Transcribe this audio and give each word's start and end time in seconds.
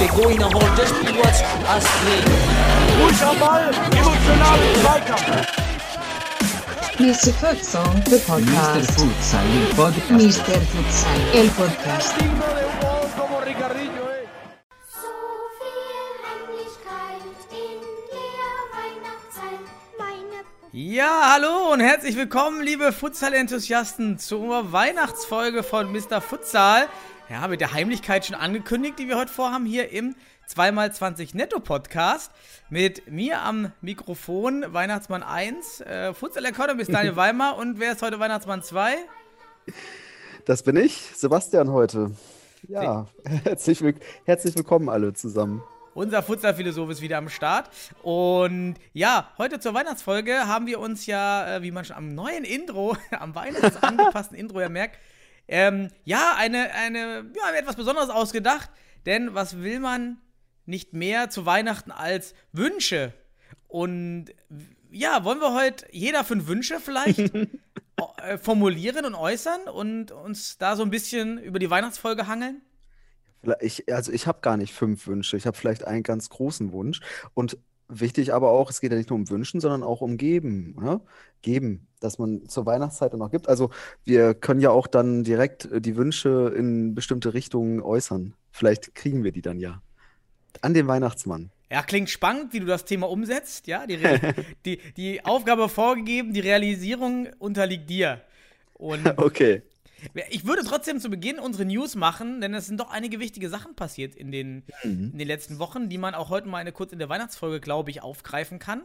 Der 0.00 0.08
Goiner 0.08 0.46
holt 0.46 0.78
das 0.78 0.88
Spiel 0.88 1.18
was 1.18 1.42
Astrid. 1.68 2.24
Ruhig 3.02 3.22
am 3.22 3.38
Ball, 3.38 3.70
emotional 3.92 4.58
Zweikampf. 4.80 5.46
Mr. 6.98 7.32
Futsal, 7.34 8.02
the 8.06 8.16
Mr. 8.16 8.20
podcast. 8.26 8.90
Futsal, 8.92 9.44
el 9.54 9.74
podcast. 9.74 10.10
Mr. 10.10 10.60
Futsal, 10.72 11.20
el 11.34 11.48
podcast. 11.50 12.14
Ja, 21.18 21.32
hallo 21.32 21.72
und 21.72 21.80
herzlich 21.80 22.14
willkommen, 22.14 22.60
liebe 22.60 22.92
Futsal-Enthusiasten, 22.92 24.18
zur 24.18 24.72
Weihnachtsfolge 24.72 25.62
von 25.62 25.90
Mr. 25.90 26.20
Futsal. 26.20 26.88
Ja, 27.30 27.48
mit 27.48 27.62
der 27.62 27.72
Heimlichkeit 27.72 28.26
schon 28.26 28.36
angekündigt, 28.36 28.98
die 28.98 29.08
wir 29.08 29.16
heute 29.16 29.32
vorhaben, 29.32 29.64
hier 29.64 29.90
im 29.90 30.14
2x20 30.54 31.34
Netto-Podcast. 31.34 32.30
Mit 32.68 33.10
mir 33.10 33.40
am 33.40 33.72
Mikrofon 33.80 34.66
Weihnachtsmann 34.68 35.22
1, 35.22 35.80
äh, 35.80 36.12
Futsal 36.12 36.44
Economy 36.44 36.82
ist 36.82 36.92
Daniel 36.92 37.16
Weimar 37.16 37.56
und 37.56 37.80
wer 37.80 37.92
ist 37.92 38.02
heute 38.02 38.20
Weihnachtsmann 38.20 38.62
2? 38.62 38.96
Das 40.44 40.62
bin 40.64 40.76
ich, 40.76 41.00
Sebastian 41.14 41.72
heute. 41.72 42.10
Ja, 42.68 43.06
herzlich, 43.44 43.80
will 43.80 43.94
herzlich 44.26 44.54
willkommen 44.54 44.90
alle 44.90 45.14
zusammen. 45.14 45.62
Unser 45.96 46.22
Futsal-Philosoph 46.22 46.90
ist 46.90 47.00
wieder 47.00 47.16
am 47.16 47.30
Start. 47.30 47.70
Und 48.02 48.74
ja, 48.92 49.32
heute 49.38 49.60
zur 49.60 49.72
Weihnachtsfolge 49.72 50.46
haben 50.46 50.66
wir 50.66 50.78
uns 50.78 51.06
ja, 51.06 51.56
äh, 51.56 51.62
wie 51.62 51.70
man 51.70 51.86
schon 51.86 51.96
am 51.96 52.14
neuen 52.14 52.44
Intro, 52.44 52.98
am 53.12 53.34
weihnachtsangepassten 53.34 54.36
Intro 54.36 54.60
ja 54.60 54.68
merkt, 54.68 54.98
ähm, 55.48 55.88
ja, 56.04 56.34
eine, 56.36 56.70
eine, 56.74 57.24
ja, 57.34 57.50
etwas 57.58 57.76
Besonderes 57.76 58.10
ausgedacht. 58.10 58.68
Denn 59.06 59.32
was 59.34 59.62
will 59.62 59.80
man 59.80 60.18
nicht 60.66 60.92
mehr 60.92 61.30
zu 61.30 61.46
Weihnachten 61.46 61.92
als 61.92 62.34
Wünsche? 62.52 63.14
Und 63.66 64.26
ja, 64.90 65.24
wollen 65.24 65.40
wir 65.40 65.54
heute 65.54 65.86
jeder 65.92 66.24
fünf 66.24 66.46
Wünsche 66.46 66.78
vielleicht 66.78 67.20
äh, 68.22 68.36
formulieren 68.36 69.06
und 69.06 69.14
äußern 69.14 69.62
und 69.62 70.12
uns 70.12 70.58
da 70.58 70.76
so 70.76 70.82
ein 70.82 70.90
bisschen 70.90 71.38
über 71.38 71.58
die 71.58 71.70
Weihnachtsfolge 71.70 72.26
hangeln? 72.26 72.60
Ich, 73.60 73.92
also 73.92 74.12
ich 74.12 74.26
habe 74.26 74.40
gar 74.40 74.56
nicht 74.56 74.72
fünf 74.72 75.06
Wünsche, 75.06 75.36
ich 75.36 75.46
habe 75.46 75.56
vielleicht 75.56 75.86
einen 75.86 76.02
ganz 76.02 76.28
großen 76.28 76.72
Wunsch. 76.72 77.00
Und 77.34 77.58
wichtig 77.88 78.34
aber 78.34 78.50
auch, 78.50 78.70
es 78.70 78.80
geht 78.80 78.90
ja 78.90 78.98
nicht 78.98 79.10
nur 79.10 79.18
um 79.18 79.30
Wünschen, 79.30 79.60
sondern 79.60 79.82
auch 79.82 80.00
um 80.00 80.16
Geben. 80.16 80.76
Ne? 80.80 81.00
Geben, 81.42 81.86
dass 82.00 82.18
man 82.18 82.48
zur 82.48 82.66
Weihnachtszeit 82.66 83.12
dann 83.12 83.22
auch 83.22 83.30
gibt. 83.30 83.48
Also 83.48 83.70
wir 84.04 84.34
können 84.34 84.60
ja 84.60 84.70
auch 84.70 84.86
dann 84.86 85.24
direkt 85.24 85.70
äh, 85.70 85.80
die 85.80 85.96
Wünsche 85.96 86.52
in 86.56 86.94
bestimmte 86.94 87.34
Richtungen 87.34 87.80
äußern. 87.80 88.34
Vielleicht 88.50 88.94
kriegen 88.94 89.24
wir 89.24 89.32
die 89.32 89.42
dann 89.42 89.58
ja. 89.58 89.82
An 90.62 90.74
den 90.74 90.88
Weihnachtsmann. 90.88 91.50
Ja, 91.70 91.82
klingt 91.82 92.08
spannend, 92.08 92.52
wie 92.52 92.60
du 92.60 92.66
das 92.66 92.84
Thema 92.84 93.08
umsetzt. 93.08 93.66
Ja, 93.66 93.86
die, 93.86 93.96
Re 93.96 94.34
die, 94.64 94.78
die 94.96 95.24
Aufgabe 95.24 95.68
vorgegeben, 95.68 96.32
die 96.32 96.40
Realisierung 96.40 97.28
unterliegt 97.38 97.90
dir. 97.90 98.22
Und 98.74 99.06
Okay. 99.18 99.62
Ich 100.28 100.46
würde 100.46 100.62
trotzdem 100.64 101.00
zu 101.00 101.10
Beginn 101.10 101.38
unsere 101.38 101.64
News 101.64 101.94
machen, 101.94 102.40
denn 102.40 102.54
es 102.54 102.66
sind 102.66 102.80
doch 102.80 102.90
einige 102.90 103.20
wichtige 103.20 103.48
Sachen 103.48 103.74
passiert 103.74 104.14
in 104.14 104.30
den, 104.30 104.64
in 104.82 105.18
den 105.18 105.26
letzten 105.26 105.58
Wochen, 105.58 105.88
die 105.88 105.98
man 105.98 106.14
auch 106.14 106.28
heute 106.28 106.48
mal 106.48 106.58
eine, 106.58 106.72
kurz 106.72 106.92
in 106.92 106.98
der 106.98 107.08
Weihnachtsfolge, 107.08 107.60
glaube 107.60 107.90
ich, 107.90 108.02
aufgreifen 108.02 108.58
kann. 108.58 108.82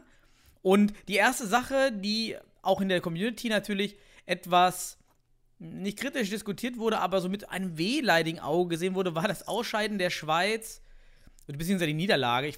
Und 0.62 0.94
die 1.08 1.16
erste 1.16 1.48
Sache, 1.48 1.92
die 1.92 2.36
auch 2.62 2.82
in 2.82 2.90
der 2.90 3.02
Community 3.02 3.50
natürlich 3.50 3.98
etwas 4.26 4.98
nicht 5.60 6.00
kritisch 6.00 6.30
diskutiert 6.30 6.78
wurde, 6.78 7.00
aber 7.00 7.22
so 7.22 7.30
mit 7.30 7.50
einem 7.50 7.78
wehleidigen 7.78 8.40
Auge 8.40 8.70
gesehen 8.70 8.96
wurde, 8.96 9.16
war 9.16 9.28
das 9.28 9.48
Ausscheiden 9.48 10.00
der 10.00 10.10
Schweiz, 10.10 10.82
beziehungsweise 11.46 11.88
die 11.88 11.94
Niederlage. 11.94 12.48
Ich, 12.48 12.58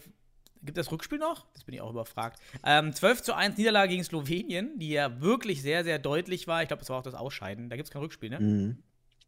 gibt 0.64 0.78
das 0.78 0.92
Rückspiel 0.92 1.20
noch? 1.20 1.46
Das 1.54 1.64
bin 1.64 1.76
ich 1.76 1.82
auch 1.82 1.92
überfragt. 1.92 2.40
Ähm, 2.66 2.94
12 2.94 3.22
zu 3.22 3.34
1 3.36 3.58
Niederlage 3.58 3.90
gegen 3.90 4.04
Slowenien, 4.04 4.78
die 4.80 4.90
ja 4.90 5.22
wirklich 5.22 5.62
sehr, 5.62 5.84
sehr 5.84 6.00
deutlich 6.00 6.48
war. 6.48 6.62
Ich 6.62 6.68
glaube, 6.68 6.82
das 6.82 6.90
war 6.90 7.00
auch 7.00 7.04
das 7.04 7.16
Ausscheiden. 7.16 7.70
Da 7.70 7.76
gibt 7.76 7.88
es 7.88 7.92
kein 7.92 8.02
Rückspiel, 8.02 8.30
ne? 8.30 8.40
Mhm. 8.40 8.78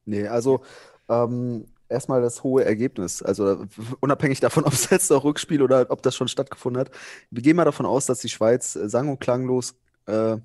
Nee, 0.05 0.27
also 0.27 0.63
ähm, 1.09 1.65
erstmal 1.89 2.21
das 2.21 2.43
hohe 2.43 2.63
Ergebnis. 2.63 3.21
Also 3.21 3.65
unabhängig 3.99 4.39
davon, 4.39 4.63
ob 4.65 4.73
es 4.73 4.89
jetzt 4.89 5.09
noch 5.09 5.23
Rückspiel 5.23 5.61
oder 5.61 5.87
ob 5.89 6.01
das 6.01 6.15
schon 6.15 6.27
stattgefunden 6.27 6.79
hat. 6.79 6.91
Wir 7.29 7.41
gehen 7.41 7.55
mal 7.55 7.65
davon 7.65 7.85
aus, 7.85 8.05
dass 8.05 8.19
die 8.19 8.29
Schweiz 8.29 8.75
äh, 8.75 8.89
sang- 8.89 9.09
und 9.09 9.19
klanglos 9.19 9.75
äh, 10.05 10.37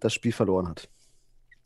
das 0.00 0.14
Spiel 0.14 0.32
verloren 0.32 0.68
hat. 0.68 0.88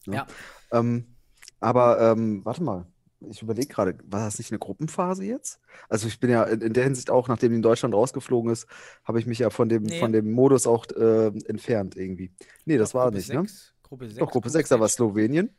Ne? 0.06 0.16
Ja. 0.16 0.27
Ähm, 0.72 1.16
aber 1.60 2.00
ähm, 2.00 2.44
warte 2.44 2.62
mal, 2.62 2.87
ich 3.29 3.43
überlege 3.43 3.69
gerade, 3.69 3.97
war 4.05 4.25
das 4.25 4.39
nicht 4.39 4.51
eine 4.51 4.59
Gruppenphase 4.59 5.25
jetzt? 5.25 5.61
Also 5.89 6.09
ich 6.09 6.21
bin 6.21 6.31
ja 6.31 6.45
in, 6.45 6.61
in 6.61 6.73
der 6.73 6.85
Hinsicht 6.85 7.11
auch, 7.11 7.29
nachdem 7.29 7.51
die 7.51 7.57
in 7.57 7.63
Deutschland 7.63 7.95
rausgeflogen 7.95 8.51
ist, 8.51 8.67
habe 9.05 9.19
ich 9.19 9.27
mich 9.27 9.39
ja 9.41 9.51
von 9.51 9.69
dem, 9.69 9.83
Nee. 9.83 9.99
von 10.01 10.13
dem 10.13 10.31
Modus 10.33 10.67
auch 10.67 10.87
äh, 10.97 11.27
entfernt 11.47 11.97
irgendwie. 11.97 12.31
Nee, 12.65 12.79
das 12.79 12.95
war 12.95 13.05
Gruppe 13.05 13.17
nicht, 13.19 13.33
ne? 13.33 13.41
sechs, 13.43 13.75
Gruppe 13.83 14.07
6. 14.07 14.19
Doch, 14.19 14.31
Gruppe 14.31 14.51
6, 14.51 14.69
da 14.69 14.81
war 14.81 14.89
Slowenien. 14.89 15.51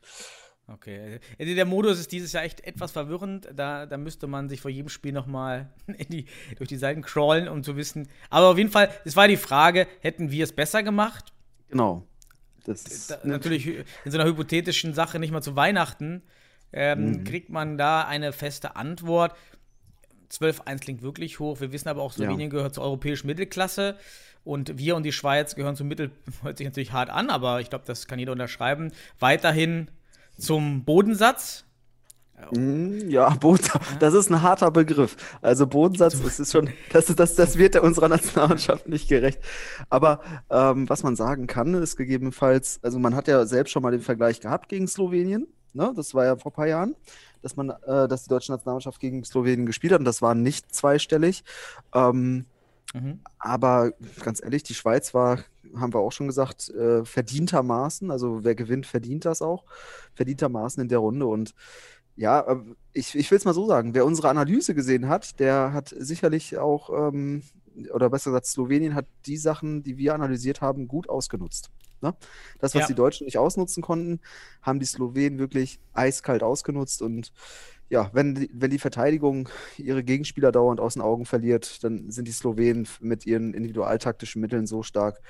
Okay. 0.68 1.20
Also 1.38 1.54
der 1.54 1.66
Modus 1.66 2.00
ist 2.00 2.12
dieses 2.12 2.32
Jahr 2.32 2.44
echt 2.44 2.62
etwas 2.62 2.92
verwirrend. 2.92 3.50
Da, 3.54 3.86
da 3.86 3.98
müsste 3.98 4.28
man 4.28 4.48
sich 4.48 4.62
vor 4.62 4.72
jedem 4.72 4.90
Spiel 4.90 5.12
nochmal 5.12 5.70
die, 6.10 6.26
durch 6.58 6.70
die 6.70 6.78
Seiten 6.78 7.02
crawlen, 7.02 7.48
um 7.48 7.64
zu 7.64 7.76
wissen. 7.76 8.08
Aber 8.30 8.48
auf 8.48 8.58
jeden 8.58 8.72
Fall, 8.72 8.90
es 9.04 9.16
war 9.16 9.28
die 9.28 9.38
Frage, 9.38 9.88
hätten 10.00 10.32
wir 10.32 10.44
es 10.46 10.54
besser 10.54 10.82
gemacht? 10.82 11.34
Genau. 11.70 12.08
Das, 12.64 13.08
Da, 13.08 13.18
ne? 13.24 13.32
natürlich 13.32 13.68
in 13.68 14.12
so 14.12 14.18
einer 14.18 14.30
hypothetischen 14.30 14.94
Sache 14.94 15.20
nicht 15.20 15.32
mal 15.32 15.42
zu 15.42 15.56
Weihnachten, 15.56 16.24
ähm, 16.74 17.06
Mhm. 17.12 17.24
kriegt 17.24 17.50
man 17.50 17.78
da 17.78 18.04
eine 18.04 18.32
feste 18.34 18.76
Antwort. 18.76 19.36
12-1 20.30 20.80
klingt 20.80 21.02
wirklich 21.02 21.40
hoch. 21.40 21.60
Wir 21.60 21.72
wissen 21.72 21.90
aber 21.90 22.02
auch, 22.02 22.14
Slowenien 22.14 22.50
gehört 22.50 22.74
zur 22.76 22.84
europäischen 22.86 23.28
Mittelklasse. 23.28 23.96
Und 24.44 24.78
wir 24.78 24.96
und 24.96 25.04
die 25.04 25.12
Schweiz 25.12 25.56
gehören 25.56 25.76
zum 25.76 25.88
Mittel, 25.88 26.12
hört 26.44 26.58
sich 26.58 26.66
natürlich 26.66 26.94
hart 26.94 27.10
an, 27.10 27.30
aber 27.30 27.60
ich 27.62 27.70
glaube, 27.70 27.84
das 27.86 28.08
kann 28.08 28.18
jeder 28.18 28.32
unterschreiben. 28.32 28.92
Weiterhin 29.20 29.90
zum 30.38 30.84
Bodensatz. 30.84 31.66
Mm, 32.56 33.10
Ja, 33.10 33.30
Boden, 33.40 33.68
das 34.00 34.16
ist 34.16 34.32
ein 34.32 34.42
harter 34.42 34.72
Begriff. 34.72 35.16
Also 35.44 35.68
Bodensatz, 35.68 36.20
das 36.24 36.40
ist 36.40 36.52
schon, 36.54 36.70
das, 36.92 37.06
das, 37.08 37.36
das 37.36 37.58
wird 37.60 37.76
der 37.76 37.84
unserer 37.84 38.08
Nationalmannschaft 38.08 38.88
nicht 38.88 39.08
gerecht. 39.10 39.40
Aber 39.90 40.22
ähm, 40.50 40.90
was 40.90 41.04
man 41.04 41.16
sagen 41.16 41.46
kann, 41.46 41.76
ist 41.76 41.98
gegebenenfalls, 41.98 42.80
also 42.82 42.98
man 42.98 43.16
hat 43.16 43.28
ja 43.28 43.46
selbst 43.46 43.72
schon 43.72 43.84
mal 43.84 43.92
den 43.92 44.02
Vergleich 44.02 44.40
gehabt 44.42 44.70
gegen 44.70 44.88
Slowenien, 44.88 45.46
ne? 45.74 45.94
Das 45.96 46.14
war 46.14 46.26
ja 46.26 46.36
vor 46.36 46.52
ein 46.52 46.56
paar 46.56 46.68
Jahren, 46.68 46.96
dass 47.42 47.56
man, 47.56 47.70
äh, 47.70 48.08
dass 48.08 48.24
die 48.24 48.30
deutsche 48.30 48.52
Nationalmannschaft 48.52 49.00
gegen 49.00 49.24
Slowenien 49.24 49.66
gespielt 49.66 49.94
hat 49.94 50.00
und 50.00 50.06
das 50.06 50.22
war 50.22 50.36
nicht 50.36 50.74
zweistellig. 50.74 51.44
Ähm, 51.94 52.46
Mhm. 52.94 53.22
aber 53.40 53.94
ganz 54.22 54.44
ehrlich, 54.44 54.64
die 54.64 54.74
Schweiz 54.74 55.14
war, 55.14 55.40
haben 55.76 55.94
wir 55.94 56.00
auch 56.00 56.12
schon 56.12 56.28
gesagt, 56.28 56.70
äh, 56.70 57.06
verdientermaßen, 57.06 58.12
also 58.12 58.44
wer 58.44 58.56
gewinnt, 58.56 58.86
verdient 58.86 59.24
das 59.24 59.42
auch, 59.42 59.64
verdientermaßen 60.14 60.82
in 60.82 60.90
der 60.90 60.98
Runde. 61.00 61.26
Und 61.26 61.54
ja, 62.18 62.42
äh, 62.42 62.58
ich, 62.94 63.16
ich 63.16 63.32
will 63.32 63.38
es 63.38 63.46
mal 63.46 63.54
so 63.54 63.66
sagen, 63.68 63.94
wer 63.94 64.06
unsere 64.06 64.30
Analyse 64.30 64.76
gesehen 64.76 65.08
hat, 65.08 65.40
der 65.40 65.74
hat 65.74 65.96
sicherlich 65.98 66.58
auch, 66.58 66.90
ähm, 66.90 67.44
oder 67.94 68.10
besser 68.10 68.32
gesagt, 68.32 68.48
Slowenien 68.48 68.96
hat 68.96 69.06
die 69.26 69.38
Sachen, 69.38 69.84
die 69.84 69.98
wir 69.98 70.14
analysiert 70.14 70.62
haben, 70.62 70.88
gut 70.88 71.08
ausgenutzt. 71.10 71.70
Ne? 72.02 72.16
Das, 72.60 72.74
was 72.76 72.82
Ja. 72.82 72.88
die 72.88 72.96
Deutschen 72.96 73.26
nicht 73.26 73.38
ausnutzen 73.38 73.84
konnten, 73.84 74.20
haben 74.62 74.80
die 74.80 74.86
Slowenen 74.86 75.40
wirklich 75.40 75.80
eiskalt 75.94 76.44
ausgenutzt. 76.44 77.02
Und 77.02 77.32
ja, 77.90 78.10
wenn 78.14 78.36
die, 78.36 78.50
wenn 78.54 78.72
die 78.72 78.80
Verteidigung 78.80 79.50
ihre 79.78 80.04
Gegenspieler 80.04 80.52
dauernd 80.52 80.80
aus 80.80 80.94
den 80.94 81.02
Augen 81.02 81.26
verliert, 81.26 81.84
dann 81.84 82.10
sind 82.10 82.28
die 82.28 82.32
Slowenen 82.32 82.88
mit 83.02 83.26
ihren 83.26 83.54
individualtaktischen 83.54 84.42
Mitteln 84.42 84.66
so 84.66 84.82
stark, 84.82 85.22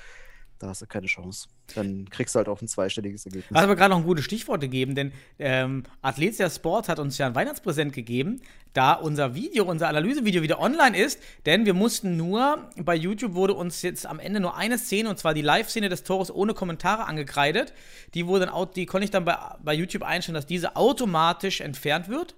da 0.62 0.68
hast 0.68 0.80
du 0.80 0.86
keine 0.86 1.08
Chance. 1.08 1.48
Dann 1.74 2.08
kriegst 2.08 2.34
du 2.34 2.38
halt 2.38 2.48
auch 2.48 2.62
ein 2.62 2.68
zweistelliges 2.68 3.26
Ergebnis. 3.26 3.50
Hast 3.52 3.64
aber 3.64 3.74
gerade 3.74 3.90
noch 3.90 3.98
ein 3.98 4.06
gutes 4.06 4.24
Stichwort 4.24 4.60
gegeben, 4.60 4.94
denn 4.94 5.12
ähm, 5.40 5.82
Athletia 6.02 6.48
Sport 6.48 6.88
hat 6.88 7.00
uns 7.00 7.18
ja 7.18 7.26
ein 7.26 7.34
Weihnachtspräsent 7.34 7.92
gegeben, 7.92 8.40
da 8.72 8.92
unser 8.92 9.34
Video, 9.34 9.64
unser 9.64 9.88
Analysevideo 9.88 10.40
wieder 10.40 10.60
online 10.60 10.96
ist, 10.96 11.20
denn 11.46 11.66
wir 11.66 11.74
mussten 11.74 12.16
nur, 12.16 12.70
bei 12.76 12.94
YouTube 12.94 13.34
wurde 13.34 13.54
uns 13.54 13.82
jetzt 13.82 14.06
am 14.06 14.20
Ende 14.20 14.38
nur 14.38 14.56
eine 14.56 14.78
Szene, 14.78 15.10
und 15.10 15.18
zwar 15.18 15.34
die 15.34 15.42
Live-Szene 15.42 15.88
des 15.88 16.04
Tores 16.04 16.32
ohne 16.32 16.54
Kommentare 16.54 17.06
angekreidet. 17.06 17.72
Die 18.14 18.28
wurde 18.28 18.46
dann, 18.46 18.68
die 18.76 18.86
konnte 18.86 19.04
ich 19.04 19.10
dann 19.10 19.24
bei, 19.24 19.36
bei 19.64 19.74
YouTube 19.74 20.04
einstellen, 20.04 20.34
dass 20.34 20.46
diese 20.46 20.76
automatisch 20.76 21.60
entfernt 21.60 22.08
wird. 22.08 22.36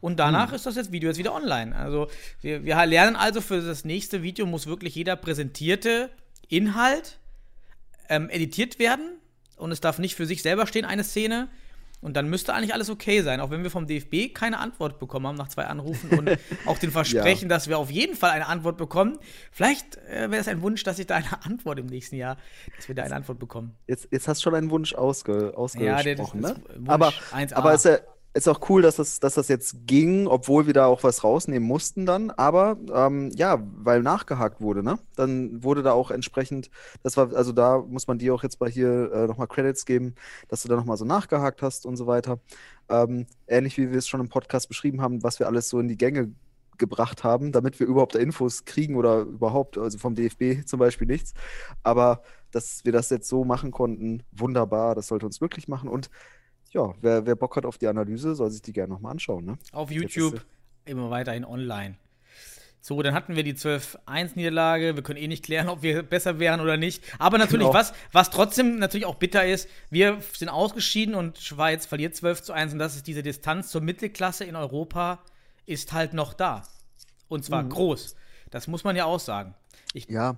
Und 0.00 0.18
danach 0.18 0.52
ist 0.52 0.64
das 0.64 0.76
jetzt 0.76 0.92
Video 0.92 1.10
jetzt 1.10 1.18
wieder 1.18 1.34
online. 1.34 1.76
Also 1.76 2.06
wir, 2.40 2.64
wir 2.64 2.86
lernen 2.86 3.16
also 3.16 3.42
für 3.42 3.60
das 3.60 3.84
nächste 3.84 4.22
Video 4.22 4.46
muss 4.46 4.66
wirklich 4.66 4.94
jeder 4.94 5.16
präsentierte 5.16 6.08
Inhalt 6.48 7.18
ähm, 8.08 8.28
editiert 8.30 8.78
werden 8.78 9.18
und 9.56 9.72
es 9.72 9.80
darf 9.80 9.98
nicht 9.98 10.14
für 10.14 10.26
sich 10.26 10.42
selber 10.42 10.66
stehen, 10.66 10.84
eine 10.84 11.04
Szene. 11.04 11.48
Und 12.00 12.16
dann 12.16 12.30
müsste 12.30 12.54
eigentlich 12.54 12.74
alles 12.74 12.90
okay 12.90 13.22
sein, 13.22 13.40
auch 13.40 13.50
wenn 13.50 13.64
wir 13.64 13.72
vom 13.72 13.88
DFB 13.88 14.32
keine 14.32 14.60
Antwort 14.60 15.00
bekommen 15.00 15.26
haben 15.26 15.34
nach 15.36 15.48
zwei 15.48 15.64
Anrufen 15.64 16.16
und 16.16 16.30
auch 16.66 16.78
den 16.78 16.92
Versprechen, 16.92 17.48
dass 17.48 17.66
wir 17.66 17.76
auf 17.76 17.90
jeden 17.90 18.14
Fall 18.14 18.30
eine 18.30 18.46
Antwort 18.46 18.76
bekommen. 18.76 19.18
Vielleicht 19.50 19.96
äh, 20.06 20.30
wäre 20.30 20.40
es 20.40 20.46
ein 20.46 20.62
Wunsch, 20.62 20.84
dass 20.84 21.00
ich 21.00 21.08
da 21.08 21.16
eine 21.16 21.44
Antwort 21.44 21.80
im 21.80 21.86
nächsten 21.86 22.14
Jahr, 22.14 22.36
dass 22.76 22.86
wir 22.86 22.94
da 22.94 23.02
eine 23.02 23.16
Antwort 23.16 23.40
bekommen. 23.40 23.74
Jetzt, 23.88 24.06
jetzt 24.12 24.28
hast 24.28 24.38
du 24.38 24.42
schon 24.44 24.54
einen 24.54 24.70
Wunsch 24.70 24.94
ausge, 24.94 25.32
Ja, 25.34 25.48
der- 25.50 25.56
ausgesprochen, 26.20 26.42
das- 26.42 26.56
ne? 26.56 26.62
Wunsch 26.76 26.88
Aber, 26.88 27.08
1a. 27.32 27.54
aber 27.54 27.74
ist 27.74 27.84
ja 27.84 27.98
ist 28.34 28.48
auch 28.48 28.68
cool, 28.68 28.82
dass 28.82 28.96
das, 28.96 29.20
dass 29.20 29.34
das 29.34 29.48
jetzt 29.48 29.86
ging, 29.86 30.26
obwohl 30.26 30.66
wir 30.66 30.74
da 30.74 30.86
auch 30.86 31.02
was 31.02 31.24
rausnehmen 31.24 31.66
mussten 31.66 32.06
dann. 32.06 32.30
Aber 32.30 32.76
ähm, 32.92 33.30
ja, 33.34 33.62
weil 33.76 34.02
nachgehakt 34.02 34.60
wurde, 34.60 34.82
ne? 34.82 34.98
Dann 35.16 35.62
wurde 35.64 35.82
da 35.82 35.92
auch 35.92 36.10
entsprechend, 36.10 36.70
das 37.02 37.16
war, 37.16 37.34
also 37.34 37.52
da 37.52 37.78
muss 37.78 38.06
man 38.06 38.18
dir 38.18 38.34
auch 38.34 38.42
jetzt 38.42 38.60
mal 38.60 38.70
hier 38.70 39.10
äh, 39.12 39.26
nochmal 39.26 39.48
Credits 39.48 39.86
geben, 39.86 40.14
dass 40.48 40.62
du 40.62 40.68
da 40.68 40.76
nochmal 40.76 40.96
so 40.96 41.04
nachgehakt 41.04 41.62
hast 41.62 41.86
und 41.86 41.96
so 41.96 42.06
weiter. 42.06 42.38
Ähm, 42.88 43.26
ähnlich 43.46 43.76
wie 43.78 43.90
wir 43.90 43.98
es 43.98 44.08
schon 44.08 44.20
im 44.20 44.28
Podcast 44.28 44.68
beschrieben 44.68 45.00
haben, 45.00 45.22
was 45.22 45.38
wir 45.38 45.46
alles 45.46 45.68
so 45.68 45.80
in 45.80 45.88
die 45.88 45.98
Gänge 45.98 46.32
gebracht 46.78 47.24
haben, 47.24 47.52
damit 47.52 47.80
wir 47.80 47.86
überhaupt 47.86 48.14
da 48.14 48.18
Infos 48.20 48.64
kriegen 48.64 48.96
oder 48.96 49.22
überhaupt, 49.22 49.76
also 49.76 49.98
vom 49.98 50.14
DFB 50.14 50.64
zum 50.66 50.78
Beispiel 50.78 51.06
nichts. 51.06 51.34
Aber 51.82 52.22
dass 52.50 52.84
wir 52.84 52.92
das 52.92 53.10
jetzt 53.10 53.28
so 53.28 53.44
machen 53.44 53.72
konnten, 53.72 54.22
wunderbar, 54.32 54.94
das 54.94 55.08
sollte 55.08 55.26
uns 55.26 55.38
glücklich 55.38 55.68
machen. 55.68 55.88
Und 55.88 56.08
ja, 56.72 56.92
wer, 57.00 57.26
wer 57.26 57.36
Bock 57.36 57.56
hat 57.56 57.64
auf 57.66 57.78
die 57.78 57.86
Analyse, 57.88 58.34
soll 58.34 58.50
sich 58.50 58.62
die 58.62 58.72
gerne 58.72 58.92
nochmal 58.92 59.12
anschauen. 59.12 59.44
Ne? 59.44 59.58
Auf 59.72 59.90
YouTube 59.90 60.44
immer 60.84 61.10
weiterhin 61.10 61.44
online. 61.44 61.96
So, 62.80 63.02
dann 63.02 63.12
hatten 63.12 63.36
wir 63.36 63.42
die 63.42 63.54
12-1-Niederlage. 63.54 64.94
Wir 64.94 65.02
können 65.02 65.18
eh 65.18 65.26
nicht 65.28 65.44
klären, 65.44 65.68
ob 65.68 65.82
wir 65.82 66.02
besser 66.02 66.38
wären 66.38 66.60
oder 66.60 66.76
nicht. 66.76 67.02
Aber 67.18 67.36
natürlich, 67.38 67.66
Genau. 67.66 67.74
was, 67.78 67.92
was 68.12 68.30
trotzdem 68.30 68.78
natürlich 68.78 69.04
auch 69.06 69.16
bitter 69.16 69.44
ist, 69.46 69.68
wir 69.90 70.18
sind 70.32 70.48
ausgeschieden 70.48 71.14
und 71.14 71.38
Schweiz 71.38 71.86
verliert 71.86 72.14
12 72.14 72.42
zu 72.42 72.52
1 72.52 72.72
und 72.72 72.78
das 72.78 72.96
ist 72.96 73.06
diese 73.06 73.22
Distanz 73.22 73.70
zur 73.70 73.80
Mittelklasse 73.80 74.44
in 74.44 74.56
Europa 74.56 75.18
ist 75.66 75.92
halt 75.92 76.14
noch 76.14 76.32
da. 76.32 76.62
Und 77.28 77.44
zwar 77.44 77.62
Mhm. 77.64 77.70
groß. 77.70 78.14
Das 78.50 78.68
muss 78.68 78.84
man 78.84 78.96
ja 78.96 79.04
auch 79.04 79.20
sagen. 79.20 79.54
Ich, 79.92 80.08
Ja. 80.08 80.36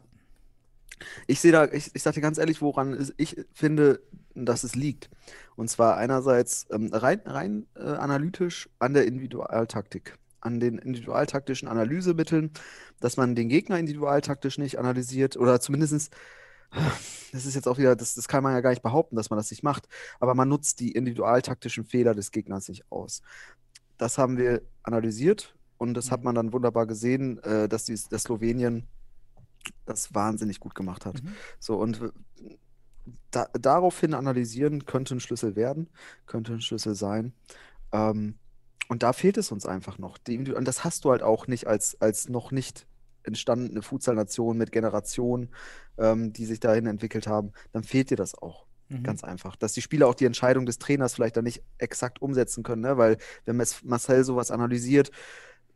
Ich 1.26 1.40
sehe 1.40 1.52
da, 1.52 1.66
ich, 1.66 1.90
ich 1.94 2.02
sage 2.02 2.16
dir 2.16 2.20
ganz 2.20 2.38
ehrlich, 2.38 2.60
woran 2.60 3.10
ich 3.16 3.36
finde, 3.52 4.00
dass 4.34 4.64
es 4.64 4.74
liegt. 4.74 5.10
Und 5.56 5.68
zwar 5.68 5.96
einerseits 5.96 6.66
ähm, 6.70 6.90
rein, 6.92 7.20
rein 7.24 7.66
äh, 7.76 7.82
analytisch 7.82 8.68
an 8.78 8.94
der 8.94 9.06
Individualtaktik, 9.06 10.18
an 10.40 10.60
den 10.60 10.78
individualtaktischen 10.78 11.68
Analysemitteln, 11.68 12.50
dass 13.00 13.16
man 13.16 13.34
den 13.34 13.48
Gegner 13.48 13.78
individualtaktisch 13.78 14.58
nicht 14.58 14.78
analysiert 14.78 15.36
oder 15.36 15.60
zumindest, 15.60 16.12
das 17.32 17.46
ist 17.46 17.54
jetzt 17.54 17.66
auch 17.66 17.78
wieder, 17.78 17.96
das, 17.96 18.14
das 18.14 18.28
kann 18.28 18.42
man 18.42 18.52
ja 18.52 18.60
gar 18.60 18.70
nicht 18.70 18.82
behaupten, 18.82 19.16
dass 19.16 19.30
man 19.30 19.38
das 19.38 19.50
nicht 19.50 19.62
macht, 19.62 19.88
aber 20.20 20.34
man 20.34 20.48
nutzt 20.48 20.80
die 20.80 20.92
individualtaktischen 20.92 21.84
Fehler 21.84 22.14
des 22.14 22.30
Gegners 22.30 22.68
nicht 22.68 22.90
aus. 22.90 23.22
Das 23.98 24.18
haben 24.18 24.38
wir 24.38 24.62
analysiert 24.82 25.54
und 25.78 25.94
das 25.94 26.10
hat 26.10 26.22
man 26.24 26.34
dann 26.34 26.52
wunderbar 26.52 26.86
gesehen, 26.86 27.42
äh, 27.42 27.68
dass 27.68 27.84
die, 27.84 27.98
dass 28.08 28.22
Slowenien 28.22 28.86
das 29.86 30.14
wahnsinnig 30.14 30.60
gut 30.60 30.74
gemacht 30.74 31.06
hat. 31.06 31.22
Mhm. 31.22 31.34
So, 31.58 31.76
und 31.76 32.00
w- 32.00 32.10
da, 33.30 33.48
daraufhin 33.52 34.14
analysieren 34.14 34.84
könnte 34.84 35.14
ein 35.14 35.20
Schlüssel 35.20 35.56
werden, 35.56 35.88
könnte 36.26 36.52
ein 36.52 36.60
Schlüssel 36.60 36.94
sein. 36.94 37.32
Ähm, 37.92 38.36
und 38.88 39.02
da 39.02 39.12
fehlt 39.12 39.36
es 39.36 39.52
uns 39.52 39.66
einfach 39.66 39.98
noch. 39.98 40.18
Und 40.28 40.64
das 40.64 40.84
hast 40.84 41.04
du 41.04 41.10
halt 41.10 41.22
auch 41.22 41.46
nicht 41.46 41.66
als, 41.66 42.00
als 42.00 42.28
noch 42.28 42.50
nicht 42.50 42.86
entstandene 43.22 43.82
Futsal-Nation 43.82 44.56
mit 44.56 44.72
Generationen, 44.72 45.50
ähm, 45.98 46.32
die 46.32 46.46
sich 46.46 46.58
dahin 46.58 46.86
entwickelt 46.86 47.26
haben. 47.26 47.52
Dann 47.72 47.84
fehlt 47.84 48.10
dir 48.10 48.16
das 48.16 48.34
auch. 48.34 48.66
Mhm. 48.88 49.04
Ganz 49.04 49.22
einfach. 49.22 49.56
Dass 49.56 49.72
die 49.72 49.82
Spieler 49.82 50.08
auch 50.08 50.14
die 50.14 50.24
Entscheidung 50.24 50.66
des 50.66 50.78
Trainers 50.78 51.14
vielleicht 51.14 51.36
dann 51.36 51.44
nicht 51.44 51.62
exakt 51.78 52.20
umsetzen 52.20 52.64
können, 52.64 52.82
ne? 52.82 52.98
Weil 52.98 53.18
wenn 53.44 53.56
Marcel 53.56 54.24
sowas 54.24 54.50
analysiert 54.50 55.10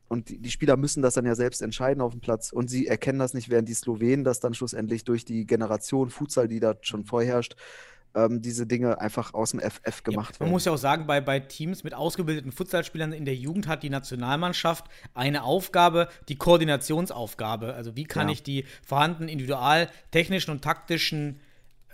und 0.09 0.29
die, 0.29 0.39
die 0.39 0.51
Spieler 0.51 0.77
müssen 0.77 1.03
das 1.03 1.15
dann 1.15 1.27
ja 1.27 1.35
selbst 1.35 1.62
entscheiden 1.62 2.01
auf 2.01 2.12
dem 2.12 2.21
Platz 2.21 2.53
und 2.53 2.69
sie 2.69 2.87
erkennen 2.87 3.19
das 3.19 3.35
nicht, 3.35 3.49
während 3.49 3.69
die 3.69 3.75
Slowenen 3.75 4.25
das 4.25 4.41
dann 4.41 4.55
schlussendlich 4.55 5.05
durch 5.05 5.25
die 5.25 5.47
Generation 5.47 6.11
Futsal, 6.11 6.49
die 6.49 6.61
da 6.61 6.75
schon 6.83 7.05
vorherrscht, 7.05 7.56
ähm, 8.15 8.41
diese 8.43 8.67
Dinge 8.67 9.01
einfach 9.01 9.35
aus 9.35 9.51
dem 9.51 9.61
FF 9.61 10.03
gemacht 10.05 10.35
ja, 10.35 10.37
man 10.39 10.47
werden. 10.47 10.51
muss 10.53 10.65
ja 10.67 10.73
auch 10.73 10.79
sagen, 10.79 11.06
bei, 11.06 11.21
bei 11.21 11.41
Teams 11.41 11.83
mit 11.85 11.95
ausgebildeten 11.95 12.53
Futsalspielern 12.53 13.12
in 13.12 13.25
der 13.25 13.35
Jugend 13.35 13.67
hat 13.67 13.83
die 13.83 13.91
Nationalmannschaft 13.91 14.85
eine 15.15 15.43
Aufgabe, 15.43 16.09
die 16.29 16.37
Koordinationsaufgabe. 16.37 17.75
Also 17.75 17.97
wie 17.97 18.05
kann 18.05 18.29
Ja. 18.29 18.33
ich 18.35 18.43
die 18.43 18.67
vorhandenen 18.87 19.29
individual 19.29 19.89
technischen 20.11 20.51
und 20.53 20.62
taktischen 20.62 21.41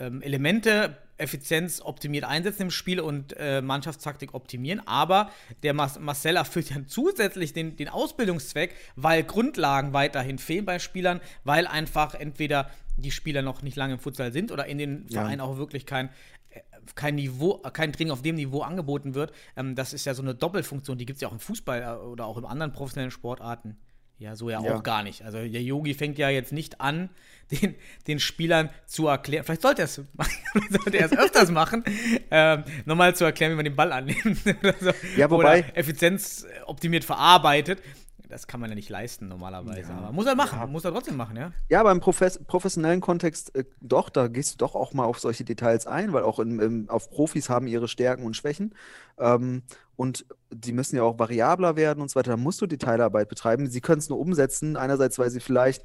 ähm, 0.00 0.22
Elemente 0.22 0.96
Effizienz 1.20 1.80
optimiert 1.82 2.24
einsetzen 2.24 2.62
im 2.62 2.70
Spiel 2.70 2.98
und 2.98 3.36
äh, 3.36 3.60
Mannschaftstaktik 3.60 4.34
optimieren. 4.34 4.80
Aber 4.86 5.30
der 5.62 5.74
Mas 5.74 5.98
Marcel 6.00 6.36
erfüllt 6.36 6.70
ja 6.70 6.76
zusätzlich 6.86 7.52
den, 7.52 7.76
den 7.76 7.88
Ausbildungszweck, 7.88 8.74
weil 8.96 9.22
Grundlagen 9.22 9.92
weiterhin 9.92 10.38
fehlen 10.38 10.64
bei 10.64 10.78
Spielern, 10.78 11.20
weil 11.44 11.66
einfach 11.66 12.14
entweder 12.14 12.70
die 12.96 13.10
Spieler 13.10 13.42
noch 13.42 13.62
nicht 13.62 13.76
lange 13.76 13.94
im 13.94 13.98
Futsal 14.00 14.32
sind 14.32 14.50
oder 14.50 14.66
in 14.66 14.78
den 14.78 15.06
Ja. 15.08 15.20
Vereinen 15.22 15.40
auch 15.40 15.56
wirklich 15.58 15.86
kein, 15.86 16.08
äh, 16.50 16.60
kein 16.94 17.14
Niveau, 17.14 17.58
kein 17.58 17.92
Training 17.92 18.12
auf 18.12 18.22
dem 18.22 18.36
Niveau 18.36 18.62
angeboten 18.62 19.14
wird. 19.14 19.32
Ähm, 19.56 19.74
das 19.74 19.92
ist 19.92 20.06
ja 20.06 20.14
so 20.14 20.22
eine 20.22 20.34
Doppelfunktion, 20.34 20.98
die 20.98 21.06
gibt 21.06 21.18
es 21.18 21.20
ja 21.20 21.28
auch 21.28 21.32
im 21.32 21.40
Fußball 21.40 21.82
äh, 21.82 22.06
oder 22.06 22.26
auch 22.26 22.38
in 22.38 22.44
anderen 22.44 22.72
professionellen 22.72 23.10
Sportarten. 23.10 23.76
Ja, 24.20 24.36
so 24.36 24.50
ja, 24.50 24.62
Ja. 24.62 24.74
auch 24.76 24.82
gar 24.82 25.02
nicht. 25.02 25.22
Also 25.22 25.38
der 25.38 25.62
Yogi 25.62 25.94
fängt 25.94 26.18
ja 26.18 26.28
jetzt 26.28 26.52
nicht 26.52 26.80
an, 26.80 27.08
den, 27.50 27.74
den 28.06 28.20
Spielern 28.20 28.68
zu 28.86 29.08
erklären, 29.08 29.44
vielleicht 29.44 29.62
sollte 29.62 29.82
er 29.82 29.86
es 29.86 29.94
sollte 30.70 30.98
er 30.98 31.06
es 31.06 31.18
öfters 31.18 31.50
machen, 31.50 31.82
ähm, 32.30 32.62
nochmal 32.84 33.16
zu 33.16 33.24
erklären, 33.24 33.52
wie 33.52 33.56
man 33.56 33.64
den 33.64 33.74
Ball 33.74 33.90
annimmt 33.92 34.38
oder, 34.62 34.74
so. 34.78 34.92
Ja, 35.16 35.28
wobei- 35.30 35.64
oder 35.64 35.76
Effizienz 35.76 36.44
äh, 36.44 36.60
optimiert 36.66 37.04
verarbeitet. 37.04 37.82
Das 38.30 38.46
kann 38.46 38.60
man 38.60 38.70
ja 38.70 38.76
nicht 38.76 38.88
leisten 38.88 39.28
normalerweise. 39.28 39.92
Aber 39.92 40.12
muss 40.12 40.26
er 40.26 40.34
machen, 40.34 40.70
muss 40.70 40.84
er 40.84 40.92
trotzdem 40.92 41.16
machen, 41.16 41.36
ja. 41.36 41.52
Ja, 41.68 41.80
aber 41.80 41.90
im 41.90 42.00
Profes 42.00 42.38
professionellen 42.46 43.00
Kontext 43.00 43.54
äh, 43.54 43.64
doch, 43.80 44.08
da 44.08 44.28
gehst 44.28 44.54
du 44.54 44.58
doch 44.58 44.74
auch 44.74 44.92
mal 44.94 45.04
auf 45.04 45.18
solche 45.18 45.44
Details 45.44 45.86
ein, 45.86 46.12
weil 46.12 46.22
auch 46.22 46.38
im, 46.38 46.60
im, 46.60 46.88
auf 46.88 47.10
Profis 47.10 47.50
haben 47.50 47.66
ihre 47.66 47.88
Stärken 47.88 48.24
und 48.24 48.36
Schwächen. 48.36 48.74
Ähm, 49.18 49.62
und 49.96 50.24
die 50.50 50.72
müssen 50.72 50.96
ja 50.96 51.02
auch 51.02 51.18
variabler 51.18 51.76
werden 51.76 52.00
und 52.00 52.10
so 52.10 52.14
weiter. 52.18 52.30
Da 52.30 52.36
musst 52.36 52.60
du 52.62 52.66
Detailarbeit 52.66 53.28
betreiben. 53.28 53.68
Sie 53.68 53.80
können 53.80 53.98
es 53.98 54.08
nur 54.08 54.18
umsetzen, 54.18 54.76
einerseits, 54.76 55.18
weil 55.18 55.30
sie 55.30 55.40
vielleicht 55.40 55.84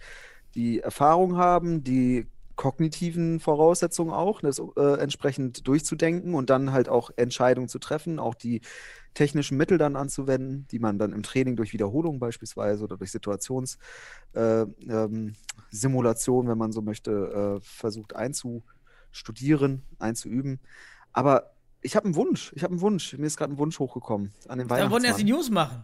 die 0.54 0.80
Erfahrung 0.80 1.36
haben, 1.36 1.84
die 1.84 2.28
kognitiven 2.56 3.40
Voraussetzungen 3.40 4.12
auch, 4.12 4.42
das 4.42 4.62
äh, 4.78 5.00
entsprechend 5.00 5.68
durchzudenken 5.68 6.34
und 6.34 6.50
dann 6.50 6.72
halt 6.72 6.90
auch 6.90 7.12
Entscheidungen 7.16 7.68
zu 7.68 7.80
treffen, 7.80 8.20
auch 8.20 8.36
die 8.36 8.62
technischen 9.14 9.58
Mittel 9.58 9.78
dann 9.78 9.96
anzuwenden, 9.96 10.68
die 10.72 10.80
man 10.80 10.98
dann 10.98 11.14
im 11.14 11.24
Training 11.24 11.56
durch 11.56 11.74
Wiederholung 11.74 12.20
beispielsweise 12.20 12.84
oder 12.84 12.98
durch 12.98 13.12
Situations 13.12 13.78
äh, 14.34 14.62
ähm, 14.62 15.34
wenn 15.72 16.58
man 16.58 16.72
so 16.72 16.82
möchte, 16.82 17.60
äh, 17.60 17.62
versucht 17.62 18.16
einzustudieren, 18.16 19.84
einzuüben. 20.00 20.60
Aber 21.14 21.56
ich 21.82 21.96
habe 21.96 22.06
einen 22.06 22.16
Wunsch. 22.16 22.52
Ich 22.56 22.64
habe 22.64 22.72
einen 22.72 22.82
Wunsch. 22.82 23.18
Mir 23.18 23.28
ist 23.28 23.38
gerade 23.38 23.54
ein 23.54 23.58
Wunsch 23.58 23.80
hochgekommen 23.80 24.34
an 24.48 24.60
den 24.60 24.68
Dann 24.68 24.92
wollen 24.92 25.04
erst 25.04 25.20
die 25.20 25.24
Weihnachtsmann. 25.24 25.38
News 25.38 25.50
machen. 25.52 25.84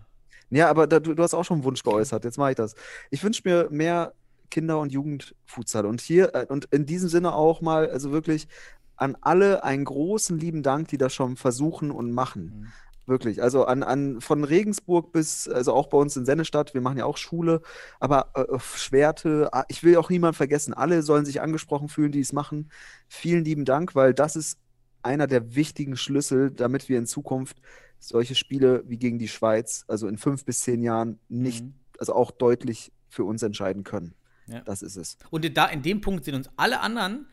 Ja, 0.49 0.69
aber 0.69 0.85
da, 0.85 0.99
du, 0.99 1.13
du 1.13 1.23
hast 1.23 1.33
auch 1.33 1.45
schon 1.45 1.57
einen 1.57 1.63
Wunsch 1.63 1.81
geäußert. 1.81 2.25
Jetzt 2.25 2.37
mache 2.37 2.51
ich 2.51 2.55
das. 2.57 2.75
Ich 3.09 3.23
wünsche 3.23 3.41
mir 3.45 3.69
mehr 3.71 4.13
Kinder- 4.51 4.79
und 4.79 4.91
Jugendfutsal. 4.91 5.86
Und 5.88 6.01
hier, 6.01 6.36
äh, 6.36 6.46
und 6.48 6.65
in 6.65 6.86
diesem 6.86 7.10
Sinne 7.10 7.34
auch 7.34 7.62
mal, 7.62 7.89
also 7.89 8.12
wirklich 8.12 8.48
an 8.96 9.17
alle 9.22 9.63
einen 9.63 9.86
großen 9.86 10.38
lieben 10.38 10.62
Dank, 10.62 10.89
die 10.89 10.98
das 11.00 11.13
schon 11.13 11.36
versuchen 11.36 11.89
und 11.89 12.12
machen. 12.12 12.72
Wirklich. 13.08 13.41
Also 13.41 13.65
an, 13.65 13.81
an 13.81 14.22
von 14.22 14.43
Regensburg 14.43 15.12
bis, 15.12 15.48
also 15.48 15.74
auch 15.74 15.88
bei 15.88 15.98
uns 15.98 16.15
in 16.15 16.25
Sennestadt, 16.25 16.75
wir 16.75 16.81
machen 16.81 17.00
ja 17.00 17.05
auch 17.05 17.17
Schule, 17.17 17.62
aber 18.00 18.29
äh, 18.36 18.60
Schwerte, 18.60 19.50
ah, 19.53 19.65
ich 19.70 19.84
will 19.84 19.98
auch 19.98 20.12
niemand 20.12 20.36
vergessen, 20.36 20.74
alle 20.75 21.01
sollen 21.01 21.25
sich 21.25 21.41
angesprochen 21.41 21.89
fühlen, 21.89 22.12
die 22.12 22.20
es 22.20 22.31
machen. 22.31 22.70
Vielen 23.08 23.43
lieben 23.43 23.65
Dank, 23.65 23.96
weil 23.96 24.13
das 24.13 24.36
ist 24.36 24.60
einer 25.01 25.25
der 25.25 25.55
wichtigen 25.55 25.98
Schlüssel, 25.98 26.51
damit 26.51 26.88
wir 26.88 27.00
in 27.00 27.08
Zukunft 27.08 27.58
solche 28.00 28.36
Spiele 28.36 28.84
wie 28.88 28.98
gegen 28.98 29.17
die 29.17 29.27
Schweiz, 29.27 29.84
also 29.88 30.08
in 30.08 30.17
fünf 30.17 30.46
bis 30.46 30.60
zehn 30.60 30.84
Jahren 30.84 31.20
nicht, 31.27 31.63
Mhm. 31.63 31.74
also 31.98 32.13
auch 32.13 32.29
deutlich 32.31 32.91
für 33.10 33.24
uns 33.24 33.41
entscheiden 33.41 33.84
können. 33.84 34.13
Ja. 34.51 34.62
Das 34.62 34.81
ist 34.81 34.96
es. 34.96 35.17
Und 35.29 35.58
da 35.58 35.65
in 35.67 35.81
dem 35.81 36.01
Punkt 36.01 36.25
sind 36.25 36.36
uns 36.36 36.50
alle 36.58 36.81
anderen, 36.81 37.27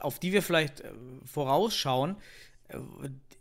auf 0.00 0.18
die 0.18 0.32
wir 0.32 0.42
vielleicht 0.42 0.80
äh, 0.80 0.92
vorausschauen, 1.24 2.16
äh, 2.68 2.78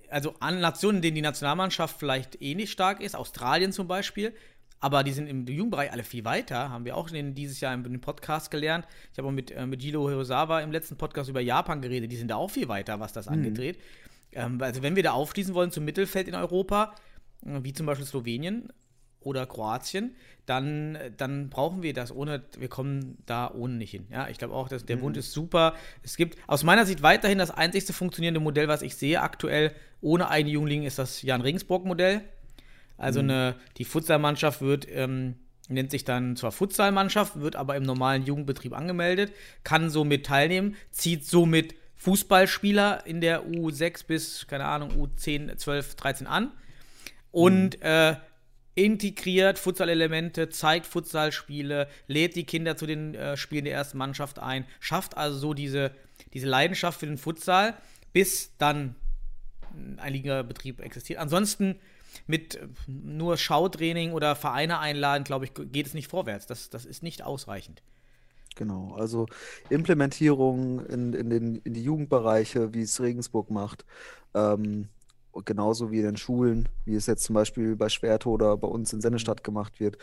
also 0.09 0.35
an 0.39 0.61
Nationen, 0.61 0.97
in 0.97 1.01
denen 1.01 1.15
die 1.15 1.21
Nationalmannschaft 1.21 1.99
vielleicht 1.99 2.41
eh 2.41 2.55
nicht 2.55 2.71
stark 2.71 3.01
ist, 3.01 3.15
Australien 3.15 3.71
zum 3.71 3.87
Beispiel, 3.87 4.33
aber 4.79 5.03
die 5.03 5.11
sind 5.11 5.27
im 5.27 5.45
Jugendbereich 5.47 5.91
alle 5.91 6.03
viel 6.03 6.23
weiter, 6.23 6.69
haben 6.69 6.85
wir 6.85 6.95
auch 6.95 7.09
in, 7.11 7.33
dieses 7.33 7.59
Jahr 7.59 7.73
im, 7.73 7.99
Podcast 7.99 8.51
gelernt. 8.51 8.85
Ich 9.11 9.17
habe 9.17 9.27
auch 9.27 9.31
mit, 9.33 9.51
äh, 9.51 9.65
mit 9.65 9.81
Jiro 9.81 10.07
Hirosawa 10.07 10.61
im 10.61 10.71
letzten 10.71 10.97
Podcast 10.97 11.29
über 11.29 11.41
Japan 11.41 11.81
geredet, 11.81 12.11
die 12.11 12.17
sind 12.17 12.29
da 12.29 12.35
auch 12.35 12.51
viel 12.51 12.67
weiter, 12.67 12.99
was 12.99 13.11
das 13.11 13.27
angeht. 13.27 13.79
Ähm, 14.31 14.61
also 14.61 14.83
wenn 14.83 14.95
wir 14.95 15.03
da 15.03 15.11
aufschließen 15.11 15.53
wollen 15.53 15.71
zum 15.71 15.85
Mittelfeld 15.85 16.27
in 16.27 16.35
Europa, 16.35 16.95
äh, 17.45 17.59
wie 17.63 17.73
zum 17.73 17.85
Beispiel 17.85 18.05
Slowenien, 18.05 18.71
oder 19.21 19.45
Kroatien, 19.45 20.15
dann, 20.45 20.97
dann 21.17 21.49
brauchen 21.49 21.83
wir 21.83 21.93
das 21.93 22.11
ohne, 22.15 22.43
wir 22.57 22.69
kommen 22.69 23.17
da 23.25 23.51
ohne 23.51 23.73
nicht 23.75 23.91
hin. 23.91 24.07
Ja, 24.09 24.29
ich 24.29 24.37
glaube 24.37 24.53
auch, 24.53 24.69
dass 24.69 24.85
der 24.85 24.95
Bund 24.95 25.17
ist 25.17 25.33
super. 25.33 25.73
Es 26.03 26.15
gibt 26.15 26.37
aus 26.47 26.63
meiner 26.63 26.85
Sicht 26.85 27.03
weiterhin 27.03 27.37
das 27.37 27.51
einzigste 27.51 27.91
funktionierende 27.91 28.39
Modell, 28.39 28.67
was 28.69 28.81
ich 28.81 28.95
sehe 28.95 29.21
aktuell 29.21 29.73
ohne 29.99 30.29
einen 30.29 30.47
Jüngling, 30.47 30.83
ist 30.83 30.99
das 30.99 31.21
Jan 31.21 31.41
Regensburg-Modell. 31.41 32.21
Also 32.97 33.19
eine, 33.19 33.55
die 33.77 33.85
Futsalmannschaft 33.85 34.61
wird, 34.61 34.87
ähm, 34.89 35.35
nennt 35.69 35.91
sich 35.91 36.05
dann 36.05 36.35
zwar 36.35 36.51
Futsalmannschaft, 36.51 37.39
wird 37.39 37.55
aber 37.55 37.75
im 37.75 37.83
normalen 37.83 38.25
Jugendbetrieb 38.25 38.73
angemeldet, 38.73 39.33
kann 39.63 39.89
somit 39.89 40.25
teilnehmen, 40.25 40.75
zieht 40.91 41.25
somit 41.25 41.75
Fußballspieler 41.97 43.05
in 43.05 43.21
der 43.21 43.45
U6 43.45 44.05
bis, 44.07 44.47
keine 44.47 44.65
Ahnung, 44.65 44.91
U10, 44.91 45.57
12, 45.57 45.95
13 45.95 46.27
an 46.27 46.51
und 47.31 47.81
äh, 47.81 48.15
integriert 48.77 49.57
Futsal-Elemente, 49.57 50.49
zeigt 50.49 50.85
Futsalspiele, 50.85 51.87
lädt 52.05 52.35
die 52.35 52.43
Kinder 52.43 52.77
zu 52.77 52.85
den 52.85 53.15
äh, 53.15 53.35
Spielen 53.35 53.65
der 53.65 53.73
ersten 53.73 53.97
Mannschaft 53.97 54.37
ein, 54.37 54.65
schafft 54.79 55.17
also 55.17 55.39
so 55.39 55.53
diese, 55.55 55.91
diese 56.33 56.45
Leidenschaft 56.45 56.99
für 56.99 57.07
den 57.07 57.17
Futsal, 57.17 57.73
bis 58.13 58.55
dann 58.59 58.95
ein 59.97 60.13
Ligabetrieb 60.13 60.79
existiert. 60.79 61.19
Ansonsten 61.19 61.79
mit 62.27 62.55
äh, 62.55 62.67
nur 62.85 63.37
Schautraining 63.37 64.11
oder 64.11 64.35
Vereine 64.35 64.77
einladen, 64.77 65.23
glaube 65.23 65.45
ich, 65.45 65.53
geht 65.55 65.87
es 65.87 65.95
nicht 65.95 66.07
vorwärts. 66.07 66.45
Das, 66.45 66.69
das 66.69 66.85
ist 66.85 67.01
nicht 67.01 67.23
ausreichend. 67.23 67.81
Genau, 68.55 68.93
also 68.93 69.25
Implementierung 69.71 70.85
in, 70.85 71.13
in, 71.13 71.29
den, 71.31 71.55
in 71.63 71.73
die 71.73 71.83
Jugendbereiche, 71.83 72.75
wie 72.75 72.81
es 72.81 73.01
Regensburg 73.01 73.49
macht, 73.49 73.85
ähm, 74.35 74.89
genauso 75.45 75.91
wie 75.91 75.99
in 75.99 76.05
den 76.05 76.17
Schulen, 76.17 76.69
wie 76.85 76.95
es 76.95 77.05
jetzt 77.05 77.23
zum 77.23 77.33
Beispiel 77.33 77.75
bei 77.75 77.89
Schwerte 77.89 78.29
oder 78.29 78.57
bei 78.57 78.67
uns 78.67 78.93
in 78.93 79.01
Sennestadt 79.01 79.43
gemacht 79.43 79.79
wird. 79.79 79.97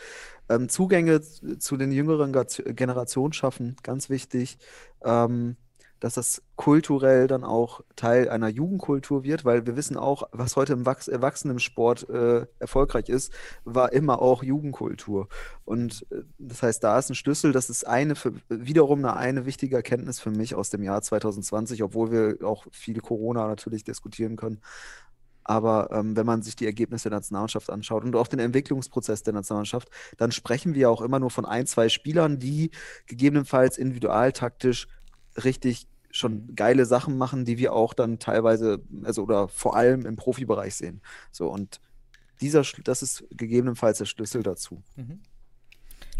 Ähm, 0.49 0.69
Zugänge 0.69 1.21
zu 1.21 1.77
den 1.77 1.91
jüngeren 1.91 2.33
Generationen 2.75 3.33
schaffen, 3.33 3.75
ganz 3.83 4.09
wichtig. 4.09 4.57
Ähm, 5.03 5.57
dass 5.99 6.13
das 6.15 6.41
kulturell 6.55 7.27
dann 7.27 7.43
auch 7.43 7.81
Teil 7.95 8.29
einer 8.29 8.49
Jugendkultur 8.49 9.23
wird, 9.23 9.45
weil 9.45 9.65
wir 9.65 9.75
wissen 9.75 9.97
auch, 9.97 10.23
was 10.31 10.55
heute 10.55 10.73
im 10.73 10.85
Wachs 10.85 11.07
Erwachsenensport 11.07 12.09
äh, 12.09 12.45
erfolgreich 12.59 13.09
ist, 13.09 13.33
war 13.63 13.91
immer 13.93 14.21
auch 14.21 14.43
Jugendkultur. 14.43 15.27
Und 15.63 16.05
äh, 16.11 16.21
das 16.37 16.61
heißt, 16.61 16.83
da 16.83 16.99
ist 16.99 17.09
ein 17.09 17.15
Schlüssel, 17.15 17.53
das 17.53 17.69
ist 17.69 17.87
eine 17.87 18.15
für, 18.15 18.33
wiederum 18.49 18.99
eine, 18.99 19.15
eine 19.15 19.45
wichtige 19.45 19.77
Erkenntnis 19.77 20.19
für 20.19 20.31
mich 20.31 20.53
aus 20.55 20.69
dem 20.69 20.83
Jahr 20.83 21.01
2020, 21.01 21.81
obwohl 21.81 22.11
wir 22.11 22.47
auch 22.47 22.65
viel 22.71 22.99
Corona 22.99 23.47
natürlich 23.47 23.83
diskutieren 23.83 24.35
können. 24.35 24.61
Aber 25.45 25.89
ähm, 25.91 26.17
wenn 26.17 26.25
man 26.25 26.41
sich 26.41 26.55
die 26.55 26.65
Ergebnisse 26.65 27.09
der 27.09 27.19
Nationalmannschaft 27.19 27.69
anschaut 27.69 28.03
und 28.03 28.15
auch 28.15 28.27
den 28.27 28.39
Entwicklungsprozess 28.39 29.23
der 29.23 29.33
Nationalmannschaft, 29.33 29.89
dann 30.17 30.31
sprechen 30.31 30.73
wir 30.73 30.89
auch 30.89 31.01
immer 31.01 31.19
nur 31.19 31.29
von 31.29 31.45
ein, 31.45 31.67
zwei 31.67 31.87
Spielern, 31.87 32.39
die 32.39 32.71
gegebenenfalls 33.05 33.77
individualtaktisch 33.77 34.87
richtig 35.43 35.87
schon 36.09 36.55
geile 36.55 36.85
Sachen 36.85 37.17
machen, 37.17 37.45
die 37.45 37.57
wir 37.57 37.73
auch 37.73 37.93
dann 37.93 38.19
teilweise, 38.19 38.81
also 39.03 39.23
oder 39.23 39.47
vor 39.47 39.75
allem 39.75 40.05
im 40.05 40.15
Profibereich 40.15 40.75
sehen. 40.75 41.01
So, 41.31 41.49
und 41.49 41.79
dieser, 42.41 42.63
das 42.83 43.03
ist 43.03 43.23
gegebenenfalls 43.31 43.99
der 43.99 44.05
Schlüssel 44.05 44.41
dazu. 44.41 44.81
Mhm. 44.95 45.21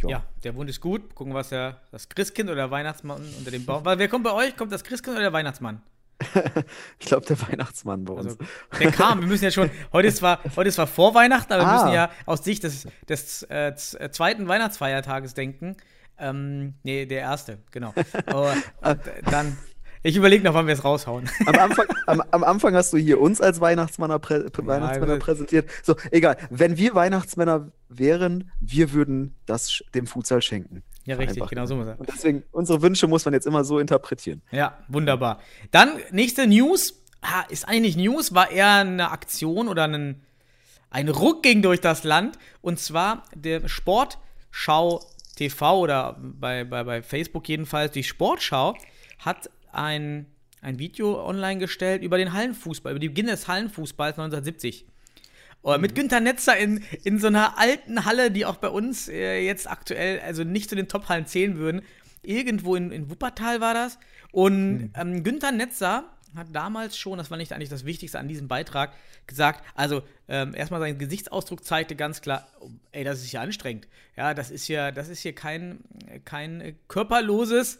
Ja. 0.01 0.09
Ja, 0.09 0.25
der 0.43 0.51
Bund 0.51 0.69
ist 0.69 0.81
gut. 0.81 1.15
Gucken, 1.15 1.33
was 1.33 1.49
der, 1.49 1.81
das 1.91 2.09
Christkind 2.09 2.49
oder 2.49 2.63
der 2.63 2.71
Weihnachtsmann 2.71 3.23
unter 3.37 3.49
dem 3.49 3.65
Baum. 3.65 3.85
Weil 3.85 3.97
wer 3.97 4.09
kommt 4.09 4.25
bei 4.25 4.33
euch? 4.33 4.55
Kommt 4.55 4.71
das 4.71 4.83
Christkind 4.83 5.15
oder 5.15 5.23
der 5.23 5.33
Weihnachtsmann? 5.33 5.81
Ich 6.99 7.07
glaube, 7.07 7.25
der 7.25 7.39
Weihnachtsmann 7.49 8.05
bei 8.05 8.13
uns. 8.13 8.25
Also, 8.25 8.37
der 8.79 8.91
kam. 8.91 9.19
Wir 9.21 9.27
müssen 9.27 9.43
ja 9.43 9.51
schon. 9.51 9.69
Heute 9.93 10.07
ist 10.07 10.17
zwar, 10.17 10.39
heute 10.55 10.69
ist 10.69 10.75
zwar 10.75 10.87
vor 10.87 11.13
Weihnachten, 11.13 11.51
aber 11.53 11.63
wir 11.63 11.67
Ah. 11.67 11.83
müssen 11.83 11.93
ja 11.93 12.09
aus 12.25 12.43
Sicht 12.43 12.63
des, 12.63 12.87
des 13.09 13.43
äh, 13.43 13.73
äh, 13.99 14.09
zweiten 14.11 14.47
Weihnachtsfeiertages 14.47 15.33
denken. 15.33 15.75
Ähm, 16.17 16.75
nee, 16.83 17.05
der 17.05 17.19
erste, 17.19 17.59
genau. 17.71 17.93
Aber, 18.27 18.53
und, 18.81 19.07
äh, 19.07 19.21
dann. 19.29 19.57
Ich 20.03 20.15
überlege 20.15 20.43
noch, 20.43 20.53
wann 20.53 20.67
wir 20.67 20.73
es 20.75 20.83
raushauen. 20.83 21.27
Am 21.47 21.55
Anfang, 21.55 21.87
am, 22.05 22.21
am 22.29 22.43
Anfang 22.43 22.75
hast 22.75 22.93
du 22.93 22.97
hier 22.97 23.19
uns 23.19 23.41
als 23.41 23.59
Weihnachtsmänner, 23.59 24.19
prä, 24.19 24.43
Weihnachtsmänner 24.55 25.13
also- 25.13 25.25
präsentiert. 25.25 25.67
So, 25.81 25.95
egal. 26.11 26.37
Wenn 26.51 26.77
wir 26.77 26.93
Weihnachtsmänner 26.93 27.71
wären, 27.89 28.51
wir 28.59 28.93
würden 28.93 29.35
das 29.47 29.83
dem 29.95 30.05
Futsal 30.05 30.43
schenken. 30.43 30.83
Ja, 31.05 31.17
richtig, 31.17 31.45
genau 31.47 31.65
so 31.65 31.75
muss 31.75 31.87
er. 31.87 31.99
Und 31.99 32.09
deswegen, 32.09 32.43
unsere 32.51 32.81
Wünsche 32.81 33.07
muss 33.07 33.25
man 33.25 33.33
jetzt 33.33 33.45
immer 33.45 33.63
so 33.63 33.79
interpretieren. 33.79 34.41
Ja, 34.51 34.79
wunderbar. 34.87 35.39
Dann 35.71 35.99
nächste 36.11 36.47
News. 36.47 37.01
Ah, 37.21 37.43
ist 37.49 37.67
eigentlich 37.67 37.95
News, 37.95 38.33
war 38.33 38.51
eher 38.51 38.75
eine 38.75 39.11
Aktion 39.11 39.67
oder 39.67 39.87
ein, 39.87 40.21
ein 40.89 41.09
Ruck 41.09 41.43
ging 41.43 41.61
durch 41.61 41.81
das 41.81 42.03
Land. 42.03 42.37
Und 42.61 42.79
zwar 42.79 43.23
der 43.33 43.67
Sportschau 43.67 45.03
TV 45.35 45.79
oder 45.79 46.17
bei, 46.19 46.63
bei, 46.63 46.83
bei 46.83 47.01
Facebook 47.01 47.47
jedenfalls, 47.49 47.91
die 47.91 48.03
Sportschau 48.03 48.75
hat 49.19 49.49
ein, 49.71 50.27
ein 50.61 50.79
Video 50.79 51.23
online 51.23 51.59
gestellt 51.59 52.01
über 52.03 52.17
den 52.17 52.33
Hallenfußball, 52.33 52.91
über 52.91 52.99
die 52.99 53.09
Beginn 53.09 53.27
des 53.27 53.47
Hallenfußballs 53.47 54.17
1970. 54.17 54.85
Oder 55.65 55.79
mit 55.79 55.95
Günter 55.95 56.19
Netzer 56.19 56.55
in, 56.55 56.83
in 57.03 57.17
so 57.17 57.25
einer 57.25 57.57
alten 57.57 58.05
Halle, 58.05 58.29
die 58.29 58.45
auch 58.45 58.57
bei 58.57 58.69
uns 58.69 59.09
äh, 59.09 59.39
jetzt 59.39 59.67
aktuell, 59.67 60.19
also 60.19 60.43
nicht 60.43 60.69
zu 60.69 60.75
den 60.75 60.87
Top-Hallen 60.87 61.25
zählen 61.25 61.57
würden. 61.57 61.81
Irgendwo 62.21 62.75
in, 62.75 62.91
in 62.91 63.09
Wuppertal 63.09 63.61
war 63.61 63.73
das. 63.73 63.97
Und 64.31 64.91
ähm, 64.95 65.23
Günter 65.23 65.51
Netzer 65.51 66.03
hat 66.35 66.47
damals 66.51 66.99
schon, 66.99 67.17
das 67.17 67.31
war 67.31 67.39
nicht 67.39 67.51
eigentlich 67.51 67.69
das 67.69 67.83
Wichtigste 67.83 68.19
an 68.19 68.27
diesem 68.27 68.47
Beitrag, 68.47 68.93
gesagt, 69.25 69.63
also 69.73 70.03
ähm, 70.27 70.53
erstmal 70.53 70.81
sein 70.81 70.99
Gesichtsausdruck 70.99 71.63
zeigte 71.63 71.95
ganz 71.95 72.21
klar, 72.21 72.47
oh, 72.59 72.69
ey, 72.91 73.03
das 73.03 73.23
ist 73.23 73.31
ja 73.31 73.41
anstrengend. 73.41 73.87
Ja, 74.15 74.35
das 74.35 74.51
ist 74.51 74.67
ja, 74.67 74.91
das 74.91 75.09
ist 75.09 75.21
hier 75.21 75.33
kein, 75.33 75.79
kein 76.25 76.77
körperloses, 76.87 77.79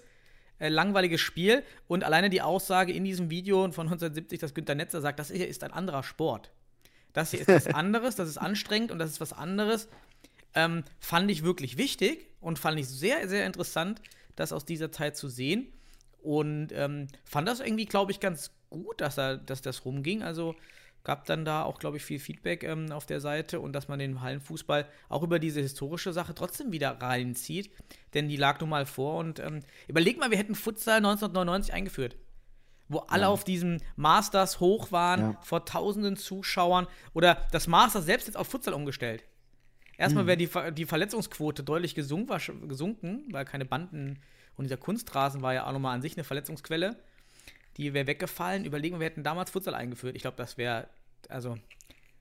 äh, 0.58 0.70
langweiliges 0.70 1.22
Spiel. 1.22 1.62
Und 1.88 2.04
alleine 2.04 2.32
die 2.32 2.42
Aussage 2.42 2.94
in 2.94 3.04
diesem 3.04 3.30
Video 3.30 3.62
von 3.72 3.86
1970, 3.86 4.39
dass 4.39 4.56
Günter 4.56 4.74
Netzer 4.74 5.01
sagt, 5.01 5.20
das 5.20 5.30
hier 5.30 5.48
ist 5.48 5.63
ein 5.63 5.72
anderer 5.72 6.01
Sport. 6.01 6.50
Das 7.15 7.31
hier 7.31 7.39
ist 7.39 7.48
was 7.48 7.67
anderes, 7.67 8.15
das 8.15 8.27
ist 8.27 8.38
anstrengend 8.38 8.91
und 8.91 9.00
das 9.00 9.10
ist 9.10 9.22
was 9.22 9.31
anderes. 9.31 9.88
Ähm, 10.53 10.84
fand 11.00 11.31
ich 11.31 11.43
wirklich 11.43 11.77
wichtig 11.77 12.27
und 12.41 12.60
fand 12.60 12.77
ich 12.77 12.88
sehr, 12.88 13.27
sehr 13.29 13.45
interessant, 13.45 14.01
das 14.36 14.51
aus 14.51 14.65
dieser 14.65 14.91
Zeit 14.91 15.15
zu 15.15 15.29
sehen. 15.29 15.72
Und 16.22 16.74
ähm, 16.74 17.07
fand 17.24 17.48
das 17.48 17.62
irgendwie, 17.62 17.86
glaube 17.86 18.12
ich, 18.12 18.19
ganz 18.19 18.51
gut, 18.69 19.00
dass, 19.00 19.17
er, 19.17 19.38
dass 19.38 19.62
das 19.62 19.86
rumging. 19.86 20.24
Also 20.24 20.55
gab 21.05 21.25
dann 21.25 21.45
da 21.45 21.63
auch, 21.63 21.79
glaube 21.79 21.98
ich, 21.98 22.03
viel 22.03 22.19
Feedback 22.19 22.63
ähm, 22.63 22.91
auf 22.91 23.05
der 23.05 23.22
Seite 23.22 23.62
und 23.62 23.72
dass 23.72 23.88
man 23.88 24.00
den 24.00 24.19
Hallenfußball 24.19 24.86
auch 25.07 25.24
über 25.24 25.39
diese 25.39 25.62
historische 25.62 26.12
Sache 26.12 26.36
trotzdem 26.36 26.74
wieder 26.74 27.01
reinzieht. 27.01 27.72
Denn 28.13 28.27
die 28.27 28.38
lag 28.38 28.60
nun 28.60 28.69
mal 28.69 28.86
vor. 28.86 29.19
Und 29.19 29.39
ähm, 29.39 29.62
überleg 29.88 30.19
mal, 30.19 30.31
wir 30.31 30.38
hätten 30.38 30.55
Futsal 30.55 30.98
1999 30.98 31.74
eingeführt 31.74 32.17
wo 32.88 33.00
alle 33.00 33.27
auf 33.27 33.44
diesem 33.44 33.80
Masters 33.96 34.60
hoch 34.60 34.92
waren, 34.92 35.20
Ja. 35.20 35.39
vor 35.42 35.65
tausenden 35.65 36.18
Zuschauern. 36.18 36.88
Oder 37.13 37.46
das 37.51 37.68
Masters 37.68 38.06
selbst 38.06 38.27
jetzt 38.27 38.36
auf 38.36 38.48
Futsal 38.48 38.74
umgestellt. 38.74 39.24
Erstmal 39.98 40.27
wäre 40.27 40.38
die, 40.38 40.48
Ver 40.48 40.72
die 40.72 40.86
Verletzungsquote 40.86 41.63
deutlich 41.63 41.96
gesunk, 41.96 42.30
war, 42.30 42.39
gesunken, 42.68 43.24
weil 43.32 43.46
keine 43.46 43.65
Banden 43.65 44.20
und 44.58 44.65
dieser 44.65 44.77
Kunstrasen 44.77 45.42
war 45.42 45.54
ja 45.54 45.65
auch 45.68 45.72
nochmal 45.72 45.96
an 45.96 46.01
sich 46.01 46.15
eine 46.18 46.24
Verletzungsquelle. 46.24 46.98
Die 47.77 47.94
wäre 47.94 48.08
weggefallen. 48.08 48.65
Überlegen 48.65 48.96
wir, 48.96 49.00
wir 49.01 49.06
hätten 49.08 49.24
damals 49.24 49.51
Futsal 49.51 49.74
eingeführt. 49.74 50.15
Ich 50.15 50.22
glaube, 50.22 50.38
das 50.38 50.58
wäre 50.58 50.88
also 51.30 51.58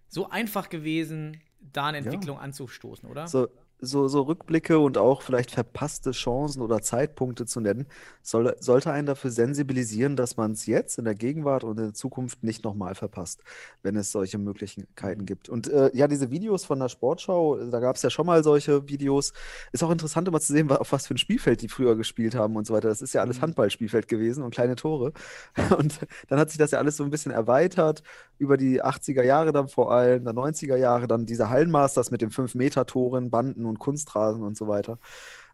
so 0.08 0.30
einfach 0.30 0.68
gewesen, 0.68 1.40
da 1.60 1.86
eine 1.86 1.98
Entwicklung 1.98 2.38
anzustoßen, 2.38 3.08
oder? 3.08 3.26
So, 3.28 3.48
so, 3.80 4.08
so 4.08 4.22
Rückblicke 4.22 4.78
und 4.78 4.98
auch 4.98 5.22
vielleicht 5.22 5.50
verpasste 5.50 6.12
Chancen 6.12 6.62
oder 6.62 6.80
Zeitpunkte 6.80 7.46
zu 7.46 7.60
nennen, 7.60 7.86
soll, 8.22 8.56
sollte 8.60 8.92
einen 8.92 9.06
dafür 9.06 9.30
sensibilisieren, 9.30 10.16
dass 10.16 10.36
man 10.36 10.52
es 10.52 10.66
jetzt 10.66 10.98
in 10.98 11.04
der 11.04 11.14
Gegenwart 11.14 11.64
und 11.64 11.78
in 11.78 11.84
der 11.84 11.94
Zukunft 11.94 12.42
nicht 12.42 12.64
nochmal 12.64 12.94
verpasst, 12.94 13.42
wenn 13.82 13.96
es 13.96 14.12
solche 14.12 14.38
Möglichkeiten 14.38 15.26
gibt. 15.26 15.48
Und 15.48 15.68
äh, 15.68 15.90
ja, 15.94 16.08
diese 16.08 16.30
Videos 16.30 16.64
von 16.64 16.78
der 16.78 16.88
Sportschau, 16.88 17.56
da 17.56 17.80
gab 17.80 17.96
es 17.96 18.02
ja 18.02 18.10
schon 18.10 18.26
mal 18.26 18.42
solche 18.42 18.88
Videos. 18.88 19.32
Ist 19.72 19.84
auch 19.84 19.90
interessant, 19.90 20.28
immer 20.28 20.40
zu 20.40 20.52
sehen, 20.52 20.70
auf 20.70 20.92
was 20.92 21.06
für 21.06 21.14
ein 21.14 21.18
Spielfeld 21.18 21.62
die 21.62 21.68
früher 21.68 21.96
gespielt 21.96 22.34
haben 22.34 22.56
und 22.56 22.66
so 22.66 22.74
weiter. 22.74 22.88
Das 22.88 23.02
ist 23.02 23.14
ja 23.14 23.20
alles 23.20 23.40
Handballspielfeld 23.40 24.08
gewesen 24.08 24.42
und 24.42 24.54
kleine 24.54 24.76
Tore. 24.76 25.12
Und 25.78 26.00
dann 26.28 26.38
hat 26.38 26.50
sich 26.50 26.58
das 26.58 26.70
ja 26.70 26.78
alles 26.78 26.96
so 26.96 27.04
ein 27.04 27.10
bisschen 27.10 27.32
erweitert 27.32 28.02
über 28.38 28.56
die 28.56 28.82
80er 28.82 29.22
Jahre 29.22 29.52
dann 29.52 29.68
vor 29.68 29.92
allem, 29.92 30.24
dann 30.24 30.36
90er 30.36 30.76
Jahre, 30.76 31.06
dann 31.06 31.26
diese 31.26 31.50
Hallenmasters 31.50 32.10
mit 32.10 32.22
den 32.22 32.30
5-Meter-Toren, 32.30 33.30
Banden 33.30 33.66
und 33.66 33.78
Kunstrasen 33.78 34.42
und 34.42 34.56
so 34.56 34.68
weiter. 34.68 34.98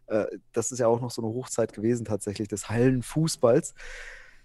Äh, 0.07 0.25
Das 0.53 0.71
ist 0.71 0.79
ja 0.79 0.87
auch 0.87 1.01
noch 1.01 1.11
so 1.11 1.21
eine 1.21 1.33
Hochzeit 1.33 1.73
gewesen 1.73 2.05
tatsächlich 2.05 2.47
des 2.47 2.69
Hallenfußballs. 2.69 3.73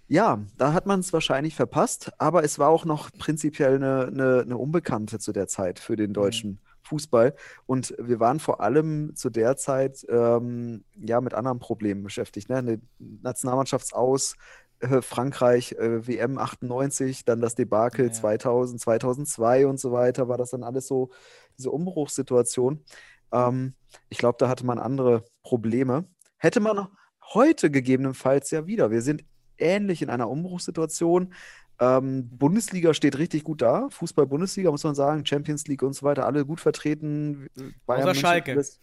Ja, 0.09 0.39
da 0.57 0.73
hat 0.73 0.87
man 0.87 1.01
es 1.01 1.13
wahrscheinlich 1.13 1.57
verpasst, 1.57 2.13
aber 2.19 2.45
es 2.45 2.59
war 2.61 2.69
auch 2.69 2.85
noch 2.85 3.11
prinzipiell 3.19 3.75
eine, 3.77 4.07
eine, 4.07 4.43
eine 4.43 4.57
Unbekannte 4.57 5.19
zu 5.19 5.33
der 5.33 5.49
Zeit 5.49 5.81
für 5.81 5.97
den 5.97 6.13
deutschen 6.13 6.61
Fußball. 6.87 7.35
Und 7.67 7.95
wir 7.99 8.21
waren 8.21 8.39
vor 8.39 8.61
allem 8.61 9.17
zu 9.17 9.31
der 9.31 9.57
Zeit 9.57 10.07
ähm, 10.09 10.85
ja 10.95 11.21
mit 11.21 11.35
anderen 11.35 11.59
Problemen 11.59 12.05
beschäftigt. 12.05 12.49
Ne? 12.49 12.57
Eine 12.57 12.81
Nationalmannschaftsaus 12.99 14.37
äh, 14.81 15.03
Frankreich, 15.03 15.73
äh, 15.73 16.07
WM 16.07 16.39
98, 16.39 17.25
dann 17.25 17.41
das 17.41 17.55
Debakel 17.55 18.07
Ja. 18.07 18.13
2000, 18.13 18.81
2002 18.81 19.67
und 19.67 19.81
so 19.81 19.93
weiter, 19.93 20.29
war 20.29 20.39
das 20.39 20.51
dann 20.51 20.63
alles 20.63 20.87
so 20.87 21.11
diese 21.59 21.71
Umbruchssituation. 21.71 22.85
Ähm, 23.33 23.75
ich 24.09 24.19
glaube, 24.19 24.37
da 24.39 24.49
hatte 24.49 24.67
man 24.67 24.79
andere 24.79 25.25
Probleme. 25.43 26.05
Hätte 26.39 26.61
man 26.61 26.89
heute 27.35 27.71
gegebenenfalls 27.71 28.51
ja 28.51 28.67
wieder. 28.67 28.91
Wir 28.91 29.03
sind 29.03 29.25
ähnlich 29.59 30.03
in 30.03 30.11
einer 30.11 30.29
Umbruchssituation. 30.29 31.35
Ähm, 31.79 32.29
Bundesliga 32.31 32.95
steht 32.95 33.19
richtig 33.19 33.45
gut 33.45 33.61
da. 33.61 33.89
Fußball-Bundesliga, 33.91 34.71
muss 34.71 34.85
man 34.85 34.95
sagen, 34.95 35.27
Champions 35.27 35.67
League 35.67 35.83
und 35.83 35.93
so 35.95 36.07
weiter, 36.07 36.25
alle 36.25 36.47
gut 36.47 36.61
vertreten. 36.61 37.49
Bayern 37.85 38.03
Außer 38.09 38.15
Schalke. 38.15 38.53
alles- 38.53 38.81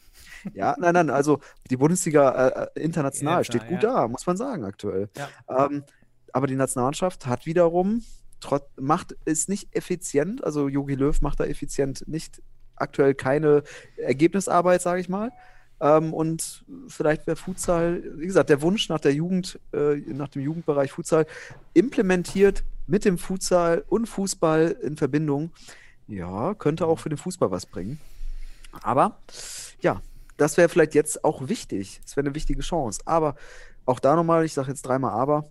Ja, 0.54 0.76
nein, 0.80 0.94
nein, 0.94 1.10
also 1.10 1.40
die 1.72 1.78
Bundesliga 1.78 2.48
äh, 2.48 2.70
äh, 2.80 2.84
international 2.84 3.40
Ja, 3.40 3.44
steht 3.44 3.62
klar, 3.62 3.72
gut 3.74 3.84
ja. 3.84 3.94
da, 3.94 4.08
muss 4.08 4.26
man 4.28 4.38
sagen, 4.38 4.64
aktuell. 4.64 5.10
Ja. 5.18 5.30
Ähm, 5.66 5.84
aber 6.34 6.46
die 6.48 6.56
Nationalmannschaft 6.56 7.26
hat 7.26 7.46
wiederum, 7.48 8.04
trot, 8.40 8.64
macht 8.80 9.16
ist 9.26 9.50
nicht 9.50 9.76
effizient, 9.76 10.44
also 10.44 10.68
Jogi 10.68 10.96
Löw 10.96 11.20
macht 11.22 11.40
da 11.40 11.46
effizient 11.46 12.08
nicht 12.08 12.42
aktuell 12.76 13.16
keine 13.16 13.64
Ergebnisarbeit, 13.98 14.82
sage 14.82 15.00
ich 15.02 15.10
mal. 15.10 15.32
Ähm, 15.80 16.14
und 16.14 16.64
vielleicht 16.88 17.26
wäre 17.28 17.38
Futsal, 17.38 18.04
wie 18.18 18.26
gesagt, 18.28 18.50
der 18.50 18.62
Wunsch 18.62 18.90
nach 18.90 19.00
der 19.00 19.14
Jugend, 19.14 19.60
äh, 19.74 19.96
nach 20.14 20.28
dem 20.30 20.42
Jugendbereich 20.44 20.92
Futsal 20.92 21.26
implementiert 21.74 22.64
mit 22.88 23.06
dem 23.06 23.18
Futsal 23.18 23.84
und 23.88 24.08
Fußball 24.08 24.78
in 24.82 24.98
Verbindung, 24.98 25.52
ja, 26.08 26.54
könnte 26.54 26.88
auch 26.88 27.00
für 27.00 27.10
den 27.10 27.18
Fußball 27.18 27.52
was 27.52 27.66
bringen. 27.66 28.00
Aber 28.82 29.20
ja, 29.82 30.02
das 30.38 30.58
wäre 30.58 30.70
vielleicht 30.70 30.96
jetzt 30.96 31.24
auch 31.24 31.48
wichtig. 31.48 32.02
Es 32.06 32.16
wäre 32.16 32.26
eine 32.26 32.36
wichtige 32.36 32.62
Chance. 32.62 33.02
Aber 33.06 33.36
auch 33.86 34.00
da 34.00 34.16
nochmal, 34.16 34.46
ich 34.46 34.54
sage 34.54 34.70
jetzt 34.70 34.84
dreimal 34.84 35.12
aber, 35.12 35.50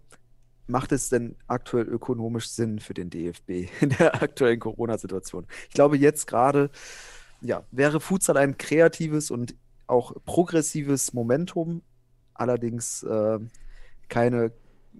macht 0.67 0.93
es 0.93 1.09
denn 1.09 1.37
aktuell 1.47 1.87
ökonomisch 1.87 2.49
Sinn 2.49 2.79
für 2.79 2.95
den 2.95 3.11
DFB 3.11 3.69
in 3.81 3.91
der 3.91 4.23
aktuellen 4.23 4.61
Corona-Situation? 4.61 5.47
Ich 5.69 5.75
glaube, 5.75 5.97
jetzt 5.97 6.27
gerade, 6.27 6.71
ja, 7.41 7.63
wäre 7.71 8.01
Futsal 8.01 8.37
ein 8.37 8.59
kreatives 8.59 9.31
und 9.31 9.55
auch 9.87 10.15
progressives 10.25 11.13
Momentum, 11.13 11.83
allerdings 12.35 13.03
äh, 13.03 13.39
keine, 14.09 14.53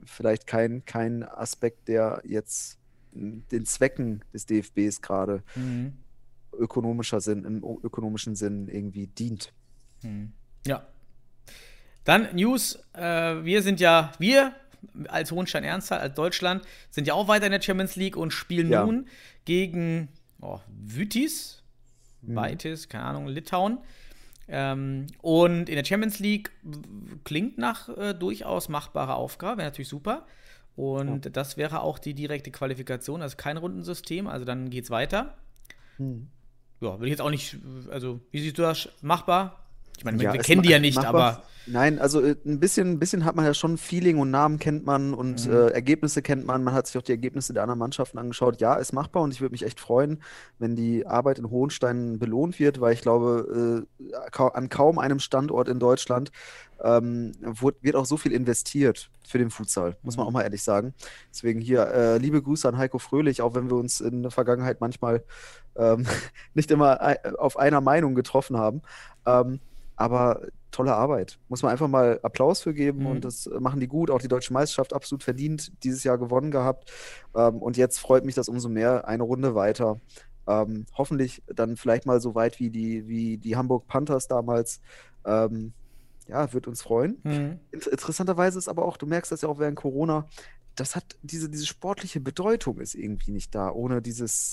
vielleicht 0.05 0.47
kein, 0.47 0.85
kein 0.85 1.23
Aspekt, 1.23 1.89
der 1.89 2.23
jetzt 2.25 2.79
den 3.15 3.67
Zwecken 3.67 4.25
des 4.33 4.47
DFBs 4.47 5.03
gerade 5.03 5.43
Mhm. 5.55 5.93
ökonomischer 6.59 7.21
Sinn, 7.21 7.45
im 7.45 7.63
ökonomischen 7.83 8.35
Sinn 8.37 8.69
irgendwie 8.69 9.07
dient. 9.07 9.53
Ja. 10.67 10.87
Dann 12.05 12.35
News. 12.35 12.79
Äh, 12.95 13.45
wir 13.45 13.63
sind 13.63 13.81
ja, 13.81 14.13
wir 14.19 14.55
als 15.09 15.31
Hohenstein-Ernsthal, 15.31 16.01
als 16.01 16.15
Deutschland, 16.15 16.65
sind 16.91 17.07
ja 17.07 17.15
auch 17.15 17.29
weiter 17.29 17.47
in 17.47 17.53
der 17.53 17.63
Champions 17.63 17.95
League 17.97 18.17
und 18.17 18.33
spielen 18.33 18.71
Ja. 18.71 18.85
nun 18.85 19.07
gegen 19.45 20.09
oh, 20.41 20.59
Vytis, 20.69 21.59
Mhm. 22.25 22.37
Keine 22.89 23.05
Ahnung, 23.05 23.27
Litauen. 23.27 23.79
Ähm, 24.53 25.07
und 25.23 25.71
in 25.71 25.77
der 25.77 25.85
Champions 25.85 26.19
League 26.19 26.51
klingt 27.25 27.57
nach 27.57 27.89
äh, 27.89 28.13
durchaus 28.13 28.69
machbarer 28.69 29.17
Aufgabe, 29.17 29.59
wäre 29.59 29.69
natürlich 29.69 29.89
super. 29.89 30.27
Und 30.77 31.37
das 31.37 31.57
wäre 31.57 31.81
auch 31.81 31.99
die 31.99 32.15
direkte 32.15 32.51
Qualifikation, 32.51 33.23
also 33.23 33.37
kein 33.37 33.57
Rundensystem, 33.57 34.27
also 34.27 34.45
dann 34.45 34.71
geht's 34.71 34.91
weiter. 34.91 35.37
Mhm. 35.99 36.29
Ja, 36.81 36.99
will 36.99 37.07
ich 37.07 37.13
jetzt 37.13 37.21
auch 37.21 37.31
nicht, 37.31 37.57
also 37.91 38.21
wie 38.31 38.41
siehst 38.41 38.59
du 38.59 38.63
das? 38.63 38.89
Machbar? 39.01 39.62
Ich 39.97 40.05
meine, 40.05 40.23
Ja, 40.23 40.33
wir 40.33 40.41
kennen 40.41 40.63
die 40.63 40.71
ja 40.71 40.79
nicht, 40.79 40.97
machbar. 40.97 41.15
aber 41.35 41.43
Nein, 41.65 42.01
also 42.01 42.21
äh, 42.21 42.35
ein 42.45 42.59
bisschen, 42.59 42.91
ein 42.91 42.99
bisschen 42.99 43.25
hat 43.25 43.37
man 43.37 43.45
ja 43.45 43.55
schon 43.55 43.79
Feeling 43.79 44.19
und 44.19 44.33
Namen 44.33 44.59
kennt 44.59 44.85
man 44.85 45.15
und 45.15 45.47
Mhm. 45.47 45.53
äh, 45.53 45.69
Ergebnisse 45.69 46.21
kennt 46.21 46.45
man. 46.45 46.65
Man 46.65 46.75
hat 46.75 46.89
sich 46.89 46.99
auch 46.99 47.03
die 47.03 47.13
Ergebnisse 47.13 47.53
der 47.53 47.63
anderen 47.63 47.79
Mannschaften 47.79 48.19
angeschaut. 48.19 48.61
Ja, 48.61 48.75
ist 48.75 48.93
machbar 48.93 49.23
und 49.23 49.33
ich 49.33 49.41
würde 49.41 49.53
mich 49.53 49.65
echt 49.65 49.79
freuen, 49.79 50.21
wenn 50.59 50.75
die 50.75 51.07
Arbeit 51.07 51.39
in 51.39 51.49
Hohenstein 51.51 52.19
belohnt 52.19 52.59
wird, 52.59 52.81
weil 52.81 52.95
ich 52.95 53.01
glaube, 53.01 53.87
äh, 54.05 54.15
an 54.55 54.71
kaum 54.71 54.99
einem 54.99 55.21
Standort 55.21 55.69
in 55.69 55.79
Deutschland 55.79 56.33
ähm, 56.83 57.31
wird, 57.41 57.95
auch 57.95 58.07
so 58.07 58.17
viel 58.17 58.33
investiert 58.33 59.09
für 59.25 59.39
den 59.39 59.51
Futsal, 59.51 59.97
muss 60.03 60.17
Mhm. 60.17 60.19
man 60.23 60.27
auch 60.27 60.33
mal 60.33 60.43
ehrlich 60.43 60.65
sagen. 60.65 60.95
Deswegen 61.31 61.61
hier 61.61 61.87
äh, 61.87 62.19
liebe 62.19 62.43
Grüße 62.43 62.67
an 62.69 62.77
Heiko 62.77 62.99
Fröhlich, 62.99 63.41
auch 63.41 63.55
wenn 63.55 63.71
wir 63.71 63.77
uns 63.77 64.01
in 64.01 64.23
der 64.23 64.33
Vergangenheit 64.33 64.81
manchmal 64.81 65.23
ähm, 65.77 66.07
nicht 66.55 66.73
immer 66.73 67.01
ei- 67.01 67.25
auf 67.39 67.57
einer 67.57 67.81
Meinung 67.81 68.17
getroffen 68.17 68.57
haben. 68.57 68.83
Ähm, 69.27 69.61
aber 70.03 70.43
tolle 70.71 70.95
Arbeit. 70.95 71.39
Muss 71.49 71.63
man 71.63 71.71
einfach 71.73 71.89
mal 71.89 72.19
Applaus 72.23 72.63
für 72.63 72.75
geben 72.75 73.01
Mhm. 73.01 73.07
und 73.07 73.25
das 73.25 73.49
machen 73.61 73.81
die 73.81 73.89
gut. 73.89 74.11
Auch 74.11 74.21
die 74.21 74.29
deutsche 74.29 74.53
Meisterschaft 74.53 74.93
absolut 74.93 75.23
verdient, 75.23 75.73
dieses 75.85 76.03
Jahr 76.05 76.19
gewonnen 76.19 76.51
gehabt. 76.51 76.91
Ähm, 77.37 77.57
und 77.57 77.77
jetzt 77.77 77.99
freut 77.99 78.25
mich 78.25 78.35
das 78.35 78.49
umso 78.49 78.69
mehr. 78.69 79.07
Eine 79.07 79.23
Runde 79.23 79.55
weiter. 79.55 80.01
Ähm, 80.47 80.87
hoffentlich 80.95 81.43
dann 81.47 81.77
vielleicht 81.77 82.05
mal 82.07 82.21
so 82.21 82.35
weit 82.35 82.59
wie 82.59 82.71
die, 82.71 83.07
wie 83.07 83.39
die 83.39 83.57
Hamburg 83.57 83.87
Panthers 83.87 84.29
damals. 84.29 84.81
Ähm, 85.25 85.73
ja, 86.29 86.53
wird 86.53 86.67
uns 86.67 86.83
freuen. 86.83 87.19
Mhm. 87.23 87.61
Inter 87.71 87.93
interessanterweise 87.93 88.59
ist 88.59 88.69
aber 88.69 88.85
auch, 88.85 88.97
du 88.97 89.07
merkst 89.07 89.31
das 89.31 89.43
ja 89.43 89.49
auch 89.49 89.59
während 89.59 89.77
Corona, 89.77 90.27
das 90.75 90.97
hat 90.97 91.05
diese, 91.23 91.51
diese 91.51 91.67
sportliche 91.67 92.21
Bedeutung 92.21 92.81
ist 92.81 92.95
irgendwie 92.95 93.31
nicht 93.31 93.55
da, 93.55 93.71
ohne 93.71 94.01
dieses 94.01 94.53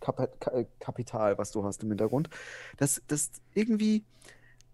Zuschauerkapital, 0.00 1.38
was 1.38 1.52
du 1.52 1.64
hast 1.64 1.82
im 1.82 1.88
Hintergrund. 1.90 2.28
Das, 2.76 3.02
das 3.06 3.30
irgendwie, 3.54 4.04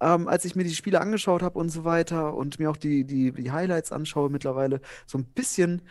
ähm, 0.00 0.28
als 0.28 0.44
ich 0.44 0.56
mir 0.56 0.64
die 0.64 0.74
Spiele 0.74 1.00
angeschaut 1.00 1.42
habe 1.42 1.58
und 1.58 1.68
so 1.70 1.84
weiter 1.84 2.34
und 2.34 2.58
mir 2.58 2.70
auch 2.70 2.76
die, 2.76 3.04
die, 3.04 3.32
die 3.32 3.50
Highlights 3.52 3.92
anschaue 3.92 4.30
mittlerweile, 4.30 4.80
so 5.06 5.18
ein 5.18 5.24
bisschen, 5.24 5.82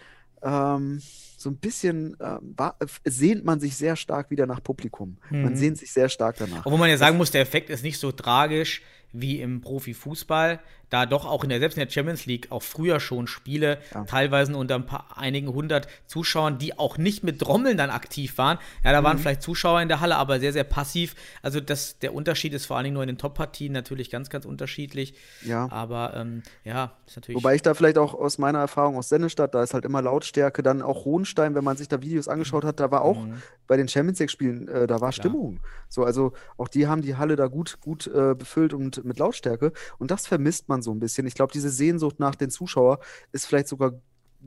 ähm, 0.43 1.01
so 1.37 1.49
ein 1.49 1.57
bisschen 1.57 2.17
wa- 2.19 2.75
sehnt 3.05 3.45
man 3.45 3.59
sich 3.59 3.75
sehr 3.77 3.95
stark 3.95 4.29
wieder 4.31 4.45
nach 4.47 4.61
Publikum. 4.63 5.17
Man 5.29 5.53
Mhm. 5.53 5.57
sehnt 5.57 5.77
sich 5.77 5.91
sehr 5.91 6.09
stark 6.09 6.37
danach. 6.37 6.65
Obwohl 6.65 6.79
man 6.79 6.89
ja 6.89 6.97
sagen 6.97 7.17
muss, 7.17 7.31
der 7.31 7.41
Effekt 7.41 7.69
ist 7.69 7.83
nicht 7.83 7.99
so 7.99 8.11
tragisch 8.11 8.81
wie 9.13 9.41
im 9.41 9.61
Profifußball, 9.61 10.59
da 10.91 11.07
doch 11.07 11.25
auch 11.25 11.43
in 11.43 11.49
der, 11.49 11.57
selbst 11.59 11.77
in 11.79 11.83
der 11.83 11.91
Champions 11.91 12.27
League 12.27 12.51
auch 12.51 12.61
früher 12.61 12.99
schon 12.99 13.25
Spiele, 13.25 13.79
Ja. 13.95 14.03
teilweise 14.03 14.55
unter 14.55 14.75
ein 14.75 14.85
paar, 14.85 15.17
einigen 15.17 15.47
hundert 15.51 15.87
Zuschauern, 16.05 16.59
die 16.59 16.77
auch 16.77 16.99
nicht 16.99 17.23
mit 17.23 17.39
Trommeln 17.39 17.77
dann 17.77 17.89
aktiv 17.89 18.37
waren. 18.37 18.59
Ja, 18.83 18.91
da 18.91 19.03
waren 19.03 19.17
Mhm. 19.17 19.21
vielleicht 19.21 19.41
Zuschauer 19.41 19.81
in 19.81 19.87
der 19.87 20.01
Halle, 20.01 20.17
aber 20.17 20.39
sehr, 20.39 20.53
sehr 20.53 20.63
passiv. 20.65 21.15
Also 21.41 21.59
das, 21.59 21.97
der 21.97 22.13
Unterschied 22.13 22.53
ist 22.53 22.67
vor 22.67 22.75
allen 22.77 22.83
Dingen 22.83 22.93
nur 22.93 23.03
in 23.03 23.07
den 23.07 23.17
Top-Partien 23.17 23.71
natürlich 23.73 24.11
ganz, 24.11 24.29
ganz 24.29 24.45
unterschiedlich. 24.45 25.15
Ja. 25.43 25.67
Aber 25.71 26.13
ähm, 26.15 26.43
ja, 26.63 26.91
ist 27.07 27.15
natürlich. 27.15 27.41
Wobei 27.41 27.55
ich 27.55 27.61
da 27.63 27.73
vielleicht 27.73 27.97
auch 27.97 28.13
aus 28.13 28.37
meiner 28.37 28.59
Erfahrung 28.59 28.97
aus 28.97 29.09
Sennestadt, 29.09 29.55
da 29.55 29.63
ist 29.63 29.73
halt 29.73 29.85
immer 29.85 30.01
Lautstärke, 30.01 30.61
dann 30.61 30.81
auch 30.81 31.05
Hohenstein, 31.05 31.55
wenn 31.55 31.63
man 31.63 31.77
sich 31.77 31.87
da 31.87 32.01
Videos 32.01 32.27
angeschaut 32.27 32.65
hat, 32.65 32.79
da 32.81 32.91
war 32.91 33.01
auch 33.01 33.23
Mhm. 33.25 33.41
bei 33.67 33.77
den 33.77 33.87
Champions 33.87 34.19
League-Spielen, 34.19 34.67
äh, 34.67 34.87
da 34.87 34.99
war 34.99 35.13
Stimmung. 35.13 35.61
So, 35.87 36.03
also 36.03 36.33
auch 36.57 36.67
die 36.67 36.87
haben 36.87 37.01
die 37.01 37.15
Halle 37.15 37.37
da 37.37 37.47
gut, 37.47 37.77
gut 37.79 38.07
äh, 38.07 38.35
befüllt 38.35 38.73
und 38.73 39.05
mit 39.05 39.17
Lautstärke. 39.19 39.71
Und 39.97 40.11
das 40.11 40.27
vermisst 40.27 40.67
man 40.67 40.80
so 40.81 40.91
ein 40.91 40.99
bisschen. 40.99 41.27
Ich 41.27 41.35
glaube, 41.35 41.53
diese 41.53 41.69
Sehnsucht 41.69 42.19
nach 42.19 42.35
den 42.35 42.49
Zuschauern 42.49 42.97
ist 43.31 43.45
vielleicht 43.45 43.67
sogar 43.67 43.93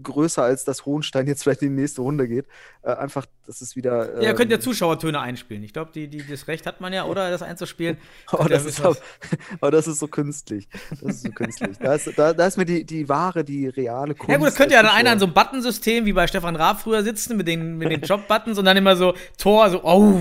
größer, 0.03 0.43
als 0.43 0.65
dass 0.65 0.87
Hohenstein 0.87 1.27
jetzt 1.27 1.43
vielleicht 1.43 1.63
in 1.63 1.77
die 1.77 1.83
nächste 1.83 2.03
Runde 2.03 2.27
geht. 2.27 2.47
Äh, 2.83 2.93
einfach, 2.93 3.27
das 3.47 3.63
ist 3.63 3.77
wieder. 3.77 4.21
ja, 4.21 4.31
ihr 4.31 4.35
könnt 4.35 4.51
ja 4.51 4.57
ähm, 4.57 4.63
Zuschauertöne 4.63 5.21
einspielen. 5.21 5.63
Ich 5.63 5.73
glaube, 5.73 5.93
die, 5.95 6.09
die, 6.09 6.27
das 6.27 6.49
Recht 6.49 6.67
hat 6.67 6.81
man 6.81 6.93
ja, 6.93 7.05
oder 7.05 7.31
das 7.31 7.43
einzuspielen. 7.43 7.97
Oh, 8.33 8.45
das 8.49 8.65
ist 8.65 8.81
aber, 8.81 8.97
aber 9.61 9.71
das 9.71 9.87
ist 9.87 10.01
so 10.01 10.09
künstlich. 10.09 10.69
Das 10.91 11.03
ist 11.03 11.23
so 11.23 11.31
künstlich. 11.31 11.79
Da 11.79 11.95
ist, 11.95 12.11
da, 12.17 12.33
da 12.33 12.47
ist 12.47 12.57
mir 12.57 12.65
die, 12.65 12.85
die 12.85 13.09
wahre, 13.09 13.45
die 13.45 13.69
reale 13.69 14.15
Kunst. 14.15 14.31
Ja 14.31 14.39
gut, 14.39 14.49
das 14.49 14.57
könnte 14.57 14.75
ja 14.75 14.83
dann 14.83 14.93
einer 14.93 15.11
an 15.13 15.19
so 15.19 15.27
einem 15.27 15.35
Buttonsystem 15.35 16.05
wie 16.05 16.13
bei 16.13 16.27
Stefan 16.27 16.57
Raab 16.57 16.81
früher 16.81 17.05
sitzen 17.05 17.37
mit 17.37 17.47
den, 17.47 17.79
mit 17.79 17.91
den 17.91 18.01
Job-Buttons 18.01 18.59
und 18.59 18.65
dann 18.65 18.77
immer 18.77 18.97
so 18.97 19.15
Tor, 19.39 19.71
so 19.71 19.85
oh. 19.85 20.21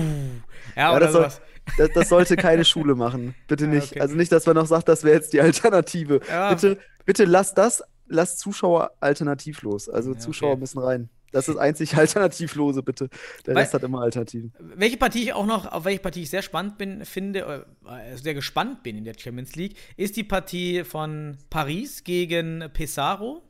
Ja, 0.76 0.82
Ja, 0.82 0.90
oder 0.92 1.00
das, 1.00 1.12
soll, 1.12 1.22
sowas. 1.22 1.40
Das, 1.78 1.90
das 1.94 2.08
sollte 2.08 2.36
keine 2.36 2.64
Schule 2.64 2.94
machen. 2.94 3.34
Bitte 3.48 3.64
Ja, 3.64 3.70
nicht. 3.70 3.92
okay. 3.92 4.00
Also 4.00 4.14
nicht, 4.16 4.30
dass 4.32 4.46
man 4.46 4.56
noch 4.56 4.66
sagt, 4.66 4.88
das 4.88 5.04
wäre 5.04 5.14
jetzt 5.16 5.32
die 5.32 5.40
Alternative. 5.40 6.20
Ja. 6.28 6.52
Bitte, 6.54 6.78
bitte 7.04 7.24
lass 7.24 7.54
das, 7.54 7.82
lass 8.06 8.36
Zuschauer 8.38 8.92
alternativlos. 9.00 9.88
Also 9.88 10.12
Ja, 10.12 10.18
Zuschauer 10.18 10.52
okay. 10.52 10.60
müssen 10.60 10.78
rein. 10.78 11.08
Das 11.32 11.48
ist 11.48 11.56
einzig 11.56 11.96
Alternativlose, 11.96 12.82
bitte. 12.82 13.08
Der 13.46 13.54
Weil- 13.54 13.62
Rest 13.62 13.74
hat 13.74 13.82
immer 13.82 14.02
Alternativen. 14.02 14.52
Welche 14.60 14.96
Partie 14.96 15.22
ich 15.24 15.32
auch 15.32 15.46
noch, 15.46 15.66
auf 15.72 15.84
welche 15.84 15.98
Partie 16.00 16.22
ich 16.22 16.30
sehr 16.30 16.42
spannend 16.42 16.78
bin, 16.78 17.04
finde, 17.04 17.64
äh, 17.86 18.16
sehr 18.16 18.34
gespannt 18.34 18.82
bin 18.84 18.96
in 18.96 19.04
der 19.04 19.14
Champions 19.18 19.56
League, 19.56 19.76
ist 19.96 20.16
die 20.16 20.22
Partie 20.22 20.84
von 20.84 21.36
Paris 21.50 22.04
gegen 22.04 22.64
Pesaro. 22.72 23.42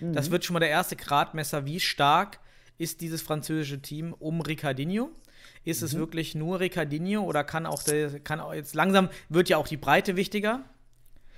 Mhm. 0.00 0.12
Das 0.12 0.30
wird 0.30 0.44
schon 0.44 0.52
mal 0.54 0.60
der 0.60 0.68
erste 0.68 0.96
Gradmesser, 0.96 1.64
wie 1.64 1.80
stark 1.80 2.40
ist 2.76 3.00
dieses 3.00 3.22
französische 3.22 3.80
Team 3.80 4.12
um 4.18 4.40
Ricardinho. 4.42 5.10
Ist 5.64 5.80
Mhm. 5.80 5.86
es 5.86 5.96
wirklich 5.96 6.34
nur 6.34 6.60
Ricardinho 6.60 7.22
oder 7.22 7.42
kann 7.44 7.66
auch 7.66 7.82
der, 7.82 8.20
kann 8.20 8.40
auch 8.40 8.52
jetzt 8.54 8.74
langsam 8.74 9.08
wird 9.28 9.48
ja 9.48 9.56
auch 9.56 9.66
die 9.68 9.76
Breite 9.78 10.16
wichtiger, 10.16 10.60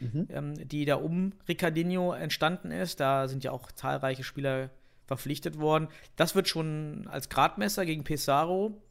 Mhm. 0.01 0.29
ähm, 0.31 0.69
die 0.69 0.85
da 0.85 0.97
um 0.97 1.33
Ricardinho 1.49 2.13
entstanden 2.13 2.71
ist. 2.71 3.01
Da 3.01 3.29
sind 3.29 3.45
ja 3.45 3.53
auch 3.53 3.71
zahlreiche 3.73 4.25
Spieler 4.25 4.71
verpflichtet 5.07 5.59
worden. 5.59 5.89
Das 6.17 6.35
wird 6.35 6.49
schon 6.49 7.07
als 7.09 7.29
Gradmesser 7.29 7.87
gegen 7.87 8.03
Pesaro 8.05 8.83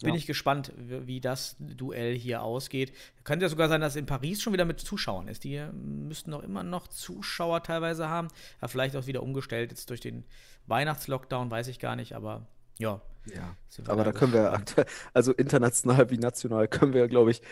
bin 0.00 0.10
Ja. 0.10 0.16
ich 0.16 0.26
gespannt, 0.26 0.72
wie 0.76 1.20
das 1.22 1.56
Duell 1.58 2.14
hier 2.14 2.42
ausgeht. 2.42 2.92
Könnte 3.24 3.46
ja 3.46 3.48
sogar 3.48 3.68
sein, 3.70 3.80
dass 3.80 3.96
in 3.96 4.04
Paris 4.04 4.42
schon 4.42 4.52
wieder 4.52 4.66
mit 4.66 4.78
Zuschauern 4.78 5.26
ist. 5.26 5.42
Die 5.44 5.54
äh, 5.54 5.72
müssten 5.72 6.30
noch 6.32 6.42
immer 6.42 6.62
noch 6.62 6.86
Zuschauer 6.88 7.62
teilweise 7.62 8.08
haben. 8.10 8.28
Ja, 8.60 8.68
vielleicht 8.68 8.94
auch 8.96 9.06
wieder 9.06 9.22
umgestellt 9.22 9.70
jetzt 9.70 9.88
durch 9.88 10.00
den 10.00 10.24
Weihnachtslockdown, 10.66 11.50
weiß 11.50 11.68
ich 11.68 11.78
gar 11.78 11.96
nicht, 11.96 12.12
aber 12.14 12.46
ja. 12.78 13.00
Ja, 13.34 13.56
aber 13.88 14.04
da 14.04 14.12
können 14.12 14.32
wir 14.32 14.52
aktuell, 14.52 14.86
also 15.12 15.32
international 15.32 16.10
wie 16.10 16.16
national, 16.16 16.68
können 16.68 16.92
wir, 16.92 17.08
glaube 17.08 17.32
ich, 17.32 17.42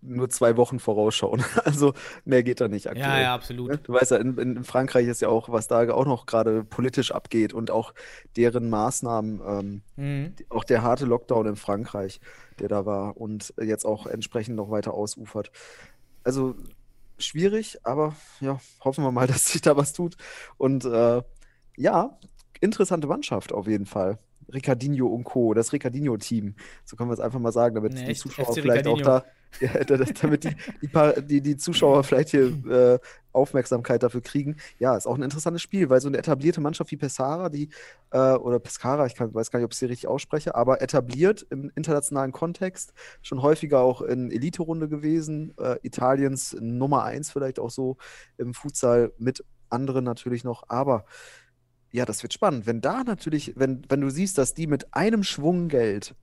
nur 0.00 0.28
zwei 0.30 0.56
Wochen 0.56 0.80
vorausschauen. 0.80 1.44
Also 1.64 1.94
mehr 2.24 2.42
geht 2.42 2.60
da 2.60 2.66
nicht 2.66 2.88
aktuell. 2.88 3.08
Ja, 3.08 3.16
ja, 3.20 3.28
Ne? 3.28 3.30
absolut. 3.30 3.86
Du 3.86 3.92
weißt 3.92 4.10
ja, 4.10 4.16
in, 4.16 4.36
in 4.38 4.64
Frankreich 4.64 5.06
ist 5.06 5.20
ja 5.22 5.28
auch, 5.28 5.48
was 5.48 5.68
da 5.68 5.88
auch 5.94 6.06
noch 6.06 6.26
gerade 6.26 6.64
politisch 6.64 7.12
abgeht 7.12 7.52
und 7.54 7.70
auch 7.70 7.94
deren 8.36 8.68
Maßnahmen, 8.68 9.40
ähm, 9.46 9.82
Mhm. 9.94 10.34
auch 10.48 10.64
der 10.64 10.82
harte 10.82 11.04
Lockdown 11.06 11.46
in 11.46 11.56
Frankreich, 11.56 12.20
der 12.58 12.66
da 12.68 12.84
war 12.84 13.16
und 13.16 13.54
jetzt 13.62 13.84
auch 13.84 14.06
entsprechend 14.06 14.56
noch 14.56 14.70
weiter 14.70 14.92
ausufert. 14.92 15.52
Also 16.24 16.56
schwierig, 17.18 17.78
aber 17.84 18.16
ja, 18.40 18.58
hoffen 18.84 19.04
wir 19.04 19.12
mal, 19.12 19.26
dass 19.28 19.52
sich 19.52 19.60
da 19.60 19.76
was 19.76 19.92
tut. 19.92 20.16
Und 20.56 20.84
äh, 20.84 21.22
ja, 21.76 22.18
interessante 22.60 23.06
Mannschaft 23.06 23.52
auf 23.52 23.68
jeden 23.68 23.86
Fall. 23.86 24.18
Ricardinho 24.52 25.06
und 25.06 25.24
Co., 25.24 25.54
das 25.54 25.72
Ricardinho-Team. 25.72 26.54
So 26.84 26.96
können 26.96 27.10
wir 27.10 27.14
es 27.14 27.20
einfach 27.20 27.38
mal 27.40 27.52
sagen, 27.52 27.74
damit 27.74 27.92
Nee, 27.94 28.06
die? 28.06 28.14
Zuschauer 28.14 28.54
vielleicht 28.54 28.86
auch 28.86 29.00
da, 29.00 29.24
ja, 29.60 29.84
da- 29.84 29.96
da- 29.98 30.04
damit 30.20 30.44
die, 30.44 30.56
die, 30.80 30.88
paar, 30.88 31.12
die, 31.20 31.40
die 31.40 31.56
Zuschauer 31.56 32.04
vielleicht 32.04 32.30
hier 32.30 32.46
äh, 32.68 32.98
Aufmerksamkeit 33.32 34.02
dafür 34.02 34.20
kriegen. 34.20 34.56
Ja, 34.78 34.96
ist 34.96 35.06
auch 35.06 35.16
ein 35.16 35.22
interessantes 35.22 35.62
Spiel, 35.62 35.88
weil 35.90 36.00
so 36.00 36.08
eine 36.08 36.18
etablierte 36.18 36.60
Mannschaft 36.60 36.90
wie 36.90 36.96
Pescara, 36.96 37.48
die, 37.48 37.68
äh, 38.10 38.18
oder 38.34 38.58
Pescara, 38.58 39.06
ich 39.06 39.14
kann, 39.14 39.32
weiß 39.34 39.50
gar 39.50 39.58
nicht, 39.58 39.64
ob 39.66 39.72
ich 39.72 39.78
sie 39.78 39.86
richtig 39.86 40.08
ausspreche, 40.08 40.54
aber 40.54 40.82
etabliert 40.82 41.46
im 41.50 41.70
internationalen 41.74 42.32
Kontext, 42.32 42.92
schon 43.22 43.42
häufiger 43.42 43.80
auch 43.80 44.02
in 44.02 44.30
Elite-Runde 44.30 44.88
gewesen, 44.88 45.54
äh, 45.58 45.76
Italiens 45.82 46.56
Nummer 46.60 47.04
eins 47.04 47.30
vielleicht 47.30 47.58
auch 47.58 47.70
so 47.70 47.96
im 48.38 48.54
Futsal 48.54 49.12
mit 49.18 49.44
anderen 49.70 50.04
natürlich 50.04 50.44
noch, 50.44 50.64
aber 50.68 51.06
ja, 51.92 52.04
das 52.04 52.22
wird 52.22 52.32
spannend. 52.32 52.66
Wenn 52.66 52.80
da 52.80 53.04
natürlich, 53.04 53.52
wenn, 53.56 53.82
wenn 53.88 54.00
du 54.00 54.10
siehst, 54.10 54.38
dass 54.38 54.54
die 54.54 54.66
mit 54.66 54.92
einem 54.94 55.22
Schwung 55.22 55.68
Geld 55.68 56.14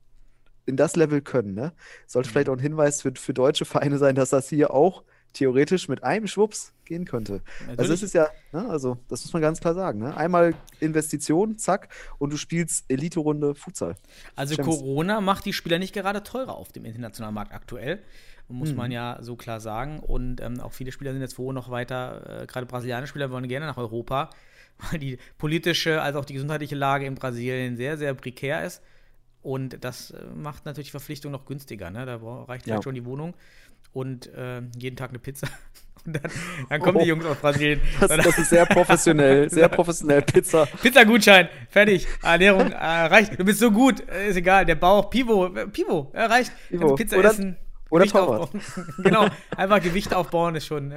in 0.65 0.75
das 0.77 0.95
Level 0.95 1.21
können, 1.21 1.53
ne, 1.53 1.73
sollte 2.07 2.29
vielleicht 2.29 2.49
auch 2.49 2.53
ein 2.53 2.59
Hinweis 2.59 3.01
für, 3.01 3.13
für 3.15 3.33
deutsche 3.33 3.65
Vereine 3.65 3.97
sein, 3.97 4.15
dass 4.15 4.29
das 4.31 4.49
hier 4.49 4.71
auch 4.73 5.03
theoretisch 5.33 5.87
mit 5.87 6.03
einem 6.03 6.25
Schwupps 6.27 6.73
gehen 6.85 7.05
könnte. 7.05 7.41
Also 7.59 7.71
Natürlich. 7.71 7.91
es 7.91 8.03
ist 8.03 8.13
ja, 8.13 8.27
ne, 8.51 8.67
also 8.67 8.97
das 9.09 9.23
muss 9.23 9.31
man 9.33 9.43
ganz 9.43 9.59
klar 9.59 9.75
sagen, 9.75 9.99
ne? 9.99 10.17
Einmal 10.17 10.55
Investition, 10.79 11.57
zack, 11.59 11.89
und 12.17 12.33
du 12.33 12.37
spielst 12.37 12.85
Elite-Runde 12.87 13.53
Futsal. 13.53 13.95
Also 14.35 14.55
Champions- 14.55 14.79
Corona 14.79 15.21
macht 15.21 15.45
die 15.45 15.53
Spieler 15.53 15.77
nicht 15.77 15.93
gerade 15.93 16.23
teurer 16.23 16.55
auf 16.55 16.71
dem 16.71 16.85
internationalen 16.85 17.35
Markt 17.35 17.53
aktuell, 17.53 18.01
muss 18.47 18.71
Mhm. 18.71 18.75
man 18.77 18.91
ja 18.91 19.19
so 19.21 19.35
klar 19.35 19.59
sagen. 19.59 19.99
Und 19.99 20.41
ähm, 20.41 20.59
auch 20.61 20.73
viele 20.73 20.91
Spieler 20.91 21.11
sind 21.13 21.21
jetzt 21.21 21.35
froh 21.35 21.51
noch 21.51 21.69
weiter, 21.69 22.41
äh, 22.43 22.47
gerade 22.47 22.65
brasilianische 22.65 23.11
Spieler 23.11 23.29
wollen 23.29 23.47
gerne 23.47 23.67
nach 23.67 23.77
Europa, 23.77 24.31
weil 24.91 24.99
die 24.99 25.17
politische 25.37 26.01
als 26.01 26.15
auch 26.15 26.25
die 26.25 26.33
gesundheitliche 26.33 26.75
Lage 26.75 27.05
in 27.05 27.15
Brasilien 27.15 27.75
sehr, 27.77 27.97
sehr 27.97 28.13
prekär 28.13 28.63
ist. 28.63 28.81
Und 29.41 29.83
das 29.83 30.11
äh, 30.11 30.17
macht 30.35 30.65
natürlich 30.65 30.87
die 30.87 30.91
Verpflichtung 30.91 31.31
noch 31.31 31.45
günstiger. 31.45 31.89
Ne? 31.91 32.05
Da 32.05 32.15
reicht 32.45 32.65
Ja. 32.67 32.73
vielleicht 32.73 32.83
schon 32.83 32.95
die 32.95 33.05
Wohnung 33.05 33.35
und 33.93 34.27
äh, 34.33 34.61
jeden 34.77 34.95
Tag 34.95 35.09
eine 35.09 35.19
Pizza. 35.19 35.47
Und 36.05 36.13
dann, 36.15 36.31
dann 36.69 36.79
kommen 36.79 36.95
Oh. 36.97 37.01
die 37.01 37.07
Jungs 37.09 37.25
aus 37.25 37.35
Brasilien. 37.37 37.81
Das, 37.99 38.07
das 38.09 38.37
ist 38.37 38.49
sehr 38.51 38.65
professionell, 38.65 39.49
sehr 39.51 39.67
professionell. 39.67 40.21
Pizza. 40.21 40.65
Pizzagutschein, 40.81 41.49
fertig. 41.69 42.07
Ernährung, 42.23 42.71
äh, 42.71 42.75
reicht. 42.77 43.37
Du 43.37 43.43
bist 43.43 43.59
so 43.59 43.69
gut, 43.69 44.07
äh, 44.09 44.29
ist 44.29 44.37
egal. 44.37 44.65
Der 44.65 44.75
Bauch, 44.75 45.09
Pivo, 45.09 45.47
äh, 45.53 45.67
Pivo, 45.67 46.09
äh, 46.13 46.21
reicht. 46.23 46.53
Pivo. 46.69 46.95
Pizza 46.95 47.17
Oder- 47.17 47.31
essen. 47.31 47.57
oder 47.89 48.05
Gewicht 48.05 48.15
aufbauen. 48.15 48.61
genau, 49.03 49.27
einfach 49.57 49.81
Gewicht 49.81 50.13
aufbauen 50.13 50.55
ist 50.55 50.67
schon. 50.67 50.93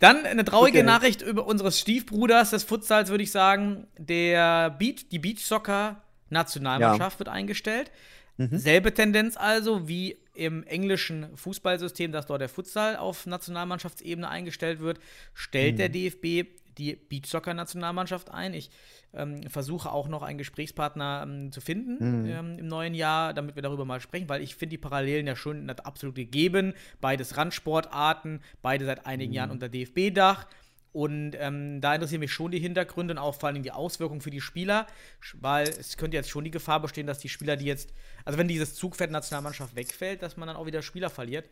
Dann 0.00 0.24
eine 0.26 0.44
traurige 0.44 0.78
Okay. 0.78 0.86
Nachricht 0.86 1.22
über 1.22 1.46
unseres 1.46 1.78
Stiefbruders 1.78 2.50
des 2.50 2.64
Futsals, 2.64 3.10
würde 3.10 3.22
ich 3.22 3.30
sagen. 3.30 3.86
Der 3.98 4.70
Beach, 4.70 5.08
die 5.10 5.18
Beachsoccer-Nationalmannschaft 5.18 7.18
wird 7.18 7.28
eingestellt. 7.28 7.90
Mhm. 8.36 8.58
Selbe 8.58 8.94
Tendenz 8.94 9.36
also 9.36 9.88
wie 9.88 10.18
im 10.34 10.62
englischen 10.64 11.36
Fußballsystem, 11.36 12.12
dass 12.12 12.26
dort 12.26 12.40
der 12.40 12.48
Futsal 12.48 12.96
auf 12.96 13.26
Nationalmannschaftsebene 13.26 14.28
eingestellt 14.28 14.80
wird, 14.80 14.98
stellt 15.34 15.78
der 15.78 15.88
Mhm. 15.88 15.92
DFB 15.92 16.46
die 16.80 16.96
Beachsoccer-Nationalmannschaft 16.96 18.30
ein. 18.30 18.54
Ich 18.54 18.70
ähm, 19.12 19.42
versuche 19.48 19.90
auch 19.92 20.08
noch 20.08 20.22
einen 20.22 20.38
Gesprächspartner 20.38 21.22
ähm, 21.24 21.52
zu 21.52 21.60
finden 21.60 22.22
Mhm. 22.22 22.26
ähm, 22.26 22.58
im 22.58 22.66
neuen 22.66 22.94
Jahr, 22.94 23.34
damit 23.34 23.54
wir 23.54 23.62
darüber 23.62 23.84
mal 23.84 24.00
sprechen, 24.00 24.28
weil 24.28 24.42
ich 24.42 24.54
finde 24.56 24.70
die 24.70 24.78
Parallelen 24.78 25.26
ja 25.26 25.36
schon 25.36 25.68
absolut 25.70 26.14
gegeben. 26.14 26.74
Beides 27.00 27.36
Randsportarten, 27.36 28.40
beide 28.62 28.84
seit 28.84 29.06
einigen 29.06 29.30
Mhm. 29.30 29.36
Jahren 29.36 29.50
unter 29.50 29.68
DFB-Dach. 29.68 30.46
Und 30.92 31.36
ähm, 31.38 31.80
da 31.80 31.94
interessieren 31.94 32.18
mich 32.18 32.32
schon 32.32 32.50
die 32.50 32.58
Hintergründe 32.58 33.14
und 33.14 33.18
auch 33.18 33.36
vor 33.36 33.48
allem 33.48 33.62
die 33.62 33.70
Auswirkungen 33.70 34.20
für 34.20 34.30
die 34.30 34.40
Spieler, 34.40 34.88
weil 35.34 35.68
es 35.68 35.96
könnte 35.96 36.16
jetzt 36.16 36.28
schon 36.30 36.42
die 36.42 36.50
Gefahr 36.50 36.80
bestehen, 36.82 37.06
dass 37.06 37.20
die 37.20 37.28
Spieler, 37.28 37.56
die 37.56 37.66
jetzt, 37.66 37.92
also 38.24 38.38
wenn 38.40 38.48
dieses 38.48 38.74
Zugpferd 38.74 39.12
Nationalmannschaft 39.12 39.76
wegfällt, 39.76 40.20
dass 40.20 40.36
man 40.36 40.48
dann 40.48 40.56
auch 40.56 40.66
wieder 40.66 40.82
Spieler 40.82 41.08
verliert. 41.08 41.48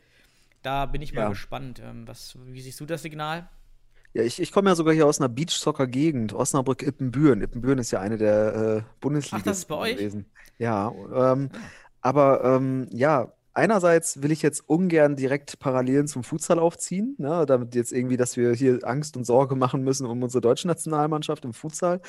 Da 0.63 0.87
bin 0.87 1.03
ich 1.03 1.13
mal 1.13 1.21
Ja. 1.23 1.29
gespannt. 1.29 1.81
Ähm, 1.81 2.09
was, 2.09 2.37
wie 2.47 2.61
siehst 2.61 2.81
du 2.81 2.87
das 2.87 3.03
Signal? 3.03 3.49
Ja, 4.15 4.23
ich, 4.23 4.41
ich 4.41 4.53
komme 4.53 4.71
ja 4.71 4.75
sogar 4.75 4.95
hier 4.95 5.07
aus 5.07 5.21
einer 5.21 5.29
Beachsoccer-Gegend, 5.29 6.33
Osnabrück-Ippenbüren. 6.33 7.43
Ippenbüren 7.43 7.79
ist 7.79 7.91
ja 7.91 8.01
eine 8.01 8.17
der 8.17 8.55
äh, 8.55 8.83
Bundesliga 9.01 9.37
Ach, 9.41 9.45
das 9.45 9.59
ist 9.59 9.65
bei 9.67 9.77
euch? 9.77 9.97
gewesen. 9.97 10.27
Ja, 10.59 10.93
ähm, 11.15 11.51
aber 12.01 12.43
ähm, 12.45 12.89
ja, 12.91 13.33
einerseits 13.59 14.23
will 14.23 14.31
ich 14.31 14.41
jetzt 14.41 14.69
ungern 14.69 15.17
direkt 15.17 15.59
Parallelen 15.59 16.07
zum 16.07 16.23
Futsal 16.23 16.61
aufziehen, 16.61 17.17
ne, 17.19 17.45
damit 17.45 17.75
jetzt 17.75 17.93
irgendwie, 17.93 18.17
dass 18.17 18.37
wir 18.37 18.53
hier 18.53 18.79
Angst 18.85 19.17
und 19.17 19.25
Sorge 19.25 19.57
machen 19.57 19.83
müssen 19.83 20.07
um 20.07 20.23
unsere 20.23 20.41
deutsche 20.41 20.69
Nationalmannschaft 20.69 21.45
im 21.45 21.53
Futsal, 21.53 22.01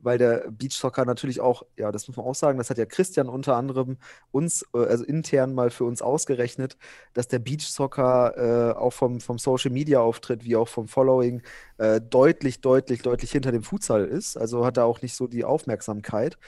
weil 0.00 0.16
der 0.16 0.50
Beachsoccer 0.50 1.04
natürlich 1.04 1.40
auch, 1.40 1.62
ja, 1.76 1.92
das 1.92 2.08
muss 2.08 2.16
man 2.16 2.24
auch 2.24 2.34
sagen, 2.34 2.56
das 2.56 2.70
hat 2.70 2.78
ja 2.78 2.86
Christian 2.86 3.28
unter 3.28 3.56
anderem 3.56 3.98
uns, 4.30 4.64
äh, 4.74 4.78
also 4.78 5.04
intern 5.04 5.54
mal 5.54 5.70
für 5.70 5.84
uns 5.84 6.00
ausgerechnet, 6.00 6.78
dass 7.12 7.28
der 7.28 7.38
Beachsoccer 7.38 8.72
äh, 8.72 8.74
auch 8.74 8.92
vom, 8.94 9.20
vom 9.20 9.38
Social 9.38 9.70
Media 9.70 10.00
Auftritt 10.00 10.44
wie 10.44 10.56
auch 10.56 10.68
vom 10.68 10.88
Following 10.88 11.42
äh, 11.76 12.00
deutlich, 12.00 12.62
deutlich, 12.62 13.02
deutlich 13.02 13.30
hinter 13.30 13.52
dem 13.52 13.62
Futsal 13.62 14.06
ist. 14.06 14.36
Also 14.38 14.64
hat 14.64 14.78
er 14.78 14.86
auch 14.86 15.02
nicht 15.02 15.14
so 15.14 15.26
die 15.26 15.44
Aufmerksamkeit. 15.44 16.38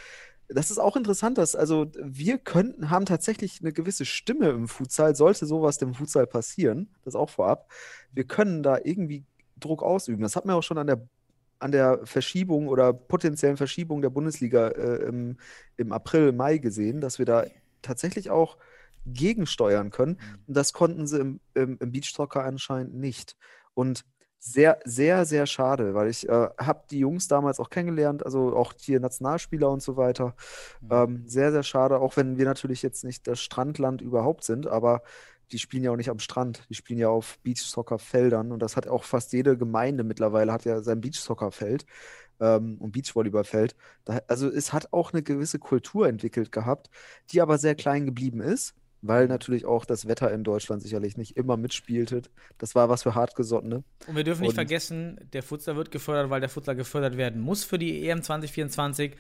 Das 0.48 0.70
ist 0.70 0.78
auch 0.78 0.96
interessant, 0.96 1.38
dass 1.38 1.56
also 1.56 1.86
wir 1.96 2.38
könnten, 2.38 2.90
haben 2.90 3.04
tatsächlich 3.04 3.60
eine 3.60 3.72
gewisse 3.72 4.04
Stimme 4.04 4.50
im 4.50 4.68
Futsal, 4.68 5.16
sollte 5.16 5.46
sowas 5.46 5.78
dem 5.78 5.94
Futsal 5.94 6.26
passieren, 6.26 6.88
das 7.04 7.16
auch 7.16 7.30
vorab. 7.30 7.70
Wir 8.12 8.24
können 8.24 8.62
da 8.62 8.78
irgendwie 8.82 9.24
Druck 9.58 9.82
ausüben. 9.82 10.22
Das 10.22 10.36
hat 10.36 10.44
man 10.44 10.54
auch 10.54 10.62
schon 10.62 10.78
an 10.78 10.86
der, 10.86 11.08
an 11.58 11.72
der 11.72 12.00
Verschiebung 12.04 12.68
oder 12.68 12.92
potenziellen 12.92 13.56
Verschiebung 13.56 14.02
der 14.02 14.10
Bundesliga 14.10 14.68
äh, 14.68 15.06
im, 15.08 15.36
im 15.76 15.92
April, 15.92 16.32
Mai 16.32 16.58
gesehen, 16.58 17.00
dass 17.00 17.18
wir 17.18 17.26
da 17.26 17.44
tatsächlich 17.82 18.30
auch 18.30 18.56
gegensteuern 19.06 19.90
können. 19.90 20.18
Und 20.46 20.56
das 20.56 20.72
konnten 20.72 21.06
sie 21.06 21.20
im, 21.20 21.40
im, 21.54 21.78
im 21.80 21.92
Beachsoccer 21.92 22.44
anscheinend 22.44 22.94
nicht. 22.94 23.36
Und 23.74 24.04
sehr, 24.46 24.78
sehr, 24.84 25.24
sehr 25.26 25.44
schade, 25.46 25.94
weil 25.94 26.08
ich 26.08 26.28
äh, 26.28 26.48
habe 26.58 26.84
die 26.90 27.00
Jungs 27.00 27.26
damals 27.26 27.58
auch 27.58 27.68
kennengelernt, 27.68 28.24
also 28.24 28.56
auch 28.56 28.74
hier 28.78 29.00
Nationalspieler 29.00 29.68
und 29.68 29.82
so 29.82 29.96
weiter. 29.96 30.36
Ähm, 30.88 31.24
sehr, 31.26 31.50
sehr 31.50 31.64
schade, 31.64 31.98
auch 31.98 32.16
wenn 32.16 32.38
wir 32.38 32.44
natürlich 32.44 32.80
jetzt 32.82 33.02
nicht 33.02 33.26
das 33.26 33.40
Strandland 33.40 34.02
überhaupt 34.02 34.44
sind, 34.44 34.68
aber 34.68 35.02
die 35.50 35.58
spielen 35.58 35.82
ja 35.82 35.90
auch 35.90 35.96
nicht 35.96 36.10
am 36.10 36.20
Strand, 36.20 36.62
die 36.70 36.74
spielen 36.74 37.00
ja 37.00 37.08
auf 37.08 37.38
Beachsoccer-Feldern 37.40 38.52
und 38.52 38.60
das 38.60 38.76
hat 38.76 38.86
auch 38.86 39.02
fast 39.02 39.32
jede 39.32 39.56
Gemeinde 39.56 40.04
mittlerweile, 40.04 40.52
hat 40.52 40.64
ja 40.64 40.80
sein 40.80 41.00
Beachsoccer-Feld 41.00 41.84
ähm, 42.40 42.76
und 42.78 42.92
Beachvolleyballfeld. 42.92 43.74
Da, 44.04 44.20
also 44.28 44.48
es 44.48 44.72
hat 44.72 44.92
auch 44.92 45.12
eine 45.12 45.24
gewisse 45.24 45.58
Kultur 45.58 46.08
entwickelt 46.08 46.52
gehabt, 46.52 46.88
die 47.30 47.40
aber 47.40 47.58
sehr 47.58 47.74
klein 47.74 48.06
geblieben 48.06 48.40
ist, 48.40 48.74
weil 49.08 49.26
natürlich 49.28 49.64
auch 49.66 49.84
das 49.84 50.06
Wetter 50.08 50.32
in 50.32 50.44
Deutschland 50.44 50.82
sicherlich 50.82 51.16
nicht 51.16 51.36
immer 51.36 51.56
mitspielte. 51.56 52.22
Das 52.58 52.74
war 52.74 52.88
was 52.88 53.02
für 53.02 53.14
Hartgesottene. 53.14 53.82
Und 54.06 54.16
wir 54.16 54.24
dürfen 54.24 54.42
nicht 54.42 54.50
Und- 54.50 54.54
vergessen, 54.56 55.18
der 55.32 55.42
Futsal 55.42 55.76
wird 55.76 55.90
gefördert, 55.90 56.30
weil 56.30 56.40
der 56.40 56.48
Futsal 56.48 56.76
gefördert 56.76 57.16
werden 57.16 57.40
muss 57.40 57.64
für 57.64 57.78
die 57.78 58.08
EM 58.08 58.22
2024. 58.22 59.12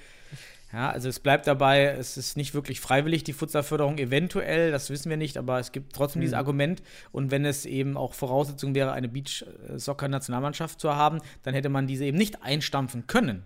Ja, 0.72 0.90
also 0.90 1.08
es 1.08 1.20
bleibt 1.20 1.46
dabei, 1.46 1.84
es 1.84 2.16
ist 2.16 2.36
nicht 2.36 2.52
wirklich 2.52 2.80
freiwillig, 2.80 3.22
die 3.22 3.32
Futsalförderung 3.32 3.98
eventuell, 3.98 4.72
das 4.72 4.90
wissen 4.90 5.08
wir 5.08 5.16
nicht, 5.16 5.36
aber 5.38 5.60
es 5.60 5.70
gibt 5.70 5.94
trotzdem 5.94 6.18
Mhm. 6.20 6.22
dieses 6.24 6.34
Argument. 6.36 6.82
Und 7.12 7.30
wenn 7.30 7.44
es 7.44 7.66
eben 7.66 7.96
auch 7.96 8.14
Voraussetzung 8.14 8.74
wäre, 8.74 8.90
eine 8.92 9.08
Beach-Soccer-Nationalmannschaft 9.08 10.80
zu 10.80 10.94
haben, 10.94 11.20
dann 11.44 11.54
hätte 11.54 11.68
man 11.68 11.86
diese 11.86 12.04
eben 12.04 12.18
nicht 12.18 12.42
einstampfen 12.42 13.06
können. 13.06 13.44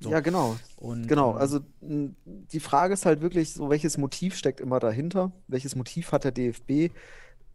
So. 0.00 0.10
Ja, 0.10 0.20
genau. 0.20 0.56
Und, 0.76 1.08
Genau, 1.08 1.32
ähm, 1.32 1.38
also 1.38 1.60
die 1.80 2.60
Frage 2.60 2.94
ist 2.94 3.04
halt 3.04 3.20
wirklich 3.20 3.52
so, 3.54 3.68
welches 3.68 3.98
Motiv 3.98 4.36
steckt 4.36 4.60
immer 4.60 4.78
dahinter? 4.78 5.32
Welches 5.48 5.74
Motiv 5.74 6.12
hat 6.12 6.24
der 6.24 6.32
DFB? 6.32 6.92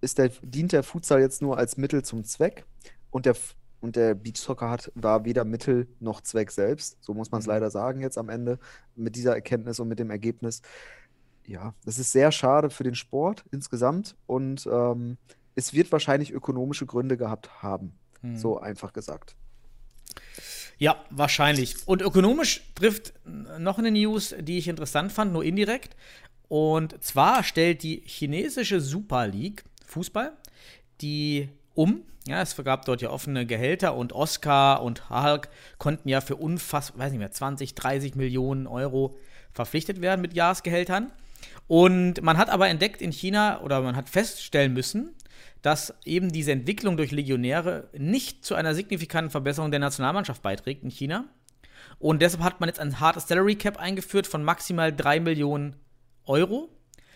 Ist 0.02 0.18
der, 0.18 0.30
dient 0.42 0.74
der 0.74 0.84
Futsal 0.84 1.22
jetzt 1.22 1.42
nur 1.42 1.58
als 1.58 1.78
Mittel 1.78 2.04
zum 2.04 2.26
Zweck? 2.26 2.66
Und 3.12 3.26
der, 3.26 3.36
und 3.80 3.96
der 3.96 4.14
Beachsoccer 4.16 4.70
hat, 4.70 4.92
war 4.96 5.24
weder 5.24 5.46
Mittel 5.46 5.88
noch 6.02 6.20
Zweck 6.22 6.52
selbst. 6.52 6.98
So 7.02 7.14
muss 7.14 7.32
man 7.32 7.40
es 7.40 7.48
Mhm. 7.48 7.52
leider 7.54 7.72
sagen 7.72 8.02
jetzt 8.02 8.18
am 8.18 8.28
Ende 8.30 8.60
mit 8.96 9.16
dieser 9.16 9.34
Erkenntnis 9.36 9.80
und 9.80 9.88
mit 9.88 10.00
dem 10.00 10.10
Ergebnis. 10.10 10.62
ja, 11.46 11.74
das 11.86 12.00
ist 12.00 12.12
sehr 12.14 12.32
schade 12.32 12.70
für 12.70 12.84
den 12.84 12.96
Sport 12.96 13.44
insgesamt 13.52 14.16
und 14.28 14.66
ähm, 14.72 15.18
es 15.56 15.74
wird 15.74 15.92
wahrscheinlich 15.92 16.32
ökonomische 16.32 16.86
Gründe 16.86 17.18
gehabt 17.18 17.62
haben. 17.62 17.94
Hm. 18.22 18.38
So 18.38 18.60
einfach 18.60 18.94
gesagt. 18.94 19.36
Ja, 20.78 21.04
wahrscheinlich. 21.10 21.76
Und 21.86 22.02
ökonomisch 22.02 22.62
trifft 22.76 23.14
noch 23.26 23.78
eine 23.78 23.92
News, 23.92 24.36
die 24.40 24.58
ich 24.58 24.68
interessant 24.68 25.12
fand, 25.12 25.34
nur 25.34 25.44
indirekt. 25.44 25.96
Und 26.50 27.04
zwar 27.04 27.44
stellt 27.44 27.84
die 27.84 28.04
chinesische 28.06 28.82
Super 28.82 29.28
League 29.28 29.64
Fußball 29.86 30.34
die 31.04 31.50
um. 31.76 32.02
Ja, 32.26 32.42
es 32.42 32.56
gab 32.56 32.86
dort 32.86 33.02
ja 33.02 33.10
offene 33.10 33.46
Gehälter 33.46 33.96
und 33.96 34.14
Oscar 34.14 34.82
und 34.82 35.10
Hulk 35.10 35.50
konnten 35.78 36.08
ja 36.08 36.22
für 36.22 36.38
unfassbar, 36.38 37.06
weiß 37.06 37.12
nicht 37.12 37.20
mehr, 37.20 37.32
20, 37.32 37.76
30 37.76 38.16
Millionen 38.16 38.66
Euro 38.66 39.18
verpflichtet 39.52 40.00
werden 40.02 40.22
mit 40.22 40.34
Jahresgehältern. 40.34 41.12
Und 41.68 42.22
man 42.22 42.38
hat 42.38 42.50
aber 42.50 42.70
entdeckt 42.70 43.02
in 43.02 43.12
China 43.12 43.60
oder 43.62 43.82
man 43.82 43.98
hat 43.98 44.08
feststellen 44.08 44.74
müssen, 44.74 45.14
dass 45.64 45.96
eben 46.06 46.32
diese 46.32 46.52
Entwicklung 46.52 46.98
durch 46.98 47.12
Legionäre 47.12 47.90
nicht 47.98 48.46
zu 48.46 48.54
einer 48.54 48.76
signifikanten 48.76 49.32
Verbesserung 49.32 49.72
der 49.72 49.80
Nationalmannschaft 49.80 50.44
beiträgt 50.44 50.84
in 50.84 50.92
China. 50.92 51.26
Und 51.98 52.22
deshalb 52.22 52.44
hat 52.44 52.60
man 52.60 52.70
jetzt 52.70 52.80
ein 52.80 53.00
hartes 53.00 53.28
Salary 53.28 53.56
Cap 53.56 53.78
eingeführt 53.78 54.28
von 54.28 54.44
maximal 54.44 54.94
3 54.96 55.20
Millionen 55.20 55.76
Euro. 56.26 56.70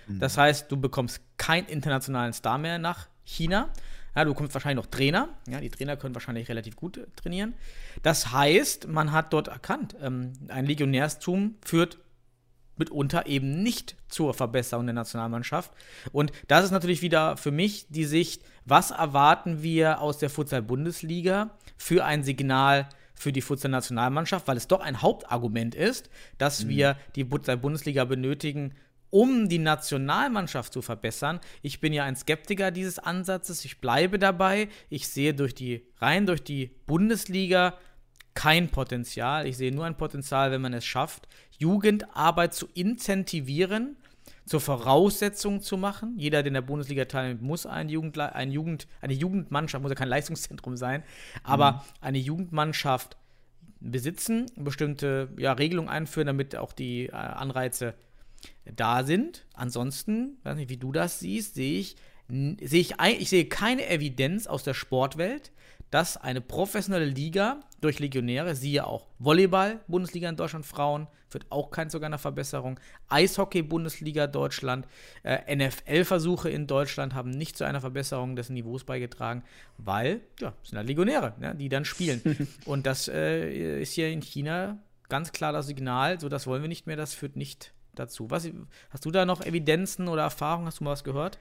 Das 0.10 0.38
heißt, 0.38 0.72
du 0.72 0.78
bekommst 0.78 1.22
keinen 1.38 1.68
internationalen 1.68 2.34
Star 2.34 2.58
mehr 2.58 2.80
nach 2.80 3.08
China. 3.24 3.70
Ja, 4.16 4.24
du 4.24 4.32
bekommst 4.32 4.54
wahrscheinlich 4.54 4.84
noch 4.84 4.90
Trainer. 4.90 5.30
Ja, 5.48 5.60
die 5.60 5.70
Trainer 5.70 5.98
können 5.98 6.16
wahrscheinlich 6.16 6.50
relativ 6.50 6.76
gut 6.76 6.98
äh, 6.98 7.06
trainieren. 7.16 7.54
Das 8.02 8.32
heißt, 8.32 8.88
man 8.88 9.12
hat 9.12 9.34
dort 9.34 9.50
erkannt, 9.50 9.96
ähm, 10.02 10.34
ein 10.48 10.66
Legionärstum 10.66 11.56
führt 11.64 12.00
mitunter 12.80 13.26
eben 13.28 13.62
nicht 13.64 13.96
zur 14.08 14.34
Verbesserung 14.34 14.86
der 14.86 14.94
Nationalmannschaft. 14.94 15.72
Und 16.12 16.32
das 16.48 16.66
ist 16.66 16.72
natürlich 16.72 17.02
wieder 17.02 17.38
für 17.38 17.52
mich 17.52 17.88
die 17.90 18.06
Sicht, 18.06 18.44
was 18.66 18.92
erwarten 18.92 19.64
wir 19.64 20.02
aus 20.02 20.18
der 20.18 20.30
Futsal-Bundesliga 20.30 21.52
für 21.78 22.06
ein 22.06 22.24
Signal 22.24 22.90
für 23.16 23.32
die 23.32 23.42
Futsal-Nationalmannschaft, 23.42 24.48
weil 24.48 24.58
es 24.58 24.68
doch 24.68 24.80
ein 24.82 25.02
Hauptargument 25.02 25.74
ist, 25.74 26.10
dass 26.38 26.68
wir 26.68 26.98
die 27.16 27.26
Futsal-Bundesliga 27.26 28.06
benötigen, 28.06 28.76
um 29.10 29.50
die 29.50 29.60
Nationalmannschaft 29.60 30.74
zu 30.74 30.82
verbessern. 30.82 31.40
Ich 31.62 31.80
bin 31.80 31.94
ja 31.94 32.04
ein 32.04 32.16
Skeptiker 32.16 32.72
dieses 32.72 33.00
Ansatzes. 33.00 33.66
Ich 33.66 33.80
bleibe 33.80 34.20
dabei. 34.20 34.70
Ich 34.90 35.08
sehe 35.08 35.34
durch 35.34 35.56
die, 35.56 35.88
rein 35.98 36.26
durch 36.26 36.44
die 36.44 36.72
Bundesliga 36.86 37.78
kein 38.38 38.70
Potenzial. 38.70 39.48
Ich 39.48 39.58
sehe 39.58 39.74
nur 39.74 39.86
ein 39.86 39.98
Potenzial, 39.98 40.52
wenn 40.52 40.62
man 40.62 40.74
es 40.74 40.86
schafft, 40.86 41.28
Jugendarbeit 41.58 42.54
zu 42.54 42.68
incentivieren, 42.76 43.98
zur 44.46 44.62
Voraussetzung 44.62 45.60
zu 45.60 45.76
machen. 45.76 46.14
Jeder, 46.20 46.44
der 46.44 46.50
in 46.50 46.54
der 46.54 46.62
Bundesliga 46.62 47.06
teilnimmt, 47.06 47.42
muss 47.42 47.66
ein 47.66 47.90
Jugendle 47.90 48.36
ein 48.36 48.52
Jugend, 48.52 48.88
eine 49.02 49.14
Jugendmannschaft, 49.14 49.82
muss 49.82 49.90
ja 49.90 49.96
kein 49.96 50.08
Leistungszentrum 50.08 50.78
sein, 50.78 51.02
aber 51.42 51.84
eine 52.00 52.20
Jugendmannschaft 52.20 53.18
besitzen, 53.80 54.46
bestimmte 54.56 55.30
ja, 55.40 55.54
Regelungen 55.54 55.90
einführen, 55.90 56.28
damit 56.28 56.56
auch 56.56 56.74
die 56.74 57.08
äh, 57.08 57.14
Anreize 57.14 57.96
da 58.76 59.04
sind. 59.04 59.48
Ansonsten, 59.56 60.38
weiß 60.44 60.58
nicht, 60.58 60.70
wie 60.70 60.78
du 60.78 60.92
das 60.92 61.20
siehst, 61.20 61.56
sehe 61.56 61.80
ich, 61.80 61.96
sehe 62.30 62.82
ich, 62.82 62.94
ich 63.20 63.30
sehe 63.30 63.46
keine 63.46 63.90
Evidenz 63.90 64.46
aus 64.46 64.62
der 64.62 64.76
Sportwelt, 64.76 65.52
dass 65.92 66.18
eine 66.18 66.42
professionelle 66.42 67.06
Liga 67.06 67.60
durch 67.82 68.00
Legionäre, 68.00 68.56
siehe 68.56 68.86
auch 68.86 69.08
Volleyball, 69.20 69.80
Bundesliga 69.88 70.30
in 70.30 70.36
Deutschland, 70.36 70.66
Frauen, 70.66 71.08
wird 71.32 71.46
auch 71.50 71.72
kein 71.72 71.90
sogar 71.90 72.08
eine 72.08 72.18
Verbesserung. 72.18 72.80
Eishockey, 73.10 73.62
Bundesliga 73.62 74.28
Deutschland, 74.28 74.88
äh, 75.24 75.56
NFL-Versuche 75.56 76.50
in 76.50 76.68
Deutschland 76.68 77.14
haben 77.14 77.32
nicht 77.32 77.58
zu 77.58 77.64
einer 77.66 77.82
Verbesserung 77.82 78.36
des 78.36 78.50
Niveaus 78.50 78.84
beigetragen, 78.84 79.44
weil, 79.78 80.22
ja, 80.40 80.54
es 80.64 80.70
sind 80.70 80.78
halt 80.78 80.88
Legionäre, 80.88 81.34
ne, 81.40 81.56
die 81.56 81.70
dann 81.70 81.86
spielen. 81.86 82.48
Und 82.66 82.86
das 82.86 83.08
äh, 83.08 83.82
ist 83.82 83.94
hier 83.94 84.10
in 84.10 84.22
China 84.22 84.78
ganz 85.10 85.32
klar 85.32 85.54
das 85.54 85.68
Signal, 85.68 86.20
so 86.20 86.30
das 86.30 86.48
wollen 86.48 86.62
wir 86.62 86.70
nicht 86.70 86.88
mehr, 86.88 86.98
das 86.98 87.14
führt 87.14 87.36
nicht 87.36 87.74
dazu. 87.96 88.30
Was, 88.30 88.50
hast 88.90 89.06
du 89.06 89.12
da 89.12 89.26
noch 89.26 89.42
Evidenzen 89.42 90.08
oder 90.08 90.24
Erfahrungen? 90.24 90.68
Hast 90.68 90.80
du 90.80 90.84
mal 90.84 90.92
was 90.92 91.04
gehört? 91.04 91.40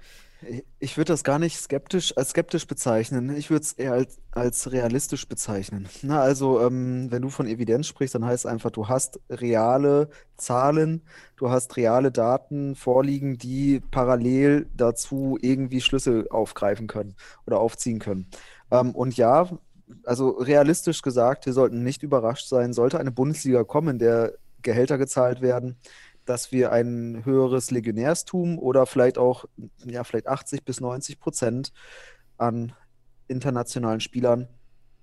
Ich 0.78 0.96
würde 0.96 1.12
das 1.12 1.24
gar 1.24 1.38
nicht 1.38 1.58
skeptisch 1.58 2.16
als 2.16 2.30
skeptisch 2.30 2.66
bezeichnen. 2.66 3.34
Ich 3.36 3.50
würde 3.50 3.62
es 3.62 3.72
eher 3.72 3.92
als, 3.92 4.18
als 4.32 4.70
realistisch 4.70 5.26
bezeichnen. 5.28 5.88
Na, 6.02 6.20
also, 6.20 6.60
ähm, 6.60 7.10
wenn 7.10 7.22
du 7.22 7.30
von 7.30 7.46
Evidenz 7.46 7.86
sprichst, 7.86 8.14
dann 8.14 8.24
heißt 8.24 8.44
es 8.44 8.50
einfach, 8.50 8.70
du 8.70 8.88
hast 8.88 9.18
reale 9.30 10.10
Zahlen, 10.36 11.02
du 11.36 11.50
hast 11.50 11.76
reale 11.76 12.12
Daten 12.12 12.74
vorliegen, 12.74 13.38
die 13.38 13.80
parallel 13.90 14.68
dazu 14.76 15.38
irgendwie 15.40 15.80
Schlüsse 15.80 16.26
aufgreifen 16.30 16.86
können 16.86 17.16
oder 17.46 17.58
aufziehen 17.58 17.98
können. 17.98 18.30
Ähm, 18.70 18.94
und 18.94 19.16
ja, 19.16 19.48
also 20.04 20.30
realistisch 20.30 21.00
gesagt, 21.02 21.46
wir 21.46 21.52
sollten 21.54 21.82
nicht 21.82 22.02
überrascht 22.02 22.48
sein, 22.48 22.72
sollte 22.72 22.98
eine 22.98 23.12
Bundesliga 23.12 23.64
kommen, 23.64 23.88
in 23.88 23.98
der 23.98 24.34
Gehälter 24.62 24.98
gezahlt 24.98 25.40
werden, 25.40 25.76
dass 26.26 26.52
wir 26.52 26.72
ein 26.72 27.24
höheres 27.24 27.70
Legionärstum 27.70 28.58
oder 28.58 28.86
vielleicht 28.86 29.18
auch, 29.18 29.46
ja, 29.84 30.04
vielleicht 30.04 30.26
80 30.26 30.64
bis 30.64 30.80
90 30.80 31.18
Prozent 31.18 31.72
an 32.36 32.72
internationalen 33.28 34.00
Spielern 34.00 34.48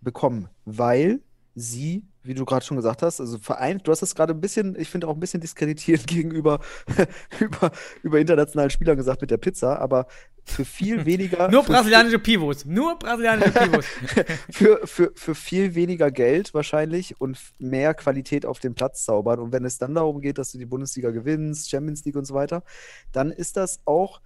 bekommen, 0.01 0.49
weil 0.65 1.21
sie, 1.55 2.07
wie 2.23 2.33
du 2.33 2.45
gerade 2.45 2.65
schon 2.65 2.77
gesagt 2.77 3.01
hast, 3.01 3.19
also 3.19 3.37
vereint, 3.37 3.87
du 3.87 3.91
hast 3.91 4.01
das 4.01 4.15
gerade 4.15 4.33
ein 4.33 4.41
bisschen, 4.41 4.75
ich 4.79 4.89
finde 4.89 5.07
auch 5.07 5.13
ein 5.13 5.19
bisschen 5.19 5.41
diskreditierend 5.41 6.07
gegenüber 6.07 6.59
über, 7.39 7.71
über 8.01 8.19
internationalen 8.19 8.69
Spielern 8.69 8.97
gesagt 8.97 9.21
mit 9.21 9.31
der 9.31 9.37
Pizza, 9.37 9.79
aber 9.79 10.07
für 10.45 10.65
viel 10.65 11.05
weniger. 11.05 11.49
Nur 11.49 11.63
brasilianische 11.63 12.19
Pivots. 12.19 12.65
Nur 12.65 12.97
brasilianische 12.99 13.51
Pivots. 13.51 13.87
für, 14.51 14.81
für, 14.85 15.11
für 15.15 15.35
viel 15.35 15.75
weniger 15.75 16.11
Geld 16.11 16.53
wahrscheinlich 16.53 17.19
und 17.19 17.39
mehr 17.59 17.93
Qualität 17.93 18.45
auf 18.45 18.59
dem 18.59 18.75
Platz 18.75 19.05
zaubern. 19.05 19.39
Und 19.39 19.51
wenn 19.51 19.65
es 19.65 19.77
dann 19.77 19.95
darum 19.95 20.21
geht, 20.21 20.37
dass 20.37 20.51
du 20.51 20.57
die 20.57 20.65
Bundesliga 20.65 21.11
gewinnst, 21.11 21.69
Champions 21.69 22.03
League 22.05 22.15
und 22.15 22.25
so 22.25 22.33
weiter, 22.33 22.63
dann 23.11 23.31
ist 23.31 23.57
das 23.57 23.79
auch 23.85 24.21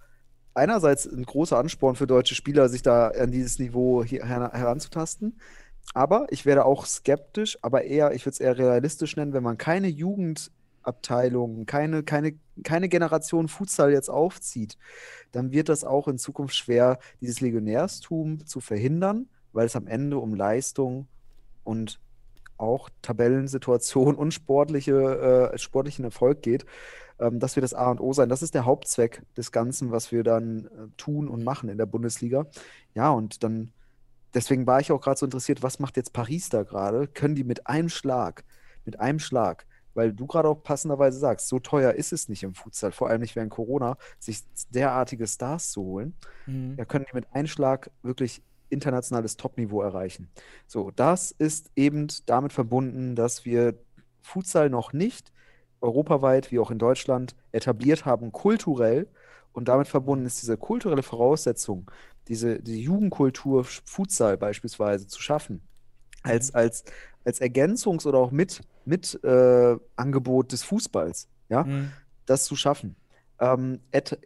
einerseits 0.54 1.06
ein 1.06 1.24
großer 1.24 1.56
Ansporn 1.56 1.96
für 1.96 2.06
deutsche 2.06 2.34
Spieler, 2.34 2.68
sich 2.68 2.82
da 2.82 3.08
an 3.08 3.30
dieses 3.30 3.58
Niveau 3.58 4.04
hier 4.04 4.26
her 4.26 4.50
heranzutasten. 4.52 5.40
Aber 5.94 6.26
ich 6.30 6.44
werde 6.44 6.64
auch 6.64 6.84
skeptisch, 6.84 7.58
aber 7.62 7.84
eher, 7.84 8.12
ich 8.12 8.26
würde 8.26 8.34
es 8.34 8.40
eher 8.40 8.58
realistisch 8.58 9.16
nennen, 9.16 9.32
wenn 9.32 9.42
man 9.42 9.56
keine 9.56 9.88
Jugendabteilung, 10.88 11.66
keine, 11.66 12.02
keine, 12.02 12.34
keine 12.64 12.88
Generation 12.88 13.48
Futsal 13.48 13.92
jetzt 13.92 14.08
aufzieht, 14.08 14.76
dann 15.32 15.52
wird 15.52 15.68
das 15.68 15.84
auch 15.84 16.08
in 16.08 16.18
Zukunft 16.18 16.56
schwer, 16.56 16.98
dieses 17.20 17.40
Legionärstum 17.40 18.46
zu 18.46 18.60
verhindern, 18.60 19.28
weil 19.52 19.66
es 19.66 19.76
am 19.76 19.86
Ende 19.86 20.18
um 20.18 20.34
Leistung 20.34 21.06
und 21.64 22.00
auch 22.56 22.90
Tabellensituation 23.02 24.16
und 24.16 24.34
sportliche, 24.34 25.52
äh, 25.52 25.58
sportlichen 25.58 26.04
Erfolg 26.04 26.42
geht. 26.42 26.64
Ähm, 27.20 27.38
das 27.38 27.54
wird 27.54 27.64
das 27.64 27.74
A 27.74 27.90
und 27.90 28.00
O 28.00 28.12
sein. 28.12 28.28
Das 28.28 28.42
ist 28.42 28.54
der 28.54 28.64
Hauptzweck 28.64 29.22
des 29.36 29.52
Ganzen, 29.52 29.92
was 29.92 30.10
wir 30.10 30.24
dann 30.24 30.66
äh, 30.66 30.68
tun 30.96 31.28
und 31.28 31.44
machen 31.44 31.68
in 31.68 31.78
der 31.78 31.86
Bundesliga. 31.86 32.46
Ja, 32.94 33.10
und 33.10 33.44
dann, 33.44 33.72
deswegen 34.34 34.66
war 34.66 34.80
ich 34.80 34.90
auch 34.90 35.00
gerade 35.00 35.18
so 35.18 35.26
interessiert, 35.26 35.62
was 35.62 35.78
macht 35.78 35.96
jetzt 35.96 36.12
Paris 36.12 36.48
da 36.48 36.64
gerade? 36.64 37.06
Können 37.06 37.36
die 37.36 37.44
mit 37.44 37.68
einem 37.68 37.90
Schlag, 37.90 38.44
mit 38.84 38.98
einem 38.98 39.20
Schlag, 39.20 39.66
weil 39.98 40.12
du 40.12 40.26
gerade 40.26 40.48
auch 40.48 40.62
passenderweise 40.62 41.18
sagst, 41.18 41.48
so 41.48 41.58
teuer 41.58 41.92
ist 41.92 42.12
es 42.12 42.28
nicht 42.28 42.44
im 42.44 42.54
Futsal, 42.54 42.92
vor 42.92 43.08
allem 43.10 43.20
nicht 43.20 43.34
während 43.36 43.50
Corona, 43.50 43.98
sich 44.20 44.42
derartige 44.70 45.26
Stars 45.26 45.72
zu 45.72 45.82
holen, 45.82 46.14
Mhm. 46.46 46.76
ja, 46.78 46.84
können 46.84 47.04
die 47.10 47.14
mit 47.16 47.26
einem 47.34 47.48
Schlag 47.48 47.90
wirklich 48.02 48.42
internationales 48.70 49.36
Topniveau 49.36 49.82
erreichen. 49.82 50.30
So, 50.66 50.90
das 50.92 51.32
ist 51.32 51.70
eben 51.74 52.06
damit 52.26 52.52
verbunden, 52.52 53.16
dass 53.16 53.44
wir 53.44 53.74
Futsal 54.22 54.70
noch 54.70 54.92
nicht 54.92 55.32
europaweit 55.80 56.52
wie 56.52 56.58
auch 56.60 56.70
in 56.70 56.78
Deutschland 56.78 57.34
etabliert 57.52 58.04
haben, 58.04 58.30
kulturell. 58.32 59.08
Und 59.52 59.68
damit 59.68 59.88
verbunden 59.88 60.26
ist 60.26 60.40
diese 60.42 60.56
kulturelle 60.56 61.02
Voraussetzung, 61.02 61.90
diese, 62.28 62.60
diese 62.62 62.76
Jugendkultur 62.78 63.64
Futsal 63.64 64.36
beispielsweise 64.36 65.06
zu 65.08 65.20
schaffen, 65.22 65.62
als, 66.28 66.54
als, 66.54 66.84
als 67.24 67.40
Ergänzungs- 67.40 68.06
oder 68.06 68.18
auch 68.18 68.30
mit, 68.30 68.60
mit 68.84 69.18
äh, 69.24 69.76
Angebot 69.96 70.52
des 70.52 70.62
Fußballs, 70.64 71.28
ja, 71.48 71.64
Mhm. 71.64 71.90
das 72.26 72.44
zu 72.44 72.56
schaffen. 72.56 72.96
Ähm, 73.40 73.80
et, 73.90 74.18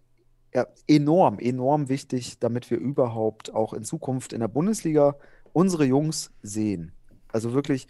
ja, 0.54 0.66
enorm, 0.86 1.38
enorm 1.38 1.88
wichtig, 1.88 2.38
damit 2.38 2.70
wir 2.70 2.78
überhaupt 2.78 3.54
auch 3.54 3.72
in 3.72 3.84
Zukunft 3.84 4.32
in 4.32 4.40
der 4.40 4.48
Bundesliga 4.48 5.16
unsere 5.52 5.84
Jungs 5.84 6.30
sehen. 6.42 6.92
Also 7.28 7.54
wirklich 7.54 7.86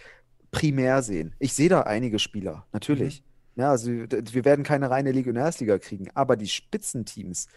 primär 0.50 1.02
sehen. 1.02 1.34
Ich 1.38 1.54
sehe 1.54 1.68
da 1.68 1.82
einige 1.82 2.18
Spieler, 2.18 2.66
natürlich. 2.72 3.24
Ja, 3.56 3.70
also 3.70 3.90
wir 3.90 4.44
werden 4.44 4.64
keine 4.64 4.88
reine 4.90 5.12
Legionärsliga 5.12 5.78
kriegen, 5.78 6.08
aber 6.14 6.36
die 6.36 6.48
Spitzenteams, 6.48 7.48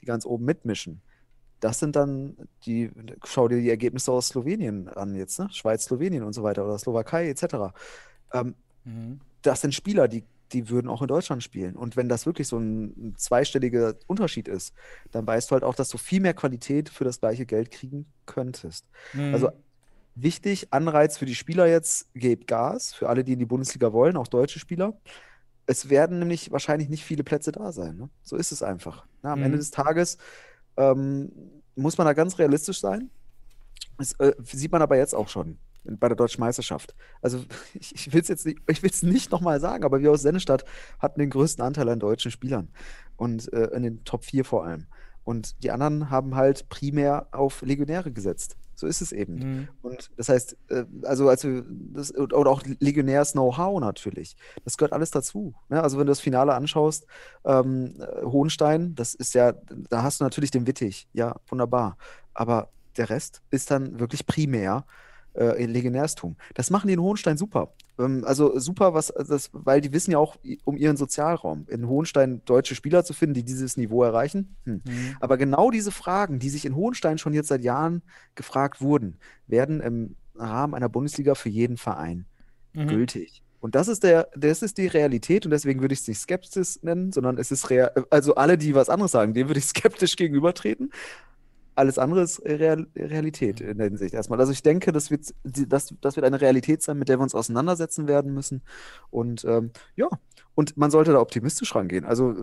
die 0.00 0.06
ganz 0.06 0.24
oben 0.24 0.44
mitmischen, 0.44 1.02
das 1.62 1.78
sind 1.80 1.96
dann 1.96 2.36
die, 2.66 2.90
schau 3.24 3.48
dir 3.48 3.60
die 3.62 3.70
Ergebnisse 3.70 4.12
aus 4.12 4.28
Slowenien 4.28 4.88
an 4.88 5.14
jetzt, 5.14 5.38
ne? 5.38 5.48
Schweiz, 5.52 5.84
Slowenien 5.86 6.24
und 6.24 6.34
so 6.34 6.42
weiter 6.42 6.64
oder 6.66 6.78
Slowakei 6.78 7.28
etc. 7.30 7.74
Ähm, 8.34 8.56
Mhm. 8.84 9.20
das 9.42 9.60
sind 9.62 9.74
Spieler, 9.74 10.08
die, 10.08 10.24
die 10.52 10.68
würden 10.70 10.88
auch 10.90 11.02
in 11.02 11.08
Deutschland 11.08 11.42
spielen. 11.44 11.76
Und 11.76 11.96
wenn 11.96 12.08
das 12.08 12.26
wirklich 12.26 12.48
so 12.48 12.58
ein, 12.58 12.86
ein 13.10 13.14
zweistelliger 13.16 13.94
Unterschied 14.08 14.48
ist, 14.48 14.74
dann 15.12 15.26
weißt 15.26 15.50
du 15.50 15.54
halt 15.54 15.64
auch, 15.64 15.74
dass 15.76 15.88
du 15.88 15.98
viel 15.98 16.20
mehr 16.20 16.34
Qualität 16.34 16.88
für 16.90 17.04
das 17.04 17.20
gleiche 17.20 17.46
Geld 17.46 17.70
kriegen 17.70 18.06
könntest. 18.26 18.88
Mhm. 19.12 19.34
Also 19.34 19.50
wichtig, 20.14 20.68
Anreiz 20.72 21.18
für 21.18 21.26
die 21.26 21.34
Spieler 21.36 21.66
jetzt, 21.68 22.12
gebt 22.14 22.46
Gas, 22.48 22.94
für 22.94 23.08
alle, 23.08 23.24
die 23.24 23.34
in 23.34 23.38
die 23.38 23.46
Bundesliga 23.46 23.92
wollen, 23.92 24.16
auch 24.16 24.28
deutsche 24.28 24.58
Spieler. 24.58 25.00
Es 25.66 25.90
werden 25.90 26.18
nämlich 26.18 26.50
wahrscheinlich 26.52 26.88
nicht 26.88 27.04
viele 27.04 27.24
Plätze 27.24 27.52
da 27.52 27.72
sein. 27.72 27.96
Ne? 27.96 28.10
So 28.22 28.36
ist 28.36 28.52
es 28.52 28.62
einfach. 28.62 29.06
Na, 29.22 29.32
am 29.34 29.40
Mhm. 29.40 29.46
Ende 29.46 29.58
des 29.58 29.70
Tages 29.70 30.18
ähm, 30.76 31.32
muss 31.74 31.98
man 31.98 32.06
da 32.06 32.12
ganz 32.12 32.38
realistisch 32.38 32.80
sein. 32.80 33.10
Das 33.98 34.12
äh, 34.14 34.34
sieht 34.42 34.72
man 34.72 34.82
aber 34.82 34.96
jetzt 34.96 35.14
auch 35.14 35.28
schon 35.28 35.58
bei 35.84 36.08
der 36.08 36.16
Deutschen 36.16 36.40
Meisterschaft. 36.40 36.94
Also 37.20 37.44
ich, 37.74 37.94
ich 37.94 38.12
will 38.12 38.20
es 38.20 38.28
jetzt 38.28 38.46
nicht, 38.46 38.58
ich 38.68 38.82
will 38.82 38.90
es 38.90 39.02
nicht 39.02 39.30
nochmal 39.30 39.60
sagen, 39.60 39.84
aber 39.84 40.00
wir 40.00 40.10
aus 40.10 40.22
Sennestadt 40.22 40.64
hatten 40.98 41.20
den 41.20 41.30
größten 41.30 41.64
Anteil 41.64 41.88
an 41.88 41.98
deutschen 41.98 42.30
Spielern 42.30 42.68
und 43.16 43.52
äh, 43.52 43.68
in 43.74 43.82
den 43.82 44.04
Top 44.04 44.24
4 44.24 44.44
vor 44.44 44.64
allem. 44.64 44.86
Und 45.24 45.62
die 45.62 45.70
anderen 45.70 46.10
haben 46.10 46.34
halt 46.34 46.68
primär 46.68 47.28
auf 47.32 47.62
Legionäre 47.62 48.10
gesetzt. 48.10 48.56
So 48.74 48.86
ist 48.86 49.00
es 49.00 49.12
eben. 49.12 49.34
Mhm. 49.34 49.68
Und 49.82 50.10
das 50.16 50.28
heißt, 50.28 50.56
äh, 50.70 50.84
also, 51.04 51.28
also 51.28 51.62
das, 51.68 52.12
oder 52.16 52.50
auch 52.50 52.62
Legionärs 52.80 53.32
Know-how 53.32 53.80
natürlich. 53.80 54.36
Das 54.64 54.76
gehört 54.76 54.92
alles 54.92 55.12
dazu. 55.12 55.54
Ne? 55.68 55.80
Also 55.80 55.98
wenn 55.98 56.06
du 56.06 56.10
das 56.10 56.20
Finale 56.20 56.54
anschaust, 56.54 57.06
ähm, 57.44 57.94
äh, 58.00 58.24
Hohenstein, 58.24 58.94
das 58.96 59.14
ist 59.14 59.34
ja, 59.34 59.52
da 59.88 60.02
hast 60.02 60.20
du 60.20 60.24
natürlich 60.24 60.50
den 60.50 60.66
Wittig, 60.66 61.06
ja, 61.12 61.36
wunderbar. 61.46 61.96
Aber 62.34 62.70
der 62.96 63.08
Rest 63.08 63.42
ist 63.50 63.70
dann 63.70 64.00
wirklich 64.00 64.26
primär 64.26 64.84
äh, 65.34 65.64
Legionärstum. 65.64 66.36
Das 66.54 66.70
machen 66.70 66.88
die 66.88 66.94
in 66.94 67.00
Hohenstein 67.00 67.36
super. 67.36 67.72
Ähm, 67.98 68.24
also 68.26 68.58
super, 68.58 68.94
was 68.94 69.12
das, 69.28 69.50
weil 69.52 69.80
die 69.80 69.92
wissen 69.92 70.12
ja 70.12 70.18
auch 70.18 70.36
um 70.64 70.76
ihren 70.76 70.96
Sozialraum. 70.96 71.66
In 71.68 71.88
Hohenstein 71.88 72.42
deutsche 72.44 72.74
Spieler 72.74 73.04
zu 73.04 73.12
finden, 73.14 73.34
die 73.34 73.44
dieses 73.44 73.76
Niveau 73.76 74.02
erreichen. 74.02 74.56
Hm. 74.64 74.82
Mhm. 74.84 75.16
Aber 75.20 75.36
genau 75.36 75.70
diese 75.70 75.92
Fragen, 75.92 76.38
die 76.38 76.50
sich 76.50 76.64
in 76.64 76.76
Hohenstein 76.76 77.18
schon 77.18 77.34
jetzt 77.34 77.48
seit 77.48 77.62
Jahren 77.62 78.02
gefragt 78.34 78.80
wurden, 78.80 79.18
werden 79.46 79.80
im 79.80 80.16
Rahmen 80.34 80.74
einer 80.74 80.88
Bundesliga 80.88 81.34
für 81.34 81.48
jeden 81.50 81.76
Verein 81.76 82.26
Mhm. 82.74 82.88
gültig. 82.88 83.42
Und 83.60 83.74
das 83.74 83.86
ist 83.86 84.02
der, 84.02 84.28
das 84.36 84.62
ist 84.62 84.78
die 84.78 84.88
Realität 84.88 85.44
und 85.44 85.52
deswegen 85.52 85.80
würde 85.80 85.94
ich 85.94 86.00
es 86.00 86.08
nicht 86.08 86.18
Skepsis 86.18 86.82
nennen, 86.82 87.12
sondern 87.12 87.38
es 87.38 87.52
ist 87.52 87.70
real, 87.70 87.92
also 88.10 88.34
alle, 88.34 88.58
die 88.58 88.74
was 88.74 88.88
anderes 88.88 89.12
sagen, 89.12 89.34
dem 89.34 89.48
würde 89.48 89.60
ich 89.60 89.66
skeptisch 89.66 90.16
gegenübertreten. 90.16 90.90
Alles 91.74 91.98
andere 91.98 92.22
ist 92.22 92.42
Real, 92.44 92.86
Realität 92.96 93.60
in 93.60 93.78
der 93.78 93.88
Hinsicht 93.88 94.14
erstmal. 94.14 94.38
Also 94.40 94.52
ich 94.52 94.62
denke, 94.62 94.92
das 94.92 95.10
wird, 95.10 95.34
das, 95.44 95.94
das 96.00 96.16
wird 96.16 96.26
eine 96.26 96.40
Realität 96.40 96.82
sein, 96.82 96.98
mit 96.98 97.08
der 97.08 97.18
wir 97.18 97.22
uns 97.22 97.34
auseinandersetzen 97.34 98.06
werden 98.08 98.34
müssen. 98.34 98.62
Und 99.10 99.44
ähm, 99.44 99.70
ja, 99.96 100.08
und 100.54 100.76
man 100.76 100.90
sollte 100.90 101.12
da 101.12 101.20
optimistisch 101.20 101.74
rangehen. 101.74 102.04
Also 102.04 102.34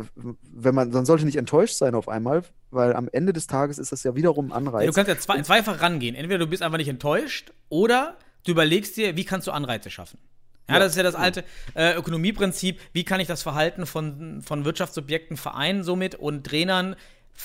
wenn 0.52 0.74
man, 0.74 0.89
man 0.89 1.06
sollte 1.06 1.26
nicht 1.26 1.38
enttäuscht 1.38 1.76
sein 1.76 1.94
auf 1.94 2.10
einmal, 2.10 2.44
weil 2.72 2.96
am 2.96 3.08
Ende 3.12 3.34
des 3.34 3.48
Tages 3.48 3.78
ist 3.78 3.92
das 3.92 4.04
ja 4.04 4.15
wiederum 4.15 4.52
ein 4.52 4.68
Anreiz. 4.68 4.88
Du 4.88 4.94
kannst 4.94 5.10
ja 5.10 5.18
zwei, 5.20 5.42
zweifach 5.42 5.82
rangehen. 5.82 6.15
Entweder 6.15 6.39
du 6.39 6.48
bist 6.48 6.63
einfach 6.63 6.78
nicht 6.78 6.88
enttäuscht 6.88 7.54
oder 7.70 8.18
du 8.46 8.52
überlegst 8.52 8.98
dir, 8.98 9.15
wie 9.15 9.26
kannst 9.26 9.48
du 9.48 9.52
Anreize 9.52 9.89
schaffen. 9.89 10.20
Ja, 10.68 10.78
das 10.78 10.92
ist 10.92 10.98
ja 10.98 11.04
das 11.04 11.15
alte 11.15 11.44
äh, 11.74 11.96
Ökonomieprinzip. 11.96 12.80
Wie 12.94 13.04
kann 13.04 13.20
ich 13.20 13.28
das 13.28 13.42
Verhalten 13.42 13.88
von, 13.88 14.42
von 14.44 14.65
Wirtschaftssubjekten, 14.65 15.36
Vereinen 15.36 15.84
somit 15.84 16.15
und 16.15 16.46
Trainern 16.46 16.96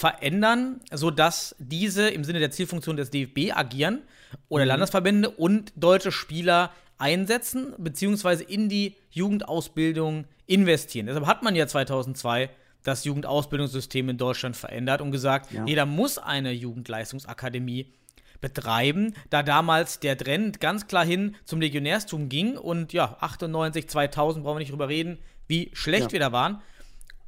verändern, 0.05 0.81
sodass 0.93 1.55
diese 1.61 2.09
im 2.09 2.25
Sinne 2.25 2.41
der 2.41 2.51
Zielfunktion 2.51 2.97
des 2.97 3.11
DFB 3.11 3.53
agieren 3.55 4.03
oder 4.49 4.67
Landesverbände 4.67 5.31
und 5.31 5.73
deutsche 5.77 6.11
Spieler 6.11 6.73
einsetzen, 6.99 7.75
beziehungsweise 7.79 8.43
in 8.43 8.69
die 8.69 8.97
Jugendausbildung 9.13 10.25
investieren. 10.47 11.07
Deshalb 11.07 11.27
hat 11.27 11.45
man 11.45 11.55
ja 11.55 11.69
2002 11.69 12.51
das 12.83 13.05
Jugendausbildungssystem 13.05 14.09
in 14.09 14.19
Deutschland 14.19 14.57
verändert 14.57 15.01
und 15.01 15.13
gesagt, 15.13 15.53
Ja. 15.53 15.65
jeder 15.65 15.87
muss 15.87 16.19
eine 16.19 16.51
Jugendleistungsakademie 16.51 17.93
betreiben, 18.41 19.15
da 19.31 19.45
damals 19.45 20.01
der 20.01 20.19
Trend 20.19 20.61
ganz 20.61 20.89
klar 20.89 21.05
hin 21.07 21.37
zum 21.45 21.61
Legionärstum 21.61 22.29
ging 22.29 22.57
und 22.59 22.93
ja, 22.93 23.17
98, 23.21 23.89
2000 23.89 24.45
brauchen 24.45 24.57
wir 24.57 24.59
nicht 24.59 24.73
drüber 24.73 24.89
reden, 24.89 25.19
wie 25.47 25.71
schlecht 25.73 26.07
Ja. 26.07 26.13
wir 26.13 26.21
da 26.21 26.33
waren 26.33 26.61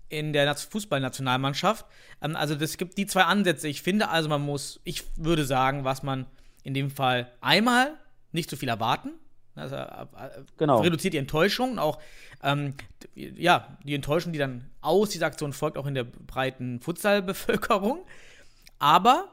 in 0.08 0.32
der 0.32 0.54
Fußballnationalmannschaft. 0.54 1.86
Ähm, 2.22 2.36
also 2.36 2.54
das 2.54 2.76
gibt 2.76 2.98
die 2.98 3.06
zwei 3.06 3.22
Ansätze. 3.24 3.68
Ich 3.68 3.82
finde 3.82 4.08
also, 4.08 4.28
man 4.28 4.42
muss, 4.42 4.80
ich 4.84 5.04
würde 5.16 5.44
sagen, 5.44 5.84
was 5.84 6.02
man 6.02 6.26
in 6.62 6.74
dem 6.74 6.90
Fall 6.90 7.30
einmal 7.40 7.92
nicht 8.32 8.50
zu 8.50 8.56
viel 8.56 8.68
erwarten. 8.68 9.12
Also, 9.54 9.76
äh, 9.76 9.80
äh, 9.80 10.44
Genau. 10.58 10.80
reduziert 10.80 11.14
die 11.14 11.18
Enttäuschung 11.18 11.72
und 11.72 11.78
auch 11.78 11.98
ähm, 12.42 12.74
ja, 13.14 13.78
die 13.84 13.94
Enttäuschung, 13.94 14.32
die 14.32 14.38
dann 14.38 14.70
aus 14.80 15.10
dieser 15.10 15.26
Aktion 15.26 15.52
folgt, 15.52 15.78
auch 15.78 15.86
in 15.86 15.94
der 15.94 16.04
breiten 16.04 16.80
Futsal-Bevölkerung. 16.80 18.04
Aber 18.78 19.28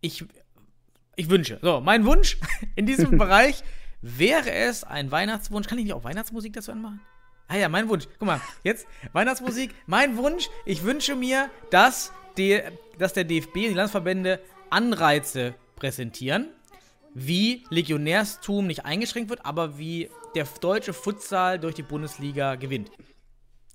ich, 0.00 0.24
ich 1.16 1.28
wünsche, 1.28 1.58
so, 1.62 1.80
mein 1.80 2.04
Wunsch 2.06 2.38
in 2.76 2.86
diesem 2.86 3.18
Bereich 3.18 3.62
wäre 4.00 4.52
es 4.52 4.84
ein 4.84 5.10
Weihnachtswunsch. 5.10 5.66
Kann 5.66 5.78
ich 5.78 5.84
nicht 5.84 5.94
auch 5.94 6.04
Weihnachtsmusik 6.04 6.52
dazu 6.52 6.72
anmachen? 6.72 7.00
Ah 7.48 7.56
ja, 7.56 7.68
mein 7.68 7.88
Wunsch. 7.88 8.06
Guck 8.18 8.26
mal, 8.26 8.40
jetzt 8.62 8.86
Weihnachtsmusik. 9.12 9.74
Mein 9.86 10.16
Wunsch, 10.16 10.48
ich 10.64 10.82
wünsche 10.82 11.14
mir, 11.14 11.50
dass, 11.70 12.12
die, 12.36 12.60
dass 12.98 13.12
der 13.12 13.24
DFB, 13.24 13.54
die 13.54 13.68
Landesverbände 13.68 14.40
Anreize 14.70 15.54
präsentieren, 15.76 16.48
wie 17.14 17.64
Legionärstum 17.70 18.66
nicht 18.66 18.84
eingeschränkt 18.84 19.30
wird, 19.30 19.44
aber 19.44 19.78
wie 19.78 20.10
der 20.34 20.46
deutsche 20.60 20.92
Futsal 20.92 21.58
durch 21.58 21.74
die 21.74 21.82
Bundesliga 21.82 22.56
gewinnt. 22.56 22.90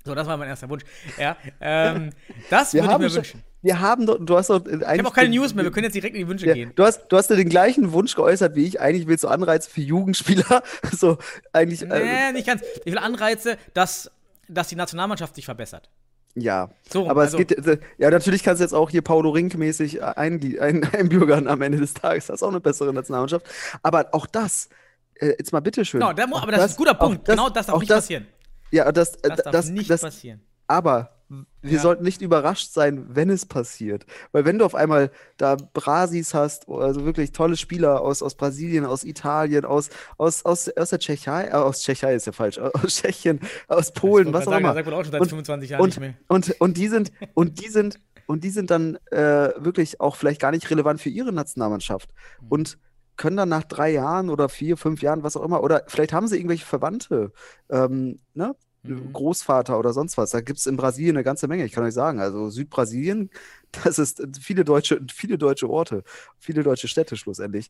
So, 0.04 0.16
das 0.16 0.28
war 0.28 0.38
mein 0.38 0.50
erster 0.50 0.70
Wunsch. 0.70 0.84
Ja, 1.18 1.38
ähm, 1.62 2.12
das 2.50 2.74
wir 2.74 2.82
würde 2.82 2.94
ich 2.94 3.00
mir 3.00 3.10
schon, 3.10 3.18
wünschen. 3.18 3.44
Wir 3.62 3.80
haben 3.82 4.06
doch, 4.06 4.17
du 4.19 4.38
hast 4.38 4.50
doch 4.50 4.65
Ich 4.65 4.82
habe 4.86 5.06
auch 5.08 5.13
keine 5.13 5.30
News 5.30 5.54
mehr, 5.54 5.63
wir 5.65 5.72
können 5.72 5.84
jetzt 5.86 5.93
direkt 5.95 6.15
in 6.15 6.22
die 6.22 6.28
Wünsche 6.28 6.48
Ja, 6.48 6.54
gehen. 6.54 6.72
du, 6.76 6.84
hast, 6.86 7.08
du 7.10 7.17
hast 7.17 7.30
ja 7.30 7.36
den 7.36 7.50
gleichen 7.50 7.91
Wunsch 7.91 8.15
geäußert 8.15 8.56
wie 8.56 8.65
ich. 8.65 8.80
Eigentlich 8.80 9.08
willst 9.08 9.24
du 9.24 9.28
Anreize 9.28 9.69
für 9.69 9.82
Jugendspieler. 9.82 10.63
So, 10.98 11.17
eigentlich. 11.54 11.82
Nee, 11.82 12.30
Äh, 12.30 12.32
nicht 12.34 12.48
ganz. 12.48 12.62
Ich 12.86 12.91
will 12.91 12.98
Anreize, 12.98 13.58
dass, 13.74 14.10
dass 14.48 14.67
die 14.69 14.76
Nationalmannschaft 14.76 15.36
sich 15.36 15.45
verbessert. 15.45 15.89
ja. 16.36 16.69
So, 16.89 17.10
Aber 17.10 17.22
also- 17.22 17.38
es 17.38 17.48
geht. 17.48 17.65
äh, 17.67 17.80
Ja, 17.98 18.10
natürlich 18.10 18.43
kannst 18.43 18.60
du 18.62 18.63
jetzt 18.63 18.74
auch 18.74 18.89
hier 18.89 19.02
Paulo 19.02 19.30
Rink-mäßig 19.32 20.02
ein, 20.04 20.39
ein, 20.60 20.84
einbürgern 20.93 21.48
am 21.48 21.62
Ende 21.62 21.78
des 21.80 21.93
Tages. 21.93 22.28
Das 22.28 22.36
ist 22.38 22.43
auch 22.43 22.50
eine 22.50 22.60
bessere 22.62 22.93
Nationalmannschaft. 22.93 23.45
Aber 23.84 24.08
auch 24.13 24.26
das. 24.26 24.69
Äh, 25.15 25.32
jetzt 25.38 25.52
mal 25.52 25.60
bitteschön. 25.60 26.00
Genau, 26.00 26.12
Auch 26.38 26.43
aber 26.43 26.52
das, 26.54 26.65
ist 26.65 26.72
ein 26.72 26.78
guter 26.78 26.93
Punkt. 26.93 27.26
genau 27.26 27.50
das 27.50 27.65
darf 27.65 27.78
nicht 27.80 27.91
das, 27.91 27.98
passieren. 28.06 28.26
Ja, 28.72 28.89
das, 28.91 29.15
äh, 29.15 29.28
Das 29.30 29.38
darf 29.43 29.52
das, 29.52 29.69
nicht 29.69 29.89
das, 29.89 30.00
passieren. 30.02 30.39
Aber 30.65 31.19
wir 31.62 31.72
Ja. 31.76 31.80
sollten 31.80 32.04
nicht 32.04 32.22
überrascht 32.22 32.72
sein, 32.72 33.06
wenn 33.10 33.30
es 33.30 33.46
passiert. 33.46 34.06
Weil 34.32 34.46
wenn 34.46 34.58
du 34.58 34.65
auf 34.65 34.74
einmal 34.76 35.12
da 35.38 35.56
Brasis 35.56 36.34
hast, 36.34 36.68
also 36.68 37.06
wirklich 37.06 37.32
tolle 37.32 37.56
Spieler 37.58 38.02
aus, 38.02 38.24
aus 38.24 38.36
Brasilien, 38.36 38.86
aus 38.86 39.04
Italien, 39.04 39.65
aus, 39.65 39.89
aus, 40.18 40.44
aus, 40.46 40.70
aus 40.70 40.89
der 40.89 41.00
Tschechei, 41.00 41.46
äh, 41.48 41.52
aus 41.52 41.82
Tschechei 41.82 42.15
ist 42.15 42.26
ja 42.26 42.32
falsch, 42.32 42.58
aus 42.60 42.96
Tschechien, 42.96 43.39
aus 43.68 43.92
Polen, 43.94 44.34
was 44.34 44.48
auch 44.48 44.52
sagen, 44.52 44.63
immer. 44.65 44.74
Sagt 44.74 44.86
man 44.88 44.96
auch 44.96 45.04
schon 45.04 45.12
seit 45.12 45.22
Und- 45.22 45.30
25 45.30 45.70
Jahren 45.70 45.82
und, 45.82 45.88
nicht 45.89 46.00
mehr. 46.00 46.13
Und, 46.28 46.56
und 46.60 46.78
die 46.78 46.88
sind, 46.88 47.12
und 47.36 47.60
die 47.63 47.70
sind, 47.70 48.00
und 48.26 48.44
die 48.44 48.50
sind 48.50 48.70
dann 48.72 48.98
äh, 49.12 49.52
wirklich 49.58 50.02
auch 50.02 50.15
vielleicht 50.15 50.42
gar 50.42 50.52
nicht 50.52 50.70
relevant 50.70 51.02
für 51.02 51.10
ihre 51.10 51.32
Nationalmannschaft. 51.34 52.10
Mhm. 52.42 52.48
Und 52.50 52.78
können 53.18 53.36
dann 53.38 53.50
nach 53.50 53.65
drei 53.65 53.92
Jahren 53.92 54.30
oder 54.30 54.48
vier, 54.48 54.78
fünf 54.78 55.02
Jahren, 55.02 55.24
was 55.24 55.36
auch 55.36 55.44
immer, 55.44 55.62
oder 55.62 55.84
vielleicht 55.88 56.13
haben 56.13 56.28
sie 56.28 56.38
irgendwelche 56.38 56.65
Verwandte, 56.65 57.34
ähm, 57.70 58.18
ne? 58.34 58.56
Mhm. 58.84 59.12
Großvater 59.13 59.78
oder 59.78 59.92
sonst 59.94 60.18
was. 60.18 60.32
Da 60.32 60.42
gibt 60.42 60.60
es 60.60 60.65
in 60.65 60.78
Brasilien 60.78 61.15
eine 61.18 61.24
ganze 61.24 61.48
Menge, 61.48 61.65
ich 61.65 61.72
kann 61.74 61.84
euch 61.84 61.94
sagen. 61.94 62.20
Also 62.20 62.50
Südbrasilien, 62.50 63.30
das 63.84 64.00
ist 64.00 64.22
viele 64.42 64.63
deutsche, 64.63 65.02
viele 65.13 65.38
deutsche 65.38 65.70
Orte, 65.70 66.04
viele 66.38 66.63
deutsche 66.63 66.88
Städte 66.88 67.18
schlussendlich. 67.18 67.70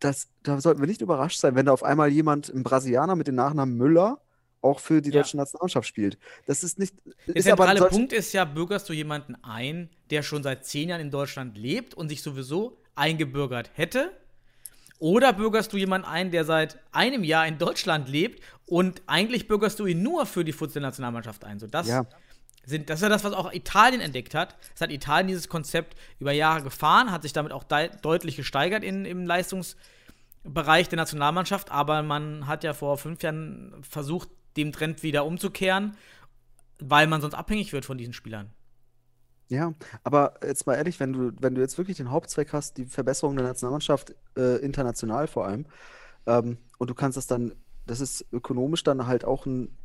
Das, 0.00 0.28
da 0.42 0.60
sollten 0.60 0.80
wir 0.80 0.86
nicht 0.88 1.00
überrascht 1.02 1.38
sein, 1.40 1.54
wenn 1.54 1.66
da 1.66 1.72
auf 1.72 1.82
einmal 1.82 2.10
jemand, 2.10 2.48
ein 2.48 2.62
Brasilianer 2.62 3.16
mit 3.16 3.26
dem 3.28 3.36
Nachnamen 3.36 3.76
Müller, 3.76 4.20
auch 4.60 4.80
für 4.80 5.02
die 5.02 5.10
Ja. 5.10 5.20
deutsche 5.20 5.36
Nationalmannschaft 5.36 5.86
spielt. 5.86 6.18
Das 6.46 6.64
ist 6.64 6.78
nicht. 6.78 6.94
Der 7.26 7.36
ist 7.36 7.46
aber 7.46 7.58
zentrale 7.64 7.78
solche- 7.80 7.94
Punkt 7.96 8.12
ist 8.14 8.32
ja, 8.32 8.44
bürgerst 8.46 8.88
du 8.88 8.92
jemanden 8.94 9.36
ein, 9.42 9.90
der 10.10 10.22
schon 10.22 10.42
seit 10.42 10.64
zehn 10.66 10.88
Jahren 10.88 11.02
in 11.02 11.10
Deutschland 11.10 11.56
lebt 11.58 11.92
und 11.94 12.08
sich 12.08 12.22
sowieso 12.22 12.78
eingebürgert 12.94 13.70
hätte? 13.74 14.10
Oder 14.98 15.32
bürgerst 15.32 15.72
du 15.72 15.76
jemanden 15.76 16.06
ein, 16.06 16.30
der 16.30 16.44
seit 16.44 16.78
einem 16.92 17.24
Jahr 17.24 17.46
in 17.46 17.58
Deutschland 17.58 18.08
lebt 18.08 18.42
und 18.66 19.02
eigentlich 19.06 19.48
bürgerst 19.48 19.78
du 19.80 19.86
ihn 19.86 20.02
nur 20.02 20.24
für 20.26 20.44
die 20.44 20.52
Futsal-Nationalmannschaft 20.52 21.44
ein? 21.44 21.58
So, 21.58 21.66
das, 21.66 21.88
Ja. 21.88 22.06
sind, 22.64 22.88
das 22.88 22.98
ist 23.00 23.02
ja 23.02 23.08
das, 23.08 23.24
was 23.24 23.32
auch 23.32 23.52
Italien 23.52 24.00
entdeckt 24.00 24.34
hat. 24.34 24.56
Es 24.74 24.80
hat 24.80 24.90
Italien 24.90 25.26
dieses 25.26 25.48
Konzept 25.48 25.96
über 26.20 26.32
Jahre 26.32 26.62
gefahren, 26.62 27.10
hat 27.10 27.22
sich 27.22 27.32
damit 27.32 27.52
auch 27.52 27.64
dei- 27.64 27.88
deutlich 27.88 28.36
gesteigert 28.36 28.82
in, 28.84 29.04
im 29.04 29.26
Leistungsbereich 29.26 30.88
der 30.88 30.96
Nationalmannschaft, 30.96 31.70
aber 31.70 32.02
man 32.02 32.46
hat 32.46 32.64
ja 32.64 32.72
vor 32.72 32.96
fünf 32.96 33.22
Jahren 33.22 33.74
versucht, 33.88 34.28
dem 34.56 34.72
Trend 34.72 35.02
wieder 35.02 35.26
umzukehren, 35.26 35.96
weil 36.78 37.08
man 37.08 37.20
sonst 37.20 37.34
abhängig 37.34 37.72
wird 37.72 37.84
von 37.84 37.98
diesen 37.98 38.12
Spielern. 38.14 38.50
Ja, 39.48 39.74
aber 40.02 40.34
jetzt 40.42 40.66
mal 40.66 40.74
ehrlich, 40.74 40.98
wenn 41.00 41.12
du, 41.12 41.32
wenn 41.40 41.54
du 41.54 41.60
jetzt 41.60 41.76
wirklich 41.76 41.98
den 41.98 42.10
Hauptzweck 42.10 42.52
hast, 42.52 42.78
die 42.78 42.86
Verbesserung 42.86 43.36
der 43.36 43.44
Nationalmannschaft, 43.46 44.14
äh, 44.36 44.56
international 44.56 45.26
vor 45.26 45.46
allem, 45.46 45.66
ähm, 46.26 46.58
und 46.78 46.90
du 46.90 46.94
kannst 46.94 47.16
das 47.18 47.26
dann, 47.26 47.54
das 47.86 48.00
ist 48.00 48.26
ökonomisch 48.32 48.84
dann 48.84 49.06
halt 49.06 49.24
auch 49.24 49.46
ein 49.46 49.76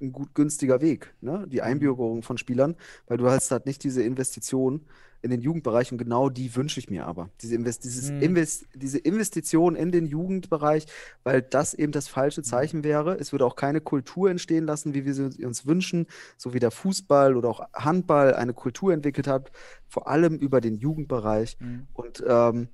ein 0.00 0.12
gut 0.12 0.34
günstiger 0.34 0.80
Weg, 0.80 1.14
ne? 1.20 1.46
Die 1.48 1.62
Einbürgerung 1.62 2.22
von 2.22 2.38
Spielern, 2.38 2.76
weil 3.06 3.18
du 3.18 3.28
hast 3.28 3.50
halt 3.50 3.66
nicht 3.66 3.84
diese 3.84 4.02
Investition 4.02 4.86
in 5.22 5.30
den 5.30 5.42
Jugendbereich 5.42 5.92
und 5.92 5.98
genau 5.98 6.30
die 6.30 6.56
wünsche 6.56 6.80
ich 6.80 6.88
mir 6.88 7.06
aber. 7.06 7.28
Diese, 7.42 7.54
Invest 7.54 7.84
Hm. 7.84 8.22
Invest 8.22 8.66
diese 8.74 8.98
Investition 8.98 9.76
in 9.76 9.92
den 9.92 10.06
Jugendbereich, 10.06 10.86
weil 11.24 11.42
das 11.42 11.74
eben 11.74 11.92
das 11.92 12.06
Hm. 12.08 12.14
falsche 12.14 12.42
Zeichen 12.42 12.84
wäre. 12.84 13.18
Es 13.18 13.32
würde 13.32 13.44
auch 13.44 13.56
keine 13.56 13.80
Kultur 13.82 14.30
entstehen 14.30 14.64
lassen, 14.64 14.94
wie 14.94 15.04
wir 15.04 15.12
sie 15.14 15.44
uns 15.44 15.66
wünschen, 15.66 16.06
so 16.38 16.54
wie 16.54 16.58
der 16.58 16.70
Fußball 16.70 17.36
oder 17.36 17.50
auch 17.50 17.60
Handball 17.74 18.34
eine 18.34 18.54
Kultur 18.54 18.94
entwickelt 18.94 19.26
hat, 19.26 19.52
vor 19.88 20.08
allem 20.08 20.36
über 20.36 20.60
den 20.62 20.76
Jugendbereich. 20.76 21.58
Mhm. 21.60 21.86
Und 21.92 22.24
ähm, 22.26 22.68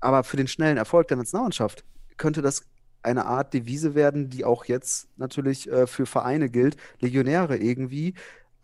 aber 0.00 0.22
für 0.22 0.36
den 0.36 0.48
schnellen 0.48 0.76
Erfolg 0.76 1.08
der 1.08 1.16
Nationalmannschaft 1.16 1.84
könnte 2.16 2.42
das 2.42 2.66
eine 3.04 3.26
Art 3.26 3.54
Devise 3.54 3.94
werden, 3.94 4.30
die 4.30 4.44
auch 4.44 4.64
jetzt 4.64 5.08
natürlich 5.16 5.70
äh, 5.70 5.86
für 5.86 6.06
Vereine 6.06 6.48
gilt, 6.48 6.76
Legionäre 7.00 7.56
irgendwie 7.56 8.14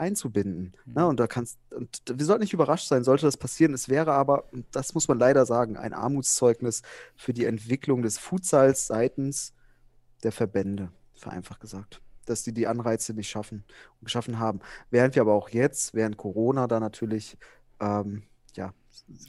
einzubinden. 0.01 0.73
Ne? 0.87 1.07
Und 1.07 1.21
da 1.21 1.27
kannst, 1.27 1.59
und 1.71 2.03
wir 2.13 2.25
sollten 2.25 2.43
nicht 2.43 2.55
überrascht 2.55 2.89
sein, 2.89 3.05
sollte 3.05 3.27
das 3.27 3.37
passieren. 3.37 3.75
Es 3.75 3.89
wäre 3.89 4.13
aber, 4.13 4.45
das 4.73 4.95
muss 4.95 5.09
man 5.09 5.19
leider 5.19 5.45
sagen, 5.45 5.77
ein 5.77 5.93
Armutszeugnis 5.93 6.83
für 7.17 7.35
die 7.35 7.45
Entwicklung 7.45 8.03
des 8.03 8.19
Futsals 8.19 8.87
seitens 8.87 9.53
der 10.23 10.33
Verbände, 10.33 10.91
vereinfacht 11.15 11.61
gesagt. 11.61 12.01
Dass 12.25 12.43
die 12.43 12.53
die 12.53 12.67
Anreize 12.67 13.13
nicht 13.13 13.29
schaffen 13.29 13.65
und 14.01 14.07
geschaffen 14.07 14.39
haben. 14.39 14.61
Während 14.91 15.15
wir 15.15 15.23
aber 15.23 15.35
auch 15.35 15.51
jetzt, 15.51 15.93
während 15.95 16.17
Corona, 16.17 16.67
da 16.67 16.81
natürlich 16.81 17.37
ähm, 17.81 18.23
ja, 18.57 18.73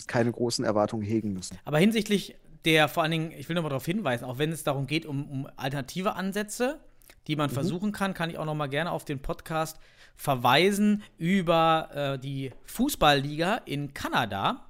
keine 0.08 0.32
großen 0.32 0.64
Erwartungen 0.64 1.04
hegen 1.04 1.34
müssen. 1.34 1.58
Aber 1.66 1.80
hinsichtlich 1.80 2.38
der, 2.66 2.88
vor 2.88 3.04
allen 3.04 3.12
Dingen, 3.12 3.32
ich 3.32 3.50
will 3.50 3.56
nochmal 3.56 3.70
darauf 3.70 3.86
hinweisen, 3.86 4.26
auch 4.26 4.38
wenn 4.38 4.52
es 4.52 4.64
darum 4.64 4.88
geht, 4.88 5.06
um, 5.06 5.30
um 5.30 5.50
alternative 5.56 6.16
Ansätze, 6.16 6.80
die 7.28 7.36
man 7.36 7.50
versuchen 7.50 7.92
kann, 7.92 8.14
kann 8.14 8.30
ich 8.30 8.38
auch 8.38 8.46
nochmal 8.46 8.70
gerne 8.70 8.92
auf 8.92 9.06
den 9.06 9.22
Podcast 9.22 9.80
verweisen 10.16 11.04
über 11.18 11.90
äh, 11.94 12.20
die 12.20 12.52
Fußballliga 12.66 13.62
in 13.66 13.94
Kanada. 13.94 14.68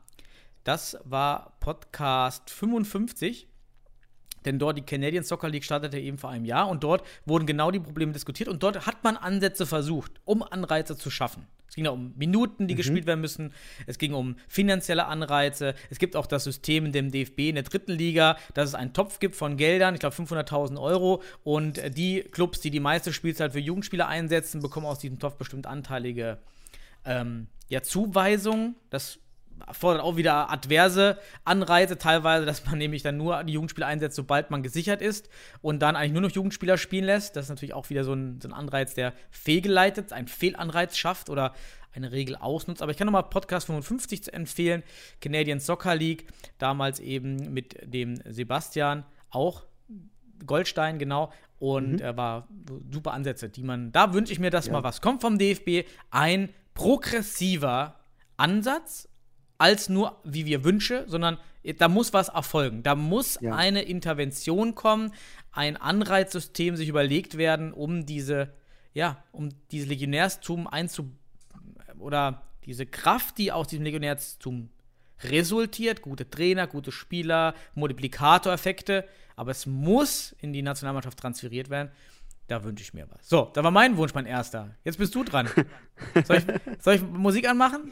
Das 0.63 0.97
war 1.03 1.57
Podcast 1.59 2.49
55. 2.49 3.47
Denn 4.45 4.57
dort 4.57 4.77
die 4.77 4.81
Canadian 4.81 5.23
Soccer 5.23 5.49
League 5.49 5.63
startete 5.63 5.99
eben 5.99 6.17
vor 6.17 6.31
einem 6.31 6.45
Jahr 6.45 6.67
und 6.67 6.83
dort 6.83 7.05
wurden 7.25 7.45
genau 7.45 7.69
die 7.69 7.79
Probleme 7.79 8.11
diskutiert 8.11 8.49
und 8.49 8.63
dort 8.63 8.87
hat 8.87 9.03
man 9.03 9.15
Ansätze 9.15 9.67
versucht, 9.67 10.13
um 10.25 10.41
Anreize 10.41 10.97
zu 10.97 11.11
schaffen. 11.11 11.45
Es 11.71 11.75
ging 11.75 11.85
da 11.85 11.91
um 11.91 12.13
Minuten, 12.17 12.67
die 12.67 12.75
gespielt 12.75 13.05
werden 13.05 13.21
müssen. 13.21 13.53
Es 13.87 13.97
ging 13.97 14.13
um 14.13 14.35
finanzielle 14.49 15.05
Anreize. 15.05 15.73
Es 15.89 15.99
gibt 15.99 16.17
auch 16.17 16.27
das 16.27 16.43
System 16.43 16.87
in 16.87 16.91
dem 16.91 17.11
DFB 17.11 17.39
in 17.47 17.55
der 17.55 17.63
dritten 17.63 17.93
Liga, 17.93 18.35
dass 18.53 18.67
es 18.67 18.75
einen 18.75 18.91
Topf 18.91 19.19
gibt 19.19 19.37
von 19.37 19.55
Geldern, 19.55 19.93
ich 19.93 20.01
glaube 20.01 20.17
500.000 20.17 20.77
Euro. 20.77 21.23
Und 21.45 21.79
die 21.95 22.23
Clubs, 22.23 22.59
die 22.59 22.71
die 22.71 22.81
meiste 22.81 23.13
Spielzeit 23.13 23.53
für 23.53 23.59
Jugendspieler 23.59 24.09
einsetzen, 24.09 24.61
bekommen 24.61 24.85
aus 24.85 24.99
diesem 24.99 25.17
Topf 25.17 25.35
bestimmt 25.35 25.65
anteilige 25.65 26.39
ähm, 27.05 27.47
ja, 27.69 27.81
Zuweisungen. 27.81 28.75
Das 28.89 29.19
fordert 29.71 30.03
auch 30.03 30.15
wieder 30.15 30.49
adverse 30.49 31.17
Anreize, 31.43 31.97
teilweise, 31.97 32.45
dass 32.45 32.65
man 32.65 32.77
nämlich 32.77 33.03
dann 33.03 33.17
nur 33.17 33.43
die 33.43 33.53
Jugendspieler 33.53 33.87
einsetzt, 33.87 34.15
sobald 34.15 34.51
man 34.51 34.63
gesichert 34.63 35.01
ist 35.01 35.29
und 35.61 35.79
dann 35.79 35.95
eigentlich 35.95 36.13
nur 36.13 36.21
noch 36.21 36.31
Jugendspieler 36.31 36.77
spielen 36.77 37.05
lässt. 37.05 37.35
Das 37.35 37.45
ist 37.45 37.49
natürlich 37.49 37.73
auch 37.73 37.89
wieder 37.89 38.03
so 38.03 38.13
ein, 38.13 38.39
so 38.41 38.47
ein 38.47 38.53
Anreiz, 38.53 38.93
der 38.93 39.13
fehlgeleitet, 39.29 40.13
einen 40.13 40.27
Fehlanreiz 40.27 40.97
schafft 40.97 41.29
oder 41.29 41.53
eine 41.93 42.11
Regel 42.11 42.35
ausnutzt. 42.35 42.81
Aber 42.81 42.91
ich 42.91 42.97
kann 42.97 43.05
nochmal 43.05 43.23
Podcast 43.23 43.67
55 43.67 44.33
empfehlen, 44.33 44.83
Canadian 45.19 45.59
Soccer 45.59 45.95
League, 45.95 46.27
damals 46.57 46.99
eben 46.99 47.53
mit 47.53 47.75
dem 47.83 48.21
Sebastian, 48.25 49.05
auch 49.29 49.63
Goldstein, 50.45 50.99
genau. 50.99 51.31
Und 51.59 52.01
er 52.01 52.17
war 52.17 52.47
super 52.89 53.13
Ansätze, 53.13 53.49
die 53.49 53.61
man, 53.61 53.91
da 53.91 54.13
wünsche 54.13 54.33
ich 54.33 54.39
mir, 54.39 54.49
dass 54.49 54.71
mal 54.71 54.83
was 54.83 54.99
kommt 54.99 55.21
vom 55.21 55.37
DFB. 55.37 55.87
Ein 56.09 56.49
progressiver 56.73 57.99
Ansatz, 58.37 59.07
als 59.61 59.87
nur, 59.89 60.19
wie 60.23 60.45
wir 60.45 60.63
Wünsche, 60.63 61.05
sondern 61.07 61.37
da 61.77 61.87
muss 61.87 62.11
was 62.13 62.29
erfolgen. 62.29 62.81
Da 62.83 62.95
muss 62.95 63.37
Ja. 63.39 63.55
eine 63.55 63.83
Intervention 63.83 64.73
kommen, 64.75 65.13
ein 65.51 65.77
Anreizsystem 65.77 66.75
sich 66.75 66.89
überlegt 66.89 67.37
werden, 67.37 67.71
um 67.71 68.05
diese, 68.05 68.53
ja, 68.93 69.23
um 69.31 69.49
dieses 69.71 69.87
Legionärstum 69.87 70.67
einzu 70.67 71.11
oder 71.99 72.41
diese 72.65 72.85
Kraft, 72.85 73.37
die 73.37 73.51
aus 73.51 73.67
diesem 73.67 73.85
Legionärstum 73.85 74.69
resultiert, 75.23 76.01
gute 76.01 76.29
Trainer, 76.29 76.65
gute 76.67 76.91
Spieler, 76.91 77.53
Multiplikatoreffekte, 77.75 79.05
aber 79.35 79.51
es 79.51 79.65
muss 79.65 80.35
in 80.39 80.51
die 80.53 80.61
Nationalmannschaft 80.63 81.19
transferiert 81.19 81.69
werden. 81.69 81.91
Da 82.47 82.63
wünsche 82.63 82.83
ich 82.83 82.93
mir 82.93 83.07
was. 83.09 83.29
So, 83.29 83.49
da 83.53 83.63
war 83.63 83.71
mein 83.71 83.95
Wunsch, 83.97 84.13
mein 84.13 84.25
erster. 84.25 84.75
Jetzt 84.83 84.97
bist 84.97 85.13
du 85.15 85.23
dran. 85.23 85.47
Soll 86.25 86.37
ich, 86.37 86.43
soll 86.83 86.95
ich 86.95 87.01
Musik 87.01 87.47
anmachen? 87.47 87.91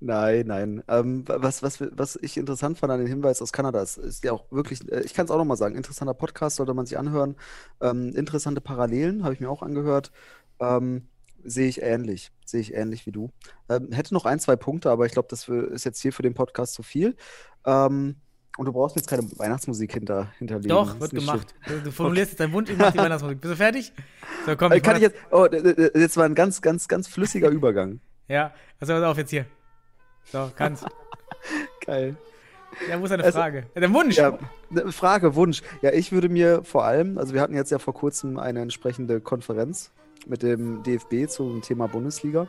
Nein, 0.00 0.46
nein. 0.46 0.82
Ähm, 0.86 1.24
was, 1.26 1.62
was, 1.62 1.80
was 1.80 2.16
ich 2.22 2.36
interessant 2.36 2.78
fand 2.78 2.92
an 2.92 3.00
den 3.00 3.08
Hinweis 3.08 3.42
aus 3.42 3.52
Kanada, 3.52 3.82
ist, 3.82 3.96
ist 3.98 4.22
ja 4.22 4.32
auch 4.32 4.44
wirklich, 4.52 4.90
äh, 4.92 5.00
ich 5.00 5.12
kann 5.12 5.24
es 5.24 5.30
auch 5.32 5.38
nochmal 5.38 5.56
sagen, 5.56 5.74
interessanter 5.74 6.14
Podcast 6.14 6.56
sollte 6.56 6.72
man 6.74 6.86
sich 6.86 6.96
anhören. 6.98 7.34
Ähm, 7.80 8.14
interessante 8.14 8.60
Parallelen 8.60 9.24
habe 9.24 9.34
ich 9.34 9.40
mir 9.40 9.50
auch 9.50 9.62
angehört. 9.62 10.12
Ähm, 10.60 11.08
sehe 11.42 11.68
ich 11.68 11.82
ähnlich, 11.82 12.30
sehe 12.44 12.60
ich 12.60 12.74
ähnlich 12.74 13.06
wie 13.06 13.12
du. 13.12 13.30
Ähm, 13.68 13.90
hätte 13.92 14.14
noch 14.14 14.24
ein, 14.24 14.38
zwei 14.38 14.54
Punkte, 14.56 14.90
aber 14.90 15.06
ich 15.06 15.12
glaube, 15.12 15.28
das 15.30 15.48
ist 15.48 15.84
jetzt 15.84 16.00
hier 16.00 16.12
für 16.12 16.22
den 16.22 16.34
Podcast 16.34 16.74
zu 16.74 16.82
viel. 16.84 17.16
Ähm, 17.66 18.16
und 18.56 18.66
du 18.66 18.72
brauchst 18.72 18.96
jetzt 18.96 19.08
keine 19.08 19.22
Weihnachtsmusik 19.38 19.92
hinter, 19.92 20.32
hinterlegen. 20.38 20.68
Doch, 20.70 20.98
wird 21.00 21.12
gemacht. 21.12 21.54
Du- 21.66 21.80
Du 21.80 21.92
formulierst 21.92 22.32
jetzt 22.32 22.40
deinen 22.40 22.52
Wunsch, 22.52 22.70
ich 22.70 22.76
mach 22.78 22.90
die 22.92 22.98
Weihnachtsmusik. 22.98 23.40
Bist 23.40 23.52
du 23.52 23.56
fertig? 23.56 23.92
So, 24.46 24.56
komm. 24.56 24.72
Äh, 24.72 24.80
Kann 24.80 24.94
mach 24.94 24.96
ich 24.98 25.02
jetzt, 25.02 25.16
oh, 25.30 25.46
jetzt 25.98 26.16
war 26.16 26.24
ein 26.24 26.34
ganz, 26.34 26.60
ganz, 26.60 26.86
ganz 26.88 27.06
flüssiger 27.08 27.50
Übergang. 27.50 28.00
Ja, 28.26 28.52
also 28.80 28.92
pass 28.94 29.02
auf 29.04 29.16
jetzt 29.18 29.30
hier. 29.30 29.46
So, 30.32 30.50
kannst. 30.56 30.84
Geil. 31.86 32.16
Ja, 32.88 33.00
wo 33.00 33.04
ist 33.04 33.10
deine 33.10 33.24
Also- 33.24 33.38
Frage? 33.38 33.66
Der 33.74 33.92
Wunsch. 33.92 34.16
Ja, 34.16 34.38
ne, 34.70 34.92
Frage, 34.92 35.34
Wunsch. 35.34 35.62
Ja, 35.82 35.92
ich 35.92 36.12
würde 36.12 36.28
mir 36.28 36.62
vor 36.64 36.84
allem, 36.84 37.18
also 37.18 37.34
wir 37.34 37.40
hatten 37.40 37.54
jetzt 37.54 37.70
ja 37.70 37.78
vor 37.78 37.94
kurzem 37.94 38.38
eine 38.38 38.60
entsprechende 38.60 39.20
Konferenz 39.20 39.90
mit 40.26 40.42
dem 40.42 40.82
DFB 40.82 41.28
zum 41.28 41.62
Thema 41.62 41.86
Bundesliga. 41.88 42.46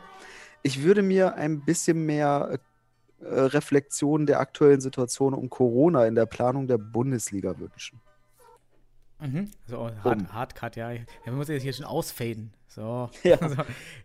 Ich 0.62 0.82
würde 0.82 1.02
mir 1.02 1.34
ein 1.34 1.64
bisschen 1.64 2.04
mehr 2.04 2.58
äh, 3.20 3.24
Reflexion 3.24 4.26
der 4.26 4.40
aktuellen 4.40 4.80
Situation 4.80 5.32
um 5.32 5.48
Corona 5.48 6.06
in 6.06 6.14
der 6.14 6.26
Planung 6.26 6.66
der 6.66 6.78
Bundesliga 6.78 7.58
wünschen. 7.58 8.00
Mhm. 9.20 9.50
So, 9.66 9.90
hard, 10.04 10.32
Hardcut, 10.32 10.76
ja. 10.76 10.90
ja. 10.92 11.00
Man 11.26 11.36
muss 11.36 11.48
jetzt 11.48 11.62
hier 11.62 11.72
schon 11.72 11.86
ausfaden. 11.86 12.52
So. 12.68 13.10
Ja. 13.22 13.36
so. 13.48 13.56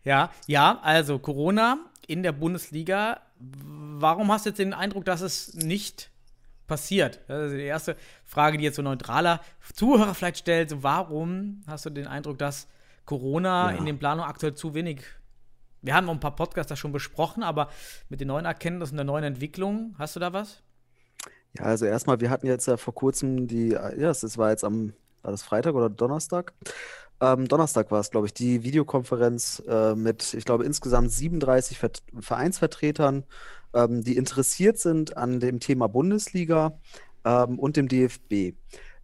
Ja, 0.04 0.32
ja, 0.48 0.80
also 0.82 1.20
Corona 1.20 1.78
in 2.08 2.24
der 2.24 2.32
Bundesliga. 2.32 3.22
Warum 3.40 4.32
hast 4.32 4.46
du 4.46 4.50
jetzt 4.50 4.60
den 4.60 4.74
Eindruck, 4.74 5.06
dass 5.06 5.22
es 5.22 5.54
nicht 5.54 6.12
passiert? 6.68 7.20
Das 7.28 7.52
ist 7.52 7.58
die 7.58 7.64
erste 7.64 7.96
Frage, 8.24 8.58
die 8.58 8.64
jetzt 8.64 8.76
so 8.76 8.82
neutraler 8.82 9.42
Zuhörer 9.74 10.14
vielleicht 10.14 10.38
stellt. 10.40 10.70
So, 10.70 10.84
warum 10.84 11.62
hast 11.68 11.86
du 11.86 11.90
den 11.90 12.08
Eindruck, 12.08 12.38
dass 12.38 12.68
Corona 13.06 13.72
Ja. 13.72 13.78
in 13.78 13.86
den 13.86 14.00
Planungen 14.00 14.30
aktuell 14.30 14.56
zu 14.56 14.74
wenig 14.74 15.02
wir 15.82 15.94
haben 15.94 16.10
auch 16.10 16.14
ein 16.14 16.20
paar 16.20 16.36
Podcasts 16.36 16.70
da 16.70 16.76
schon 16.76 16.92
besprochen, 16.92 17.44
aber 17.44 17.70
mit 18.10 18.20
den 18.20 18.30
neuen 18.30 18.46
Erkenntnissen 18.46 18.96
der 18.96 19.06
neuen 19.06 19.24
Entwicklung, 19.24 19.94
hast 20.00 20.16
du 20.16 20.20
da 20.20 20.34
was? 20.34 20.64
Ja, 21.54 21.66
also 21.66 21.86
erstmal, 21.86 22.20
wir 22.22 22.32
hatten 22.32 22.48
jetzt 22.48 22.66
ja 22.68 22.76
vor 22.78 22.96
kurzem 22.96 23.46
die, 23.46 23.70
ja, 23.70 23.92
das 23.92 24.38
war 24.40 24.50
jetzt 24.50 24.64
am, 24.64 24.94
war 25.22 25.30
das 25.30 25.44
Freitag 25.44 25.76
oder 25.76 25.92
Donnerstag? 25.92 26.54
Ähm, 27.22 27.48
Donnerstag 27.48 27.92
war 27.92 28.00
es, 28.00 28.12
glaube 28.12 28.28
ich, 28.28 28.34
die 28.34 28.64
Videokonferenz 28.64 29.64
äh, 29.68 29.96
mit, 29.96 30.34
ich 30.34 30.46
glaube, 30.46 30.66
insgesamt 30.66 31.12
37 31.12 31.80
Vert 31.80 32.04
Vereinsvertretern, 32.20 33.24
ähm, 33.74 34.04
die 34.04 34.18
interessiert 34.18 34.78
sind 34.78 35.16
an 35.18 35.40
dem 35.40 35.60
Thema 35.60 35.88
Bundesliga 35.88 36.80
ähm, 37.24 37.58
und 37.60 37.78
dem 37.78 37.88
DFB. 37.88 38.56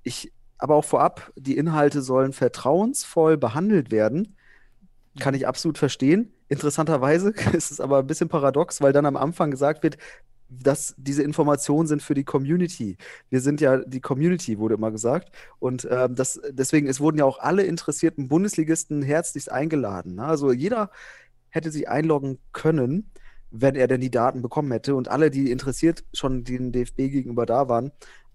Ich, 0.04 0.34
aber 0.58 0.76
auch 0.76 0.86
vorab, 0.86 1.32
die 1.36 1.58
Inhalte 1.58 2.02
sollen 2.02 2.34
vertrauensvoll 2.34 3.38
behandelt 3.38 3.92
werden. 3.92 4.36
Kann 5.20 5.34
ich 5.34 5.48
absolut 5.48 5.78
verstehen. 5.78 6.34
Interessanterweise 6.50 7.30
ist 7.54 7.72
es 7.72 7.80
aber 7.80 8.00
ein 8.00 8.08
bisschen 8.08 8.30
paradox, 8.30 8.82
weil 8.82 8.94
dann 8.94 9.06
am 9.06 9.18
Anfang 9.18 9.52
gesagt 9.52 9.84
wird, 9.84 9.98
dass 10.52 10.94
diese 10.98 11.24
Informationen 11.24 11.88
sind 11.88 12.04
für 12.04 12.14
die 12.14 12.26
Community. 12.26 12.98
Wir 13.30 13.40
sind 13.40 13.62
ja 13.62 13.78
die 13.78 14.02
Community, 14.02 14.60
wurde 14.60 14.76
immer 14.76 14.92
gesagt. 14.92 15.32
Und 15.60 15.88
ähm, 15.90 16.16
das, 16.16 16.42
deswegen, 16.50 16.88
es 16.88 17.00
wurden 17.00 17.18
ja 17.18 17.26
auch 17.26 17.40
alle 17.40 17.64
interessierten 17.64 18.28
Bundesligisten 18.28 19.02
herzlichst 19.02 19.52
eingeladen. 19.52 20.16
Ne? 20.16 20.26
Also 20.26 20.52
jeder 20.52 20.92
hätte 21.50 21.72
sich 21.72 21.88
einloggen 21.88 22.38
können, 22.52 23.12
wenn 23.50 23.76
er 23.76 23.88
denn 23.88 24.02
die 24.02 24.12
Daten 24.12 24.42
bekommen 24.42 24.72
hätte. 24.72 24.96
Und 24.96 25.08
alle, 25.08 25.32
die 25.32 25.52
interessiert 25.52 26.04
schon 26.14 26.44
den 26.44 26.74
DFB 26.74 26.98
gegenüber 26.98 27.46
da 27.46 27.70
waren, 27.70 27.92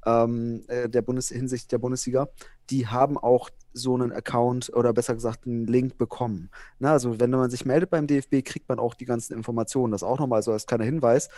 ähm, 0.07 0.65
äh, 0.69 0.89
der 0.89 1.03
Bundes 1.03 1.29
hinsichtlich 1.29 1.69
der 1.69 1.79
Bundesliga, 1.79 2.29
die 2.71 2.87
haben 2.87 3.19
auch 3.19 3.51
so 3.77 3.95
einen 3.95 4.13
Account 4.13 4.73
oder 4.75 4.93
besser 4.93 5.15
gesagt 5.15 5.47
einen 5.47 5.67
Link 5.67 5.97
bekommen. 5.99 6.51
Na, 6.79 6.93
also 6.93 7.21
wenn 7.21 7.31
man 7.31 7.51
sich 7.51 7.65
meldet 7.65 7.91
beim 7.91 8.07
DFB, 8.07 8.43
kriegt 8.45 8.69
man 8.69 8.79
auch 8.79 8.95
die 8.95 9.05
ganzen 9.05 9.35
Informationen. 9.35 9.93
Das 9.93 10.03
auch 10.03 10.19
nochmal 10.19 10.43
so 10.43 10.53
als 10.53 10.67
kleiner 10.67 10.85
Hinweis. 10.85 11.29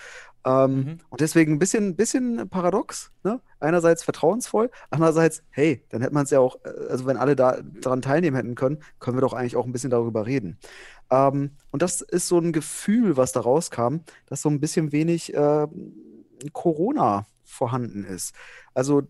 Ähm, 0.47 0.78
Mhm. 0.78 0.99
Und 1.09 1.20
deswegen 1.20 1.53
ein 1.55 1.59
bisschen, 1.59 1.97
bisschen 1.97 2.49
paradox. 2.49 3.11
Ne? 3.24 3.41
Einerseits 3.61 4.03
vertrauensvoll, 4.05 4.70
andererseits, 4.91 5.43
hey, 5.51 5.84
dann 5.89 6.01
hätte 6.01 6.14
man 6.14 6.24
es 6.24 6.30
ja 6.30 6.41
auch, 6.41 6.57
äh, 6.64 6.89
also 6.89 7.07
wenn 7.07 7.16
alle 7.16 7.36
da 7.36 7.59
daran 7.80 8.03
teilnehmen 8.03 8.36
hätten 8.36 8.55
können, 8.55 8.78
können 9.01 9.16
wir 9.16 9.22
doch 9.22 9.32
eigentlich 9.32 9.57
auch 9.57 9.66
ein 9.66 9.72
bisschen 9.72 9.91
darüber 9.91 10.26
reden. 10.26 10.59
Ähm, 11.11 11.51
und 11.70 11.82
das 11.82 12.01
ist 12.01 12.28
so 12.28 12.39
ein 12.39 12.53
Gefühl, 12.53 13.16
was 13.16 13.32
da 13.32 13.41
rauskam, 13.41 13.99
dass 14.26 14.43
so 14.43 14.49
ein 14.49 14.61
bisschen 14.61 14.93
wenig 14.93 15.34
äh, 15.34 15.66
Corona 16.53 17.26
vorhanden 17.49 18.05
ist. 18.05 18.35
Also 18.75 19.03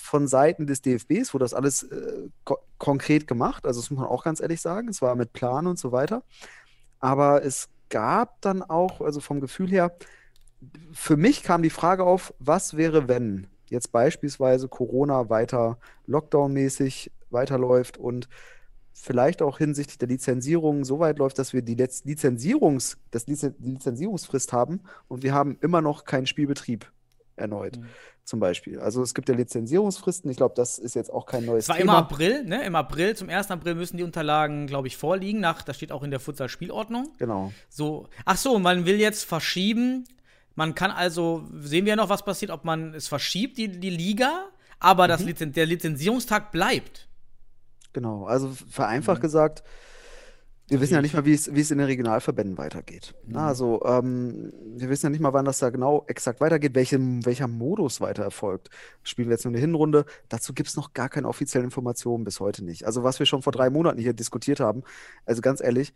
von 0.00 0.28
Seiten 0.28 0.66
des 0.66 0.80
DFBs 0.82 1.34
wurde 1.34 1.44
das 1.44 1.54
alles 1.54 1.82
äh, 1.82 2.28
ko 2.44 2.58
konkret 2.78 3.26
gemacht, 3.26 3.66
also 3.66 3.80
das 3.80 3.90
muss 3.90 4.00
man 4.00 4.08
auch 4.08 4.24
ganz 4.24 4.40
ehrlich 4.40 4.62
sagen, 4.62 4.88
es 4.88 5.02
war 5.02 5.14
mit 5.14 5.34
Plan 5.34 5.66
und 5.66 5.78
so 5.78 5.92
weiter. 5.92 6.22
Aber 6.98 7.44
es 7.44 7.68
gab 7.90 8.40
dann 8.40 8.62
auch, 8.62 9.02
also 9.02 9.20
vom 9.20 9.40
Gefühl 9.40 9.68
her, 9.70 9.94
für 10.92 11.16
mich 11.16 11.42
kam 11.42 11.62
die 11.62 11.70
Frage 11.70 12.04
auf, 12.04 12.32
was 12.38 12.76
wäre, 12.76 13.08
wenn 13.08 13.48
jetzt 13.68 13.92
beispielsweise 13.92 14.68
Corona 14.68 15.28
weiter 15.28 15.78
Lockdown-mäßig 16.06 17.10
weiterläuft 17.30 17.98
und 17.98 18.28
vielleicht 18.92 19.42
auch 19.42 19.58
hinsichtlich 19.58 19.98
der 19.98 20.08
Lizenzierung 20.08 20.84
so 20.84 20.98
weit 20.98 21.18
läuft, 21.18 21.38
dass 21.38 21.52
wir 21.52 21.62
die 21.62 21.74
Lizenzierungs, 21.74 22.98
das 23.10 23.24
die 23.24 23.32
Lizenzierungsfrist 23.32 24.52
haben 24.52 24.80
und 25.08 25.22
wir 25.22 25.32
haben 25.32 25.56
immer 25.60 25.80
noch 25.80 26.04
keinen 26.04 26.26
Spielbetrieb 26.26 26.90
erneut, 27.40 27.78
Mhm. 27.78 27.86
zum 28.24 28.38
Beispiel. 28.40 28.78
Also 28.78 29.02
es 29.02 29.14
gibt 29.14 29.28
ja 29.28 29.34
Lizenzierungsfristen, 29.34 30.30
ich 30.30 30.36
glaube, 30.36 30.54
das 30.56 30.78
ist 30.78 30.94
jetzt 30.94 31.12
auch 31.12 31.26
kein 31.26 31.44
neues 31.44 31.64
Es 31.64 31.68
war 31.68 31.76
Thema. 31.76 31.92
immer 31.94 31.98
April, 32.02 32.44
ne? 32.44 32.62
Im 32.64 32.76
April, 32.76 33.16
zum 33.16 33.28
1. 33.28 33.50
April 33.50 33.74
müssen 33.74 33.96
die 33.96 34.02
Unterlagen, 34.04 34.66
glaube 34.66 34.86
ich, 34.86 34.96
vorliegen. 34.96 35.40
Nach, 35.40 35.62
das 35.62 35.76
steht 35.76 35.90
auch 35.92 36.02
in 36.02 36.10
der 36.10 36.20
Futsal-Spielordnung. 36.20 37.08
Genau. 37.18 37.52
So, 37.68 38.08
ach 38.24 38.36
so, 38.36 38.58
man 38.58 38.86
will 38.86 39.00
jetzt 39.00 39.24
verschieben. 39.24 40.04
Man 40.54 40.74
kann 40.74 40.90
also, 40.90 41.44
sehen 41.58 41.86
wir 41.86 41.90
ja 41.90 41.96
noch, 41.96 42.08
was 42.10 42.24
passiert, 42.24 42.50
ob 42.50 42.64
man 42.64 42.94
es 42.94 43.08
verschiebt, 43.08 43.56
die, 43.58 43.68
die 43.68 43.90
Liga, 43.90 44.46
aber 44.78 45.08
das 45.08 45.22
Lizen 45.22 45.52
der 45.52 45.66
Lizenzierungstag 45.66 46.52
bleibt. 46.52 47.08
Genau, 47.92 48.24
also 48.26 48.50
vereinfacht 48.70 49.18
Mhm. 49.18 49.22
gesagt, 49.22 49.62
wir 50.70 50.80
wissen 50.80 50.94
ja 50.94 51.02
nicht 51.02 51.14
mal, 51.14 51.24
wie 51.24 51.34
es, 51.34 51.54
wie 51.54 51.60
es 51.60 51.70
in 51.70 51.78
den 51.78 51.86
Regionalverbänden 51.86 52.56
weitergeht. 52.56 53.14
Mhm. 53.26 53.32
Na, 53.34 53.48
also, 53.48 53.82
ähm, 53.84 54.52
wir 54.76 54.88
wissen 54.88 55.06
ja 55.06 55.10
nicht 55.10 55.20
mal, 55.20 55.32
wann 55.32 55.44
das 55.44 55.58
da 55.58 55.70
genau 55.70 56.04
exakt 56.06 56.40
weitergeht, 56.40 56.74
welchem, 56.74 57.24
welcher 57.26 57.48
Modus 57.48 58.00
weiter 58.00 58.22
erfolgt. 58.22 58.70
Spielen 59.02 59.28
wir 59.28 59.34
jetzt 59.34 59.44
nur 59.44 59.52
eine 59.52 59.60
Hinrunde? 59.60 60.06
Dazu 60.28 60.54
gibt 60.54 60.68
es 60.68 60.76
noch 60.76 60.94
gar 60.94 61.08
keine 61.08 61.28
offiziellen 61.28 61.66
Informationen 61.66 62.24
bis 62.24 62.40
heute 62.40 62.64
nicht. 62.64 62.84
Also, 62.86 63.02
was 63.02 63.18
wir 63.18 63.26
schon 63.26 63.42
vor 63.42 63.52
drei 63.52 63.68
Monaten 63.70 63.98
hier 64.00 64.12
diskutiert 64.14 64.60
haben, 64.60 64.82
also 65.26 65.42
ganz 65.42 65.60
ehrlich, 65.60 65.92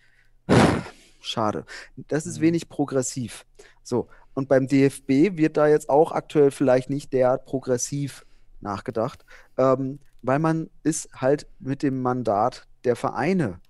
schade. 1.20 1.64
Das 2.09 2.27
ist 2.27 2.39
Mhm. 2.39 2.43
wenig 2.43 2.68
progressiv. 2.68 3.47
So, 3.83 4.09
und 4.35 4.49
beim 4.49 4.66
DFB 4.66 5.37
wird 5.37 5.57
da 5.57 5.68
jetzt 5.68 5.89
auch 5.89 6.12
aktuell 6.12 6.51
vielleicht 6.51 6.91
nicht 6.91 7.12
derart 7.12 7.47
progressiv 7.47 8.27
nachgedacht, 8.61 9.25
ähm, 9.57 10.01
weil 10.22 10.39
man 10.39 10.70
ist 10.83 11.09
halt 11.14 11.47
mit 11.61 11.83
dem 11.83 12.03
Mandat 12.03 12.66
der 12.85 12.97
Vereine 12.97 13.61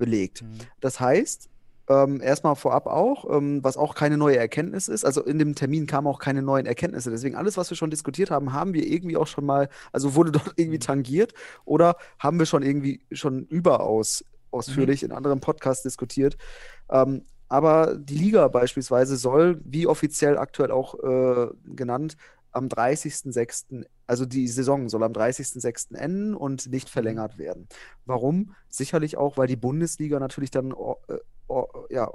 belegt. 0.00 0.42
Das 0.80 0.98
heißt, 0.98 1.48
ähm, 1.88 2.20
erstmal 2.20 2.56
vorab 2.56 2.86
auch, 2.86 3.28
ähm, 3.36 3.62
was 3.64 3.76
auch 3.76 3.94
keine 3.94 4.16
neue 4.16 4.36
Erkenntnis 4.36 4.88
ist, 4.88 5.04
also 5.04 5.22
in 5.22 5.38
dem 5.38 5.54
Termin 5.54 5.86
kamen 5.86 6.06
auch 6.06 6.18
keine 6.20 6.40
neuen 6.40 6.66
Erkenntnisse. 6.66 7.10
Deswegen 7.10 7.34
alles, 7.34 7.56
was 7.56 7.68
wir 7.70 7.76
schon 7.76 7.90
diskutiert 7.90 8.30
haben, 8.30 8.52
haben 8.52 8.74
wir 8.74 8.86
irgendwie 8.86 9.16
auch 9.16 9.26
schon 9.26 9.44
mal, 9.44 9.68
also 9.92 10.14
wurde 10.14 10.32
dort 10.32 10.54
irgendwie 10.56 10.78
tangiert 10.78 11.34
oder 11.64 11.96
haben 12.18 12.38
wir 12.38 12.46
schon 12.46 12.62
irgendwie 12.62 13.00
schon 13.12 13.44
überaus 13.46 14.24
ausführlich 14.52 15.02
in 15.02 15.12
anderen 15.12 15.40
Podcasts 15.40 15.82
diskutiert. 15.82 16.36
Ähm, 16.90 17.22
aber 17.48 17.96
die 17.96 18.16
Liga 18.16 18.46
beispielsweise 18.46 19.16
soll, 19.16 19.60
wie 19.64 19.88
offiziell 19.88 20.38
aktuell 20.38 20.70
auch 20.70 20.94
äh, 21.02 21.48
genannt, 21.64 22.16
am 22.52 22.66
30.06., 22.68 23.84
also 24.06 24.26
die 24.26 24.48
Saison 24.48 24.88
soll 24.88 25.02
am 25.04 25.12
30.06. 25.12 25.94
enden 25.96 26.34
und 26.34 26.66
nicht 26.70 26.88
verlängert 26.88 27.38
werden. 27.38 27.68
Warum? 28.06 28.54
Sicherlich 28.68 29.16
auch, 29.16 29.36
weil 29.36 29.46
die 29.46 29.56
Bundesliga 29.56 30.18
natürlich 30.18 30.50
dann 30.50 30.70
äh, 30.72 30.74
or- 31.48 31.86
ja, 31.90 32.10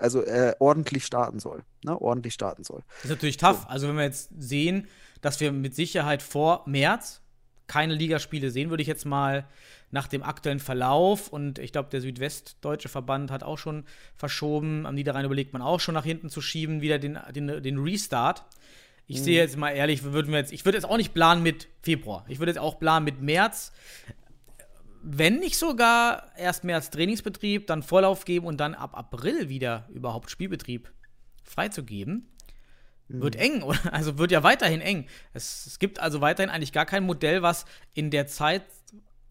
also 0.00 0.22
äh, 0.22 0.54
ordentlich 0.58 1.04
starten 1.06 1.40
soll. 1.40 1.62
Ne? 1.84 1.98
Ordentlich 2.00 2.34
starten 2.34 2.62
soll. 2.62 2.82
Das 2.96 3.04
ist 3.04 3.10
natürlich 3.10 3.38
tough. 3.38 3.64
Also, 3.68 3.88
wenn 3.88 3.96
wir 3.96 4.04
jetzt 4.04 4.30
sehen, 4.36 4.86
dass 5.22 5.40
wir 5.40 5.50
mit 5.50 5.74
Sicherheit 5.74 6.22
vor 6.22 6.62
März 6.66 7.22
keine 7.68 7.94
Ligaspiele 7.94 8.50
sehen, 8.50 8.68
würde 8.68 8.82
ich 8.82 8.88
jetzt 8.88 9.06
mal 9.06 9.48
nach 9.90 10.08
dem 10.08 10.22
aktuellen 10.22 10.58
Verlauf 10.58 11.28
und 11.28 11.58
ich 11.58 11.72
glaube, 11.72 11.88
der 11.90 12.00
Südwestdeutsche 12.00 12.88
Verband 12.88 13.30
hat 13.30 13.42
auch 13.42 13.56
schon 13.56 13.84
verschoben. 14.14 14.84
Am 14.84 14.94
Niederrhein 14.94 15.24
überlegt 15.24 15.52
man 15.52 15.62
auch 15.62 15.80
schon 15.80 15.94
nach 15.94 16.04
hinten 16.04 16.28
zu 16.28 16.42
schieben, 16.42 16.80
wieder 16.82 16.98
den, 16.98 17.18
den, 17.34 17.62
den 17.62 17.78
Restart. 17.78 18.44
Ich 19.06 19.22
sehe 19.22 19.36
jetzt 19.36 19.56
mal 19.56 19.70
ehrlich, 19.70 20.04
würden 20.04 20.32
wir 20.32 20.38
jetzt, 20.38 20.52
ich 20.52 20.64
würde 20.64 20.78
jetzt 20.78 20.84
auch 20.84 20.96
nicht 20.96 21.12
planen 21.12 21.42
mit 21.42 21.68
Februar. 21.82 22.24
Ich 22.28 22.38
würde 22.38 22.50
jetzt 22.50 22.58
auch 22.58 22.78
planen 22.78 23.04
mit 23.04 23.20
März. 23.20 23.72
Wenn 25.02 25.38
nicht 25.38 25.58
sogar 25.58 26.32
erst 26.36 26.64
März 26.64 26.90
Trainingsbetrieb, 26.90 27.66
dann 27.66 27.82
Vorlauf 27.82 28.24
geben 28.24 28.46
und 28.46 28.58
dann 28.58 28.74
ab 28.74 28.96
April 28.96 29.48
wieder 29.48 29.88
überhaupt 29.92 30.30
Spielbetrieb 30.30 30.90
freizugeben. 31.42 32.28
Wird 33.08 33.36
eng, 33.36 33.62
oder? 33.62 33.78
Also 33.92 34.18
wird 34.18 34.30
ja 34.30 34.42
weiterhin 34.42 34.80
eng. 34.80 35.06
Es, 35.34 35.66
es 35.66 35.78
gibt 35.78 35.98
also 35.98 36.20
weiterhin 36.20 36.50
eigentlich 36.50 36.72
gar 36.72 36.86
kein 36.86 37.04
Modell, 37.04 37.42
was 37.42 37.66
in 37.94 38.10
der 38.10 38.26
Zeit. 38.26 38.62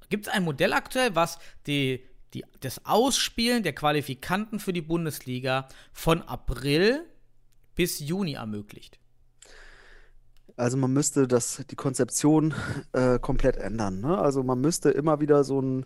Gibt 0.10 0.28
es 0.28 0.34
ein 0.34 0.44
Modell 0.44 0.74
aktuell, 0.74 1.16
was 1.16 1.40
die, 1.68 2.04
die, 2.34 2.44
das 2.60 2.86
Ausspielen 2.86 3.64
der 3.64 3.74
Qualifikanten 3.74 4.60
für 4.60 4.74
die 4.74 4.82
Bundesliga 4.82 5.68
von 5.94 6.22
April 6.22 7.06
bis 7.76 8.00
Juni 8.00 8.34
ermöglicht? 8.34 9.01
Also 10.58 10.78
man 10.78 10.92
müsste 10.94 11.28
das, 11.28 11.64
die 11.70 11.76
Konzeption 11.76 12.54
äh, 12.94 13.20
komplett 13.20 13.58
ändern. 13.58 14.02
Ne? 14.02 14.18
Also 14.18 14.44
man 14.44 14.60
müsste 14.62 14.90
immer 14.92 15.20
wieder 15.20 15.44
so 15.44 15.62
ein, 15.62 15.86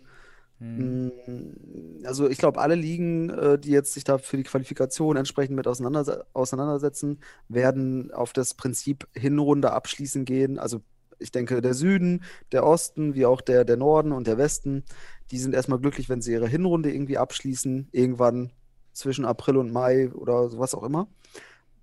Hm. 0.58 1.12
mh, 1.26 2.08
also 2.08 2.28
ich 2.28 2.38
glaube, 2.38 2.60
alle 2.60 2.74
Ligen, 2.74 3.28
äh, 3.30 3.58
die 3.58 3.70
jetzt 3.70 3.92
sich 3.92 4.04
da 4.04 4.18
für 4.18 4.36
die 4.38 4.42
Qualifikation 4.42 5.16
entsprechend 5.16 5.56
mit 5.56 5.66
auseinanderse 5.66 6.26
auseinandersetzen, 6.32 7.20
werden 7.48 8.10
auf 8.12 8.32
das 8.32 8.54
Prinzip 8.54 9.06
Hinrunde 9.14 9.72
abschließen 9.72 10.24
gehen. 10.24 10.58
Also 10.58 10.80
ich 11.18 11.30
denke, 11.30 11.60
der 11.60 11.74
Süden, 11.74 12.24
der 12.52 12.64
Osten, 12.64 13.14
wie 13.14 13.26
auch 13.26 13.40
der, 13.42 13.64
der 13.64 13.76
Norden 13.76 14.12
und 14.12 14.26
der 14.26 14.38
Westen, 14.38 14.84
die 15.30 15.38
sind 15.38 15.54
erstmal 15.54 15.78
glücklich, 15.78 16.08
wenn 16.08 16.22
sie 16.22 16.32
ihre 16.32 16.48
Hinrunde 16.48 16.90
irgendwie 16.92 17.18
abschließen, 17.18 17.88
irgendwann 17.92 18.52
zwischen 18.92 19.24
April 19.26 19.58
und 19.58 19.72
Mai 19.72 20.10
oder 20.12 20.48
sowas 20.48 20.74
auch 20.74 20.84
immer 20.84 21.08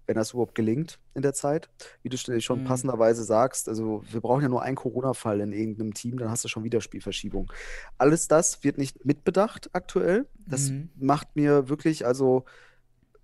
wenn 0.05 0.15
das 0.15 0.31
überhaupt 0.31 0.55
gelingt 0.55 0.99
in 1.13 1.21
der 1.21 1.33
Zeit. 1.33 1.69
Wie 2.01 2.09
du 2.09 2.17
schon 2.17 2.59
Mhm. 2.59 2.63
passenderweise 2.65 3.23
sagst, 3.23 3.69
also 3.69 4.03
wir 4.11 4.21
brauchen 4.21 4.41
ja 4.41 4.49
nur 4.49 4.61
einen 4.61 4.75
Corona-Fall 4.75 5.39
in 5.41 5.51
irgendeinem 5.53 5.93
Team, 5.93 6.17
dann 6.17 6.29
hast 6.29 6.43
du 6.43 6.47
schon 6.47 6.63
wieder 6.63 6.81
Spielverschiebung. 6.81 7.51
Alles 7.97 8.27
das 8.27 8.63
wird 8.63 8.77
nicht 8.77 9.05
mitbedacht 9.05 9.69
aktuell. 9.73 10.27
Das 10.47 10.69
Mhm. 10.69 10.89
macht 10.95 11.35
mir 11.35 11.69
wirklich, 11.69 12.05
also, 12.05 12.45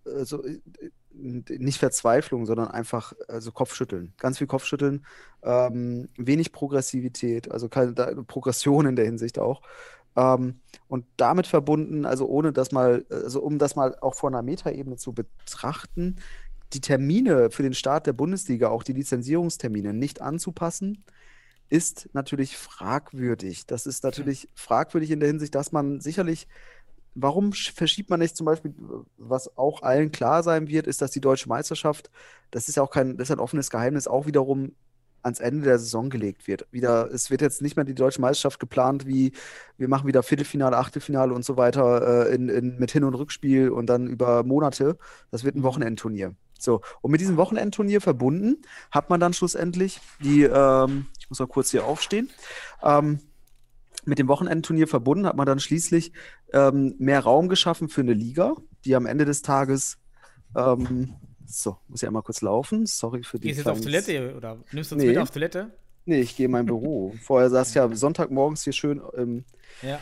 also 0.06 0.44
äh, 0.44 0.60
nicht 1.12 1.80
Verzweiflung, 1.80 2.46
sondern 2.46 2.70
einfach 2.70 3.14
also 3.28 3.52
Kopfschütteln. 3.52 4.14
Ganz 4.18 4.38
viel 4.38 4.48
Kopfschütteln, 4.48 5.06
ähm, 5.44 6.08
wenig 6.18 6.52
Progressivität, 6.54 7.52
also 7.52 7.68
keine 7.68 7.94
Progression 8.26 8.86
in 8.86 8.96
der 8.96 9.06
Hinsicht 9.06 9.38
auch. 9.38 9.62
Ähm, 10.16 10.62
und 10.88 11.06
damit 11.18 11.46
verbunden, 11.48 12.06
also 12.06 12.26
ohne 12.28 12.54
das 12.54 12.72
mal, 12.72 13.06
also 13.10 13.42
um 13.42 13.58
das 13.58 13.76
mal 13.76 13.98
auch 14.00 14.16
von 14.16 14.34
einer 14.34 14.44
Metaebene 14.44 14.96
zu 14.96 15.14
betrachten, 15.14 16.16
die 16.74 16.82
Termine 16.82 17.50
für 17.52 17.64
den 17.64 17.74
Start 17.74 18.08
der 18.08 18.14
Bundesliga, 18.14 18.70
auch 18.70 18.84
die 18.84 18.94
Lizenzierungstermine, 18.94 19.94
nicht 19.94 20.22
anzupassen, 20.22 21.04
ist 21.70 22.10
natürlich 22.14 22.58
fragwürdig. 22.58 23.66
Das 23.66 23.86
ist 23.86 24.04
natürlich 24.04 24.50
fragwürdig 24.56 25.12
in 25.12 25.20
der 25.20 25.30
Hinsicht, 25.30 25.54
dass 25.56 25.72
man 25.72 26.02
sicherlich, 26.02 26.48
warum 27.16 27.52
sch- 27.52 27.74
verschiebt 27.74 28.10
man 28.10 28.20
nicht 28.20 28.36
zum 28.36 28.46
Beispiel, 28.46 28.74
was 29.18 29.56
auch 29.58 29.84
allen 29.84 30.12
klar 30.12 30.44
sein 30.44 30.68
wird, 30.68 30.88
ist, 30.88 31.02
dass 31.02 31.12
die 31.12 31.22
deutsche 31.22 31.50
Meisterschaft, 31.50 32.10
das 32.52 32.70
ist 32.70 32.76
ja 32.76 32.84
auch 32.84 32.92
kein, 32.92 33.18
das 33.18 33.30
ist 33.30 33.34
ein 33.34 33.40
offenes 33.40 33.70
Geheimnis, 33.70 34.08
auch 34.08 34.26
wiederum 34.26 34.74
ans 35.22 35.40
Ende 35.42 35.64
der 35.66 35.78
Saison 35.80 36.10
gelegt 36.10 36.48
wird. 36.48 36.66
Wieder, 36.72 37.12
es 37.12 37.30
wird 37.30 37.42
jetzt 37.42 37.62
nicht 37.62 37.76
mehr 37.76 37.84
die 37.86 37.94
deutsche 37.94 38.22
Meisterschaft 38.22 38.60
geplant, 38.60 39.06
wie 39.06 39.34
wir 39.78 39.90
machen 39.90 40.08
wieder 40.08 40.24
Viertelfinale, 40.24 40.78
Achtelfinale 40.78 41.34
und 41.34 41.44
so 41.44 41.58
weiter 41.58 42.28
äh, 42.30 42.36
in, 42.36 42.48
in, 42.50 42.80
mit 42.80 42.92
Hin- 42.92 43.04
und 43.04 43.16
Rückspiel 43.16 43.70
und 43.70 43.88
dann 43.88 44.08
über 44.08 44.44
Monate. 44.44 44.98
Das 45.30 45.44
wird 45.44 45.56
ein 45.56 45.64
Wochenendturnier. 45.64 46.36
So, 46.62 46.82
und 47.02 47.12
mit 47.12 47.22
diesem 47.22 47.38
Wochenendturnier 47.38 48.02
verbunden 48.02 48.58
hat 48.92 49.10
man 49.10 49.20
dann 49.20 49.34
schlussendlich 49.34 50.00
die, 50.24 50.44
ähm, 50.44 51.08
ich 51.20 51.30
muss 51.30 51.40
mal 51.40 51.48
kurz 51.48 51.72
hier 51.72 51.86
aufstehen, 51.86 52.30
ähm, 52.84 53.20
mit 54.06 54.20
dem 54.20 54.28
Wochenendturnier 54.28 54.88
verbunden 54.88 55.26
hat 55.26 55.36
man 55.36 55.46
dann 55.46 55.60
schließlich 55.60 56.12
ähm, 56.54 56.96
mehr 57.00 57.22
Raum 57.22 57.48
geschaffen 57.50 57.90
für 57.90 58.02
eine 58.02 58.14
Liga, 58.14 58.56
die 58.86 58.96
am 58.96 59.06
Ende 59.06 59.26
des 59.26 59.42
Tages, 59.42 59.98
ähm, 60.56 61.16
so, 61.46 61.78
muss 61.88 62.02
ja 62.02 62.10
einmal 62.10 62.24
kurz 62.24 62.42
laufen, 62.42 62.86
sorry 62.86 63.24
für 63.24 63.40
die 63.40 63.48
Gehst 63.48 63.60
du 63.60 63.70
jetzt 63.70 63.78
auf 63.78 63.82
Toilette 63.82 64.36
oder 64.36 64.58
nimmst 64.72 64.92
du 64.92 64.96
uns 64.96 65.04
Nee. 65.04 65.10
mit 65.10 65.18
auf 65.20 65.32
Toilette? 65.32 65.72
Nee, 66.06 66.22
ich 66.22 66.36
gehe 66.36 66.46
in 66.46 66.52
mein 66.52 66.66
Büro. 66.66 67.14
Vorher 67.22 67.50
saß 67.50 67.70
ich 67.70 67.76
ja 67.76 67.94
Sonntagmorgens 67.96 68.64
hier 68.64 68.74
schön 68.74 69.02
im, 69.16 69.46
Ja. 69.82 70.00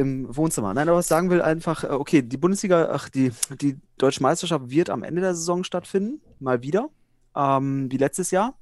Im 0.00 0.34
Wohnzimmer. 0.36 0.72
Nein, 0.74 0.88
aber 0.88 0.98
was 0.98 1.06
ich 1.06 1.08
sagen 1.10 1.30
will, 1.30 1.42
einfach, 1.42 1.84
äh, 1.84 1.88
okay, 1.88 2.22
die 2.22 2.36
Bundesliga, 2.36 2.88
ach, 2.92 3.08
die, 3.08 3.32
die 3.60 3.78
Deutsche 3.98 4.22
Meisterschaft 4.22 4.70
wird 4.70 4.90
am 4.90 5.02
Ende 5.02 5.20
der 5.20 5.34
Saison 5.34 5.62
stattfinden, 5.64 6.20
mal 6.38 6.62
wieder, 6.62 6.88
ähm, 7.36 7.90
wie 7.90 7.96
letztes 7.98 8.30
Jahr. 8.30 8.54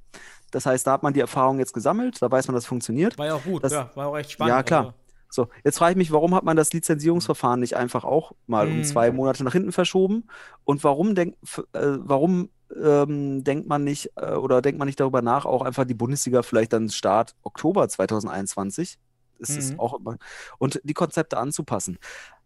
Das 0.51 0.65
heißt, 0.65 0.85
da 0.87 0.93
hat 0.93 1.03
man 1.03 1.13
die 1.13 1.19
Erfahrung 1.19 1.59
jetzt 1.59 1.73
gesammelt, 1.73 2.21
da 2.21 2.29
weiß 2.31 2.47
man, 2.47 2.55
dass 2.55 2.63
es 2.63 2.67
funktioniert. 2.67 3.17
War 3.17 3.27
ja 3.27 3.35
auch 3.35 3.43
gut, 3.43 3.63
Das- 3.63 3.71
ja, 3.71 3.89
war 3.95 4.07
auch 4.07 4.17
echt 4.17 4.31
spannend. 4.31 4.49
Ja, 4.55 4.63
klar. 4.63 4.79
Also, 4.85 4.93
So, 5.31 5.47
jetzt 5.63 5.77
frage 5.77 5.91
ich 5.91 5.97
mich, 5.97 6.11
warum 6.11 6.33
hat 6.33 6.43
man 6.43 6.57
das 6.57 6.73
Lizenzierungsverfahren 6.73 7.59
nicht 7.59 7.75
einfach 7.77 8.03
auch 8.03 8.31
mal 8.47 8.67
um 8.67 8.77
Mhm. 8.77 8.83
zwei 8.83 9.11
Monate 9.11 9.43
nach 9.43 9.53
hinten 9.53 9.71
verschoben? 9.71 10.27
Und 10.63 10.83
warum 10.83 11.13
denk, 11.13 11.35
äh, 11.73 11.97
warum 11.99 12.49
ähm, 12.83 13.43
denkt 13.43 13.67
man 13.67 13.83
nicht 13.83 14.11
äh, 14.15 14.33
oder 14.33 14.61
denkt 14.63 14.77
man 14.79 14.87
nicht 14.87 14.99
darüber 14.99 15.21
nach, 15.21 15.45
auch 15.45 15.61
einfach 15.63 15.85
die 15.85 15.93
Bundesliga 15.95 16.41
vielleicht 16.43 16.73
dann 16.73 16.89
Start 16.89 17.35
Oktober 17.43 17.87
2021 17.89 18.97
ist 19.39 19.57
es 19.57 19.71
Mhm. 19.73 19.79
auch 19.79 19.93
immer 19.99 20.17
und 20.57 20.79
die 20.83 20.93
Konzepte 20.93 21.37
anzupassen? 21.37 21.97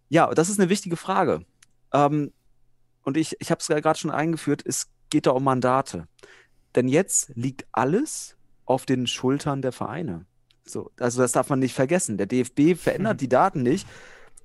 Ja, 0.10 0.34
das 0.34 0.50
ist 0.50 0.60
eine 0.60 0.70
wichtige 0.70 0.96
Frage. 0.98 1.46
Ähm, 1.94 2.32
und 3.04 3.18
ich, 3.18 3.36
ich 3.40 3.52
habe 3.52 3.60
es 3.60 3.68
ja 3.68 3.80
gerade 3.80 4.00
schon 4.00 4.12
eingeführt, 4.12 4.62
es 4.66 4.88
geht 5.10 5.26
da 5.26 5.32
um 5.32 5.44
Mandate. 5.44 6.08
Denn 6.76 6.88
jetzt 6.88 7.32
liegt 7.36 7.66
alles 7.72 8.36
auf 8.66 8.86
den 8.86 9.08
Schultern 9.08 9.62
der 9.62 9.72
Vereine. 9.72 10.26
So, 10.66 10.92
also 11.00 11.22
das 11.22 11.34
darf 11.34 11.50
man 11.50 11.60
nicht 11.60 11.76
vergessen. 11.76 12.18
Der 12.18 12.26
DFB 12.26 12.76
verändert 12.76 13.16
Mhm. 13.16 13.18
die 13.20 13.30
Daten 13.30 13.64
nicht 13.64 13.88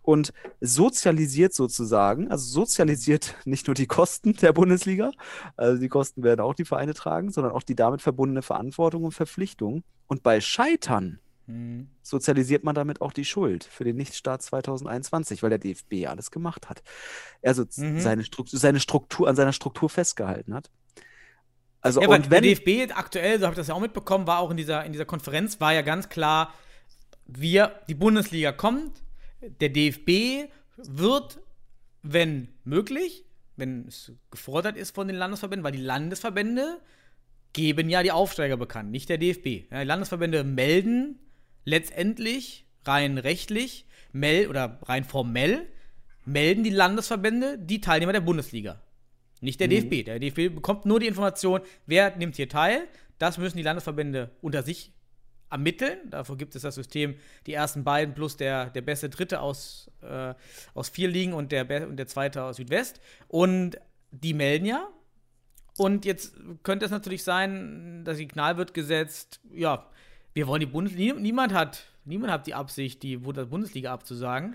und 0.03 0.33
sozialisiert 0.61 1.55
sozusagen, 1.55 2.31
also 2.31 2.45
sozialisiert 2.47 3.35
nicht 3.45 3.67
nur 3.69 3.75
die 3.75 3.87
Kosten 3.87 4.33
der 4.35 4.53
Bundesliga, 4.53 5.13
also 5.57 5.81
die 5.81 5.89
Kosten 5.89 6.23
werden 6.23 6.41
auch 6.41 6.55
die 6.55 6.65
Vereine 6.65 6.95
tragen, 6.95 7.31
sondern 7.31 7.53
auch 7.53 7.63
die 7.63 7.77
damit 7.77 8.03
verbundene 8.03 8.43
Verantwortung 8.43 9.05
und 9.05 9.13
Verpflichtung. 9.13 9.85
Und 10.07 10.23
bei 10.23 10.41
Scheitern 10.41 11.21
mhm. 11.49 11.89
sozialisiert 12.03 12.63
man 12.63 12.75
damit 12.75 13.01
auch 13.01 13.13
die 13.13 13.25
Schuld 13.25 13.65
für 13.65 13.85
den 13.85 13.97
Nichtstart 13.97 14.43
2021, 14.43 15.43
weil 15.43 15.51
der 15.51 15.59
DFB 15.59 16.07
alles 16.07 16.31
gemacht 16.31 16.69
hat. 16.69 16.83
Also 17.43 17.65
Mhm. 17.77 18.01
seine, 18.01 18.25
Struktur, 18.25 18.59
seine 18.59 18.81
Struktur, 18.81 19.29
an 19.29 19.35
seiner 19.37 19.53
Struktur 19.53 19.91
festgehalten 19.91 20.55
hat. 20.55 20.71
Also, 21.81 22.01
Ja, 22.01 22.09
und 22.09 22.27
der 22.27 22.31
wenn, 22.31 22.43
DFB 22.43 22.93
aktuell, 22.95 23.39
so 23.39 23.47
habe 23.47 23.55
ich 23.55 23.59
das 23.59 23.69
ja 23.69 23.75
auch 23.75 23.81
mitbekommen, 23.81 24.27
war 24.27 24.41
auch 24.41 24.51
in 24.51 24.57
dieser, 24.57 24.85
in 24.85 24.93
dieser 24.93 25.05
Konferenz, 25.05 25.61
war 25.61 25.73
ja 25.73 25.83
ganz 25.83 26.09
klar, 26.09 26.53
wir, 27.27 27.73
die 27.89 27.95
Bundesliga 27.95 28.53
kommt, 28.53 29.03
der 29.61 29.69
DFB 29.69 30.51
wird, 30.77 31.41
wenn 32.03 32.49
möglich, 32.65 33.25
wenn 33.57 33.87
es 33.87 34.13
gefordert 34.31 34.77
ist 34.77 34.95
von 34.95 35.09
den 35.09 35.17
Landesverbänden, 35.17 35.65
weil 35.65 35.73
die 35.73 35.83
Landesverbände 35.83 36.81
geben 37.53 37.89
ja 37.89 38.03
die 38.03 38.13
Aufsteiger 38.13 38.57
bekannt, 38.57 38.91
nicht 38.91 39.09
der 39.09 39.19
DFB. 39.19 39.71
Ja, 39.71 39.81
die 39.81 39.87
Landesverbände 39.87 40.45
melden 40.45 41.19
letztendlich 41.69 42.67
rein 42.85 43.19
rechtlich, 43.19 43.87
mel 44.13 44.49
oder 44.49 44.79
rein 44.83 45.05
formell, 45.05 45.67
melden 46.25 46.65
die 46.65 46.71
Landesverbände 46.71 47.59
die 47.59 47.81
Teilnehmer 47.81 48.13
der 48.13 48.21
Bundesliga. 48.21 48.81
Nicht 49.41 49.61
der 49.61 49.69
DFB. 49.69 50.05
Der 50.05 50.19
DFB 50.19 50.55
bekommt 50.55 50.85
nur 50.85 50.99
die 50.99 51.07
Information, 51.07 51.61
wer 51.87 52.17
nimmt 52.17 52.37
hier 52.37 52.49
teil. 52.49 52.89
Das 53.19 53.39
müssen 53.39 53.57
die 53.57 53.63
Landesverbände 53.63 54.31
unter 54.41 54.63
sich 54.63 54.93
ermitteln. 55.51 55.99
Dafür 56.11 56.37
gibt 56.37 56.57
es 56.57 56.63
das 56.63 56.75
System, 56.75 57.15
die 57.47 57.53
ersten 57.53 57.85
beiden 57.85 58.15
plus 58.15 58.37
der, 58.37 58.71
der 58.71 58.83
beste 58.83 59.09
Dritte 59.09 59.41
aus, 59.41 59.91
äh, 60.03 60.35
aus 60.75 60.89
vier 60.89 61.09
Ligen 61.09 61.33
und 61.33 61.53
der, 61.53 61.89
und 61.89 61.97
der 61.97 62.07
zweite 62.07 62.43
aus 62.43 62.57
Südwest. 62.57 63.01
Und 63.29 63.79
die 64.11 64.35
melden 64.35 64.67
ja. 64.67 64.89
Und 65.77 66.05
jetzt 66.05 66.35
könnte 66.65 66.85
es 66.85 66.91
natürlich 66.91 67.23
sein, 67.23 68.03
das 68.05 68.17
Signal 68.17 68.57
wird 68.57 68.75
gesetzt, 68.75 69.41
ja, 69.53 69.89
wir 70.39 70.47
wollen 70.47 70.61
die 70.61 70.67
Bundesliga, 70.67 71.15
niemand 71.15 71.53
hat, 71.53 71.89
niemand 72.05 72.33
hat 72.33 72.47
die 72.47 72.55
Absicht, 72.55 73.03
die 73.03 73.17
Bundesliga 73.17 73.93
abzusagen. 73.93 74.55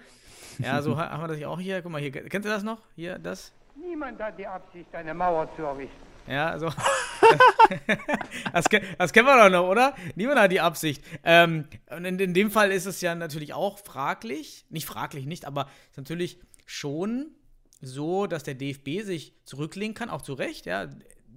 Ja, 0.57 0.81
so 0.81 0.97
ha- 0.97 1.09
haben 1.09 1.23
wir 1.23 1.27
das 1.27 1.39
ja 1.39 1.49
auch 1.49 1.59
hier. 1.59 1.81
Guck 1.81 1.91
mal, 1.91 1.99
hier, 1.99 2.09
kennt 2.09 2.45
ihr 2.45 2.51
das 2.51 2.63
noch? 2.63 2.79
Hier, 2.95 3.19
das? 3.19 3.51
Niemand 3.75 4.17
hat 4.21 4.39
die 4.39 4.47
Absicht, 4.47 4.95
eine 4.95 5.13
Mauer 5.13 5.53
zu 5.57 5.63
errichten. 5.63 5.93
Ja, 6.25 6.51
also. 6.51 6.67
das, 8.53 8.65
das 8.97 9.11
kennen 9.11 9.27
wir 9.27 9.43
doch 9.43 9.49
noch, 9.49 9.67
oder? 9.67 9.93
Niemand 10.15 10.39
hat 10.39 10.53
die 10.53 10.61
Absicht. 10.61 11.03
Ähm, 11.25 11.67
und 11.89 12.05
in, 12.05 12.17
in 12.17 12.33
dem 12.33 12.49
Fall 12.49 12.71
ist 12.71 12.85
es 12.85 13.01
ja 13.01 13.13
natürlich 13.13 13.53
auch 13.53 13.77
fraglich, 13.77 14.65
nicht 14.69 14.85
fraglich, 14.85 15.25
nicht, 15.25 15.43
aber 15.43 15.63
es 15.87 15.91
ist 15.91 15.97
natürlich 15.97 16.39
schon 16.65 17.31
so, 17.81 18.25
dass 18.25 18.43
der 18.43 18.53
DFB 18.55 19.01
sich 19.01 19.33
zurücklehnen 19.43 19.95
kann, 19.95 20.09
auch 20.09 20.21
zu 20.21 20.31
Recht, 20.33 20.65
ja. 20.65 20.87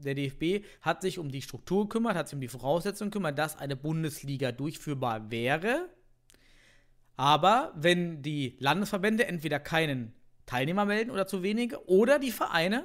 Der 0.04 0.14
DFB 0.14 0.64
hat 0.80 1.02
sich 1.02 1.18
um 1.18 1.30
die 1.30 1.42
Struktur 1.42 1.88
gekümmert, 1.88 2.16
hat 2.16 2.28
sich 2.28 2.34
um 2.34 2.40
die 2.40 2.48
Voraussetzungen 2.48 3.10
gekümmert, 3.10 3.38
dass 3.38 3.58
eine 3.58 3.76
Bundesliga 3.76 4.52
durchführbar 4.52 5.30
wäre. 5.30 5.88
Aber 7.16 7.72
wenn 7.76 8.22
die 8.22 8.56
Landesverbände 8.58 9.26
entweder 9.26 9.58
keinen 9.58 10.12
Teilnehmer 10.44 10.84
melden 10.84 11.10
oder 11.10 11.26
zu 11.26 11.42
wenige, 11.42 11.88
oder 11.88 12.18
die 12.18 12.30
Vereine 12.30 12.84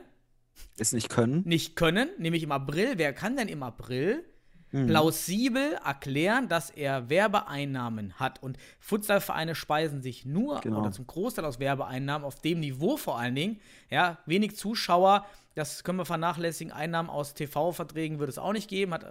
es 0.78 0.94
nicht 0.94 1.10
können. 1.10 1.44
nicht 1.46 1.76
können, 1.76 2.10
nämlich 2.18 2.44
im 2.44 2.52
April. 2.52 2.94
Wer 2.98 3.14
kann 3.14 3.38
denn 3.38 3.48
im 3.48 3.64
April 3.64 4.24
plausibel 4.72 5.74
erklären, 5.86 6.48
dass 6.48 6.70
er 6.70 7.10
Werbeeinnahmen 7.10 8.14
hat? 8.20 8.42
Und 8.42 8.58
Futsalvereine 8.80 9.56
speisen 9.56 10.02
sich 10.02 10.26
nur 10.26 10.62
Genau. 10.62 10.80
oder 10.82 10.92
zum 10.92 11.08
Großteil 11.08 11.46
aus 11.46 11.60
Werbeeinnahmen 11.60 12.26
auf 12.26 12.36
dem 12.36 12.60
Niveau 12.60 12.98
vor 12.98 13.18
allen 13.20 13.36
Dingen. 13.36 13.60
Ja, 13.90 14.18
wenig 14.26 14.56
Zuschauer. 14.56 15.26
Das 15.56 15.84
können 15.84 15.98
wir 15.98 16.06
vernachlässigen. 16.06 16.72
Einnahmen 16.72 17.10
aus 17.10 17.34
TV-Verträgen 17.34 18.20
wird 18.20 18.30
es 18.30 18.38
auch 18.38 18.54
nicht 18.54 18.70
geben. 18.70 18.94
Hat, 18.94 19.06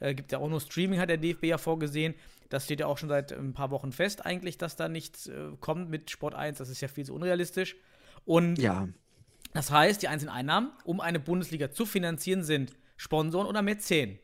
äh, 0.00 0.14
gibt 0.14 0.32
ja 0.32 0.38
auch 0.38 0.48
nur 0.48 0.60
Streaming, 0.60 0.98
hat 0.98 1.10
der 1.10 1.18
DFB 1.18 1.44
ja 1.44 1.58
vorgesehen. 1.58 2.14
Das 2.48 2.64
steht 2.64 2.80
ja 2.80 2.86
auch 2.86 2.96
schon 2.98 3.08
seit 3.08 3.32
ein 3.32 3.52
paar 3.54 3.70
Wochen 3.70 3.92
fest, 3.92 4.24
eigentlich, 4.24 4.56
dass 4.58 4.76
da 4.76 4.88
nichts 4.88 5.26
äh, 5.26 5.50
kommt 5.60 5.90
mit 5.90 6.10
Sport 6.10 6.34
1. 6.34 6.58
Das 6.58 6.68
ist 6.68 6.80
ja 6.80 6.88
viel 6.88 7.04
zu 7.04 7.14
unrealistisch. 7.14 7.76
Und 8.24 8.58
Ja, 8.58 8.88
das 9.52 9.70
heißt, 9.70 10.00
die 10.02 10.08
einzelnen 10.08 10.32
Einnahmen, 10.34 10.70
um 10.84 11.00
eine 11.00 11.20
Bundesliga 11.20 11.70
zu 11.70 11.84
finanzieren, 11.84 12.42
sind 12.42 12.72
Sponsoren 12.96 13.46
oder 13.46 13.60
Mäzen. 13.62 14.18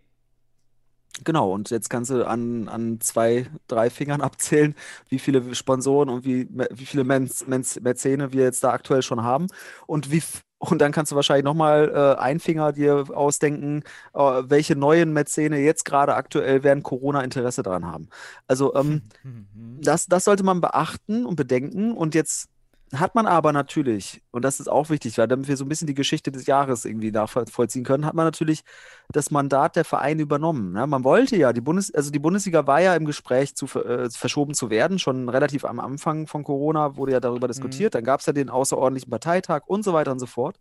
Genau. 1.24 1.52
Und 1.52 1.70
jetzt 1.70 1.90
kannst 1.90 2.11
du 2.11 2.26
an, 2.26 2.68
an 2.68 3.00
zwei, 3.00 3.46
drei 3.66 3.90
Fingern 3.90 4.20
abzählen, 4.22 4.74
wie 5.09 5.18
viele 5.18 5.54
Sponsoren 5.54 6.09
und 6.09 6.24
wie, 6.24 6.48
wie 6.70 6.86
viele 6.86 7.04
Mäz, 7.04 7.46
Mäz, 7.46 7.80
Mäzene 7.80 8.32
wir 8.32 8.44
jetzt 8.44 8.64
da 8.64 8.70
aktuell 8.70 9.02
schon 9.02 9.22
haben. 9.22 9.48
Und 9.86 10.11
wie, 10.11 10.22
und 10.59 10.80
dann 10.80 10.92
kannst 10.92 11.12
du 11.12 11.16
wahrscheinlich 11.16 11.44
nochmal 11.44 11.90
äh, 11.94 12.20
einen 12.20 12.40
Finger 12.40 12.72
dir 12.72 13.06
ausdenken, 13.14 13.82
äh, 14.14 14.20
welche 14.20 14.76
neuen 14.76 15.12
Mäzene 15.12 15.59
jetzt 15.59 15.84
gerade 15.84 16.14
aktuell 16.14 16.64
während 16.64 16.82
Corona 16.82 17.22
Interesse 17.22 17.62
daran 17.62 17.86
haben. 17.86 18.09
Also 18.46 18.74
ähm, 18.74 19.02
das, 19.80 20.06
das 20.06 20.24
sollte 20.24 20.42
man 20.42 20.61
beachten 20.61 21.24
und 21.24 21.36
bedenken. 21.36 21.92
Und 21.92 22.14
jetzt 22.14 22.48
hat 22.95 23.14
man 23.14 23.26
aber 23.26 23.53
natürlich, 23.53 24.22
und 24.30 24.45
das 24.45 24.61
ist 24.61 24.68
auch 24.68 24.89
wichtig, 24.89 25.18
weil 25.18 25.28
damit 25.28 25.49
wir 25.49 25.57
so 25.57 25.64
ein 25.64 25.68
bisschen 25.68 25.86
die 25.86 25.95
Geschichte 25.95 26.32
des 26.32 26.47
Jahres 26.47 26.84
irgendwie 26.84 27.11
nachvollziehen 27.11 27.84
können, 27.84 28.07
hat 28.07 28.14
man 28.14 28.24
natürlich 28.24 28.62
das 29.11 29.30
Mandat 29.30 29.76
der 29.76 29.84
Vereine 29.84 30.22
übernommen. 30.22 30.72
Ne? 30.72 30.86
Man 30.86 31.05
wollte 31.05 31.36
ja, 31.36 31.53
die 31.53 31.61
Bundes, 31.61 31.95
also 31.95 32.11
die 32.11 32.18
Bundesliga 32.18 32.66
war 32.66 32.80
ja 32.80 32.95
im 32.95 33.05
Gespräch 33.05 33.55
zu 33.55 33.66
äh, 33.78 34.09
verschoben 34.11 34.55
zu 34.55 34.70
werden, 34.70 34.99
schon 34.99 35.28
relativ 35.28 35.64
am 35.64 35.80
Anfang 35.80 36.26
von 36.26 36.45
Corona 36.45 36.97
wurde 36.97 37.12
ja 37.12 37.20
darüber 37.20 37.47
diskutiert. 37.47 37.95
Dann 37.95 38.05
gab 38.05 38.20
es 38.20 38.26
ja 38.26 38.32
den 38.32 38.49
außerordentlichen 38.49 39.11
Parteitag 39.11 39.62
und 39.66 39.82
so 39.82 39.93
weiter 39.93 40.12
und 40.12 40.18
so 40.18 40.26
fort. 40.26 40.59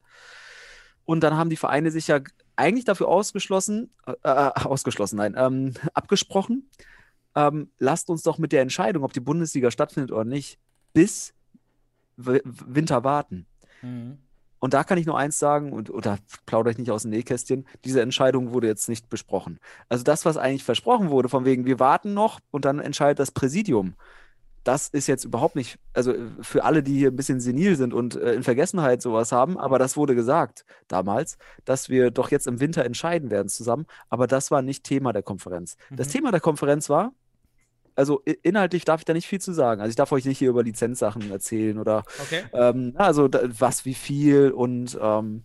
Und 1.05 1.21
dann 1.21 1.37
haben 1.37 1.49
die 1.49 1.55
Vereine 1.55 1.91
sich 1.91 2.07
ja 2.07 2.19
eigentlich 2.57 2.83
dafür 2.83 3.07
ausgeschlossen, 3.07 3.89
äh, 4.05 4.13
äh, 4.23 4.51
ausgeschlossen, 4.65 5.17
nein, 5.17 5.35
ähm, 5.37 5.73
abgesprochen, 5.93 6.69
ähm, 7.35 7.69
lasst 7.77 8.09
uns 8.09 8.23
doch 8.23 8.37
mit 8.37 8.51
der 8.51 8.63
Entscheidung, 8.63 9.03
ob 9.03 9.13
die 9.13 9.21
Bundesliga 9.21 9.71
stattfindet 9.71 10.11
oder 10.11 10.25
nicht, 10.25 10.59
bis 10.93 11.33
Winter 12.17 13.03
warten. 13.03 13.45
Mhm. 13.81 14.17
Und 14.59 14.73
da 14.73 14.83
kann 14.83 14.97
ich 14.97 15.05
nur 15.05 15.17
eins 15.17 15.37
sagen, 15.37 15.71
und 15.71 15.89
oder 15.89 16.17
plaudere 16.45 16.71
ich 16.71 16.77
nicht 16.79 16.91
aus 16.91 17.03
dem 17.03 17.11
Nähkästchen, 17.11 17.67
diese 17.85 18.01
Entscheidung 18.01 18.53
wurde 18.53 18.67
jetzt 18.67 18.89
nicht 18.89 19.09
besprochen. 19.09 19.59
Also 19.87 20.03
das, 20.03 20.25
was 20.25 20.37
eigentlich 20.37 20.63
versprochen 20.63 21.09
wurde, 21.09 21.29
von 21.29 21.45
wegen, 21.45 21.65
wir 21.65 21.79
warten 21.79 22.13
noch 22.13 22.39
und 22.49 22.65
dann 22.65 22.79
entscheidet 22.79 23.19
das 23.19 23.31
Präsidium. 23.31 23.93
Das 24.63 24.89
ist 24.89 25.07
jetzt 25.07 25.23
überhaupt 25.23 25.55
nicht, 25.55 25.79
also 25.93 26.11
äh, 26.11 26.27
für 26.41 26.65
alle, 26.65 26.83
die 26.83 26.97
hier 26.97 27.11
ein 27.11 27.15
bisschen 27.15 27.39
senil 27.39 27.77
sind 27.77 27.93
und 27.93 28.15
äh, 28.15 28.33
in 28.33 28.43
Vergessenheit 28.43 29.01
sowas 29.01 29.31
haben, 29.31 29.57
aber 29.57 29.79
das 29.79 29.95
wurde 29.95 30.15
gesagt 30.15 30.65
damals, 30.87 31.37
dass 31.63 31.87
wir 31.87 32.11
doch 32.11 32.31
jetzt 32.31 32.47
im 32.47 32.59
Winter 32.59 32.83
entscheiden 32.83 33.29
werden 33.29 33.47
zusammen. 33.47 33.85
Aber 34.09 34.27
das 34.27 34.51
war 34.51 34.61
nicht 34.61 34.83
Thema 34.83 35.13
der 35.13 35.23
Konferenz. 35.23 35.77
Das 35.91 36.09
Thema 36.09 36.31
der 36.31 36.41
Konferenz 36.41 36.89
war, 36.89 37.13
also 37.97 38.21
inhaltlich 38.43 38.85
darf 38.85 39.01
ich 39.01 39.05
da 39.05 39.13
nicht 39.13 39.27
viel 39.27 39.41
zu 39.41 39.51
sagen. 39.51 39.81
Also 39.81 39.89
ich 39.89 39.95
darf 39.95 40.11
euch 40.11 40.25
nicht 40.25 40.37
hier 40.37 40.49
über 40.49 40.63
Lizenzsachen 40.63 41.29
erzählen 41.31 41.79
oder 41.79 42.03
Okay. 42.21 42.43
ähm, 42.53 42.93
also 42.95 43.27
was, 43.31 43.85
wie 43.85 43.95
viel 43.95 44.51
und 44.51 44.97
ähm, 45.01 45.43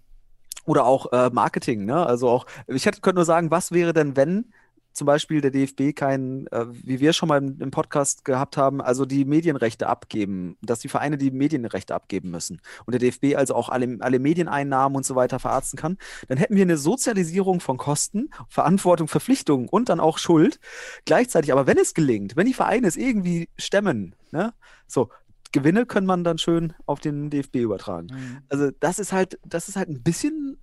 oder 0.64 0.84
auch 0.84 1.12
äh, 1.12 1.30
Marketing, 1.30 1.84
ne? 1.86 2.06
Also 2.06 2.28
auch, 2.28 2.46
ich 2.68 2.86
hätte, 2.86 3.00
könnte 3.00 3.16
nur 3.16 3.24
sagen, 3.24 3.50
was 3.50 3.72
wäre 3.72 3.92
denn, 3.92 4.16
wenn 4.16 4.52
zum 4.92 5.06
Beispiel 5.06 5.40
der 5.40 5.50
DFB 5.50 5.94
kein, 5.94 6.46
äh, 6.48 6.66
wie 6.70 7.00
wir 7.00 7.12
schon 7.12 7.28
mal 7.28 7.38
im, 7.38 7.60
im 7.60 7.70
Podcast 7.70 8.24
gehabt 8.24 8.56
haben, 8.56 8.80
also 8.80 9.04
die 9.04 9.24
Medienrechte 9.24 9.88
abgeben, 9.88 10.56
dass 10.62 10.80
die 10.80 10.88
Vereine 10.88 11.18
die 11.18 11.30
Medienrechte 11.30 11.94
abgeben 11.94 12.30
müssen 12.30 12.60
und 12.86 12.92
der 12.92 13.00
DFB 13.00 13.36
also 13.36 13.54
auch 13.54 13.68
alle, 13.68 13.98
alle 14.00 14.18
Medieneinnahmen 14.18 14.96
und 14.96 15.04
so 15.04 15.14
weiter 15.14 15.38
verarzten 15.38 15.78
kann, 15.78 15.98
dann 16.28 16.38
hätten 16.38 16.56
wir 16.56 16.62
eine 16.62 16.76
Sozialisierung 16.76 17.60
von 17.60 17.76
Kosten, 17.76 18.30
Verantwortung, 18.48 19.08
Verpflichtungen 19.08 19.68
und 19.68 19.88
dann 19.88 20.00
auch 20.00 20.18
Schuld. 20.18 20.60
Gleichzeitig, 21.04 21.52
aber 21.52 21.66
wenn 21.66 21.78
es 21.78 21.94
gelingt, 21.94 22.36
wenn 22.36 22.46
die 22.46 22.54
Vereine 22.54 22.86
es 22.86 22.96
irgendwie 22.96 23.48
stemmen, 23.56 24.14
ne, 24.30 24.52
so, 24.86 25.08
Gewinne 25.52 25.84
können 25.84 26.06
man 26.06 26.24
dann 26.24 26.38
schön 26.38 26.72
auf 26.86 26.98
den 26.98 27.30
DFB 27.30 27.56
übertragen. 27.56 28.08
Mhm. 28.10 28.38
Also 28.48 28.70
das 28.80 28.98
ist 28.98 29.12
halt, 29.12 29.38
das 29.44 29.68
ist 29.68 29.76
halt 29.76 29.88
ein 29.88 30.02
bisschen 30.02 30.58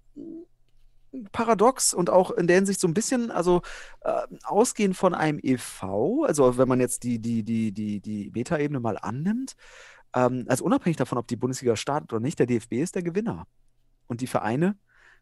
paradox 1.31 1.93
und 1.93 2.09
auch 2.09 2.31
in 2.31 2.47
der 2.47 2.57
Hinsicht 2.57 2.79
so 2.79 2.87
ein 2.87 2.93
bisschen, 2.93 3.31
also 3.31 3.61
äh, 4.01 4.21
ausgehend 4.43 4.95
von 4.95 5.13
einem 5.13 5.39
EV, 5.41 6.23
also 6.25 6.57
wenn 6.57 6.67
man 6.67 6.79
jetzt 6.79 7.03
die, 7.03 7.19
die, 7.19 7.43
die, 7.43 7.71
die, 7.71 7.99
die 7.99 8.31
Metaebene 8.33 8.79
mal 8.79 8.97
annimmt, 8.97 9.55
ähm, 10.15 10.45
also 10.47 10.63
unabhängig 10.65 10.97
davon, 10.97 11.17
ob 11.17 11.27
die 11.27 11.35
Bundesliga 11.35 11.75
startet 11.75 12.13
oder 12.13 12.19
nicht, 12.21 12.39
der 12.39 12.45
DFB 12.47 12.73
ist 12.73 12.95
der 12.95 13.03
Gewinner. 13.03 13.47
Und 14.07 14.21
die 14.21 14.27
Vereine 14.27 14.77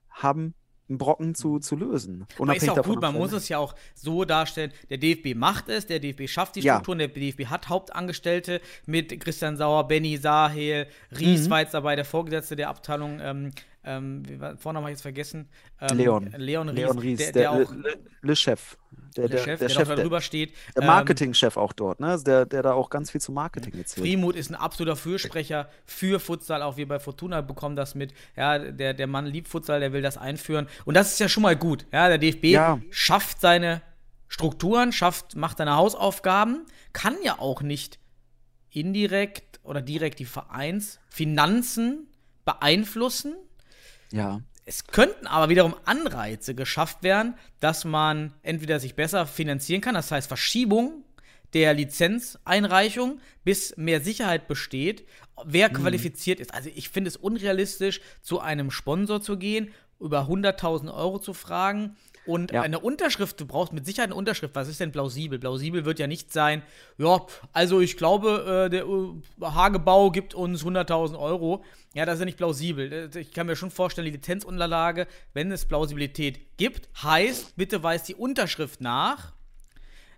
haben 0.09 0.53
einen 0.89 0.97
Brocken 0.97 1.35
zu, 1.35 1.59
zu 1.59 1.75
lösen. 1.75 2.25
Aber 2.39 2.55
ist 2.55 2.63
ja 2.63 2.71
auch 2.71 2.77
davon, 2.77 2.93
gut, 2.95 3.01
man 3.01 3.13
muss 3.13 3.33
es 3.33 3.49
ja 3.49 3.57
auch 3.57 3.75
so 3.93 4.23
darstellen, 4.23 4.71
der 4.89 4.97
DFB 4.97 5.35
macht 5.35 5.67
es, 5.67 5.85
der 5.85 5.99
DFB 5.99 6.29
schafft 6.29 6.55
die 6.55 6.61
Ja. 6.61 6.75
Strukturen, 6.75 6.99
der 6.99 7.09
DFB 7.09 7.47
hat 7.47 7.67
Hauptangestellte 7.67 8.61
mit 8.85 9.19
Christian 9.19 9.57
Sauer, 9.57 9.87
Benny 9.87 10.15
Sahel, 10.15 10.87
Ries 11.11 11.45
Mhm. 11.45 11.49
war 11.49 11.59
jetzt 11.59 11.73
dabei, 11.73 11.97
der 11.97 12.05
Vorgesetzte 12.05 12.55
der 12.55 12.69
Abteilung, 12.69 13.19
ähm, 13.21 13.51
ähm, 13.87 14.23
Vornamen 14.57 14.83
habe 14.83 14.91
ich 14.91 14.95
jetzt 14.95 15.01
vergessen. 15.01 15.47
Ähm, 15.81 15.97
Leon. 15.97 16.33
Leon 16.37 16.69
Ries, 16.69 16.77
Leon 16.77 16.99
Ries, 16.99 17.17
der, 17.17 17.31
der, 17.31 17.41
der 17.41 17.51
auch 17.51 17.71
Le, 17.73 17.97
Le 18.21 18.35
Chef. 18.35 18.77
Der, 19.15 19.27
der, 19.27 19.37
Chef, 19.39 19.59
der, 19.59 19.69
Chef, 19.69 19.87
der, 19.87 19.95
darüber 19.95 20.21
steht. 20.21 20.53
der 20.75 20.83
Ähm, 20.83 20.87
Marketingchef 20.87 21.57
auch 21.57 21.73
dort, 21.73 21.99
ne? 21.99 22.21
Der, 22.23 22.45
der 22.45 22.61
da 22.61 22.73
auch 22.73 22.89
ganz 22.89 23.09
viel 23.09 23.21
zu 23.21 23.31
Marketing 23.31 23.73
erzählt. 23.77 24.05
Frimut 24.05 24.35
ist 24.35 24.51
ein 24.51 24.55
absoluter 24.55 24.95
Fürsprecher 24.95 25.69
für 25.85 26.19
Futsal, 26.19 26.61
auch 26.61 26.77
wir 26.77 26.87
bei 26.87 26.99
Fortuna 26.99 27.41
bekommen 27.41 27.75
das 27.75 27.95
mit. 27.95 28.13
Ja, 28.35 28.59
der, 28.59 28.93
der 28.93 29.07
Mann 29.07 29.25
liebt 29.25 29.47
Futsal, 29.47 29.79
der 29.79 29.91
will 29.93 30.01
das 30.03 30.17
einführen. 30.17 30.67
Und 30.85 30.93
das 30.95 31.13
ist 31.13 31.19
ja 31.19 31.29
schon 31.29 31.43
mal 31.43 31.55
gut. 31.55 31.87
Ja, 31.91 32.09
der 32.09 32.17
DFB 32.19 32.43
Ja. 32.45 32.79
schafft 32.91 33.41
seine 33.41 33.81
Strukturen, 34.27 34.91
schafft, 34.91 35.35
macht 35.35 35.57
seine 35.57 35.75
Hausaufgaben, 35.75 36.65
kann 36.93 37.15
ja 37.23 37.39
auch 37.39 37.61
nicht 37.61 37.97
indirekt 38.69 39.59
oder 39.63 39.81
direkt 39.81 40.19
die 40.19 40.25
Vereinsfinanzen 40.25 42.07
beeinflussen. 42.45 43.35
Ja. 44.11 44.41
Es 44.65 44.87
könnten 44.87 45.27
aber 45.27 45.49
wiederum 45.49 45.75
Anreize 45.85 46.53
geschafft 46.53 47.01
werden, 47.03 47.35
dass 47.59 47.85
man 47.85 48.33
entweder 48.43 48.79
sich 48.79 48.95
besser 48.95 49.25
finanzieren 49.25 49.81
kann, 49.81 49.95
das 49.95 50.11
heißt 50.11 50.27
Verschiebung 50.27 51.03
der 51.53 51.73
Lizenzeinreichung, 51.73 53.21
bis 53.45 53.77
mehr 53.77 54.01
Sicherheit 54.01 54.49
besteht, 54.49 55.05
wer 55.45 55.69
qualifiziert 55.69 56.41
ist. 56.41 56.53
Also 56.53 56.69
ich 56.75 56.89
finde 56.89 57.07
es 57.07 57.15
unrealistisch, 57.15 58.01
zu 58.21 58.41
einem 58.41 58.69
Sponsor 58.69 59.21
zu 59.21 59.37
gehen, 59.37 59.71
über 59.99 60.27
100.000 60.27 60.93
Euro 60.93 61.19
zu 61.19 61.33
fragen 61.33 61.95
und 62.27 62.51
Ja. 62.51 62.61
eine 62.61 62.79
Unterschrift, 62.79 63.39
du 63.39 63.45
brauchst 63.45 63.73
mit 63.73 63.85
Sicherheit 63.85 64.09
eine 64.09 64.15
Unterschrift. 64.15 64.53
Was 64.55 64.67
ist 64.67 64.79
denn 64.79 64.91
plausibel? 64.91 65.39
Plausibel 65.39 65.85
wird 65.85 65.99
ja 65.99 66.07
nicht 66.07 66.31
sein, 66.31 66.61
ja, 66.97 67.25
also 67.53 67.79
ich 67.79 67.97
glaube, 67.97 68.65
äh, 68.67 68.69
der 68.69 68.85
äh, 68.85 69.45
Hagebau 69.45 70.11
gibt 70.11 70.33
uns 70.33 70.63
100.000 70.63 71.17
Euro. 71.17 71.63
Ja, 71.93 72.05
das 72.05 72.15
ist 72.15 72.19
ja 72.19 72.25
nicht 72.25 72.37
plausibel. 72.37 73.09
Ich 73.15 73.31
kann 73.33 73.47
mir 73.47 73.55
schon 73.55 73.71
vorstellen, 73.71 74.05
die 74.05 74.11
Lizenzunterlage, 74.11 75.07
wenn 75.33 75.51
es 75.51 75.65
Plausibilität 75.65 76.57
gibt, 76.57 76.89
heißt, 77.01 77.55
bitte 77.55 77.81
weist 77.81 78.07
die 78.07 78.15
Unterschrift 78.15 78.81
nach. 78.81 79.33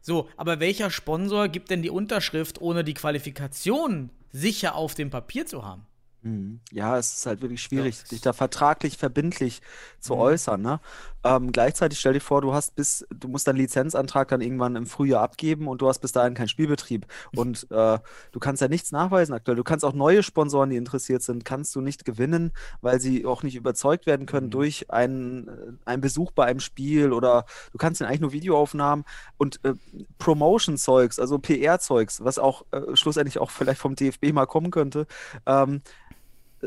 So, 0.02 0.30
aber 0.38 0.60
welcher 0.60 0.90
Sponsor 0.90 1.48
gibt 1.50 1.70
denn 1.70 1.82
die 1.82 1.90
Unterschrift, 1.90 2.62
ohne 2.62 2.84
die 2.84 2.94
Qualifikation 2.94 4.10
sicher 4.32 4.76
auf 4.76 4.96
dem 4.96 5.10
Papier 5.10 5.46
zu 5.46 5.66
haben? 5.66 5.86
Mhm. 6.22 6.60
Ja, 6.72 6.98
es 6.98 7.14
ist 7.14 7.26
halt 7.26 7.42
wirklich 7.42 7.62
schwierig, 7.64 7.96
sich 7.98 8.20
da 8.22 8.34
vertraglich 8.34 8.98
verbindlich 8.98 9.62
zu 10.00 10.16
Mhm. 10.16 10.20
äußern. 10.20 10.62
Ne? 10.62 10.80
Ähm, 11.24 11.52
gleichzeitig 11.52 12.00
stell 12.00 12.14
dir 12.14 12.20
vor, 12.22 12.42
du 12.42 12.54
hast 12.54 12.76
bis, 12.76 13.06
du 13.10 13.28
musst 13.28 13.48
deinen 13.48 13.58
Lizenzantrag 13.58 14.28
dann 14.30 14.42
irgendwann 14.42 14.76
im 14.76 14.86
Frühjahr 14.86 15.22
abgeben 15.22 15.68
und 15.68 15.82
du 15.82 15.88
hast 15.88 16.00
bis 16.00 16.12
dahin 16.12 16.34
keinen 16.34 16.48
Spielbetrieb. 16.50 17.06
Und 17.36 17.68
äh, 17.72 18.00
du 18.32 18.40
kannst 18.40 18.62
ja 18.62 18.68
nichts 18.68 18.92
nachweisen 18.92 19.34
aktuell. 19.34 19.56
Du 19.58 19.64
kannst 19.64 19.84
auch 19.86 19.94
neue 19.94 20.24
Sponsoren, 20.24 20.70
die 20.70 20.78
interessiert 20.78 21.22
sind, 21.24 21.46
kannst 21.46 21.76
du 21.76 21.82
nicht 21.82 22.04
gewinnen, 22.06 22.52
weil 22.82 23.00
sie 23.00 23.26
auch 23.26 23.44
nicht 23.44 23.56
überzeugt 23.56 24.06
werden 24.06 24.26
können 24.26 24.48
Mhm. 24.48 24.52
durch 24.52 24.92
einen, 24.92 25.48
äh, 25.48 25.52
einen 25.86 26.02
Besuch 26.02 26.32
bei 26.32 26.46
einem 26.46 26.60
Spiel 26.60 27.12
oder 27.14 27.46
du 27.72 27.78
kannst 27.78 28.02
dann 28.02 28.08
eigentlich 28.08 28.22
nur 28.22 28.32
Videoaufnahmen 28.34 29.06
und 29.38 29.60
äh, 29.64 29.74
Promotion-Zeugs, 30.20 31.20
also 31.20 31.40
PR-Zeugs, 31.40 32.24
was 32.24 32.40
auch 32.40 32.66
äh, 32.72 32.96
schlussendlich 32.96 33.40
auch 33.40 33.52
vielleicht 33.52 33.80
vom 33.82 33.96
DFB 33.96 34.32
mal 34.34 34.46
kommen 34.46 34.72
könnte. 34.72 35.08
Ähm, 35.46 35.82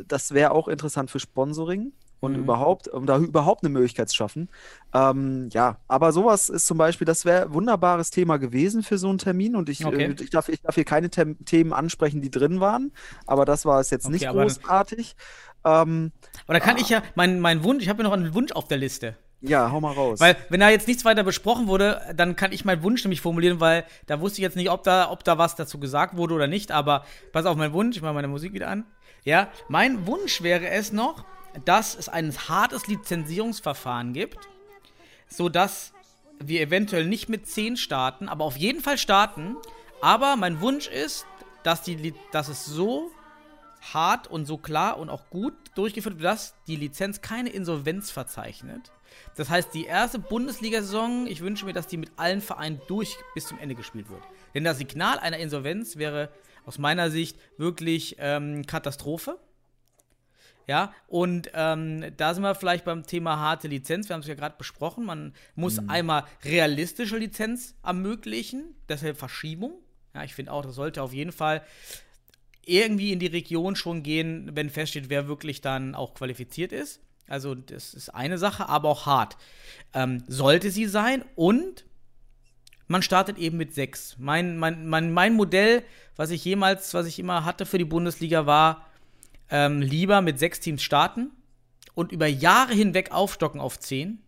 das 0.08 0.32
wäre 0.32 0.52
auch 0.52 0.68
interessant 0.68 1.10
für 1.10 1.20
Sponsoring 1.20 1.92
und 2.20 2.32
Mhm. 2.34 2.38
überhaupt, 2.44 2.86
um 2.88 3.04
da 3.06 3.18
überhaupt 3.18 3.64
eine 3.64 3.70
Möglichkeit 3.72 4.08
zu 4.08 4.14
schaffen. 4.16 4.48
Ähm, 4.94 5.48
ja, 5.52 5.78
aber 5.88 6.12
sowas 6.12 6.48
ist 6.48 6.66
zum 6.66 6.78
Beispiel, 6.78 7.04
das 7.04 7.24
wäre 7.24 7.46
ein 7.46 7.54
wunderbares 7.54 8.10
Thema 8.10 8.36
gewesen 8.38 8.82
für 8.82 8.96
so 8.98 9.08
einen 9.08 9.18
Termin 9.18 9.56
und 9.56 9.68
ich, 9.68 9.84
Okay. 9.84 10.04
äh, 10.04 10.22
ich, 10.22 10.30
darf, 10.30 10.48
ich 10.48 10.60
darf 10.62 10.74
hier 10.76 10.84
keine 10.84 11.10
Them 11.10 11.44
Themen 11.44 11.72
ansprechen, 11.72 12.22
die 12.22 12.30
drin 12.30 12.60
waren, 12.60 12.92
aber 13.26 13.44
das 13.44 13.64
war 13.64 13.80
es 13.80 13.90
jetzt 13.90 14.04
Okay, 14.06 14.12
nicht 14.14 14.28
aber- 14.28 14.42
großartig. 14.42 15.16
Ähm, 15.64 16.12
Aber 16.46 16.54
da 16.54 16.60
kann 16.60 16.76
ich 16.78 16.88
ja, 16.88 17.02
mein, 17.14 17.38
mein 17.40 17.62
Wunsch, 17.64 17.82
ich 17.82 17.88
habe 17.88 18.02
ja 18.02 18.08
noch 18.08 18.14
einen 18.16 18.34
Wunsch 18.34 18.52
auf 18.52 18.66
der 18.68 18.78
Liste. 18.78 19.16
ja, 19.40 19.70
hau 19.72 19.80
mal 19.80 19.92
raus. 19.92 20.20
Weil, 20.20 20.36
wenn 20.50 20.60
da 20.60 20.70
jetzt 20.70 20.86
nichts 20.86 21.04
weiter 21.04 21.24
besprochen 21.24 21.66
wurde, 21.66 22.00
dann 22.16 22.36
kann 22.36 22.52
ich 22.52 22.64
meinen 22.64 22.82
Wunsch 22.84 23.02
nämlich 23.04 23.20
formulieren, 23.20 23.58
weil 23.58 23.84
da 24.06 24.20
wusste 24.20 24.38
ich 24.38 24.42
jetzt 24.42 24.54
nicht, 24.56 24.70
ob 24.70 24.84
da, 24.84 25.10
ob 25.10 25.24
da 25.24 25.38
was 25.38 25.56
dazu 25.56 25.78
gesagt 25.80 26.16
wurde 26.16 26.34
oder 26.34 26.46
nicht. 26.46 26.70
Aber 26.70 27.04
pass 27.32 27.44
auf, 27.46 27.56
mein 27.56 27.72
Wunsch, 27.72 27.96
ich 27.96 28.02
mache 28.02 28.14
meine 28.14 28.28
Musik 28.28 28.52
wieder 28.52 28.68
an. 28.68 28.84
Ja, 29.24 29.50
mein 29.68 30.06
Wunsch 30.06 30.42
wäre 30.42 30.68
es 30.68 30.92
noch, 30.92 31.24
dass 31.64 31.94
es 31.94 32.08
ein 32.08 32.36
hartes 32.48 32.86
Lizenzierungsverfahren 32.86 34.12
gibt, 34.12 34.48
sodass 35.28 35.92
wir 36.40 36.60
eventuell 36.60 37.06
nicht 37.06 37.28
mit 37.28 37.46
10 37.46 37.76
starten, 37.76 38.28
aber 38.28 38.44
auf 38.44 38.56
jeden 38.56 38.80
Fall 38.80 38.98
starten. 38.98 39.56
Aber 40.00 40.36
mein 40.36 40.60
Wunsch 40.60 40.88
ist, 40.88 41.26
dass, 41.62 41.82
die, 41.82 42.14
dass 42.32 42.48
es 42.48 42.66
so 42.66 43.10
hart 43.92 44.28
und 44.28 44.46
so 44.46 44.58
klar 44.58 44.98
und 44.98 45.10
auch 45.10 45.30
gut 45.30 45.54
durchgeführt 45.74 46.16
wird, 46.18 46.24
dass 46.24 46.54
die 46.66 46.76
Lizenz 46.76 47.20
keine 47.20 47.50
Insolvenz 47.50 48.10
verzeichnet. 48.10 48.90
Das 49.36 49.50
heißt, 49.50 49.74
die 49.74 49.84
erste 49.84 50.18
Bundesliga-Saison, 50.18 51.26
ich 51.26 51.40
wünsche 51.40 51.64
mir, 51.64 51.72
dass 51.72 51.86
die 51.86 51.96
mit 51.96 52.10
allen 52.16 52.40
Vereinen 52.40 52.80
durch 52.88 53.16
bis 53.34 53.46
zum 53.46 53.58
Ende 53.58 53.74
gespielt 53.74 54.08
wird. 54.08 54.22
Denn 54.54 54.64
das 54.64 54.78
Signal 54.78 55.18
einer 55.18 55.38
Insolvenz 55.38 55.96
wäre 55.96 56.30
aus 56.64 56.78
meiner 56.78 57.10
Sicht 57.10 57.38
wirklich 57.56 58.16
ähm, 58.18 58.66
Katastrophe. 58.66 59.38
Ja, 60.68 60.92
und 61.08 61.50
ähm, 61.54 62.12
da 62.16 62.34
sind 62.34 62.44
wir 62.44 62.54
vielleicht 62.54 62.84
beim 62.84 63.04
Thema 63.04 63.38
harte 63.38 63.66
Lizenz. 63.66 64.08
Wir 64.08 64.14
haben 64.14 64.20
es 64.20 64.28
ja 64.28 64.34
gerade 64.34 64.54
besprochen. 64.56 65.04
Man 65.04 65.34
muss 65.56 65.80
einmal 65.88 66.24
realistische 66.44 67.16
Lizenz 67.16 67.74
ermöglichen, 67.82 68.76
deshalb 68.88 69.18
Verschiebung. 69.18 69.72
Ja, 70.14 70.22
ich 70.22 70.34
finde 70.34 70.52
auch, 70.52 70.64
das 70.64 70.76
sollte 70.76 71.02
auf 71.02 71.12
jeden 71.12 71.32
Fall 71.32 71.62
irgendwie 72.64 73.12
in 73.12 73.18
die 73.18 73.26
Region 73.26 73.74
schon 73.74 74.02
gehen, 74.02 74.50
wenn 74.54 74.70
feststeht, 74.70 75.10
wer 75.10 75.26
wirklich 75.26 75.60
dann 75.60 75.94
auch 75.94 76.14
qualifiziert 76.14 76.72
ist. 76.72 77.00
Also 77.26 77.54
das 77.54 77.94
ist 77.94 78.10
eine 78.10 78.38
Sache, 78.38 78.68
aber 78.68 78.88
auch 78.88 79.06
hart. 79.06 79.36
Ähm, 79.94 80.22
sollte 80.28 80.70
sie 80.70 80.86
sein 80.86 81.24
und 81.34 81.84
man 82.92 83.02
startet 83.02 83.38
eben 83.38 83.56
mit 83.56 83.74
sechs. 83.74 84.16
Mein, 84.18 84.58
mein, 84.58 84.86
mein, 84.86 85.12
mein 85.12 85.34
Modell, 85.34 85.82
was 86.14 86.30
ich 86.30 86.44
jemals, 86.44 86.94
was 86.94 87.06
ich 87.06 87.18
immer 87.18 87.44
hatte 87.44 87.66
für 87.66 87.78
die 87.78 87.84
Bundesliga, 87.84 88.46
war 88.46 88.86
ähm, 89.50 89.80
lieber 89.80 90.20
mit 90.20 90.38
sechs 90.38 90.60
Teams 90.60 90.82
starten 90.82 91.30
und 91.94 92.12
über 92.12 92.26
Jahre 92.26 92.74
hinweg 92.74 93.10
aufstocken 93.10 93.60
auf 93.60 93.80
zehn, 93.80 94.20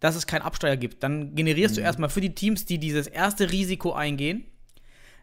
dass 0.00 0.16
es 0.16 0.26
keinen 0.26 0.42
Absteuer 0.42 0.76
gibt. 0.76 1.02
Dann 1.02 1.34
generierst 1.34 1.76
du 1.76 1.80
erstmal 1.80 2.10
für 2.10 2.20
die 2.20 2.34
Teams, 2.34 2.64
die 2.64 2.78
dieses 2.78 3.08
erste 3.08 3.50
Risiko 3.50 3.92
eingehen, 3.92 4.46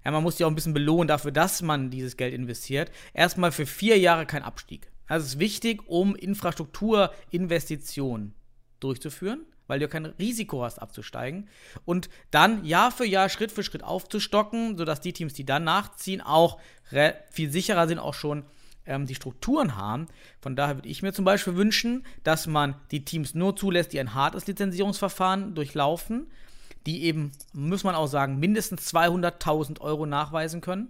ja, 0.04 0.12
man 0.12 0.24
muss 0.24 0.40
ja 0.40 0.48
auch 0.48 0.52
ein 0.52 0.56
bisschen 0.56 0.74
belohnen 0.74 1.08
dafür, 1.08 1.32
dass 1.32 1.62
man 1.62 1.90
dieses 1.90 2.18
Geld 2.18 2.34
investiert. 2.34 2.92
Erstmal 3.14 3.52
für 3.52 3.66
vier 3.66 4.00
Jahre 4.00 4.26
kein 4.26 4.44
Abstieg. 4.44 4.90
Das 5.08 5.24
ist 5.24 5.40
wichtig, 5.40 5.88
um 5.88 6.16
Infrastrukturinvestitionen 6.16 8.34
durchzuführen, 8.80 9.46
weil 9.72 9.80
du 9.80 9.88
kein 9.88 10.06
Risiko 10.06 10.66
hast, 10.66 10.82
abzusteigen. 10.82 11.48
Und 11.86 12.10
dann 12.30 12.66
Jahr 12.66 12.92
für 12.92 13.06
Jahr, 13.06 13.30
Schritt 13.30 13.54
für 13.54 13.64
Schritt 13.64 13.86
aufzustocken, 13.86 14.78
sodass 14.78 15.00
die 15.00 15.14
Teams, 15.14 15.34
die 15.34 15.46
dann 15.46 15.64
nachziehen, 15.64 16.20
auch 16.20 16.60
viel 17.32 17.50
sicherer 17.50 17.88
sind, 17.88 17.98
auch 17.98 18.14
schon 18.14 18.44
ähm, 18.86 19.06
die 19.06 19.16
Strukturen 19.16 19.78
haben. 19.78 20.08
Von 20.42 20.58
daher 20.58 20.76
würde 20.76 20.90
ich 20.90 21.04
mir 21.04 21.14
zum 21.14 21.24
Beispiel 21.24 21.56
wünschen, 21.56 22.06
dass 22.26 22.48
man 22.48 22.76
die 22.92 23.06
Teams 23.06 23.34
nur 23.34 23.56
zulässt, 23.56 23.94
die 23.94 24.02
ein 24.02 24.14
hartes 24.14 24.46
Lizenzierungsverfahren 24.46 25.56
durchlaufen, 25.56 26.30
die 26.86 27.06
eben, 27.06 27.32
muss 27.54 27.86
man 27.86 27.96
auch 27.96 28.08
sagen, 28.08 28.40
mindestens 28.40 28.94
200.000 28.94 29.80
Euro 29.80 30.06
nachweisen 30.06 30.60
können. 30.60 30.90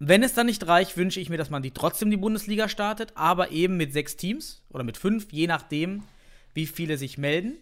Wenn 0.00 0.24
es 0.24 0.34
dann 0.34 0.46
nicht 0.46 0.66
reicht, 0.66 0.96
wünsche 0.96 1.20
ich 1.20 1.30
mir, 1.30 1.38
dass 1.38 1.50
man 1.50 1.62
die 1.62 1.70
trotzdem 1.70 2.10
die 2.10 2.16
Bundesliga 2.16 2.68
startet, 2.68 3.12
aber 3.14 3.52
eben 3.52 3.76
mit 3.76 3.92
sechs 3.92 4.16
Teams 4.16 4.64
oder 4.70 4.82
mit 4.82 4.96
fünf, 4.96 5.28
je 5.30 5.46
nachdem, 5.46 6.02
wie 6.56 6.66
viele 6.66 6.98
sich 6.98 7.18
melden. 7.18 7.54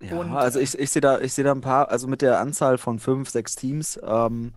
Ja, 0.00 0.16
Und- 0.18 0.30
also 0.32 0.58
ich, 0.60 0.78
ich 0.78 0.90
sehe 0.90 1.02
da, 1.02 1.20
ich 1.20 1.32
sehe 1.34 1.44
da 1.44 1.52
ein 1.52 1.60
paar, 1.60 1.90
also 1.90 2.06
mit 2.06 2.22
der 2.22 2.38
Anzahl 2.40 2.78
von 2.78 2.98
fünf, 2.98 3.28
sechs 3.30 3.56
Teams, 3.56 3.98
ähm, 4.02 4.52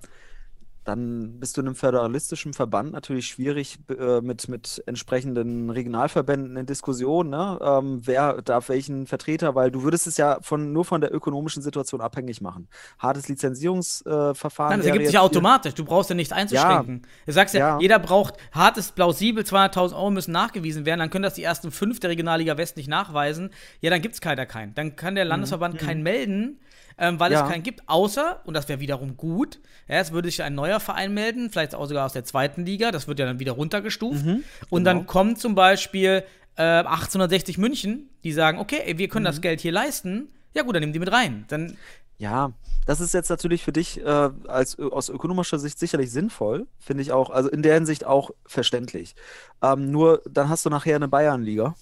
dann 0.90 1.40
bist 1.40 1.56
du 1.56 1.62
in 1.62 1.68
einem 1.68 1.76
föderalistischen 1.76 2.54
Verband 2.54 2.94
natürlich 2.94 3.28
schwierig 3.28 3.78
äh, 3.90 4.22
mit, 4.22 4.50
mit 4.50 4.82
entsprechenden 4.88 5.70
Regionalverbänden 5.70 6.58
in 6.58 6.66
Diskussion, 6.66 7.30
ne? 7.30 7.60
Ähm, 7.62 8.02
wer 8.06 8.42
darf 8.42 8.70
welchen 8.70 9.06
Vertreter, 9.06 9.54
weil 9.54 9.70
du 9.70 9.84
würdest 9.84 10.08
es 10.08 10.18
ja 10.18 10.40
von, 10.42 10.74
nur 10.74 10.86
von 10.86 11.00
der 11.00 11.14
ökonomischen 11.14 11.62
Situation 11.62 12.02
abhängig 12.02 12.42
machen. 12.42 12.68
Hartes 12.98 13.28
Lizenzierungsverfahren. 13.28 14.72
Nein, 14.72 14.80
das 14.80 14.88
ergibt 14.88 15.06
sich 15.06 15.14
ja 15.14 15.22
automatisch. 15.22 15.76
Du 15.76 15.86
brauchst 15.86 16.10
ja 16.10 16.16
nichts 16.16 16.34
einzuschränken. 16.34 17.04
Du 17.26 17.32
sagst 17.32 17.54
ja, 17.54 17.60
Ja. 17.60 17.80
jeder 17.80 18.00
braucht 18.00 18.36
hartes, 18.52 18.92
plausibel, 18.92 19.44
200.000 19.44 19.94
Euro 19.94 20.10
müssen 20.10 20.32
nachgewiesen 20.32 20.86
werden. 20.86 21.00
Dann 21.00 21.12
können 21.12 21.24
das 21.24 21.36
die 21.36 21.44
ersten 21.44 21.72
fünf 21.72 22.00
der 22.00 22.10
Regionalliga 22.10 22.58
West 22.58 22.78
nicht 22.78 22.90
nachweisen. 22.90 23.52
Ja, 23.82 23.92
dann 23.92 24.02
gibt 24.02 24.16
es 24.16 24.22
keiner 24.22 24.48
keinen. 24.48 24.74
Dann 24.74 24.96
kann 24.96 25.14
der 25.14 25.26
Landesverband 25.26 25.78
keinen 25.78 26.02
melden, 26.02 26.60
ähm, 27.00 27.20
weil. 27.20 27.32
Ja. 27.32 27.44
es 27.46 27.52
keinen 27.52 27.64
gibt. 27.64 27.82
Außer, 27.88 28.42
und 28.46 28.54
das 28.54 28.68
wäre 28.70 28.80
wiederum 28.80 29.18
gut, 29.18 29.60
ja, 29.88 29.96
es 29.98 30.12
würde 30.12 30.30
sich 30.30 30.44
ein 30.44 30.56
neuer 30.56 30.80
Verein 30.80 31.14
melden, 31.14 31.50
vielleicht 31.50 31.74
auch 31.76 31.86
sogar 31.88 32.06
aus 32.06 32.14
der 32.14 32.24
zweiten 32.26 32.66
Liga. 32.66 32.92
Das 32.92 33.08
wird 33.08 33.20
ja 33.20 33.26
dann 33.26 33.40
wieder 33.40 33.54
runtergestuft. 33.54 34.26
Mhm. 34.26 34.44
Und 34.70 34.84
Genau. 34.84 34.98
dann 35.00 35.06
kommt 35.08 35.40
zum 35.40 35.56
Beispiel 35.56 36.24
äh, 36.58 36.62
1860 36.64 37.58
München, 37.58 38.10
die 38.24 38.34
sagen, 38.34 38.60
okay, 38.60 38.82
ey, 38.86 38.98
wir 38.98 39.08
können 39.08 39.24
Mhm. 39.24 39.28
das 39.30 39.42
Geld 39.42 39.62
hier 39.62 39.72
leisten. 39.72 40.30
Ja 40.54 40.64
gut, 40.64 40.76
dann 40.76 40.82
nehmen 40.82 40.94
die 40.94 41.00
mit 41.00 41.12
rein. 41.12 41.46
Dann 41.48 41.78
Ja, 42.18 42.52
das 42.86 43.00
ist 43.00 43.14
jetzt 43.14 43.30
natürlich 43.30 43.64
für 43.64 43.72
dich 43.72 44.02
äh, 44.04 44.30
als, 44.48 44.78
aus 44.80 45.08
ökonomischer 45.10 45.58
Sicht 45.60 45.80
sicherlich 45.80 46.12
sinnvoll, 46.12 46.68
finde 46.80 47.02
ich 47.04 47.12
auch, 47.14 47.30
also 47.30 47.48
in 47.50 47.62
der 47.62 47.76
Hinsicht 47.76 48.04
auch 48.06 48.32
verständlich. 48.46 49.16
Ähm, 49.62 49.90
nur 49.92 50.22
dann 50.30 50.50
hast 50.50 50.66
du 50.66 50.70
nachher 50.70 50.96
eine 50.98 51.08
Bayernliga 51.08 51.76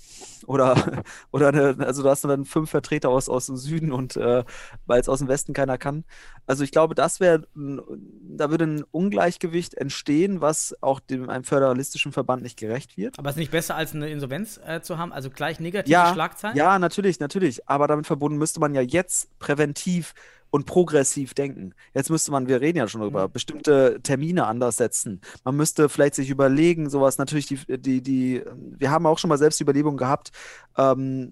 oder, 0.45 1.03
oder 1.31 1.49
eine, 1.49 1.75
also 1.85 2.03
da 2.03 2.11
hast 2.11 2.23
du 2.23 2.27
dann 2.27 2.45
fünf 2.45 2.69
Vertreter 2.69 3.09
aus, 3.09 3.29
aus 3.29 3.47
dem 3.47 3.57
Süden 3.57 3.91
und 3.91 4.15
äh, 4.17 4.43
weil 4.85 5.01
es 5.01 5.09
aus 5.09 5.19
dem 5.19 5.27
Westen 5.27 5.53
keiner 5.53 5.77
kann. 5.77 6.03
Also 6.45 6.63
ich 6.63 6.71
glaube, 6.71 6.95
das 6.95 7.19
wäre, 7.19 7.47
da 7.55 8.49
würde 8.49 8.65
ein 8.65 8.83
Ungleichgewicht 8.91 9.73
entstehen, 9.75 10.41
was 10.41 10.75
auch 10.81 10.99
dem 10.99 11.29
einem 11.29 11.43
föderalistischen 11.43 12.11
Verband 12.13 12.41
nicht 12.43 12.57
gerecht 12.57 12.97
wird. 12.97 13.19
Aber 13.19 13.29
ist 13.29 13.35
nicht 13.35 13.51
besser, 13.51 13.75
als 13.75 13.93
eine 13.93 14.09
Insolvenz 14.09 14.59
äh, 14.65 14.81
zu 14.81 14.97
haben? 14.97 15.11
Also 15.11 15.29
gleich 15.29 15.59
negative 15.59 15.91
Ja, 15.91 16.13
Schlagzeilen? 16.13 16.55
ja, 16.55 16.79
natürlich, 16.79 17.19
natürlich. 17.19 17.67
Aber 17.67 17.87
damit 17.87 18.07
verbunden 18.07 18.37
müsste 18.37 18.59
man 18.59 18.73
ja 18.73 18.81
jetzt 18.81 19.37
präventiv 19.39 20.13
und 20.49 20.65
progressiv 20.65 21.33
denken. 21.33 21.73
Jetzt 21.93 22.09
müsste 22.09 22.31
man, 22.31 22.47
wir 22.47 22.61
reden 22.61 22.77
ja 22.77 22.87
schon 22.87 22.99
Mhm. 23.01 23.05
darüber, 23.05 23.27
bestimmte 23.27 23.99
Termine 24.03 24.45
anders 24.47 24.77
setzen. 24.77 25.21
Man 25.43 25.55
müsste 25.55 25.89
vielleicht 25.89 26.15
sich 26.15 26.29
überlegen, 26.29 26.89
sowas 26.89 27.17
natürlich, 27.17 27.47
die, 27.47 27.57
die, 27.79 28.01
die, 28.01 28.43
wir 28.55 28.91
haben 28.91 29.05
auch 29.05 29.17
schon 29.19 29.29
mal 29.29 29.37
selbst 29.37 29.59
die 29.59 29.63
Überlegung 29.63 29.97
gehabt, 29.97 30.31
ähm, 30.77 31.31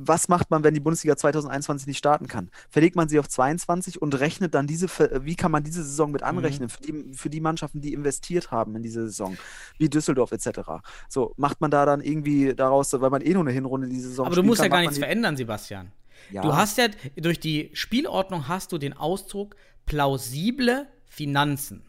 was 0.00 0.28
macht 0.28 0.50
man, 0.50 0.62
wenn 0.62 0.74
die 0.74 0.80
Bundesliga 0.80 1.16
2021 1.16 1.86
nicht 1.88 1.98
starten 1.98 2.28
kann? 2.28 2.50
Verlegt 2.68 2.94
man 2.94 3.08
sie 3.08 3.18
auf 3.18 3.26
22 3.28 4.00
und 4.00 4.20
rechnet 4.20 4.54
dann 4.54 4.66
diese, 4.68 4.86
wie 5.24 5.34
kann 5.34 5.50
man 5.50 5.64
diese 5.64 5.82
Saison 5.82 6.08
Mhm. 6.10 6.12
mit 6.12 6.22
anrechnen 6.22 6.68
für 6.68 6.80
die, 6.82 7.14
für 7.14 7.30
die 7.30 7.40
Mannschaften, 7.40 7.80
die 7.80 7.94
investiert 7.94 8.50
haben 8.52 8.76
in 8.76 8.82
diese 8.82 9.06
Saison, 9.06 9.36
wie 9.78 9.88
Düsseldorf 9.88 10.30
etc. 10.30 10.60
So, 11.08 11.32
macht 11.36 11.60
man 11.60 11.70
da 11.70 11.84
dann 11.86 12.00
irgendwie 12.00 12.54
daraus, 12.54 12.92
weil 12.92 13.10
man 13.10 13.22
eh 13.22 13.32
nur 13.32 13.42
eine 13.42 13.50
Hinrunde 13.52 13.88
diese 13.88 14.08
Saison 14.10 14.26
Aber 14.26 14.36
du 14.36 14.42
musst 14.42 14.58
ja 14.60 14.64
kann, 14.64 14.70
gar 14.70 14.78
macht 14.78 14.90
nichts 14.90 14.98
verändern, 14.98 15.36
Sebastian. 15.36 15.90
Ja. 16.30 16.42
Du 16.42 16.54
hast 16.54 16.78
ja, 16.78 16.88
durch 17.16 17.40
die 17.40 17.70
Spielordnung 17.72 18.48
hast 18.48 18.72
du 18.72 18.78
den 18.78 18.92
Ausdruck 18.92 19.56
plausible 19.86 20.86
Finanzen. 21.06 21.82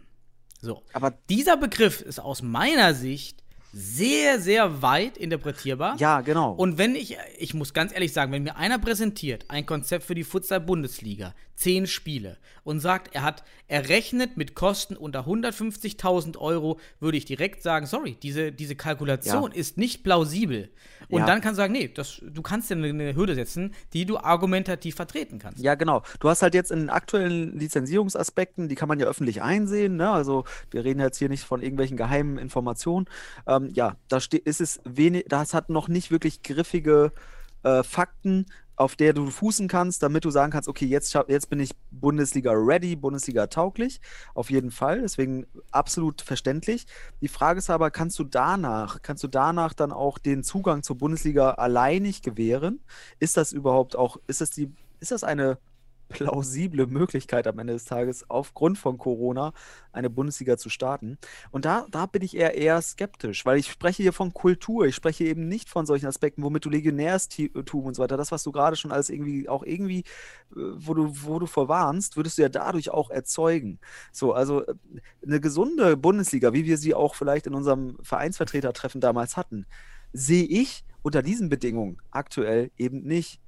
So. 0.61 0.83
Aber 0.93 1.11
Dieser 1.29 1.57
Begriff 1.57 2.01
ist 2.01 2.19
aus 2.19 2.41
meiner 2.41 2.93
Sicht 2.93 3.43
sehr, 3.71 4.39
sehr 4.39 4.81
weit 4.81 5.17
interpretierbar. 5.17 5.95
Ja, 5.99 6.21
genau. 6.21 6.53
Und 6.53 6.77
wenn 6.77 6.95
ich, 6.95 7.17
ich 7.37 7.53
muss 7.53 7.73
ganz 7.73 7.93
ehrlich 7.93 8.13
sagen, 8.13 8.31
wenn 8.31 8.43
mir 8.43 8.57
einer 8.57 8.79
präsentiert 8.79 9.45
ein 9.47 9.65
Konzept 9.65 10.05
für 10.05 10.15
die 10.15 10.23
Futsal-Bundesliga, 10.23 11.33
zehn 11.55 11.87
Spiele, 11.87 12.37
und 12.63 12.79
sagt, 12.79 13.13
er 13.13 13.23
hat, 13.23 13.43
er 13.67 13.89
rechnet 13.89 14.37
mit 14.37 14.55
Kosten 14.55 14.95
unter 14.95 15.25
150.000 15.27 16.37
Euro, 16.37 16.79
würde 16.99 17.17
ich 17.17 17.25
direkt 17.25 17.61
sagen, 17.63 17.85
sorry, 17.85 18.17
diese, 18.23 18.51
diese 18.51 18.75
Kalkulation 18.75 19.51
Ja. 19.51 19.57
ist 19.57 19.77
nicht 19.77 20.03
plausibel. 20.03 20.69
Und 21.09 21.21
Ja. 21.21 21.25
dann 21.25 21.41
kannst 21.41 21.57
du 21.57 21.63
sagen, 21.63 21.73
nee, 21.73 21.89
das, 21.93 22.21
du 22.23 22.41
kannst 22.41 22.69
dir 22.69 22.75
eine, 22.75 22.87
eine 22.89 23.15
Hürde 23.15 23.35
setzen, 23.35 23.73
die 23.93 24.05
du 24.05 24.17
argumentativ 24.17 24.95
vertreten 24.95 25.39
kannst. 25.39 25.61
Ja, 25.63 25.75
genau. 25.75 26.03
Du 26.19 26.29
hast 26.29 26.41
halt 26.41 26.53
jetzt 26.53 26.71
in 26.71 26.79
den 26.79 26.89
aktuellen 26.89 27.57
Lizenzierungsaspekten, 27.59 28.69
die 28.69 28.75
kann 28.75 28.87
man 28.87 28.99
ja 28.99 29.07
öffentlich 29.07 29.41
einsehen, 29.41 29.97
ne? 29.97 30.09
Also 30.11 30.45
wir 30.71 30.83
reden 30.85 30.99
jetzt 30.99 31.17
hier 31.17 31.29
nicht 31.29 31.43
von 31.43 31.61
irgendwelchen 31.61 31.97
geheimen 31.97 32.37
Informationen. 32.37 33.07
Ähm, 33.47 33.58
ja, 33.67 33.95
da 34.07 34.17
ist 34.17 34.61
es 34.61 34.79
wenig, 34.83 35.25
das 35.27 35.53
hat 35.53 35.69
noch 35.69 35.87
nicht 35.87 36.11
wirklich 36.11 36.43
griffige 36.43 37.11
äh, 37.63 37.83
Fakten, 37.83 38.45
auf 38.79 38.95
der 38.95 39.11
du 39.11 39.29
fußen 39.29 39.67
kannst, 39.67 40.01
damit 40.03 40.23
du 40.23 40.29
sagen 40.29 40.53
kannst, 40.53 40.69
okay, 40.69 40.85
jetzt, 40.85 41.13
jetzt 41.27 41.49
bin 41.49 41.59
ich 41.59 41.71
Bundesliga 41.91 42.53
ready, 42.53 42.95
Bundesliga 42.95 43.47
tauglich, 43.47 43.99
auf 44.33 44.49
jeden 44.49 44.71
Fall. 44.71 45.01
Deswegen 45.01 45.45
absolut 45.71 46.21
verständlich. 46.21 46.87
Die 47.19 47.27
Frage 47.27 47.59
ist 47.59 47.69
aber, 47.69 47.91
kannst 47.91 48.17
du 48.19 48.23
danach, 48.23 49.01
kannst 49.01 49.21
du 49.23 49.27
danach 49.27 49.73
dann 49.73 49.91
auch 49.91 50.17
den 50.17 50.43
Zugang 50.43 50.81
zur 50.81 50.97
Bundesliga 50.97 51.51
alleinig 51.51 52.21
gewähren? 52.21 52.79
Ist 53.19 53.35
das 53.35 53.51
überhaupt 53.51 53.97
auch, 53.97 54.15
ist 54.27 54.39
das 54.39 54.51
die, 54.51 54.71
ist 55.01 55.11
das 55.11 55.25
eine 55.25 55.57
plausible 56.09 56.87
Möglichkeit 56.87 57.47
am 57.47 57.59
Ende 57.59 57.73
des 57.73 57.85
Tages, 57.85 58.29
aufgrund 58.29 58.77
von 58.77 58.97
Corona 58.97 59.53
eine 59.93 60.09
Bundesliga 60.09 60.57
zu 60.57 60.69
starten. 60.69 61.17
Und 61.51 61.65
da, 61.65 61.85
da 61.89 62.05
bin 62.05 62.23
ich 62.23 62.35
eher, 62.35 62.55
eher 62.55 62.81
skeptisch, 62.81 63.45
weil 63.45 63.57
ich 63.57 63.69
spreche 63.69 64.03
hier 64.03 64.13
von 64.13 64.33
Kultur, 64.33 64.85
ich 64.85 64.95
spreche 64.95 65.23
eben 65.23 65.47
nicht 65.47 65.69
von 65.69 65.85
solchen 65.85 66.07
Aspekten, 66.07 66.43
womit 66.43 66.65
du 66.65 66.69
Legionärstum 66.69 67.85
und 67.85 67.95
so 67.95 68.03
weiter, 68.03 68.17
das, 68.17 68.31
was 68.31 68.43
du 68.43 68.51
gerade 68.51 68.75
schon 68.75 68.91
als 68.91 69.09
irgendwie, 69.09 69.47
auch 69.47 69.63
irgendwie, 69.63 69.99
äh, 69.99 70.03
wo 70.55 70.93
du, 70.93 71.13
wo 71.23 71.39
du 71.39 71.45
vorwarnst, 71.45 72.17
würdest 72.17 72.37
du 72.37 72.41
ja 72.41 72.49
dadurch 72.49 72.89
auch 72.89 73.09
erzeugen. 73.09 73.79
So, 74.11 74.33
also 74.33 74.65
äh, 74.65 74.75
eine 75.25 75.39
gesunde 75.39 75.95
Bundesliga, 75.95 76.53
wie 76.53 76.65
wir 76.65 76.77
sie 76.77 76.93
auch 76.93 77.15
vielleicht 77.15 77.47
in 77.47 77.53
unserem 77.53 77.97
Vereinsvertretertreffen 78.01 78.99
damals 78.99 79.37
hatten, 79.37 79.65
sehe 80.11 80.45
ich 80.45 80.83
unter 81.01 81.21
diesen 81.21 81.49
Bedingungen 81.49 81.97
aktuell 82.11 82.71
eben 82.77 83.03
nicht. 83.03 83.39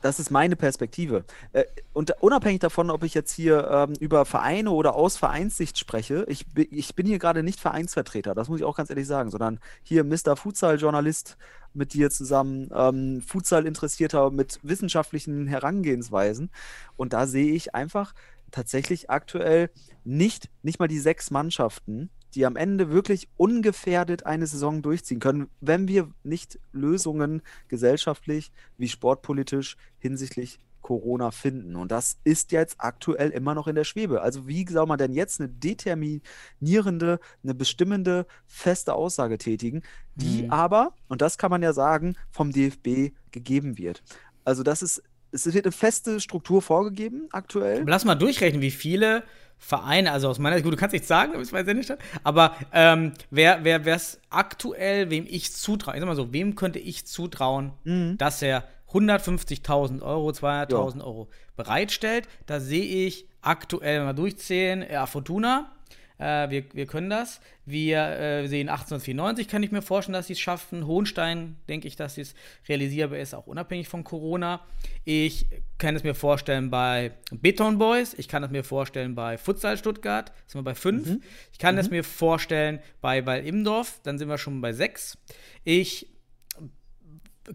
Das 0.00 0.20
ist 0.20 0.30
meine 0.30 0.56
Perspektive. 0.56 1.24
Äh, 1.52 1.64
und 1.92 2.12
unabhängig 2.20 2.60
davon, 2.60 2.90
ob 2.90 3.02
ich 3.02 3.14
jetzt 3.14 3.32
hier 3.32 3.68
ähm, 3.70 3.94
über 4.00 4.24
Vereine 4.24 4.70
oder 4.70 4.94
aus 4.94 5.16
Vereinssicht 5.16 5.78
spreche, 5.78 6.24
ich, 6.28 6.46
ich 6.56 6.94
bin 6.94 7.06
hier 7.06 7.18
gerade 7.18 7.42
nicht 7.42 7.60
Vereinsvertreter, 7.60 8.34
das 8.34 8.48
muss 8.48 8.60
ich 8.60 8.64
auch 8.64 8.76
ganz 8.76 8.90
ehrlich 8.90 9.06
sagen, 9.06 9.30
sondern 9.30 9.58
hier 9.82 10.04
Mr. 10.04 10.36
Futsal-Journalist 10.36 11.36
mit 11.74 11.92
dir 11.94 12.10
zusammen, 12.10 12.70
ähm, 12.74 13.22
Futsal-Interessierter 13.22 14.30
mit 14.30 14.58
wissenschaftlichen 14.62 15.46
Herangehensweisen. 15.46 16.50
Und 16.96 17.12
da 17.12 17.26
sehe 17.26 17.52
ich 17.52 17.74
einfach 17.74 18.14
tatsächlich 18.50 19.10
aktuell 19.10 19.70
nicht, 20.04 20.48
nicht 20.62 20.78
mal 20.78 20.88
die 20.88 20.98
sechs 20.98 21.30
Mannschaften, 21.30 22.10
die 22.34 22.46
am 22.46 22.56
Ende 22.56 22.90
wirklich 22.90 23.28
ungefährdet 23.36 24.26
eine 24.26 24.46
Saison 24.46 24.82
durchziehen 24.82 25.20
können, 25.20 25.48
wenn 25.60 25.88
wir 25.88 26.10
nicht 26.22 26.58
Lösungen 26.72 27.42
gesellschaftlich 27.68 28.52
wie 28.76 28.88
sportpolitisch 28.88 29.76
hinsichtlich 29.98 30.58
Corona 30.88 31.30
finden. 31.32 31.76
Und 31.76 31.92
das 31.92 32.18
ist 32.24 32.50
jetzt 32.52 32.76
aktuell 32.78 33.28
immer 33.30 33.54
noch 33.54 33.66
in 33.66 33.74
der 33.74 33.84
Schwebe. 33.84 34.22
Also 34.22 34.46
wie 34.48 34.66
soll 34.66 34.86
man 34.86 34.96
denn 34.96 35.12
jetzt 35.12 35.40
eine 35.40 35.50
determinierende, 35.50 37.20
eine 37.42 37.54
bestimmende, 37.54 38.26
feste 38.46 38.94
Aussage 38.94 39.36
tätigen, 39.36 39.82
die 40.14 40.44
Mhm. 40.44 40.50
aber, 40.50 40.94
und 41.08 41.20
das 41.20 41.36
kann 41.36 41.50
man 41.50 41.62
ja 41.62 41.72
sagen, 41.72 42.16
vom 42.30 42.52
DFB 42.52 43.12
gegeben 43.32 43.76
wird. 43.76 44.02
Also 44.44 44.62
das 44.62 44.80
ist, 44.80 45.02
es 45.30 45.52
wird 45.52 45.66
eine 45.66 45.72
feste 45.72 46.20
Struktur 46.20 46.62
vorgegeben 46.62 47.28
aktuell. 47.32 47.84
Lass 47.86 48.06
mal 48.06 48.14
durchrechnen, 48.14 48.62
wie 48.62 48.70
viele 48.70 49.24
Vereine, 49.58 50.12
also 50.12 50.28
aus 50.28 50.38
meiner 50.38 50.56
Sicht, 50.56 50.64
gut, 50.64 50.72
du 50.72 50.78
kannst 50.78 50.92
nichts 50.92 51.08
sagen, 51.08 51.32
du 51.32 51.38
bist 51.38 51.52
bei 51.52 51.64
Sendestadt, 51.64 51.98
aber 52.24 52.54
ähm, 52.72 53.12
wer 53.30 53.64
wer 53.64 53.84
es 53.86 54.20
aktuell, 54.30 55.10
wem 55.10 55.26
ich 55.28 55.52
zutraue, 55.52 55.94
ich 55.94 56.00
sag 56.00 56.06
mal 56.06 56.16
so, 56.16 56.32
wem 56.32 56.54
könnte 56.54 56.78
ich 56.78 57.06
zutrauen, 57.06 57.72
Mhm. 57.84 58.16
dass 58.18 58.40
er 58.42 58.64
150.000 58.92 60.02
Euro, 60.02 60.30
200.000 60.30 61.02
Euro 61.04 61.28
bereitstellt? 61.56 62.26
Da 62.46 62.60
sehe 62.60 63.06
ich 63.06 63.26
aktuell, 63.42 64.00
wenn 64.00 64.06
wir 64.06 64.14
durchzählen, 64.14 64.84
ja, 64.90 65.06
Fortuna, 65.06 65.70
äh, 66.18 66.50
wir, 66.50 66.64
wir 66.72 66.86
können 66.86 67.10
das. 67.10 67.40
Wir 67.64 67.98
äh, 67.98 68.46
sehen 68.46 68.68
1894, 68.68 69.48
kann 69.48 69.62
ich 69.62 69.72
mir 69.72 69.82
vorstellen, 69.82 70.14
dass 70.14 70.26
sie 70.26 70.32
es 70.34 70.40
schaffen. 70.40 70.86
Hohenstein, 70.86 71.56
denke 71.68 71.88
ich, 71.88 71.96
dass 71.96 72.18
es 72.18 72.34
realisierbar 72.68 73.18
ist, 73.18 73.34
auch 73.34 73.46
unabhängig 73.46 73.88
von 73.88 74.04
Corona. 74.04 74.60
Ich 75.04 75.46
kann 75.78 75.96
es 75.96 76.02
mir 76.02 76.14
vorstellen 76.14 76.70
bei 76.70 77.12
Beton 77.30 77.78
Boys. 77.78 78.14
Ich 78.14 78.28
kann 78.28 78.42
es 78.42 78.50
mir 78.50 78.64
vorstellen 78.64 79.14
bei 79.14 79.38
Futsal 79.38 79.76
Stuttgart. 79.76 80.32
Sind 80.46 80.60
wir 80.60 80.64
bei 80.64 80.74
5. 80.74 81.18
Ich 81.52 81.58
kann 81.58 81.78
es 81.78 81.90
mir 81.90 82.04
vorstellen 82.04 82.80
bei, 83.00 83.22
bei 83.22 83.40
Imdorf. 83.40 84.00
Dann 84.02 84.18
sind 84.18 84.28
wir 84.28 84.38
schon 84.38 84.60
bei 84.60 84.72
6. 84.72 85.18
Ich 85.64 86.08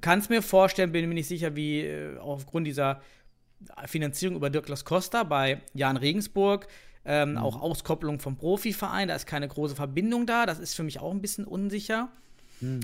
kann 0.02 0.20
es 0.20 0.30
mir 0.30 0.42
vorstellen, 0.42 0.92
bin 0.92 1.08
mir 1.08 1.16
nicht 1.16 1.28
sicher, 1.28 1.56
wie 1.56 1.82
äh, 1.82 2.18
aufgrund 2.18 2.68
dieser 2.68 3.02
Finanzierung 3.86 4.36
über 4.36 4.50
Dirklas 4.50 4.86
Costa 4.86 5.24
bei 5.24 5.62
Jan 5.74 5.98
Regensburg, 5.98 6.68
ähm, 7.06 7.38
auch 7.38 7.60
Auskopplung 7.62 8.20
vom 8.20 8.38
Profiverein, 8.38 9.08
da 9.10 9.16
ist 9.16 9.26
keine 9.26 9.48
große 9.48 9.76
Verbindung 9.76 10.26
da, 10.26 10.46
das 10.46 10.60
ist 10.60 10.74
für 10.76 10.84
mich 10.84 11.00
auch 11.00 11.12
ein 11.12 11.22
bisschen 11.22 11.46
unsicher. 11.46 12.10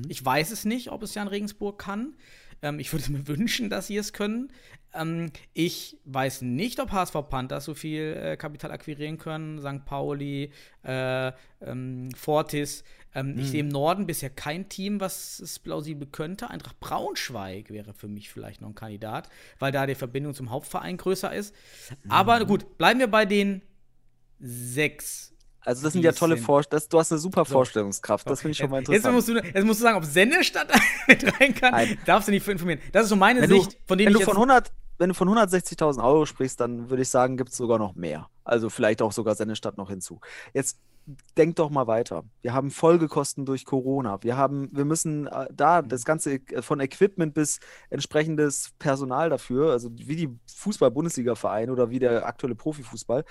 Ich 0.09 0.23
weiß 0.25 0.51
es 0.51 0.65
nicht, 0.65 0.91
ob 0.91 1.03
es 1.03 1.13
Jan 1.15 1.29
Regensburg 1.29 1.79
kann. 1.79 2.13
Ähm, 2.61 2.79
ich 2.79 2.91
würde 2.91 3.11
mir 3.11 3.27
wünschen, 3.27 3.69
dass 3.69 3.87
sie 3.87 3.95
es 3.97 4.11
können. 4.11 4.51
Ähm, 4.93 5.31
ich 5.53 5.97
weiß 6.03 6.41
nicht, 6.41 6.79
ob 6.81 6.91
HSV 6.91 7.13
Panthers 7.29 7.63
so 7.65 7.73
viel 7.75 8.17
äh, 8.21 8.35
Kapital 8.35 8.71
akquirieren 8.71 9.17
können. 9.17 9.59
St. 9.59 9.85
Pauli, 9.85 10.51
äh, 10.83 11.31
ähm, 11.61 12.09
Fortis. 12.15 12.83
Ähm, 13.15 13.39
Ich 13.39 13.51
sehe 13.51 13.61
im 13.61 13.69
Norden 13.69 14.05
bisher 14.05 14.29
kein 14.29 14.67
Team, 14.67 14.99
was 14.99 15.39
es 15.39 15.59
plausibel 15.59 16.07
könnte. 16.11 16.49
Eintracht 16.49 16.79
Braunschweig 16.79 17.69
wäre 17.69 17.93
für 17.93 18.07
mich 18.09 18.29
vielleicht 18.29 18.59
noch 18.61 18.69
ein 18.69 18.75
Kandidat, 18.75 19.29
weil 19.59 19.71
da 19.71 19.85
die 19.87 19.95
Verbindung 19.95 20.33
zum 20.33 20.49
Hauptverein 20.49 20.97
größer 20.97 21.33
ist. 21.33 21.55
Aber 22.09 22.43
gut, 22.45 22.77
bleiben 22.77 22.99
wir 22.99 23.07
bei 23.07 23.25
den 23.25 23.61
sechs. 24.39 25.33
Also 25.61 25.83
das 25.83 25.93
sind 25.93 26.03
ja 26.03 26.13
tolle 26.13 26.37
Vorstellungen. 26.37 26.87
Du 26.89 26.99
hast 26.99 27.11
eine 27.11 27.19
super 27.19 27.45
Vorstellungskraft. 27.45 28.29
Das 28.29 28.41
finde 28.41 28.53
ich 28.53 28.57
schon 28.57 28.69
mal 28.69 28.79
Jetzt 28.79 28.89
interessant. 28.89 29.15
musst, 29.15 29.27
du, 29.27 29.33
jetzt 29.35 29.65
musst 29.65 29.79
du 29.79 29.83
sagen, 29.83 29.97
ob 29.97 30.05
Sennestadt 30.05 30.71
mit 31.07 31.39
rein 31.39 31.53
kann. 31.53 31.71
Nein. 31.71 31.97
Darfst 32.05 32.27
du 32.27 32.31
nicht 32.31 32.43
für 32.43 32.51
informieren. 32.51 32.79
Das 32.91 33.03
ist 33.03 33.09
so 33.09 33.15
meine 33.15 33.41
wenn 33.41 33.49
du, 33.49 33.61
Sicht, 33.61 33.77
von 33.85 33.97
wenn 33.99 34.05
denen 34.05 34.13
du 34.13 34.19
ich 34.19 34.25
von 34.25 34.35
jetzt 34.35 34.49
100, 34.49 34.71
wenn 34.97 35.09
du 35.09 35.15
von 35.15 35.29
160.000 35.29 36.03
Euro 36.03 36.25
sprichst, 36.25 36.59
dann 36.59 36.89
würde 36.89 37.03
ich 37.03 37.09
sagen, 37.09 37.37
gibt 37.37 37.51
es 37.51 37.57
sogar 37.57 37.77
noch 37.77 37.95
mehr. 37.95 38.29
Also 38.49 38.69
vielleicht 38.69 39.01
auch 39.01 39.11
sogar 39.11 39.35
Sennestadt 39.35 39.77
noch 39.77 39.89
hinzu. 39.89 40.19
Jetzt 40.53 40.79
denk 41.37 41.55
doch 41.55 41.69
mal 41.69 41.87
weiter. 41.87 42.23
Wir 42.41 42.53
haben 42.53 42.71
Folgekosten 42.71 43.45
durch 43.45 43.65
Corona. 43.65 44.21
Wir 44.21 44.37
haben, 44.37 44.69
wir 44.71 44.85
müssen 44.85 45.27
äh, 45.27 45.47
da 45.51 45.81
das 45.81 46.05
ganze 46.05 46.35
äh, 46.35 46.61
von 46.61 46.79
Equipment 46.79 47.33
bis 47.33 47.59
entsprechendes 47.89 48.71
Personal 48.79 49.29
dafür, 49.29 49.71
also 49.71 49.89
wie 49.93 50.15
die 50.15 50.29
Fußball-Bundesliga-Vereine 50.53 51.71
oder 51.71 51.89
wie 51.89 51.99
der 51.99 52.25
aktuelle 52.25 52.55
Profifußball, 52.55 53.23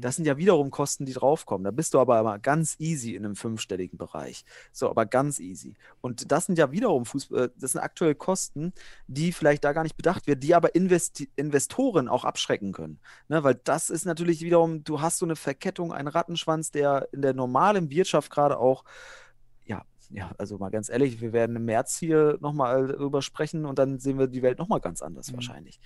das 0.00 0.16
sind 0.16 0.26
ja 0.26 0.36
wiederum 0.36 0.70
Kosten, 0.70 1.06
die 1.06 1.12
draufkommen. 1.12 1.64
Da 1.64 1.70
bist 1.70 1.94
du 1.94 1.98
aber 1.98 2.20
immer 2.20 2.38
ganz 2.38 2.76
easy 2.78 3.14
in 3.14 3.24
einem 3.24 3.36
fünfstelligen 3.36 3.98
Bereich. 3.98 4.44
So, 4.72 4.88
aber 4.88 5.06
ganz 5.06 5.40
easy. 5.40 5.74
Und 6.00 6.30
das 6.30 6.46
sind 6.46 6.58
ja 6.58 6.70
wiederum 6.70 7.04
Fußball, 7.04 7.52
das 7.56 7.72
sind 7.72 7.80
aktuelle 7.80 8.14
Kosten, 8.14 8.72
die 9.06 9.32
vielleicht 9.32 9.64
da 9.64 9.72
gar 9.72 9.82
nicht 9.82 9.96
bedacht 9.96 10.26
werden, 10.26 10.40
die 10.40 10.54
aber 10.54 10.74
Investi 10.74 11.30
Investoren 11.36 12.08
auch 12.08 12.24
abschrecken 12.24 12.72
können. 12.72 12.98
Ne, 13.28 13.42
weil 13.42 13.54
das 13.64 13.90
ist 13.90 14.04
natürlich 14.04 14.42
wiederum, 14.42 14.63
du 14.66 15.00
hast 15.00 15.18
so 15.18 15.26
eine 15.26 15.36
Verkettung, 15.36 15.92
einen 15.92 16.08
Rattenschwanz, 16.08 16.70
der 16.70 17.08
in 17.12 17.22
der 17.22 17.34
normalen 17.34 17.90
Wirtschaft 17.90 18.30
gerade 18.30 18.58
auch, 18.58 18.84
ja, 19.64 19.84
ja, 20.10 20.32
also 20.38 20.58
mal 20.58 20.70
ganz 20.70 20.88
ehrlich, 20.88 21.20
wir 21.20 21.32
werden 21.32 21.56
im 21.56 21.64
März 21.64 21.96
hier 21.96 22.38
nochmal 22.40 22.88
drüber 22.88 23.22
sprechen 23.22 23.64
und 23.64 23.78
dann 23.78 23.98
sehen 23.98 24.18
wir 24.18 24.26
die 24.26 24.42
Welt 24.42 24.58
nochmal 24.58 24.80
ganz 24.80 25.02
anders 25.02 25.32
wahrscheinlich. 25.32 25.80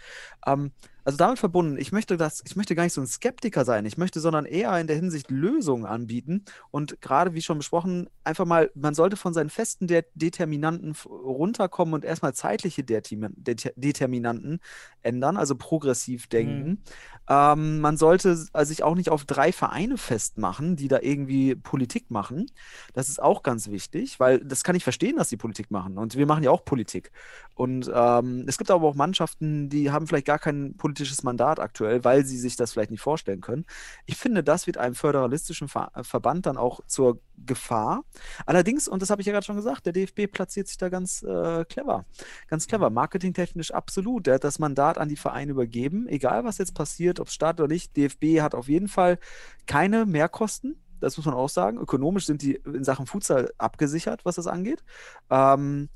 Ähm, 0.47 0.73
also 1.09 1.17
damit 1.17 1.39
verbunden, 1.39 1.79
ich 1.79 1.91
möchte 1.91 2.19
das, 2.19 2.43
ich 2.45 2.55
möchte 2.55 2.75
gar 2.75 2.83
nicht 2.83 2.93
so 2.93 3.01
ein 3.01 3.07
Skeptiker 3.07 3.65
sein, 3.65 3.87
ich 3.87 3.97
möchte, 3.97 4.21
sondern 4.21 4.45
eher 4.45 4.79
in 4.79 4.87
der 4.87 4.97
Hinsicht 4.97 5.31
Lösungen 5.31 5.87
anbieten 5.87 6.45
und 6.71 7.01
gerade 7.01 7.33
wie 7.33 7.41
schon 7.41 7.57
besprochen, 7.57 8.11
einfach 8.25 8.45
mal, 8.45 8.71
man 8.75 8.93
sollte 8.93 9.17
von 9.17 9.33
seinen 9.33 9.49
festen 9.49 9.87
De 9.87 10.05
Determinanten 10.15 10.95
runterkommen 11.07 11.95
und 11.95 12.05
erstmal 12.05 12.35
zeitliche 12.35 12.85
Determin 12.85 13.33
Det 13.39 13.73
Determinanten 13.77 14.61
ändern, 15.01 15.39
also 15.39 15.55
progressiv 15.55 16.27
denken. 16.27 16.83
Ähm, 17.27 17.81
man 17.81 17.97
sollte 17.97 18.37
also 18.53 18.69
sich 18.69 18.83
auch 18.83 18.95
nicht 18.95 19.09
auf 19.09 19.25
drei 19.25 19.51
Vereine 19.51 19.97
festmachen, 19.97 20.77
die 20.77 20.89
da 20.89 20.99
irgendwie 21.01 21.55
Politik 21.55 22.11
machen. 22.11 22.51
Das 22.93 23.09
ist 23.09 23.23
auch 23.23 23.43
ganz 23.43 23.71
wichtig, 23.71 24.21
weil 24.21 24.41
das 24.41 24.63
kann 24.63 24.77
ich 24.77 24.85
verstehen, 24.85 25.17
dass 25.17 25.31
die 25.31 25.39
Politik 25.39 25.71
machen. 25.71 25.97
Und 25.97 26.17
wir 26.17 26.27
machen 26.27 26.45
ja 26.45 26.51
auch 26.51 26.67
Politik. 26.67 27.13
Und 27.59 27.91
ähm, 27.93 28.45
es 28.47 28.57
gibt 28.57 28.71
aber 28.71 28.87
auch 28.87 28.95
Mannschaften, 28.95 29.69
die 29.69 29.91
haben 29.91 30.07
vielleicht 30.07 30.29
gar 30.29 30.39
kein 30.39 30.77
politisches 30.77 31.25
Mandat 31.25 31.59
aktuell, 31.59 32.05
weil 32.05 32.25
sie 32.25 32.39
sich 32.39 32.55
das 32.55 32.73
vielleicht 32.73 32.93
nicht 32.93 33.01
vorstellen 33.01 33.41
können. 33.41 33.67
Ich 34.07 34.17
finde, 34.17 34.45
das 34.45 34.69
wird 34.69 34.77
einem 34.77 34.95
föderalistischen 34.95 35.67
Ver 35.67 35.91
äh, 35.97 36.05
Verband 36.05 36.47
dann 36.47 36.57
auch 36.57 36.79
zur 36.87 37.21
Gefahr. 37.37 38.05
Allerdings, 38.47 38.87
und 38.87 39.03
das 39.03 39.11
habe 39.11 39.23
ich 39.23 39.27
ja 39.27 39.33
gerade 39.33 39.45
schon 39.45 39.57
gesagt, 39.57 39.87
der 39.87 39.93
DFB 39.93 40.31
platziert 40.31 40.69
sich 40.69 40.77
da 40.77 40.89
ganz 40.89 41.25
äh, 41.25 41.65
clever. 41.65 42.05
Ganz 42.47 42.69
clever. 42.69 42.91
Marketingtechnisch 42.91 43.73
absolut. 43.73 44.29
Der 44.29 44.35
hat 44.35 44.45
das 44.45 44.61
Mandat 44.61 44.97
an 44.97 45.09
die 45.09 45.17
Vereine 45.17 45.51
übergeben, 45.51 46.07
egal 46.07 46.45
was 46.45 46.59
jetzt 46.59 46.77
passiert, 46.77 47.19
ob 47.19 47.27
es 47.27 47.35
startet 47.35 47.65
oder 47.65 47.75
nicht. 47.75 47.97
DFB 47.97 48.41
hat 48.41 48.55
auf 48.55 48.69
jeden 48.69 48.87
Fall 48.87 49.19
keine 49.67 50.07
Mehrkosten. 50.07 50.81
Das 51.01 51.17
muss 51.17 51.27
man 51.27 51.35
auch 51.35 51.49
sagen. 51.49 51.79
Ökonomisch 51.79 52.27
sind 52.27 52.41
die 52.41 52.55
in 52.55 52.85
Sachen 52.85 53.07
Futsal 53.07 53.51
abgesichert, 53.59 54.25
was 54.25 54.37
das 54.37 54.47
angeht. 54.47 54.85
Ähm, 55.29 55.89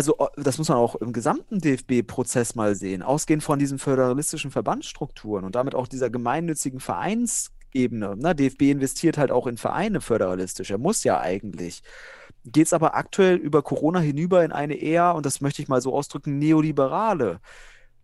also 0.00 0.16
das 0.36 0.56
muss 0.56 0.70
man 0.70 0.78
auch 0.78 0.94
im 0.94 1.12
gesamten 1.12 1.58
DFB-Prozess 1.60 2.54
mal 2.54 2.74
sehen, 2.74 3.02
ausgehend 3.02 3.42
von 3.42 3.58
diesen 3.58 3.78
föderalistischen 3.78 4.50
Verbandsstrukturen 4.50 5.44
und 5.44 5.54
damit 5.54 5.74
auch 5.74 5.86
dieser 5.86 6.08
gemeinnützigen 6.08 6.80
Vereinsebene. 6.80 8.16
Ne? 8.16 8.34
DFB 8.34 8.62
investiert 8.62 9.18
halt 9.18 9.30
auch 9.30 9.46
in 9.46 9.58
Vereine 9.58 10.00
föderalistisch. 10.00 10.70
Er 10.70 10.78
muss 10.78 11.04
ja 11.04 11.20
eigentlich. 11.20 11.82
Geht 12.46 12.68
es 12.68 12.72
aber 12.72 12.94
aktuell 12.94 13.36
über 13.36 13.60
Corona 13.60 14.00
hinüber 14.00 14.42
in 14.42 14.52
eine 14.52 14.72
eher, 14.72 15.14
und 15.14 15.26
das 15.26 15.42
möchte 15.42 15.60
ich 15.60 15.68
mal 15.68 15.82
so 15.82 15.94
ausdrücken, 15.94 16.38
neoliberale 16.38 17.40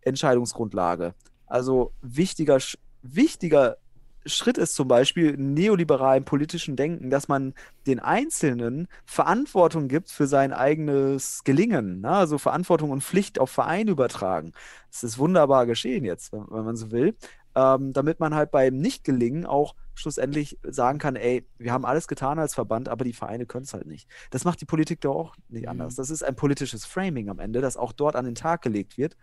Entscheidungsgrundlage. 0.02 1.14
Also 1.46 1.94
wichtiger, 2.02 2.58
wichtiger 3.00 3.78
Schritt 4.26 4.58
ist 4.58 4.74
zum 4.74 4.88
Beispiel 4.88 5.30
im 5.30 5.54
neoliberalen 5.54 6.24
politischen 6.24 6.76
Denken, 6.76 7.10
dass 7.10 7.28
man 7.28 7.54
den 7.86 8.00
Einzelnen 8.00 8.88
Verantwortung 9.04 9.88
gibt 9.88 10.10
für 10.10 10.26
sein 10.26 10.52
eigenes 10.52 11.42
Gelingen. 11.44 12.00
Ne? 12.00 12.10
Also 12.10 12.38
Verantwortung 12.38 12.90
und 12.90 13.02
Pflicht 13.02 13.38
auf 13.38 13.50
Verein 13.50 13.88
übertragen. 13.88 14.52
Das 14.90 15.04
ist 15.04 15.18
wunderbar 15.18 15.66
geschehen 15.66 16.04
jetzt, 16.04 16.32
wenn, 16.32 16.44
wenn 16.50 16.64
man 16.64 16.76
so 16.76 16.90
will. 16.90 17.16
Ähm, 17.54 17.92
damit 17.94 18.20
man 18.20 18.34
halt 18.34 18.50
beim 18.50 18.76
Nicht-Gelingen 18.76 19.46
auch 19.46 19.74
schlussendlich 19.94 20.58
sagen 20.62 20.98
kann, 20.98 21.16
ey, 21.16 21.48
wir 21.56 21.72
haben 21.72 21.86
alles 21.86 22.06
getan 22.06 22.38
als 22.38 22.54
Verband, 22.54 22.90
aber 22.90 23.04
die 23.04 23.14
Vereine 23.14 23.46
können 23.46 23.64
es 23.64 23.72
halt 23.72 23.86
nicht. 23.86 24.08
Das 24.30 24.44
macht 24.44 24.60
die 24.60 24.66
Politik 24.66 25.00
doch 25.00 25.14
auch 25.14 25.36
nicht 25.48 25.68
anders. 25.68 25.94
Das 25.94 26.10
ist 26.10 26.22
ein 26.22 26.36
politisches 26.36 26.84
Framing 26.84 27.30
am 27.30 27.38
Ende, 27.38 27.62
das 27.62 27.78
auch 27.78 27.92
dort 27.92 28.14
an 28.14 28.26
den 28.26 28.34
Tag 28.34 28.60
gelegt 28.60 28.98
wird. 28.98 29.16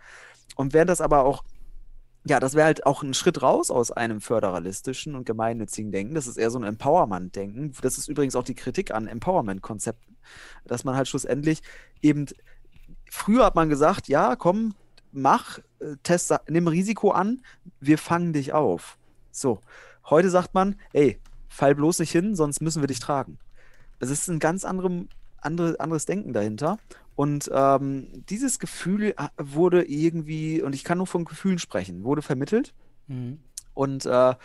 Und 0.56 0.74
während 0.74 0.89
das 0.89 0.99
aber 1.01 1.26
auch 1.26 1.43
ja, 2.26 2.39
das 2.39 2.53
wäre 2.53 2.65
halt 2.65 2.86
auch 2.86 3.03
ein 3.03 3.13
Schritt 3.13 3.41
raus 3.41 3.69
aus 3.69 3.91
einem 3.91 4.21
föderalistischen 4.21 5.15
und 5.15 5.26
gemeinnützigen 5.26 5.91
Denken. 5.91 6.15
Das 6.15 6.28
ist 6.28 6.38
eher 6.38 6.51
so 6.51 6.59
ein 6.59 6.63
Empowerment-Denken. 6.63 7.74
Das 7.82 7.97
ist 7.97 8.07
übrigens 8.07 8.36
auch 8.36 8.43
die 8.43 8.55
Kritik 8.55 8.91
an 8.91 9.07
Empowerment-Konzepten, 9.07 10.15
dass 10.65 10.86
man 10.86 10.95
halt 10.95 11.07
schlussendlich 11.07 11.61
eben, 12.01 12.28
früher 13.09 13.45
hat 13.45 13.55
man 13.55 13.69
gesagt, 13.69 14.07
ja, 14.07 14.38
komm, 14.38 14.74
mach, 15.11 15.59
äh, 15.80 15.97
test, 16.03 16.34
nimm 16.47 16.67
Risiko 16.67 17.11
an, 17.11 17.43
wir 17.82 17.97
fangen 17.97 18.32
dich 18.32 18.53
auf. 18.53 18.97
So, 19.32 19.59
heute 20.09 20.30
sagt 20.30 20.53
man, 20.53 20.76
ey, 20.93 21.19
fall 21.49 21.76
bloß 21.76 21.99
nicht 21.99 22.11
hin, 22.11 22.36
sonst 22.36 22.61
müssen 22.61 22.82
wir 22.82 22.88
dich 22.88 22.99
tragen. 22.99 23.38
Es 23.99 24.09
ist 24.09 24.30
ein 24.30 24.39
ganz 24.39 24.63
anderem, 24.63 25.09
andere, 25.41 25.80
anderes 25.80 26.05
Denken 26.05 26.34
dahinter. 26.34 26.78
Und 27.16 27.49
ähm, 27.53 28.26
dieses 28.30 28.59
Gefühl 28.59 29.14
äh, 29.18 29.28
wurde 29.38 29.84
irgendwie, 29.84 30.61
und 30.61 30.74
ich 30.74 30.84
kann 30.84 30.97
nur 30.97 31.07
von 31.07 31.26
Gefühlen 31.26 31.59
sprechen, 31.59 32.03
wurde 32.03 32.22
vermittelt. 32.22 32.74
Mhm. 33.07 33.39
Und 33.74 34.05
äh, 34.05 34.36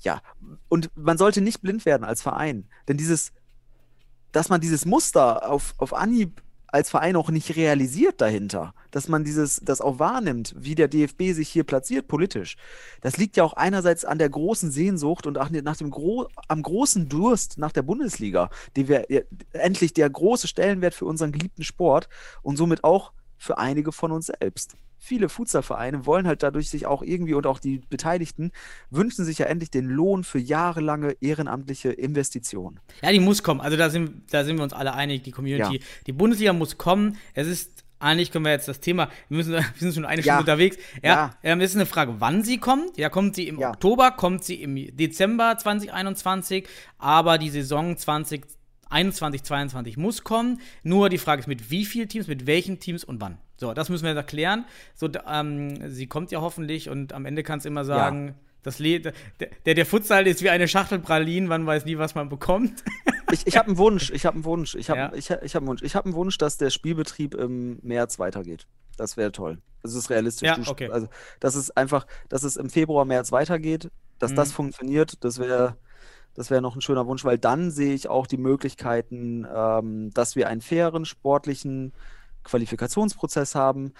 ja, 0.00 0.22
und 0.68 0.90
man 0.96 1.18
sollte 1.18 1.40
nicht 1.40 1.60
blind 1.60 1.84
werden 1.86 2.04
als 2.04 2.22
Verein. 2.22 2.68
Denn 2.88 2.96
dieses, 2.96 3.32
dass 4.32 4.48
man 4.48 4.60
dieses 4.60 4.84
Muster 4.86 5.48
auf, 5.50 5.74
auf 5.78 5.94
Anhieb 5.94 6.42
als 6.68 6.90
Verein 6.90 7.16
auch 7.16 7.30
nicht 7.30 7.56
realisiert 7.56 8.20
dahinter, 8.20 8.74
dass 8.90 9.08
man 9.08 9.24
dieses, 9.24 9.60
das 9.62 9.80
auch 9.80 9.98
wahrnimmt, 9.98 10.54
wie 10.58 10.74
der 10.74 10.88
DFB 10.88 11.32
sich 11.32 11.48
hier 11.48 11.64
platziert 11.64 12.08
politisch. 12.08 12.56
Das 13.00 13.16
liegt 13.16 13.36
ja 13.36 13.44
auch 13.44 13.52
einerseits 13.54 14.04
an 14.04 14.18
der 14.18 14.28
großen 14.28 14.70
Sehnsucht 14.70 15.26
und 15.26 15.34
nach 15.34 15.76
dem 15.76 15.90
gro 15.90 16.28
am 16.48 16.62
großen 16.62 17.08
Durst 17.08 17.58
nach 17.58 17.72
der 17.72 17.82
Bundesliga, 17.82 18.50
die 18.76 18.88
wir 18.88 19.06
endlich 19.52 19.94
der 19.94 20.10
große 20.10 20.48
Stellenwert 20.48 20.94
für 20.94 21.06
unseren 21.06 21.32
geliebten 21.32 21.64
Sport 21.64 22.08
und 22.42 22.56
somit 22.56 22.84
auch 22.84 23.12
für 23.38 23.58
einige 23.58 23.92
von 23.92 24.12
uns 24.12 24.26
selbst. 24.26 24.76
Viele 24.98 25.28
Futsalvereine 25.28 26.06
wollen 26.06 26.26
halt 26.26 26.42
dadurch 26.42 26.68
sich 26.70 26.86
auch 26.86 27.02
irgendwie 27.02 27.34
und 27.34 27.46
auch 27.46 27.58
die 27.60 27.80
Beteiligten 27.90 28.50
wünschen 28.90 29.24
sich 29.24 29.38
ja 29.38 29.46
endlich 29.46 29.70
den 29.70 29.86
Lohn 29.88 30.24
für 30.24 30.38
jahrelange 30.38 31.16
ehrenamtliche 31.20 31.90
Investitionen. 31.90 32.80
Ja, 33.02 33.12
die 33.12 33.20
muss 33.20 33.42
kommen. 33.42 33.60
Also 33.60 33.76
da 33.76 33.90
sind, 33.90 34.22
da 34.32 34.42
sind 34.44 34.56
wir 34.56 34.64
uns 34.64 34.72
alle 34.72 34.94
einig, 34.94 35.22
die 35.22 35.30
Community. 35.32 35.76
Ja. 35.76 35.82
Die 36.06 36.12
Bundesliga 36.12 36.52
muss 36.54 36.78
kommen. 36.78 37.18
Es 37.34 37.46
ist, 37.46 37.84
eigentlich 38.00 38.32
können 38.32 38.46
wir 38.46 38.52
jetzt 38.52 38.68
das 38.68 38.80
Thema, 38.80 39.08
wir, 39.28 39.36
müssen, 39.36 39.52
wir 39.52 39.64
sind 39.76 39.94
schon 39.94 40.06
eine 40.06 40.22
Ja. 40.22 40.34
Stunde 40.36 40.50
unterwegs. 40.52 40.76
Ja, 41.02 41.10
Ja. 41.10 41.36
Ähm, 41.42 41.60
es 41.60 41.70
ist 41.70 41.76
eine 41.76 41.86
Frage, 41.86 42.14
wann 42.18 42.42
sie 42.42 42.58
kommt. 42.58 42.96
Ja, 42.98 43.08
kommt 43.10 43.36
sie 43.36 43.46
im 43.46 43.60
Ja. 43.60 43.70
Oktober, 43.70 44.10
kommt 44.12 44.42
sie 44.44 44.60
im 44.62 44.74
Dezember 44.96 45.56
2021, 45.56 46.66
aber 46.98 47.38
die 47.38 47.50
Saison 47.50 47.96
2021, 48.90 49.42
22 49.42 49.96
muss 49.96 50.22
kommen. 50.24 50.60
Nur 50.82 51.08
die 51.08 51.18
Frage 51.18 51.40
ist, 51.40 51.46
mit 51.46 51.70
wie 51.70 51.84
vielen 51.84 52.08
Teams, 52.08 52.26
mit 52.28 52.46
welchen 52.46 52.78
Teams 52.80 53.04
und 53.04 53.20
wann. 53.20 53.38
So, 53.56 53.72
das 53.74 53.88
müssen 53.88 54.04
wir 54.04 54.10
jetzt 54.10 54.16
erklären. 54.18 54.64
So, 54.94 55.08
ähm, 55.28 55.90
sie 55.90 56.06
kommt 56.06 56.30
ja 56.30 56.40
hoffentlich 56.40 56.88
und 56.88 57.12
am 57.12 57.24
Ende 57.26 57.42
kannst 57.42 57.64
du 57.64 57.68
immer 57.68 57.84
sagen, 57.84 58.34
das 58.62 58.78
Le 58.78 59.00
der, 59.00 59.12
der, 59.64 59.74
der 59.74 59.86
Futsal 59.86 60.26
ist 60.26 60.42
wie 60.42 60.50
eine 60.50 60.66
Schachtel 60.68 60.98
Pralinen, 60.98 61.48
man 61.48 61.64
weiß 61.66 61.84
nie, 61.84 61.98
was 61.98 62.14
man 62.14 62.28
bekommt. 62.28 62.82
Ich, 63.32 63.44
ich 63.44 63.56
habe 63.56 63.66
einen 63.66 63.76
Wunsch, 63.78 64.12
ich 64.12 64.24
habe 64.24 64.36
einen 64.36 64.44
Wunsch, 64.44 64.76
ich 64.76 64.88
habe 64.88 65.00
Ja. 65.00 65.12
ich, 65.12 65.28
ich 65.30 65.56
hab 65.56 65.62
einen 65.62 65.66
Wunsch. 65.66 65.82
Ich 65.82 65.96
habe 65.96 66.04
einen 66.06 66.14
Wunsch, 66.14 66.38
dass 66.38 66.58
der 66.58 66.70
Spielbetrieb 66.70 67.34
im 67.34 67.80
März 67.82 68.20
weitergeht. 68.20 68.68
Das 68.96 69.16
wäre 69.16 69.32
toll. 69.32 69.58
Das 69.82 69.94
ist 69.96 70.10
realistisch. 70.10 70.46
Ja, 70.46 70.56
okay. 70.68 70.90
Also, 70.90 71.08
dass 71.40 71.56
es 71.56 71.72
einfach, 71.72 72.06
dass 72.28 72.44
es 72.44 72.56
im 72.56 72.70
Februar, 72.70 73.04
März 73.04 73.32
weitergeht, 73.32 73.90
dass 74.20 74.30
Mhm. 74.30 74.36
das 74.36 74.52
funktioniert, 74.52 75.24
das 75.24 75.40
wäre 75.40 75.76
das 76.36 76.50
wäre 76.50 76.62
noch 76.62 76.76
ein 76.76 76.82
schöner 76.82 77.06
Wunsch, 77.06 77.24
weil 77.24 77.38
dann 77.38 77.70
sehe 77.70 77.94
ich 77.94 78.08
auch 78.08 78.26
die 78.26 78.36
Möglichkeiten, 78.36 79.46
ähm, 79.52 80.10
dass 80.12 80.36
wir 80.36 80.48
einen 80.48 80.60
fairen 80.60 81.04
sportlichen 81.04 81.92
Qualifikationsprozess 82.46 83.54
haben, 83.54 83.92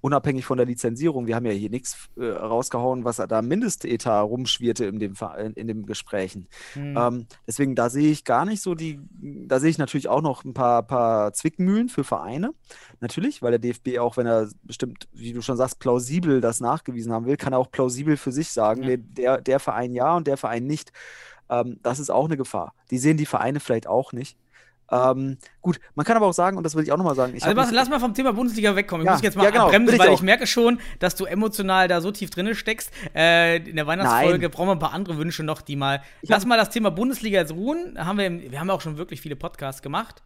unabhängig 0.00 0.44
von 0.44 0.56
der 0.56 0.66
Lizenzierung. 0.66 1.26
Wir 1.26 1.36
haben 1.36 1.46
ja 1.46 1.52
hier 1.52 1.70
nichts 1.70 2.08
äh, 2.16 2.26
rausgehauen, 2.26 3.04
was 3.04 3.16
da 3.16 3.42
Mindestetat 3.42 4.24
rumschwirrte 4.24 4.86
in 4.86 4.98
dem, 4.98 5.14
in, 5.54 5.66
den 5.66 5.86
Gesprächen. 5.86 6.48
Hm. 6.72 6.96
Ähm, 6.96 7.26
deswegen, 7.46 7.74
da 7.74 7.90
sehe 7.90 8.10
ich 8.10 8.24
gar 8.24 8.46
nicht 8.46 8.62
so 8.62 8.74
die, 8.74 8.98
da 9.20 9.60
sehe 9.60 9.70
ich 9.70 9.78
natürlich 9.78 10.08
auch 10.08 10.22
noch 10.22 10.44
ein 10.44 10.54
paar, 10.54 10.82
paar 10.82 11.32
Zwickmühlen 11.32 11.88
für 11.88 12.04
Vereine. 12.04 12.52
Natürlich, 13.00 13.42
weil 13.42 13.52
der 13.52 13.60
DFB 13.60 13.98
auch, 13.98 14.16
wenn 14.16 14.26
er 14.26 14.48
bestimmt, 14.62 15.06
wie 15.12 15.32
du 15.32 15.42
schon 15.42 15.56
sagst, 15.56 15.78
plausibel 15.78 16.40
das 16.40 16.60
nachgewiesen 16.60 17.12
haben 17.12 17.26
will, 17.26 17.36
kann 17.36 17.52
er 17.52 17.58
auch 17.58 17.70
plausibel 17.70 18.16
für 18.16 18.32
sich 18.32 18.50
sagen, 18.50 18.80
nee, 18.80 18.96
der, 18.96 19.40
der 19.40 19.60
Verein 19.60 19.92
ja 19.92 20.16
und 20.16 20.26
der 20.26 20.38
Verein 20.38 20.66
nicht. 20.66 20.92
Ähm, 21.50 21.78
das 21.82 21.98
ist 21.98 22.10
auch 22.10 22.24
eine 22.26 22.36
Gefahr. 22.38 22.72
Die 22.90 22.98
sehen 22.98 23.16
die 23.18 23.26
Vereine 23.26 23.60
vielleicht 23.60 23.86
auch 23.86 24.12
nicht. 24.12 24.38
Ähm, 24.92 25.38
gut, 25.60 25.78
man 25.94 26.04
kann 26.04 26.16
aber 26.16 26.26
auch 26.26 26.32
sagen, 26.32 26.56
und 26.56 26.64
das 26.64 26.74
will 26.74 26.82
ich 26.82 26.90
auch 26.90 26.96
nochmal 26.96 27.14
sagen, 27.14 27.32
ich 27.36 27.44
Also 27.44 27.50
hab 27.50 27.64
lass, 27.66 27.70
lass 27.72 27.88
mal 27.88 28.00
vom 28.00 28.12
Thema 28.12 28.32
Bundesliga 28.32 28.74
wegkommen. 28.74 29.04
Ich 29.04 29.06
Ja, 29.06 29.12
muss 29.12 29.22
jetzt 29.22 29.36
mal 29.36 29.44
ja, 29.44 29.50
genau, 29.50 29.68
bremsen, 29.68 29.94
ich 29.94 30.00
weil 30.00 30.08
auch. 30.08 30.14
ich 30.14 30.22
merke 30.22 30.48
schon, 30.48 30.80
dass 30.98 31.14
du 31.14 31.26
emotional 31.26 31.86
da 31.86 32.00
so 32.00 32.10
tief 32.10 32.30
drin 32.30 32.52
steckst. 32.56 32.90
Äh, 33.14 33.58
in 33.58 33.76
der 33.76 33.86
Weihnachtsfolge 33.86 34.46
Nein. 34.46 34.50
brauchen 34.50 34.66
wir 34.66 34.72
ein 34.72 34.78
paar 34.80 34.92
andere 34.92 35.16
Wünsche 35.16 35.44
noch, 35.44 35.62
die 35.62 35.76
mal. 35.76 36.02
Ich 36.22 36.28
lass 36.30 36.44
mal 36.44 36.56
das 36.56 36.70
Thema 36.70 36.90
Bundesliga 36.90 37.38
jetzt 37.38 37.52
ruhen. 37.52 37.94
Haben 38.04 38.18
wir, 38.18 38.50
wir 38.50 38.58
haben 38.58 38.66
ja 38.66 38.74
auch 38.74 38.80
schon 38.80 38.96
wirklich 38.96 39.20
viele 39.20 39.36
Podcasts 39.36 39.80
gemacht. 39.80 40.24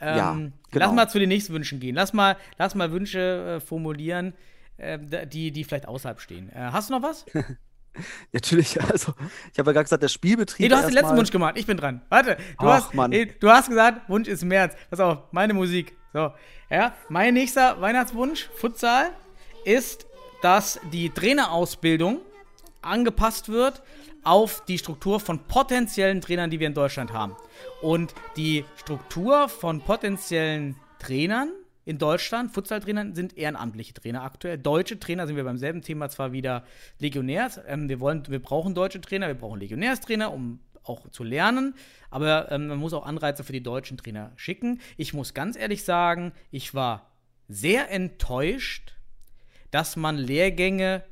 Ähm, 0.00 0.16
Ja, 0.16 0.32
Lass 0.34 0.52
genau. 0.70 0.92
mal 0.92 1.08
zu 1.08 1.18
den 1.18 1.28
nächsten 1.28 1.52
Wünschen 1.52 1.78
gehen. 1.78 1.94
Lass 1.94 2.14
mal, 2.14 2.36
lass 2.56 2.74
mal 2.74 2.90
Wünsche 2.92 3.56
äh, 3.56 3.60
formulieren, 3.60 4.32
äh, 4.78 5.26
die, 5.26 5.50
die 5.52 5.64
vielleicht 5.64 5.88
außerhalb 5.88 6.20
stehen. 6.20 6.48
Äh, 6.52 6.70
hast 6.72 6.88
du 6.88 6.94
noch 6.94 7.02
was? 7.02 7.26
Natürlich, 8.32 8.80
also, 8.80 9.14
ich 9.52 9.58
habe 9.58 9.70
ja 9.70 9.72
gerade 9.72 9.84
gesagt, 9.84 10.02
der 10.02 10.08
Spielbetrieb. 10.08 10.64
Nee, 10.64 10.68
du 10.68 10.76
hast 10.76 10.86
den 10.86 10.94
letzten 10.94 11.16
Wunsch 11.16 11.30
gemacht. 11.30 11.54
Ich 11.56 11.66
bin 11.66 11.76
dran. 11.76 12.02
Warte. 12.08 12.36
Du, 12.36 12.66
Ach, 12.66 12.84
hast, 12.84 12.94
Mann. 12.94 13.10
nee, 13.10 13.26
du 13.26 13.50
hast 13.50 13.68
gesagt, 13.68 14.08
Wunsch 14.08 14.28
ist 14.28 14.44
März. 14.44 14.74
Pass 14.90 15.00
auf, 15.00 15.18
meine 15.32 15.54
Musik. 15.54 15.96
So. 16.12 16.32
Ja, 16.70 16.94
mein 17.08 17.34
nächster 17.34 17.80
Weihnachtswunsch, 17.80 18.48
Futsal, 18.56 19.10
ist, 19.64 20.06
dass 20.42 20.80
die 20.92 21.10
Trainerausbildung 21.10 22.20
angepasst 22.82 23.48
wird 23.48 23.82
auf 24.24 24.64
die 24.66 24.78
Struktur 24.78 25.20
von 25.20 25.38
potenziellen 25.46 26.20
Trainern, 26.20 26.50
die 26.50 26.58
wir 26.58 26.66
in 26.66 26.74
Deutschland 26.74 27.12
haben. 27.12 27.36
Und 27.80 28.14
die 28.36 28.64
Struktur 28.76 29.48
von 29.48 29.80
potenziellen 29.80 30.76
Trainern 30.98 31.50
in 31.86 31.98
Deutschland, 31.98 32.52
Futsal-Trainern, 32.52 33.14
sind 33.14 33.38
ehrenamtliche 33.38 33.94
Trainer 33.94 34.24
aktuell. 34.24 34.58
Deutsche 34.58 34.98
Trainer 34.98 35.26
sind 35.26 35.36
wir 35.36 35.44
beim 35.44 35.56
selben 35.56 35.82
Thema 35.82 36.08
zwar 36.10 36.32
wieder 36.32 36.64
Legionärs. 36.98 37.60
Ähm, 37.66 37.88
wir, 37.88 38.00
wollen, 38.00 38.24
wir 38.28 38.42
brauchen 38.42 38.74
deutsche 38.74 39.00
Trainer, 39.00 39.28
wir 39.28 39.36
brauchen 39.36 39.60
Legionärstrainer, 39.60 40.32
um 40.32 40.58
auch 40.82 41.08
zu 41.10 41.22
lernen. 41.22 41.74
Aber 42.10 42.50
ähm, 42.50 42.66
man 42.66 42.78
muss 42.78 42.92
auch 42.92 43.06
Anreize 43.06 43.44
für 43.44 43.52
die 43.52 43.62
deutschen 43.62 43.96
Trainer 43.96 44.32
schicken. 44.34 44.80
Ich 44.96 45.14
muss 45.14 45.32
ganz 45.32 45.56
ehrlich 45.56 45.84
sagen, 45.84 46.32
ich 46.50 46.74
war 46.74 47.08
sehr 47.48 47.88
enttäuscht, 47.90 48.96
dass 49.70 49.94
man 49.94 50.16
Lehrgänge 50.16 51.04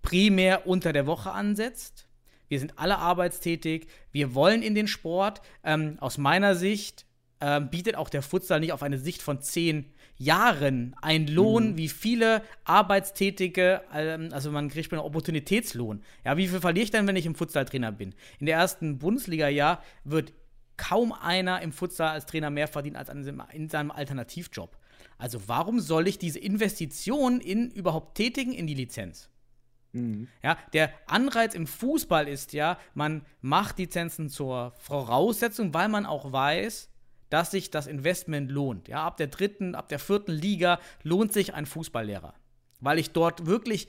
primär 0.00 0.66
unter 0.66 0.94
der 0.94 1.06
Woche 1.06 1.32
ansetzt. 1.32 2.08
Wir 2.48 2.58
sind 2.58 2.78
alle 2.78 2.98
arbeitstätig, 2.98 3.88
wir 4.12 4.34
wollen 4.34 4.62
in 4.62 4.74
den 4.74 4.88
Sport. 4.88 5.42
Ähm, 5.62 5.98
aus 6.00 6.16
meiner 6.16 6.54
Sicht 6.54 7.03
ähm, 7.44 7.68
bietet 7.68 7.94
auch 7.94 8.08
der 8.08 8.22
Futsal 8.22 8.60
nicht 8.60 8.72
auf 8.72 8.82
eine 8.82 8.96
Sicht 8.96 9.20
von 9.20 9.42
zehn 9.42 9.84
Jahren 10.16 10.96
einen 11.02 11.28
Lohn, 11.28 11.76
wie 11.76 11.90
viele 11.90 12.42
Arbeitstätige, 12.64 13.82
ähm, 13.92 14.30
also 14.32 14.50
man 14.50 14.70
kriegt 14.70 14.90
einen 14.92 15.02
Opportunitätslohn. 15.02 16.02
Ja, 16.24 16.38
wie 16.38 16.48
viel 16.48 16.60
verliere 16.60 16.84
ich 16.84 16.90
denn, 16.90 17.06
wenn 17.06 17.16
ich 17.16 17.26
im 17.26 17.34
Futsal-Trainer 17.34 17.92
bin? 17.92 18.14
In 18.40 18.46
der 18.46 18.56
ersten 18.56 18.98
Bundesliga-Jahr 18.98 19.82
wird 20.04 20.32
kaum 20.78 21.12
einer 21.12 21.60
im 21.60 21.72
Futsal 21.72 22.08
als 22.08 22.24
Trainer 22.24 22.48
mehr 22.48 22.66
verdienen 22.66 22.96
als 22.96 23.10
in 23.10 23.68
seinem 23.68 23.90
Alternativjob. 23.90 24.78
Also 25.18 25.46
warum 25.46 25.80
soll 25.80 26.08
ich 26.08 26.18
diese 26.18 26.38
Investition 26.38 27.40
in 27.40 27.70
überhaupt 27.70 28.16
tätigen 28.16 28.52
in 28.52 28.66
die 28.66 28.74
Lizenz? 28.74 29.28
Mhm. 29.92 30.28
Ja, 30.42 30.56
der 30.72 30.94
Anreiz 31.06 31.54
im 31.54 31.66
Fußball 31.66 32.26
ist 32.26 32.54
ja, 32.54 32.78
man 32.94 33.26
macht 33.42 33.78
Lizenzen 33.78 34.30
zur 34.30 34.72
Voraussetzung, 34.78 35.74
weil 35.74 35.90
man 35.90 36.06
auch 36.06 36.32
weiß, 36.32 36.88
dass 37.34 37.50
sich 37.50 37.72
das 37.72 37.88
Investment 37.88 38.48
lohnt. 38.48 38.86
Ja, 38.86 39.02
ab 39.04 39.16
der 39.16 39.26
dritten, 39.26 39.74
ab 39.74 39.88
der 39.88 39.98
vierten 39.98 40.30
Liga 40.30 40.78
lohnt 41.02 41.32
sich 41.32 41.52
ein 41.52 41.66
Fußballlehrer, 41.66 42.32
weil 42.78 43.00
ich 43.00 43.10
dort 43.10 43.46
wirklich 43.46 43.88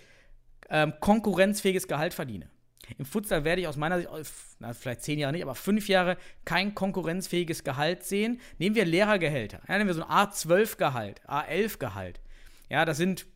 ähm, 0.71 0.95
konkurrenzfähiges 0.99 1.87
Gehalt 1.87 2.15
verdiene. 2.15 2.49
Im 2.97 3.05
Futsal 3.05 3.43
werde 3.43 3.61
ich 3.61 3.67
aus 3.67 3.77
meiner 3.77 3.97
Sicht, 3.97 4.09
auf- 4.09 4.55
na, 4.57 4.73
vielleicht 4.73 5.03
zehn 5.03 5.19
Jahre 5.19 5.31
nicht, 5.33 5.43
aber 5.43 5.53
fünf 5.53 5.87
Jahre 5.87 6.17
kein 6.43 6.73
konkurrenzfähiges 6.73 7.63
Gehalt 7.63 8.03
sehen. 8.03 8.41
Nehmen 8.57 8.75
wir 8.75 8.83
Lehrergehälter. 8.85 9.59
Ja, 9.67 9.77
nehmen 9.77 9.89
wir 9.89 9.93
so 9.93 10.03
ein 10.03 10.09
A12-Gehalt, 10.09 11.21
A11-Gehalt. 11.27 12.21
Ja, 12.69 12.83
das 12.83 12.97
sind 12.97 13.27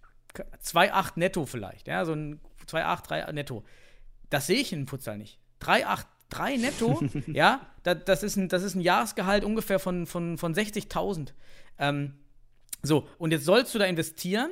2,8 0.63 1.11
netto 1.17 1.45
vielleicht. 1.45 1.87
Ja, 1.87 2.03
so 2.03 2.13
ein 2.13 2.39
2,8, 2.67 3.07
3 3.07 3.31
netto. 3.31 3.63
Das 4.31 4.47
sehe 4.47 4.57
ich 4.59 4.73
in 4.73 4.87
Futsal 4.87 5.19
nicht. 5.19 5.39
3,8, 5.61 6.05
3 6.29 6.57
netto, 6.57 7.01
ja, 7.27 7.61
das, 7.83 7.97
das, 8.05 8.23
ist 8.23 8.35
ein, 8.35 8.49
das 8.49 8.63
ist 8.63 8.75
ein 8.75 8.81
Jahresgehalt 8.81 9.43
ungefähr 9.43 9.79
von, 9.79 10.05
von, 10.05 10.37
von 10.37 10.53
60.000. 10.53 11.33
Ähm, 11.77 12.13
so, 12.81 13.07
und 13.17 13.31
jetzt 13.31 13.45
sollst 13.45 13.73
du 13.75 13.79
da 13.79 13.85
investieren. 13.85 14.51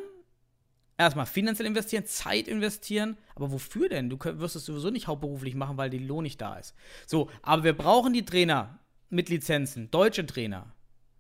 Erstmal 0.97 1.27
finanziell 1.27 1.67
investieren, 1.67 2.05
Zeit 2.05 2.47
investieren. 2.47 3.17
Aber 3.35 3.51
wofür 3.51 3.87
denn? 3.87 4.09
Du 4.09 4.17
wirst 4.19 4.55
es 4.55 4.65
sowieso 4.65 4.89
nicht 4.89 5.07
hauptberuflich 5.07 5.53
machen, 5.53 5.77
weil 5.77 5.91
die 5.91 5.99
Lohn 5.99 6.23
nicht 6.23 6.41
da 6.41 6.57
ist. 6.57 6.73
So, 7.05 7.29
aber 7.43 7.63
wir 7.63 7.77
brauchen 7.77 8.13
die 8.13 8.25
Trainer 8.25 8.79
mit 9.09 9.29
Lizenzen, 9.29 9.91
deutsche 9.91 10.25
Trainer. 10.25 10.73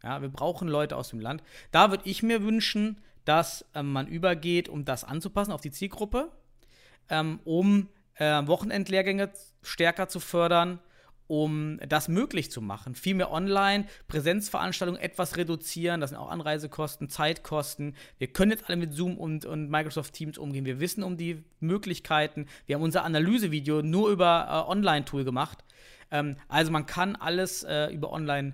Ja, 0.03 0.21
wir 0.21 0.29
brauchen 0.29 0.67
Leute 0.67 0.95
aus 0.95 1.09
dem 1.09 1.19
Land. 1.19 1.43
Da 1.71 1.91
würde 1.91 2.09
ich 2.09 2.23
mir 2.23 2.43
wünschen, 2.43 3.01
dass 3.25 3.65
ähm, 3.75 3.91
man 3.91 4.07
übergeht, 4.07 4.69
um 4.69 4.85
das 4.85 5.03
anzupassen 5.03 5.51
auf 5.51 5.61
die 5.61 5.71
Zielgruppe, 5.71 6.31
ähm, 7.09 7.39
um 7.43 7.89
äh, 8.17 8.47
Wochenendlehrgänge 8.47 9.31
stärker 9.61 10.07
zu 10.07 10.19
fördern, 10.19 10.79
um 11.27 11.79
das 11.87 12.07
möglich 12.07 12.51
zu 12.51 12.61
machen. 12.61 12.95
Viel 12.95 13.15
mehr 13.15 13.31
online, 13.31 13.85
Präsenzveranstaltungen 14.07 15.01
etwas 15.01 15.35
reduzieren, 15.35 15.99
das 15.99 16.11
sind 16.11 16.19
auch 16.19 16.29
Anreisekosten, 16.29 17.09
Zeitkosten. 17.09 17.95
Wir 18.17 18.27
können 18.27 18.51
jetzt 18.51 18.67
alle 18.67 18.77
mit 18.77 18.93
Zoom 18.93 19.17
und, 19.17 19.45
und 19.45 19.69
Microsoft 19.69 20.13
Teams 20.13 20.37
umgehen. 20.37 20.65
Wir 20.65 20.79
wissen 20.79 21.03
um 21.03 21.17
die 21.17 21.43
Möglichkeiten. 21.59 22.47
Wir 22.65 22.75
haben 22.75 22.83
unser 22.83 23.03
Analysevideo 23.03 23.81
nur 23.81 24.09
über 24.09 24.47
äh, 24.67 24.71
Online-Tool 24.71 25.25
gemacht. 25.25 25.63
Ähm, 26.11 26.37
also 26.47 26.71
man 26.71 26.85
kann 26.85 27.17
alles 27.17 27.63
äh, 27.63 27.87
über 27.87 28.11
Online 28.11 28.53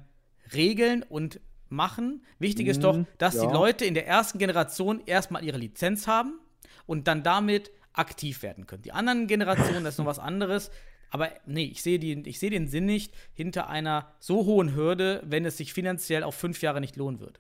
regeln 0.54 1.04
und 1.04 1.40
machen. 1.70 2.24
Wichtig 2.40 2.68
ist 2.68 2.84
doch, 2.84 3.06
dass 3.18 3.36
ja. 3.36 3.46
die 3.46 3.54
Leute 3.54 3.86
in 3.86 3.94
der 3.94 4.08
ersten 4.08 4.40
Generation 4.40 5.02
erstmal 5.06 5.44
ihre 5.44 5.58
Lizenz 5.58 6.08
haben 6.08 6.40
und 6.86 7.08
dann 7.08 7.24
damit 7.24 7.72
aktiv 7.94 8.44
werden 8.44 8.68
können. 8.68 8.84
Die 8.84 8.92
anderen 8.92 9.28
Generationen, 9.28 9.84
das 9.84 9.96
ist 9.96 9.98
noch 10.00 10.06
was 10.06 10.20
anderes. 10.20 10.72
Aber 11.10 11.30
nee, 11.46 11.66
ich 11.66 11.84
sehe 11.84 12.00
sehe 12.40 12.50
den 12.50 12.68
Sinn 12.68 12.86
nicht 12.86 13.14
hinter 13.34 13.70
einer 13.70 14.12
so 14.20 14.46
hohen 14.46 14.74
Hürde, 14.74 15.22
wenn 15.26 15.46
es 15.46 15.58
sich 15.58 15.72
finanziell 15.72 16.24
auf 16.24 16.34
fünf 16.34 16.62
Jahre 16.64 16.82
nicht 16.82 16.96
lohnen 16.96 17.20
wird. 17.20 17.40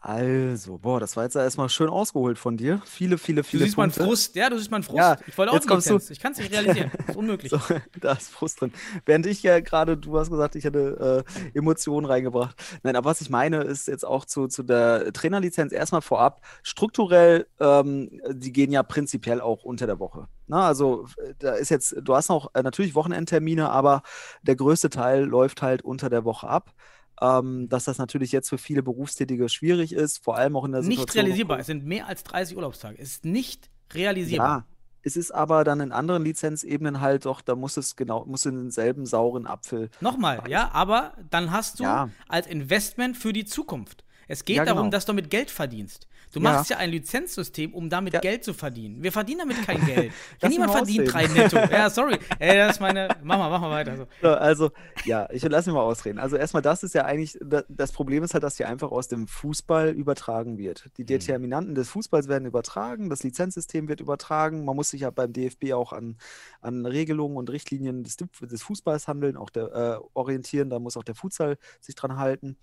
Also, 0.00 0.78
boah, 0.78 1.00
das 1.00 1.16
war 1.16 1.24
jetzt 1.24 1.34
erstmal 1.34 1.68
schön 1.68 1.88
ausgeholt 1.88 2.38
von 2.38 2.56
dir. 2.56 2.80
Viele, 2.84 3.18
viele, 3.18 3.42
Du 3.42 3.48
viele 3.48 3.64
siehst 3.64 3.76
meinen. 3.76 3.90
Frust, 3.90 4.36
ja, 4.36 4.48
du 4.48 4.56
siehst 4.56 4.70
meinen 4.70 4.84
Frust. 4.84 4.98
Ja, 4.98 5.16
ich 5.26 5.36
wollte 5.36 5.50
auch 5.50 5.56
jetzt 5.56 5.66
kommst 5.66 5.90
du-. 5.90 5.98
Ich 6.12 6.20
kann 6.20 6.32
es 6.32 6.38
nicht 6.38 6.52
realisieren. 6.52 6.92
Das 6.96 7.08
ist 7.08 7.16
unmöglich. 7.16 7.50
So, 7.50 7.60
da 8.00 8.12
ist 8.12 8.30
Frust 8.30 8.60
drin. 8.60 8.72
Während 9.06 9.26
ich 9.26 9.42
ja 9.42 9.58
gerade, 9.58 9.96
du 9.96 10.16
hast 10.16 10.30
gesagt, 10.30 10.54
ich 10.54 10.64
hätte 10.64 11.24
äh, 11.26 11.58
Emotionen 11.58 12.06
reingebracht. 12.06 12.56
Nein, 12.84 12.94
aber 12.94 13.10
was 13.10 13.20
ich 13.20 13.28
meine, 13.28 13.62
ist 13.62 13.88
jetzt 13.88 14.04
auch 14.04 14.24
zu, 14.24 14.46
zu 14.46 14.62
der 14.62 15.12
Trainerlizenz 15.12 15.72
erstmal 15.72 16.02
vorab. 16.02 16.42
Strukturell, 16.62 17.48
ähm, 17.58 18.20
die 18.30 18.52
gehen 18.52 18.70
ja 18.70 18.84
prinzipiell 18.84 19.40
auch 19.40 19.64
unter 19.64 19.86
der 19.86 19.98
Woche. 19.98 20.28
Na, 20.46 20.66
also 20.66 21.06
da 21.40 21.54
ist 21.54 21.70
jetzt, 21.70 21.96
du 22.00 22.14
hast 22.14 22.28
noch 22.28 22.54
äh, 22.54 22.62
natürlich 22.62 22.94
Wochenendtermine, 22.94 23.68
aber 23.68 24.02
der 24.42 24.54
größte 24.54 24.90
Teil 24.90 25.24
läuft 25.24 25.60
halt 25.60 25.82
unter 25.82 26.08
der 26.08 26.24
Woche 26.24 26.48
ab. 26.48 26.72
Ähm, 27.20 27.68
dass 27.68 27.84
das 27.84 27.98
natürlich 27.98 28.32
jetzt 28.32 28.48
für 28.48 28.58
viele 28.58 28.82
Berufstätige 28.82 29.48
schwierig 29.48 29.92
ist, 29.92 30.22
vor 30.22 30.36
allem 30.36 30.56
auch 30.56 30.64
in 30.64 30.72
der 30.72 30.82
Situation. 30.82 31.06
nicht 31.06 31.16
realisierbar. 31.16 31.58
Es 31.58 31.66
sind 31.66 31.84
mehr 31.84 32.06
als 32.06 32.22
30 32.24 32.56
Urlaubstage. 32.56 32.96
Es 32.98 33.10
ist 33.10 33.24
nicht 33.24 33.70
realisierbar. 33.92 34.58
Ja, 34.58 34.64
es 35.02 35.16
ist 35.16 35.30
aber 35.32 35.64
dann 35.64 35.80
in 35.80 35.92
anderen 35.92 36.24
Lizenzebenen 36.24 37.00
halt 37.00 37.24
doch, 37.26 37.40
da 37.40 37.54
muss 37.56 37.76
es 37.76 37.96
genau, 37.96 38.24
muss 38.26 38.46
in 38.46 38.56
denselben 38.56 39.06
sauren 39.06 39.46
Apfel. 39.46 39.90
Nochmal, 40.00 40.42
ja, 40.48 40.70
aber 40.72 41.14
dann 41.30 41.50
hast 41.50 41.78
du 41.80 41.84
Ja. 41.84 42.10
als 42.28 42.46
Investment 42.46 43.16
für 43.16 43.32
die 43.32 43.44
Zukunft. 43.44 44.04
Es 44.26 44.44
geht 44.44 44.56
Ja, 44.56 44.64
darum, 44.64 44.82
genau. 44.84 44.90
dass 44.90 45.06
du 45.06 45.14
mit 45.14 45.30
Geld 45.30 45.50
verdienst. 45.50 46.07
Du 46.32 46.40
Ja. 46.40 46.52
machst 46.52 46.70
ja 46.70 46.76
ein 46.76 46.90
Lizenzsystem, 46.90 47.72
um 47.74 47.88
damit 47.88 48.14
Ja. 48.14 48.20
Geld 48.20 48.44
zu 48.44 48.52
verdienen. 48.54 49.02
Wir 49.02 49.12
verdienen 49.12 49.40
damit 49.40 49.62
kein 49.66 49.84
Geld. 49.86 50.12
Niemand 50.46 50.72
verdient 50.72 51.12
drei 51.12 51.26
netto. 51.26 51.56
Ja, 51.70 51.88
sorry. 51.90 52.18
Ey, 52.38 52.56
das 52.56 52.72
ist 52.76 52.80
meine. 52.80 53.08
Mach 53.22 53.38
mal, 53.38 53.50
mach 53.50 53.60
mal 53.60 53.70
weiter. 53.70 53.96
So. 53.96 54.06
So, 54.22 54.28
Also, 54.28 54.70
ja, 55.04 55.28
ich 55.30 55.42
lass 55.42 55.66
mich 55.66 55.74
mal 55.74 55.82
ausreden. 55.82 56.18
Also 56.18 56.36
erstmal, 56.36 56.62
das 56.62 56.82
ist 56.82 56.94
ja 56.94 57.04
eigentlich, 57.04 57.38
da- 57.42 57.62
das 57.68 57.92
Problem 57.92 58.22
ist 58.22 58.34
halt, 58.34 58.42
dass 58.44 58.56
hier 58.56 58.68
einfach 58.68 58.90
aus 58.90 59.08
dem 59.08 59.26
Fußball 59.26 59.90
übertragen 59.90 60.58
wird. 60.58 60.90
Die 60.96 61.04
Determinanten 61.04 61.74
des 61.74 61.88
Fußballs 61.90 62.28
werden 62.28 62.46
übertragen, 62.46 63.08
das 63.10 63.22
Lizenzsystem 63.22 63.88
wird 63.88 64.00
übertragen. 64.00 64.64
Man 64.64 64.76
muss 64.76 64.90
sich 64.90 65.02
ja 65.02 65.10
beim 65.10 65.32
DFB 65.32 65.72
auch 65.72 65.92
an, 65.92 66.16
an 66.60 66.84
Regelungen 66.86 67.36
und 67.36 67.50
Richtlinien 67.50 68.02
des, 68.04 68.16
des 68.18 68.62
Fußballs 68.62 69.08
handeln, 69.08 69.36
auch 69.36 69.50
der, 69.50 69.64
äh, 69.74 70.04
orientieren. 70.14 70.70
Da 70.70 70.78
muss 70.78 70.96
auch 70.96 71.04
der 71.04 71.14
Futsal 71.14 71.56
sich 71.80 71.94
dran 71.94 72.16
halten. 72.18 72.56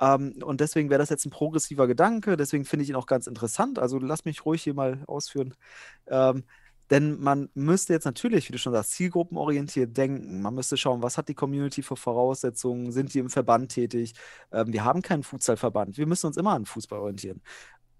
Ähm, 0.00 0.34
und 0.42 0.60
deswegen 0.60 0.90
wäre 0.90 0.98
das 0.98 1.10
jetzt 1.10 1.26
ein 1.26 1.30
progressiver 1.30 1.86
Gedanke, 1.86 2.36
deswegen 2.36 2.64
finde 2.64 2.84
ich 2.84 2.90
ihn 2.90 2.96
auch 2.96 3.06
ganz 3.06 3.26
interessant. 3.26 3.78
Also 3.78 3.98
lass 3.98 4.24
mich 4.24 4.44
ruhig 4.44 4.62
hier 4.62 4.74
mal 4.74 5.02
ausführen. 5.06 5.54
Ähm, 6.08 6.44
denn 6.90 7.18
man 7.20 7.48
müsste 7.54 7.92
jetzt 7.92 8.04
natürlich, 8.04 8.48
wie 8.48 8.52
du 8.52 8.58
schon 8.58 8.72
sagst, 8.72 8.92
zielgruppenorientiert 8.92 9.96
denken. 9.96 10.40
Man 10.40 10.54
müsste 10.54 10.76
schauen, 10.76 11.02
was 11.02 11.18
hat 11.18 11.28
die 11.28 11.34
Community 11.34 11.82
für 11.82 11.96
Voraussetzungen? 11.96 12.92
Sind 12.92 13.12
die 13.12 13.18
im 13.18 13.28
Verband 13.30 13.72
tätig? 13.72 14.14
Ähm, 14.52 14.72
wir 14.72 14.84
haben 14.84 15.02
keinen 15.02 15.24
Futsalverband. 15.24 15.98
Wir 15.98 16.06
müssen 16.06 16.26
uns 16.28 16.36
immer 16.36 16.52
an 16.52 16.64
Fußball 16.66 17.00
orientieren. 17.00 17.42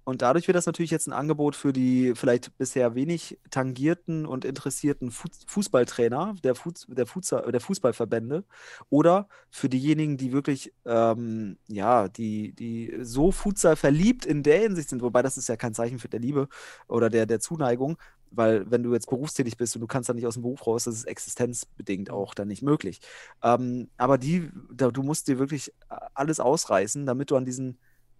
Und 0.07 0.23
dadurch 0.23 0.47
wird 0.47 0.55
das 0.55 0.67
natürlich 0.67 0.93
jetzt 0.93 1.09
ein 1.09 1.13
Angebot 1.13 1.57
für 1.57 1.73
die 1.73 2.13
vielleicht 2.15 2.57
bisher 2.59 2.95
wenig 2.95 3.41
tangierten 3.51 4.25
und 4.25 4.45
interessierten 4.45 5.11
Fu 5.11 5.27
Fußballtrainer 5.49 6.37
der, 6.45 6.55
Fuß 6.55 6.87
der, 6.91 7.07
Fußball 7.07 7.51
der 7.51 7.61
Fußballverbände 7.61 8.45
oder 8.89 9.27
für 9.51 9.69
diejenigen, 9.69 10.17
die 10.17 10.31
wirklich, 10.31 10.73
ähm, 10.85 11.59
ja, 11.67 12.07
die, 12.07 12.53
die 12.53 12.97
so 13.03 13.33
Futsal 13.33 13.75
verliebt 13.75 14.25
in 14.25 14.45
der 14.45 14.61
Hinsicht 14.61 14.91
sind, 14.91 15.03
wobei 15.03 15.23
das 15.23 15.39
ist 15.39 15.49
ja 15.49 15.57
kein 15.57 15.75
Zeichen 15.75 15.99
für 15.99 16.09
der 16.09 16.21
Liebe 16.21 16.49
oder 16.87 17.11
der, 17.11 17.27
der 17.27 17.41
Zuneigung, 17.41 17.99
weil 18.31 18.71
wenn 18.71 18.85
du 18.85 18.93
jetzt 18.93 19.11
berufstätig 19.11 19.57
bist 19.57 19.75
und 19.75 19.81
du 19.81 19.89
kannst 19.89 20.09
dann 20.09 20.15
nicht 20.15 20.27
aus 20.29 20.35
dem 20.35 20.43
Beruf 20.43 20.69
raus, 20.69 20.85
das 20.85 20.95
ist 20.95 21.09
existenzbedingt 21.09 22.11
auch 22.11 22.33
dann 22.35 22.47
nicht 22.47 22.63
möglich. 22.63 23.01
Ähm, 23.43 23.89
aber 23.97 24.19
die, 24.19 24.51
da, 24.73 24.93
du 24.93 25.03
musst 25.03 25.27
dir 25.27 25.41
wirklich 25.41 25.73
alles 26.15 26.39
ausreißen, 26.39 27.07
damit 27.07 27.33
du 27.33 27.37
an 27.37 27.45
diesen 27.45 27.79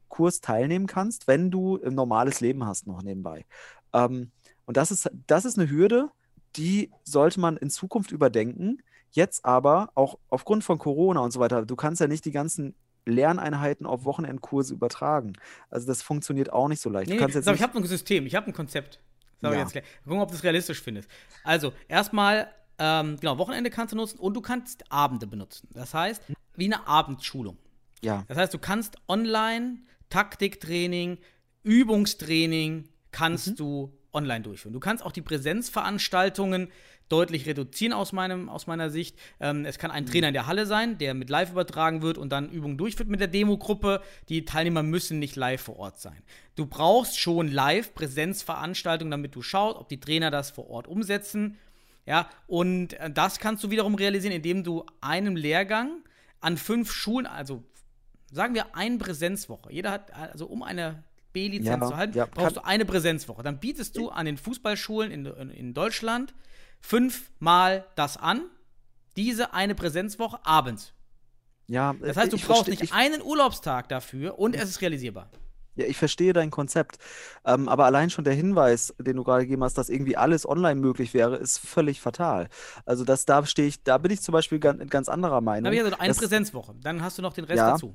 Kurs 0.09 0.41
teilnehmen 0.41 0.87
kannst, 0.87 1.27
wenn 1.27 1.51
du 1.51 1.81
ein 1.83 1.95
normales 1.95 2.41
Leben 2.41 2.65
hast 2.67 2.87
noch 2.87 3.03
nebenbei. 3.03 3.45
Ähm, 3.93 4.31
und 4.65 4.77
das 4.77 4.91
ist, 4.91 5.11
das 5.27 5.45
ist 5.45 5.59
eine 5.59 5.71
Hürde, 5.71 6.11
die 6.57 6.91
sollte 7.05 7.41
man 7.41 7.57
in 7.57 7.71
Zukunft 7.71 8.11
überdenken. 8.13 8.83
Jetzt 9.11 9.45
aber 9.45 9.91
auch 9.95 10.19
aufgrund 10.29 10.65
von 10.65 10.79
Corona 10.79 11.21
und 11.21 11.31
so 11.33 11.41
weiter, 11.41 11.65
du 11.65 11.77
kannst 11.77 12.01
ja 12.01 12.09
nicht 12.09 12.25
die 12.25 12.33
ganzen 12.33 12.75
Lerneinheiten 13.07 13.87
auf 13.87 14.05
Wochenendkurse 14.05 14.75
übertragen. 14.75 15.35
Also 15.71 15.87
das 15.87 16.03
funktioniert 16.03 16.53
auch 16.53 16.69
nicht 16.69 16.81
so 16.83 16.91
leicht. 16.91 17.09
Nee, 17.09 17.25
nicht, 17.25 17.37
ich 17.37 17.63
habe 17.63 17.79
ein 17.79 17.85
System, 17.85 18.27
ich 18.27 18.35
habe 18.35 18.49
ein 18.49 18.53
Konzept. 18.53 19.01
Sag 19.41 19.53
ich 19.53 19.59
Ja. 19.59 19.63
jetzt. 19.65 19.87
Gucken, 20.05 20.21
ob 20.21 20.29
du 20.31 20.35
es 20.35 20.43
realistisch 20.43 20.83
findest. 20.83 21.09
Also, 21.45 21.73
erstmal, 21.89 22.49
ähm, 22.79 23.17
genau, 23.21 23.39
Wochenende 23.39 23.71
kannst 23.71 23.93
du 23.93 23.97
nutzen 23.97 24.19
und 24.19 24.35
du 24.35 24.41
kannst 24.41 24.91
Abende 24.91 25.27
benutzen. 25.27 25.69
Das 25.73 25.95
heißt, 25.95 26.23
wie 26.57 26.65
eine 26.65 26.87
Abendschulung. 26.87 27.59
ja, 28.03 28.25
Das 28.29 28.37
heißt, 28.39 28.55
du 28.55 28.59
kannst 28.59 28.97
online 29.09 29.79
Taktiktraining, 30.11 31.19
Übungstraining 31.63 32.89
kannst 33.11 33.49
Mhm. 33.49 33.57
du 33.57 33.99
online 34.13 34.43
durchführen. 34.43 34.73
Du 34.73 34.81
kannst 34.81 35.05
auch 35.05 35.13
die 35.13 35.23
Präsenzveranstaltungen 35.23 36.69
deutlich 37.09 37.47
reduzieren 37.47 37.93
aus, 37.93 38.13
meinem, 38.13 38.49
aus 38.49 38.67
meiner 38.67 38.91
Sicht. 38.91 39.17
Ähm, 39.39 39.65
es 39.65 39.79
kann 39.79 39.91
ein 39.91 40.05
Mhm. 40.05 40.09
Trainer 40.09 40.29
in 40.29 40.35
der 40.35 40.47
Halle 40.47 40.67
sein, 40.67 40.99
der 40.99 41.15
mit 41.15 41.31
live 41.31 41.53
übertragen 41.53 42.03
wird 42.03 42.19
und 42.19 42.31
dann 42.31 42.51
Übungen 42.51 42.79
durchführt 42.79 43.09
mit 43.09 43.21
der 43.21 43.29
Demogruppe. 43.29 44.01
Die 44.29 44.45
Teilnehmer 44.45 44.83
müssen 44.83 45.19
nicht 45.19 45.37
live 45.37 45.61
vor 45.61 45.79
Ort 45.79 46.01
sein. 46.01 46.21
Du 46.57 46.67
brauchst 46.67 47.19
schon 47.21 47.49
live 47.49 47.95
Präsenzveranstaltungen, 47.95 49.11
damit 49.11 49.35
du 49.37 49.43
schaust, 49.43 49.77
ob 49.77 49.89
die 49.89 50.01
Trainer 50.01 50.31
das 50.31 50.51
vor 50.51 50.69
Ort 50.69 50.89
umsetzen. 50.89 51.59
Ja, 52.07 52.29
und 52.47 52.95
äh, 52.95 53.11
das 53.11 53.39
kannst 53.39 53.63
du 53.65 53.71
wiederum 53.71 53.95
realisieren, 53.95 54.35
indem 54.35 54.65
du 54.65 54.85
einen 55.01 55.37
Lehrgang 55.37 56.03
an 56.41 56.57
fünf 56.57 56.93
Schulen, 56.93 57.27
also 57.27 57.63
sagen 58.31 58.55
wir 58.55 58.75
eine 58.77 58.99
Präsenzwoche. 58.99 59.73
Jeder 59.73 59.91
hat, 59.93 60.13
also 60.15 60.47
um 60.47 60.63
eine 60.63 61.03
B-Lizenz 61.33 61.67
Ja, 61.83 61.89
zu 61.89 61.97
halten, 61.97 62.17
ja, 62.17 62.27
brauchst 62.27 62.57
du 62.57 62.65
eine 62.65 62.85
Präsenzwoche. 62.85 63.43
Dann 63.43 63.59
bietest 63.59 63.97
du 63.97 64.09
an 64.09 64.27
den 64.27 64.37
Fußballschulen 64.39 65.11
in, 65.11 65.27
in, 65.27 65.51
in 65.51 65.75
Deutschland 65.75 66.35
fünfmal 66.81 67.85
das 67.95 68.17
an. 68.17 68.43
Diese 69.17 69.55
eine 69.55 69.75
Präsenzwoche 69.75 70.39
abends. 70.45 70.93
ja. 71.69 71.95
Das 72.01 72.17
heißt, 72.17 72.33
du 72.33 72.39
brauchst 72.39 72.69
nicht 72.69 72.83
ich, 72.83 72.93
einen 72.93 73.23
Urlaubstag 73.23 73.89
dafür 73.89 74.39
und 74.39 74.55
es 74.55 74.69
ist 74.71 74.81
realisierbar. 74.83 75.29
Ja, 75.75 75.85
ich 75.87 75.97
verstehe 75.99 76.33
dein 76.33 76.51
Konzept. 76.51 76.97
Ähm, 77.45 77.69
aber 77.69 77.85
allein 77.85 78.09
schon 78.09 78.25
der 78.25 78.33
Hinweis, 78.33 78.95
den 78.99 79.17
du 79.17 79.25
gerade 79.25 79.43
gegeben 79.45 79.63
hast, 79.63 79.77
dass 79.77 79.91
irgendwie 79.91 80.17
alles 80.17 80.49
online 80.49 80.81
möglich 80.81 81.13
wäre, 81.13 81.37
ist 81.37 81.59
völlig 81.59 82.01
fatal. 82.01 82.49
Also 82.87 83.05
das, 83.05 83.27
da 83.27 83.45
stehe 83.45 83.69
ich, 83.69 83.83
da 83.83 83.99
bin 83.99 84.11
ich 84.11 84.23
zum 84.23 84.33
Beispiel 84.33 84.59
ganz, 84.59 84.89
ganz 84.89 85.09
anderer 85.11 85.35
Dann 85.37 85.45
Meinung. 85.45 85.67
habe 85.67 85.77
ich 85.77 85.83
also 85.85 85.97
eine 85.99 86.09
Das- 86.09 86.17
Präsenzwoche. 86.19 86.75
Dann 86.83 87.03
hast 87.03 87.19
du 87.19 87.23
noch 87.23 87.35
den 87.35 87.45
Rest 87.45 87.59
Ja. 87.59 87.73
dazu. 87.73 87.95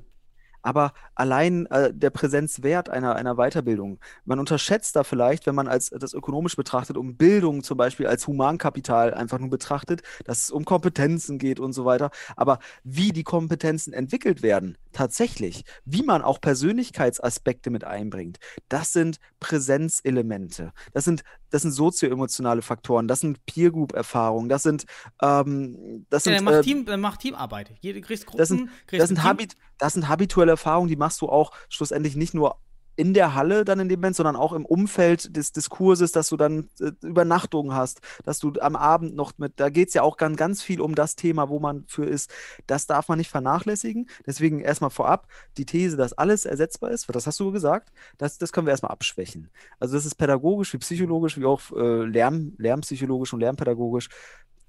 Aber 0.62 0.92
allein 1.14 1.66
äh, 1.66 1.92
der 1.92 2.10
Präsenzwert 2.10 2.88
einer, 2.88 3.16
einer 3.16 3.34
Weiterbildung, 3.34 3.98
man 4.24 4.38
unterschätzt 4.38 4.96
da 4.96 5.04
vielleicht, 5.04 5.46
wenn 5.46 5.54
man 5.54 5.68
als, 5.68 5.90
das 5.90 6.14
ökonomisch 6.14 6.56
betrachtet, 6.56 6.96
um 6.96 7.16
Bildung 7.16 7.62
zum 7.62 7.76
Beispiel 7.76 8.06
als 8.06 8.26
Humankapital 8.26 9.12
einfach 9.12 9.38
nur 9.38 9.50
betrachtet, 9.50 10.02
dass 10.24 10.44
es 10.44 10.50
um 10.50 10.64
Kompetenzen 10.64 11.38
geht 11.38 11.60
und 11.60 11.72
so 11.72 11.84
weiter. 11.84 12.10
Aber 12.36 12.60
wie 12.84 13.12
die 13.12 13.24
Kompetenzen 13.24 13.92
entwickelt 13.92 14.42
werden, 14.42 14.78
tatsächlich, 14.92 15.64
wie 15.84 16.02
man 16.02 16.22
auch 16.22 16.40
Persönlichkeitsaspekte 16.40 17.70
mit 17.70 17.84
einbringt, 17.84 18.38
das 18.68 18.92
sind 18.92 19.18
Präsenzelemente. 19.40 20.72
Das 20.92 21.04
sind, 21.04 21.24
das 21.52 21.62
sind 21.62 21.72
sozioemotionale 21.72 22.62
Faktoren, 22.62 23.06
das 23.06 23.20
sind 23.20 23.44
Peer-Group-Erfahrungen, 23.46 24.48
das 24.48 24.62
sind, 24.62 24.86
ähm, 25.20 26.06
das 26.08 26.24
Ja, 26.24 26.32
sind 26.32 26.34
dann 26.38 26.44
mach, 26.44 26.60
äh, 26.60 26.62
Team, 26.62 26.84
dann 26.86 27.00
mach 27.00 27.16
Teamarbeit. 27.18 27.70
Jede 27.80 28.00
kriegst 28.00 28.26
Gruppen, 28.26 28.38
das 28.38 28.48
sind, 28.48 28.70
kriegst 28.86 29.02
das, 29.02 29.08
sind. 29.08 29.22
Habit, 29.22 29.56
das 29.78 29.92
sind 29.92 30.08
habituelle 30.08 30.52
Erfahrungen, 30.52 30.88
die 30.88 30.96
machst 30.96 31.20
du 31.20 31.28
auch 31.28 31.52
schlussendlich 31.68 32.16
nicht 32.16 32.34
nur 32.34 32.56
in 32.96 33.14
der 33.14 33.34
Halle 33.34 33.64
dann 33.64 33.80
in 33.80 33.88
dem 33.88 34.00
Moment, 34.00 34.16
sondern 34.16 34.36
auch 34.36 34.52
im 34.52 34.66
Umfeld 34.66 35.36
des 35.36 35.52
Diskurses, 35.52 36.12
dass 36.12 36.28
du 36.28 36.36
dann 36.36 36.68
äh, 36.80 36.92
Übernachtungen 37.02 37.74
hast, 37.74 38.00
dass 38.24 38.38
du 38.38 38.52
am 38.60 38.76
Abend 38.76 39.14
noch 39.14 39.32
mit, 39.38 39.58
da 39.58 39.70
geht 39.70 39.88
es 39.88 39.94
ja 39.94 40.02
auch 40.02 40.16
ganz, 40.16 40.36
ganz 40.36 40.62
viel 40.62 40.80
um 40.80 40.94
das 40.94 41.16
Thema, 41.16 41.48
wo 41.48 41.58
man 41.58 41.84
für 41.86 42.04
ist. 42.04 42.30
Das 42.66 42.86
darf 42.86 43.08
man 43.08 43.18
nicht 43.18 43.30
vernachlässigen. 43.30 44.08
Deswegen 44.26 44.60
erstmal 44.60 44.90
vorab 44.90 45.28
die 45.56 45.66
These, 45.66 45.96
dass 45.96 46.12
alles 46.12 46.44
ersetzbar 46.44 46.90
ist, 46.90 47.08
das 47.12 47.26
hast 47.26 47.40
du 47.40 47.52
gesagt, 47.52 47.92
das, 48.18 48.38
das 48.38 48.52
können 48.52 48.66
wir 48.66 48.70
erstmal 48.70 48.92
abschwächen. 48.92 49.50
Also 49.78 49.94
das 49.94 50.06
ist 50.06 50.14
pädagogisch 50.14 50.72
wie 50.72 50.78
psychologisch, 50.78 51.38
wie 51.38 51.44
auch 51.44 51.60
äh, 51.76 52.04
Lern, 52.04 52.54
lernpsychologisch 52.58 53.32
und 53.32 53.40
lernpädagogisch 53.40 54.08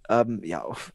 ähm, 0.10 0.42
ja, 0.44 0.64
auf 0.64 0.94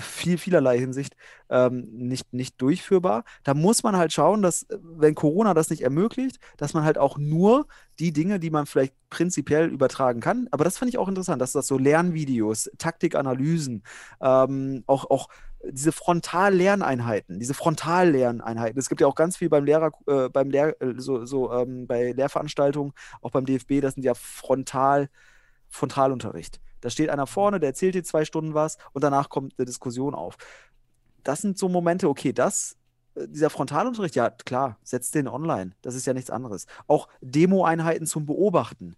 viel, 0.00 0.38
vielerlei 0.38 0.78
Hinsicht 0.78 1.16
ähm, 1.48 1.88
nicht, 1.92 2.32
nicht 2.32 2.60
durchführbar. 2.60 3.24
Da 3.44 3.54
muss 3.54 3.82
man 3.82 3.96
halt 3.96 4.12
schauen, 4.12 4.42
dass, 4.42 4.64
äh, 4.64 4.78
wenn 4.80 5.14
Corona 5.14 5.54
das 5.54 5.70
nicht 5.70 5.82
ermöglicht, 5.82 6.38
dass 6.56 6.74
man 6.74 6.84
halt 6.84 6.98
auch 6.98 7.18
nur 7.18 7.66
die 7.98 8.12
Dinge, 8.12 8.40
die 8.40 8.50
man 8.50 8.66
vielleicht 8.66 8.94
prinzipiell 9.10 9.68
übertragen 9.68 10.20
kann, 10.20 10.48
aber 10.50 10.64
das 10.64 10.78
fand 10.78 10.88
ich 10.88 10.98
auch 10.98 11.08
interessant, 11.08 11.42
dass 11.42 11.52
das 11.52 11.66
so 11.66 11.78
Lernvideos, 11.78 12.70
Taktikanalysen, 12.78 13.82
ähm, 14.20 14.84
auch, 14.86 15.10
auch 15.10 15.28
diese 15.62 15.92
Frontallerneinheiten, 15.92 17.38
diese 17.38 17.54
Frontallerneinheiten. 17.54 18.78
Es 18.78 18.88
gibt 18.88 19.00
ja 19.00 19.06
auch 19.06 19.14
ganz 19.14 19.36
viel 19.36 19.48
beim 19.48 19.64
Lehrer, 19.64 19.92
äh, 20.06 20.28
beim 20.28 20.50
Lehr, 20.50 20.80
äh, 20.80 20.94
so, 20.96 21.26
so 21.26 21.52
ähm, 21.52 21.86
bei 21.86 22.12
Lehrveranstaltungen, 22.12 22.92
auch 23.20 23.30
beim 23.30 23.44
DFB, 23.44 23.80
das 23.80 23.94
sind 23.94 24.04
ja 24.04 24.14
Frontal, 24.14 25.10
Frontalunterricht. 25.68 26.60
Da 26.80 26.90
steht 26.90 27.10
einer 27.10 27.26
vorne, 27.26 27.60
der 27.60 27.70
erzählt 27.70 27.94
dir 27.94 28.04
zwei 28.04 28.24
Stunden 28.24 28.54
was 28.54 28.78
und 28.92 29.02
danach 29.04 29.28
kommt 29.28 29.54
eine 29.58 29.66
Diskussion 29.66 30.14
auf. 30.14 30.36
Das 31.22 31.40
sind 31.40 31.58
so 31.58 31.68
Momente, 31.68 32.08
okay, 32.08 32.32
das, 32.32 32.76
äh, 33.14 33.28
dieser 33.28 33.50
Frontalunterricht, 33.50 34.14
ja 34.16 34.30
klar, 34.30 34.78
setzt 34.82 35.14
den 35.14 35.28
online. 35.28 35.72
Das 35.82 35.94
ist 35.94 36.06
ja 36.06 36.14
nichts 36.14 36.30
anderes. 36.30 36.66
Auch 36.86 37.08
Demo-Einheiten 37.20 38.06
zum 38.06 38.26
Beobachten. 38.26 38.96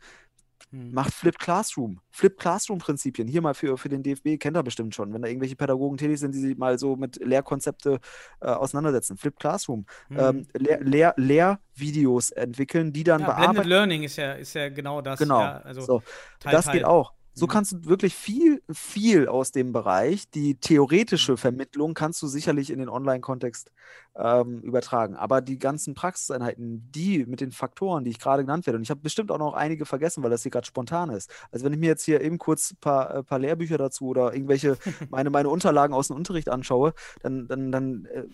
Hm. 0.70 0.92
Macht 0.92 1.12
Flip 1.12 1.38
Classroom. 1.38 2.00
Flip 2.10 2.36
Classroom-Prinzipien. 2.38 3.28
Hier 3.28 3.42
mal 3.42 3.54
für, 3.54 3.76
für 3.76 3.88
den 3.88 4.02
DFB 4.02 4.38
kennt 4.38 4.56
er 4.56 4.62
bestimmt 4.62 4.94
schon, 4.94 5.12
wenn 5.12 5.22
da 5.22 5.28
irgendwelche 5.28 5.56
Pädagogen 5.56 5.98
tätig 5.98 6.18
sind, 6.18 6.34
die 6.34 6.40
sich 6.40 6.56
mal 6.56 6.78
so 6.78 6.96
mit 6.96 7.16
Lehrkonzepte 7.16 8.00
äh, 8.40 8.46
auseinandersetzen. 8.46 9.16
Flip 9.16 9.38
Classroom. 9.38 9.86
Hm. 10.08 10.18
Ähm, 10.18 10.46
Lehr 10.54 10.80
Lehr 10.80 11.14
Lehrvideos 11.16 12.30
entwickeln, 12.30 12.92
die 12.92 13.04
dann 13.04 13.20
Ja, 13.20 13.26
Blended 13.26 13.42
bearbeitet 13.42 13.68
Learning 13.68 14.02
ist 14.04 14.16
ja, 14.16 14.32
ist 14.32 14.54
ja 14.54 14.68
genau 14.68 15.02
das. 15.02 15.18
Genau. 15.18 15.40
Ja, 15.40 15.58
also 15.58 15.80
so, 15.82 16.02
Teil, 16.40 16.52
das 16.52 16.66
Teil. 16.66 16.74
geht 16.74 16.84
auch. 16.84 17.12
So 17.34 17.46
Mhm. 17.46 17.50
kannst 17.50 17.72
du 17.72 17.84
wirklich 17.86 18.14
viel, 18.14 18.62
viel 18.70 19.26
aus 19.26 19.52
dem 19.52 19.72
Bereich, 19.72 20.28
die 20.30 20.56
theoretische 20.56 21.36
Vermittlung 21.36 21.94
kannst 21.94 22.20
du 22.22 22.26
sicherlich 22.26 22.70
in 22.70 22.78
den 22.78 22.88
Online-Kontext 22.90 23.70
ähm, 24.16 24.60
übertragen. 24.60 25.16
Aber 25.16 25.40
die 25.40 25.58
ganzen 25.58 25.94
Praxiseinheiten, 25.94 26.90
die 26.92 27.24
mit 27.26 27.40
den 27.40 27.52
Faktoren, 27.52 28.04
die 28.04 28.10
ich 28.10 28.18
gerade 28.18 28.42
genannt 28.44 28.66
werde, 28.66 28.76
und 28.76 28.82
ich 28.82 28.90
habe 28.90 29.00
bestimmt 29.00 29.30
auch 29.30 29.38
noch 29.38 29.54
einige 29.54 29.86
vergessen, 29.86 30.22
weil 30.22 30.30
das 30.30 30.42
hier 30.42 30.50
gerade 30.50 30.66
spontan 30.66 31.10
ist. 31.10 31.30
Also 31.50 31.64
wenn 31.64 31.72
ich 31.72 31.78
mir 31.78 31.86
jetzt 31.86 32.04
hier 32.04 32.20
eben 32.20 32.38
kurz 32.38 32.72
ein 32.72 32.76
paar, 32.80 33.14
äh, 33.14 33.22
paar 33.22 33.38
Lehrbücher 33.38 33.78
dazu 33.78 34.06
oder 34.08 34.34
irgendwelche 34.34 34.76
meine, 35.10 35.30
meine 35.30 35.48
Unterlagen 35.48 35.94
aus 35.94 36.08
dem 36.08 36.16
Unterricht 36.16 36.48
anschaue, 36.50 36.92
dann, 37.22 37.48
dann, 37.48 37.72
dann 37.72 38.04
äh, 38.06 38.24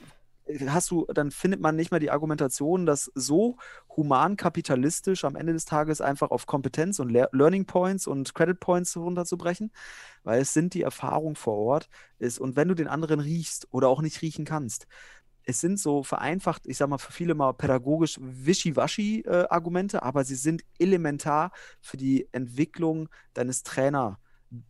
hast 0.68 0.90
du, 0.90 1.06
dann 1.06 1.30
findet 1.30 1.60
man 1.60 1.76
nicht 1.76 1.90
mehr 1.90 2.00
die 2.00 2.10
Argumentation, 2.10 2.86
dass 2.86 3.10
so 3.14 3.56
human-kapitalistisch 3.96 5.24
am 5.24 5.36
Ende 5.36 5.52
des 5.52 5.64
Tages 5.64 6.00
einfach 6.00 6.30
auf 6.30 6.46
Kompetenz 6.46 6.98
und 6.98 7.10
Lear 7.10 7.28
Learning 7.32 7.66
Points 7.66 8.06
und 8.06 8.34
Credit 8.34 8.58
Points 8.58 8.96
runterzubrechen, 8.96 9.70
weil 10.24 10.40
es 10.40 10.52
sind 10.52 10.74
die 10.74 10.82
Erfahrungen 10.82 11.36
vor 11.36 11.56
Ort 11.56 11.88
ist 12.18 12.38
und 12.38 12.56
wenn 12.56 12.68
du 12.68 12.74
den 12.74 12.88
anderen 12.88 13.20
riechst 13.20 13.68
oder 13.70 13.88
auch 13.88 14.02
nicht 14.02 14.22
riechen 14.22 14.44
kannst, 14.44 14.86
es 15.44 15.60
sind 15.60 15.80
so 15.80 16.02
vereinfacht, 16.02 16.66
ich 16.66 16.76
sag 16.76 16.90
mal 16.90 16.98
für 16.98 17.12
viele 17.12 17.34
mal 17.34 17.54
pädagogisch 17.54 18.18
wischiwaschi 18.20 19.22
äh, 19.22 19.46
Argumente, 19.48 20.02
aber 20.02 20.24
sie 20.24 20.34
sind 20.34 20.62
elementar 20.78 21.52
für 21.80 21.96
die 21.96 22.28
Entwicklung 22.32 23.08
deines 23.32 23.62
Trainer 23.62 24.18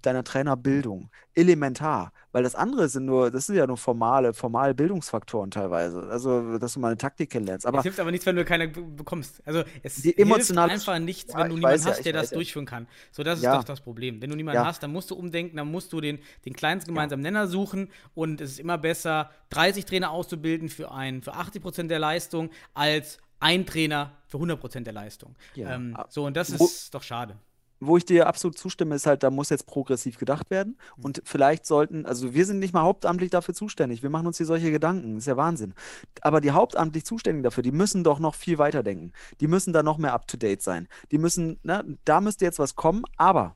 deiner 0.02 0.24
Trainerbildung. 0.24 1.10
Elementar. 1.34 2.12
Weil 2.32 2.42
das 2.42 2.54
andere 2.54 2.88
sind 2.88 3.04
nur, 3.04 3.30
das 3.30 3.46
sind 3.46 3.54
ja 3.56 3.66
nur 3.66 3.76
formale, 3.76 4.34
formale 4.34 4.74
Bildungsfaktoren 4.74 5.50
teilweise. 5.50 6.02
Also, 6.10 6.58
dass 6.58 6.74
du 6.74 6.80
mal 6.80 6.88
eine 6.88 6.96
Taktik 6.98 7.30
kennenlernst. 7.30 7.64
Aber 7.66 7.78
es 7.78 7.84
hilft 7.84 8.00
aber 8.00 8.10
nichts, 8.10 8.26
wenn 8.26 8.36
du 8.36 8.44
keine 8.44 8.68
be- 8.68 8.82
bekommst. 8.82 9.40
Also 9.46 9.62
es 9.82 9.96
Die 10.02 10.10
hilft 10.12 10.20
einfach 10.58 10.98
nichts, 10.98 11.32
Ja, 11.32 11.38
wenn 11.40 11.50
du 11.50 11.54
niemanden 11.56 11.80
ja, 11.82 11.90
hast, 11.90 11.98
ich 11.98 12.04
der 12.04 12.12
das 12.12 12.30
ja. 12.30 12.34
durchführen 12.36 12.66
kann. 12.66 12.86
So, 13.12 13.22
das 13.22 13.38
ist 13.38 13.44
Ja. 13.44 13.56
doch 13.56 13.64
das 13.64 13.80
Problem. 13.80 14.20
Wenn 14.20 14.30
du 14.30 14.36
niemanden 14.36 14.62
Ja. 14.62 14.66
hast, 14.66 14.82
dann 14.82 14.92
musst 14.92 15.10
du 15.10 15.14
umdenken, 15.14 15.56
dann 15.56 15.70
musst 15.70 15.92
du 15.92 16.00
den, 16.00 16.18
den 16.44 16.54
kleinsten 16.54 16.92
gemeinsamen 16.92 17.22
Nenner 17.22 17.46
suchen 17.46 17.88
und 18.14 18.40
es 18.40 18.52
ist 18.52 18.58
immer 18.60 18.78
besser, 18.78 19.30
30 19.50 19.84
Trainer 19.84 20.10
auszubilden 20.10 20.68
für, 20.68 20.90
ein, 20.90 21.22
für 21.22 21.34
80% 21.34 21.86
der 21.88 21.98
Leistung, 22.00 22.50
als 22.74 23.18
ein 23.40 23.64
Trainer 23.66 24.12
für 24.26 24.38
100% 24.38 24.80
der 24.82 24.92
Leistung. 24.92 25.36
Ja. 25.54 25.74
Ähm, 25.74 25.96
so, 26.08 26.26
und 26.26 26.36
das 26.36 26.58
Wo- 26.58 26.64
ist 26.64 26.92
doch 26.94 27.02
schade. 27.04 27.36
Wo 27.80 27.96
ich 27.96 28.04
dir 28.04 28.26
absolut 28.26 28.58
zustimme, 28.58 28.94
ist 28.94 29.06
halt, 29.06 29.22
da 29.22 29.30
muss 29.30 29.50
jetzt 29.50 29.66
progressiv 29.66 30.18
gedacht 30.18 30.50
werden. 30.50 30.78
Mhm. 30.96 31.04
Und 31.04 31.22
vielleicht 31.24 31.66
sollten, 31.66 32.06
also 32.06 32.34
wir 32.34 32.46
sind 32.46 32.58
nicht 32.58 32.74
mal 32.74 32.82
hauptamtlich 32.82 33.30
dafür 33.30 33.54
zuständig. 33.54 34.02
Wir 34.02 34.10
machen 34.10 34.26
uns 34.26 34.36
hier 34.36 34.46
solche 34.46 34.70
Gedanken. 34.70 35.14
Das 35.14 35.24
ist 35.24 35.28
ja 35.28 35.36
Wahnsinn. 35.36 35.74
Aber 36.20 36.40
die 36.40 36.50
hauptamtlich 36.50 37.04
Zuständigen 37.04 37.42
dafür, 37.42 37.62
die 37.62 37.72
müssen 37.72 38.04
doch 38.04 38.18
noch 38.18 38.34
viel 38.34 38.58
weiter 38.58 38.82
denken. 38.82 39.12
Die 39.40 39.46
müssen 39.46 39.72
da 39.72 39.82
noch 39.82 39.98
mehr 39.98 40.12
up 40.12 40.26
to 40.26 40.36
date 40.36 40.62
sein. 40.62 40.88
Die 41.10 41.18
müssen, 41.18 41.58
ne, 41.62 41.84
da 42.04 42.20
müsste 42.20 42.44
jetzt 42.44 42.58
was 42.58 42.74
kommen, 42.74 43.04
aber 43.16 43.54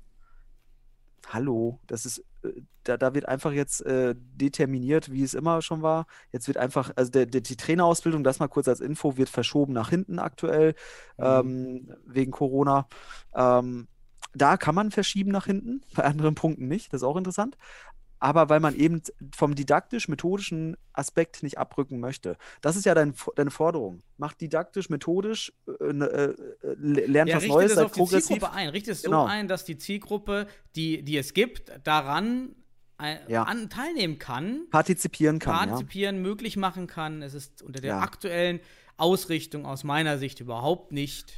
hallo, 1.28 1.80
das 1.86 2.04
ist, 2.06 2.24
äh, 2.42 2.62
da, 2.84 2.96
da 2.96 3.14
wird 3.14 3.26
einfach 3.26 3.52
jetzt 3.52 3.84
äh, 3.86 4.14
determiniert, 4.16 5.12
wie 5.12 5.22
es 5.22 5.34
immer 5.34 5.62
schon 5.62 5.82
war. 5.82 6.06
Jetzt 6.32 6.48
wird 6.48 6.58
einfach, 6.58 6.90
also 6.96 7.10
der, 7.10 7.26
der, 7.26 7.40
die 7.40 7.56
Trainerausbildung, 7.56 8.24
das 8.24 8.40
mal 8.40 8.48
kurz 8.48 8.68
als 8.68 8.80
Info, 8.80 9.16
wird 9.16 9.28
verschoben 9.28 9.72
nach 9.72 9.90
hinten 9.90 10.18
aktuell, 10.18 10.74
ähm, 11.18 11.94
wegen 12.04 12.32
Corona. 12.32 12.88
Ähm, 13.34 13.88
da 14.34 14.56
kann 14.56 14.74
man 14.74 14.90
verschieben 14.90 15.30
nach 15.30 15.46
hinten, 15.46 15.82
bei 15.94 16.04
anderen 16.04 16.34
Punkten 16.34 16.68
nicht, 16.68 16.92
das 16.92 17.02
ist 17.02 17.06
auch 17.06 17.16
interessant. 17.16 17.56
Aber 18.18 18.48
weil 18.48 18.60
man 18.60 18.76
eben 18.76 19.02
vom 19.34 19.56
didaktisch-methodischen 19.56 20.76
Aspekt 20.92 21.42
nicht 21.42 21.58
abrücken 21.58 21.98
möchte. 21.98 22.36
Das 22.60 22.76
ist 22.76 22.84
ja 22.86 22.94
dein, 22.94 23.14
deine 23.34 23.50
Forderung. 23.50 24.02
Mach 24.16 24.32
didaktisch-methodisch, 24.32 25.52
äh, 25.80 25.92
ne, 25.92 26.06
äh, 26.06 26.66
äh, 26.68 26.74
lernt 27.06 27.30
Ja, 27.30 27.38
was 27.38 27.46
Neues, 27.46 27.74
seid 27.74 27.88
die 27.88 27.98
progressiv. 27.98 28.26
Zielgruppe 28.28 28.52
ein. 28.52 28.68
Richte 28.68 28.92
es 28.92 29.02
Genau. 29.02 29.24
so 29.24 29.28
ein, 29.28 29.48
dass 29.48 29.64
die 29.64 29.76
Zielgruppe, 29.76 30.46
die, 30.76 31.02
die 31.02 31.16
es 31.16 31.34
gibt, 31.34 31.72
daran 31.82 32.54
ein, 32.96 33.18
Ja. 33.26 33.42
an, 33.42 33.68
teilnehmen 33.70 34.20
kann. 34.20 34.68
Partizipieren 34.70 35.40
kann, 35.40 35.54
ja. 35.54 35.74
partizipieren 35.74 36.22
möglich 36.22 36.56
machen 36.56 36.86
kann. 36.86 37.22
Es 37.22 37.34
ist 37.34 37.60
unter 37.60 37.80
der 37.80 37.94
Ja. 37.94 38.00
aktuellen 38.02 38.60
Ausrichtung 38.98 39.66
aus 39.66 39.82
meiner 39.82 40.18
Sicht 40.18 40.38
überhaupt 40.38 40.92
nicht 40.92 41.32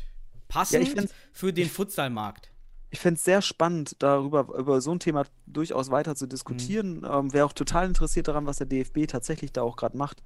passend 0.49 1.09
für 1.33 1.55
den 1.55 1.71
Futsalmarkt. 1.71 2.51
Ich 2.95 3.01
fände 3.01 3.19
es 3.19 3.25
sehr 3.25 3.43
spannend, 3.43 3.97
darüber 3.99 4.47
über 4.57 4.81
so 4.81 4.93
ein 4.93 5.01
Thema 5.01 5.25
durchaus 5.47 5.91
weiter 5.91 6.15
zu 6.15 6.29
diskutieren. 6.29 6.99
Mhm. 6.99 7.09
Ähm, 7.11 7.33
Wäre 7.33 7.45
auch 7.45 7.53
total 7.53 7.89
interessiert 7.89 8.29
daran, 8.29 8.47
was 8.47 8.59
der 8.59 8.69
DFB 8.69 9.09
tatsächlich 9.09 9.53
da 9.53 9.63
auch 9.63 9.75
gerade 9.75 9.97
macht 9.99 10.23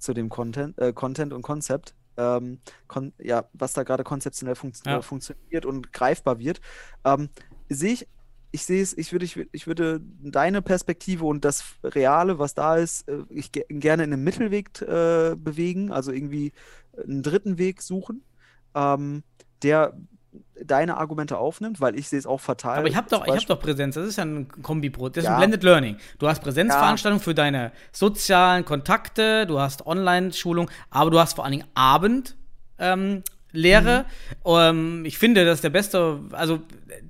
zu 0.00 0.14
dem 0.14 0.28
Content, 0.28 0.76
äh, 0.78 0.92
Content 0.92 1.32
und 1.32 1.42
Konzept. 1.42 1.94
Ähm, 2.16 2.58
kon 2.88 3.12
ja, 3.22 3.44
was 3.52 3.72
da 3.72 3.84
gerade 3.84 4.02
konzeptionell 4.02 4.56
funkt 4.56 4.84
Ja. 4.84 4.98
äh, 4.98 5.02
funktioniert 5.02 5.64
und 5.64 5.92
greifbar 5.92 6.40
wird. 6.40 6.60
Ähm, 7.04 7.28
sehe 7.68 7.92
ich, 7.92 8.08
ich 8.50 8.64
sehe 8.64 8.82
es, 8.82 8.98
ich 8.98 9.12
würde, 9.12 9.24
ich, 9.24 9.36
ich 9.52 9.68
würde 9.68 10.00
deine 10.20 10.60
Perspektive 10.60 11.24
und 11.24 11.44
das 11.44 11.62
Reale, 11.84 12.40
was 12.40 12.54
da 12.54 12.74
ist, 12.78 13.06
äh, 13.08 13.22
ich 13.30 13.52
ge 13.52 13.64
gerne 13.68 14.02
in 14.02 14.12
einem 14.12 14.24
Mittelweg 14.24 14.82
äh, 14.82 15.36
bewegen, 15.36 15.92
also 15.92 16.10
irgendwie 16.10 16.50
einen 17.00 17.22
dritten 17.22 17.58
Weg 17.58 17.80
suchen, 17.80 18.24
ähm, 18.74 19.22
der 19.62 19.96
deine 20.62 20.96
Argumente 20.96 21.38
aufnimmt, 21.38 21.80
weil 21.80 21.98
ich 21.98 22.08
sehe 22.08 22.18
es 22.18 22.26
auch 22.26 22.40
fatal. 22.40 22.78
Aber 22.78 22.88
ich 22.88 22.96
habe 22.96 23.08
doch, 23.08 23.26
ich 23.26 23.32
hab 23.32 23.46
doch 23.46 23.60
Präsenz. 23.60 23.94
Das 23.94 24.06
ist 24.06 24.16
ja 24.18 24.24
ein 24.24 24.48
Kombi-Brot. 24.62 25.16
Das 25.16 25.24
ist 25.24 25.28
Ja. 25.28 25.34
ein 25.34 25.38
Blended 25.38 25.62
Learning. 25.62 25.96
Du 26.18 26.28
hast 26.28 26.42
Präsenzveranstaltungen 26.42 27.22
für 27.22 27.34
deine 27.34 27.72
sozialen 27.92 28.64
Kontakte, 28.64 29.46
du 29.46 29.60
hast 29.60 29.86
Online-Schulung, 29.86 30.70
aber 30.90 31.10
du 31.10 31.18
hast 31.20 31.34
vor 31.34 31.44
allen 31.44 31.52
Dingen 31.52 31.68
Abend. 31.74 32.36
Ähm, 32.78 33.22
Lehre. 33.50 34.04
Mhm. 34.44 34.50
Ähm, 34.50 35.04
ich 35.06 35.16
finde, 35.16 35.46
das 35.46 35.56
ist 35.56 35.64
der 35.64 35.70
beste, 35.70 36.20
also 36.32 36.60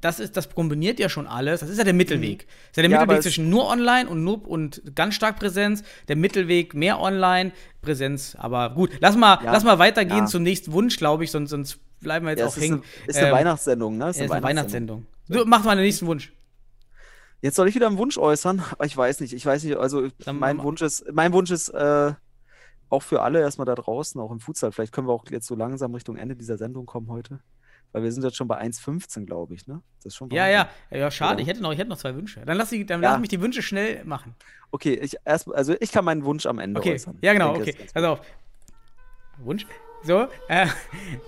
das 0.00 0.20
ist, 0.20 0.36
das 0.36 0.48
kombiniert 0.54 1.00
ja 1.00 1.08
schon 1.08 1.26
alles. 1.26 1.58
Das 1.60 1.68
ist 1.68 1.78
ja 1.78 1.84
der 1.84 1.94
Mittelweg. 1.94 2.46
Das 2.46 2.54
ist 2.70 2.76
ja 2.76 2.82
der 2.82 2.90
Mhm. 2.90 2.92
Ja, 2.92 3.00
Mittelweg 3.00 3.22
zwischen 3.24 3.50
nur 3.50 3.66
online 3.68 4.08
und 4.08 4.22
nur 4.22 4.46
und 4.48 4.80
ganz 4.94 5.14
stark 5.16 5.40
Präsenz. 5.40 5.82
Der 6.06 6.14
Mittelweg 6.14 6.74
mehr 6.74 7.00
online, 7.00 7.50
Präsenz. 7.82 8.36
Aber 8.38 8.70
gut, 8.70 8.90
lass 9.00 9.16
mal, 9.16 9.40
Ja, 9.42 9.50
lass 9.52 9.64
mal 9.64 9.80
weitergehen 9.80 10.18
ja. 10.18 10.26
zum 10.26 10.44
nächsten 10.44 10.70
Wunsch, 10.72 10.96
glaube 10.96 11.24
ich, 11.24 11.32
sonst, 11.32 11.50
sonst 11.50 11.80
bleiben 12.00 12.26
wir 12.26 12.30
jetzt 12.30 12.40
Ja, 12.40 12.46
auch 12.46 12.56
ist 12.56 12.62
hängen. 12.62 12.82
eine, 12.82 13.06
ist 13.08 13.16
eine 13.18 13.26
Ähm, 13.28 13.32
Weihnachtssendung, 13.34 13.96
ne? 13.98 14.08
Es 14.08 14.18
ja, 14.18 14.24
ist 14.24 14.30
eine 14.30 14.42
Weihnachtssendung. 14.42 15.06
Weihnachtssendung. 15.06 15.44
So, 15.44 15.44
mach 15.46 15.64
mal 15.64 15.76
den 15.76 15.84
nächsten 15.84 16.06
Wunsch. 16.06 16.32
Jetzt 17.40 17.54
soll 17.56 17.68
ich 17.68 17.74
wieder 17.74 17.86
einen 17.86 17.98
Wunsch 17.98 18.18
äußern, 18.18 18.62
aber 18.72 18.84
ich 18.86 18.96
weiß 18.96 19.20
nicht. 19.20 19.32
Ich 19.32 19.44
weiß 19.46 19.62
nicht, 19.64 19.76
also 19.76 20.08
Dann 20.24 20.38
mein 20.38 20.62
Wunsch 20.62 20.82
ist, 20.82 21.04
mein 21.12 21.32
Wunsch 21.32 21.50
ist 21.50 21.68
äh, 21.70 22.12
auch 22.90 23.02
für 23.02 23.22
alle 23.22 23.40
erstmal 23.40 23.66
da 23.66 23.74
draußen, 23.74 24.20
auch 24.20 24.30
im 24.32 24.40
Futsal. 24.40 24.72
Vielleicht 24.72 24.92
können 24.92 25.06
wir 25.06 25.12
auch 25.12 25.24
jetzt 25.30 25.46
so 25.46 25.54
langsam 25.54 25.94
Richtung 25.94 26.16
Ende 26.16 26.34
dieser 26.36 26.56
Sendung 26.56 26.86
kommen 26.86 27.08
heute. 27.10 27.40
Weil 27.92 28.02
wir 28.02 28.12
sind 28.12 28.22
jetzt 28.22 28.36
schon 28.36 28.48
bei 28.48 28.60
1,15, 28.60 29.24
glaube 29.24 29.54
ich, 29.54 29.66
ne? 29.66 29.80
Das 29.98 30.06
ist 30.12 30.16
schon 30.16 30.28
Ja, 30.30 30.46
ja, 30.46 30.68
ja, 30.90 31.10
schade. 31.10 31.34
Oder? 31.34 31.42
Ich 31.42 31.48
hätte 31.48 31.62
noch, 31.62 31.72
ich 31.72 31.78
hätte 31.78 31.88
noch 31.88 31.96
zwei 31.96 32.14
Wünsche. 32.14 32.40
Dann 32.44 32.58
lass, 32.58 32.68
die, 32.68 32.84
dann 32.84 33.02
Ja. 33.02 33.12
lass 33.12 33.20
mich 33.20 33.30
die 33.30 33.40
Wünsche 33.40 33.62
schnell 33.62 34.04
machen. 34.04 34.34
Okay, 34.70 34.92
ich 34.94 35.16
erst, 35.24 35.48
also 35.54 35.74
ich 35.80 35.90
kann 35.90 36.04
meinen 36.04 36.22
Wunsch 36.24 36.44
am 36.44 36.58
Ende 36.58 36.78
Okay, 36.80 36.94
äußern. 36.94 37.16
ja 37.22 37.32
genau, 37.32 37.56
Ich 37.56 37.64
denke, 37.64 37.70
okay. 37.78 37.84
ist 37.86 37.94
Pass 37.94 38.04
auf. 38.04 38.20
Wunsch? 39.38 39.66
So, 40.04 40.28
äh, 40.48 40.66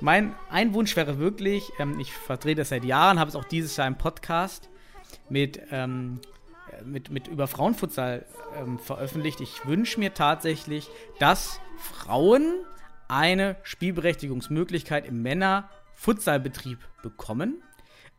mein 0.01 0.35
ein 0.49 0.75
Wunsch 0.75 0.95
wäre 0.95 1.19
wirklich, 1.19 1.73
ähm, 1.79 1.99
ich 1.99 2.13
vertrete 2.13 2.61
das 2.61 2.69
seit 2.69 2.85
Jahren, 2.85 3.19
habe 3.19 3.29
es 3.29 3.37
auch 3.37 3.45
dieses 3.45 3.77
Jahr 3.77 3.89
im 3.89 3.97
Podcast 3.97 4.71
mit, 5.29 5.61
ähm, 5.71 6.21
äh, 6.71 6.85
mit, 6.85 7.11
mit 7.11 7.27
über 7.27 7.49
Frauenfutsal 7.49 8.25
ähm, 8.57 8.79
veröffentlicht. 8.79 9.41
Ich 9.41 9.67
wünsche 9.67 9.99
mir 9.99 10.15
tatsächlich, 10.15 10.89
dass 11.19 11.61
Frauen 11.79 12.65
eine 13.09 13.57
Spielberechtigungsmöglichkeit 13.65 15.07
im 15.07 15.21
Männer-Futsalbetrieb 15.23 16.79
bekommen. 17.03 17.63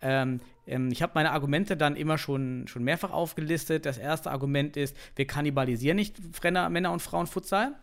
Ähm, 0.01 0.41
ähm, 0.67 0.89
ich 0.91 1.01
habe 1.01 1.13
meine 1.15 1.31
Argumente 1.31 1.77
dann 1.77 1.95
immer 1.95 2.17
schon, 2.17 2.67
schon 2.67 2.83
mehrfach 2.83 3.11
aufgelistet. 3.11 3.85
Das 3.85 3.97
erste 3.97 4.31
Argument 4.31 4.75
ist, 4.75 4.97
wir 5.15 5.25
kannibalisieren 5.25 5.95
nicht 5.95 6.17
Männer 6.43 6.91
und 6.91 7.01
Frauenfutsal. 7.01 7.75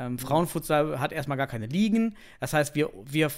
Ähm, 0.00 0.18
Frauenfutsal 0.18 0.98
hat 0.98 1.12
erstmal 1.12 1.36
gar 1.36 1.46
keine 1.46 1.66
Ligen. 1.66 2.16
Das 2.40 2.54
heißt, 2.54 2.74
wir, 2.74 2.90
wir, 3.04 3.30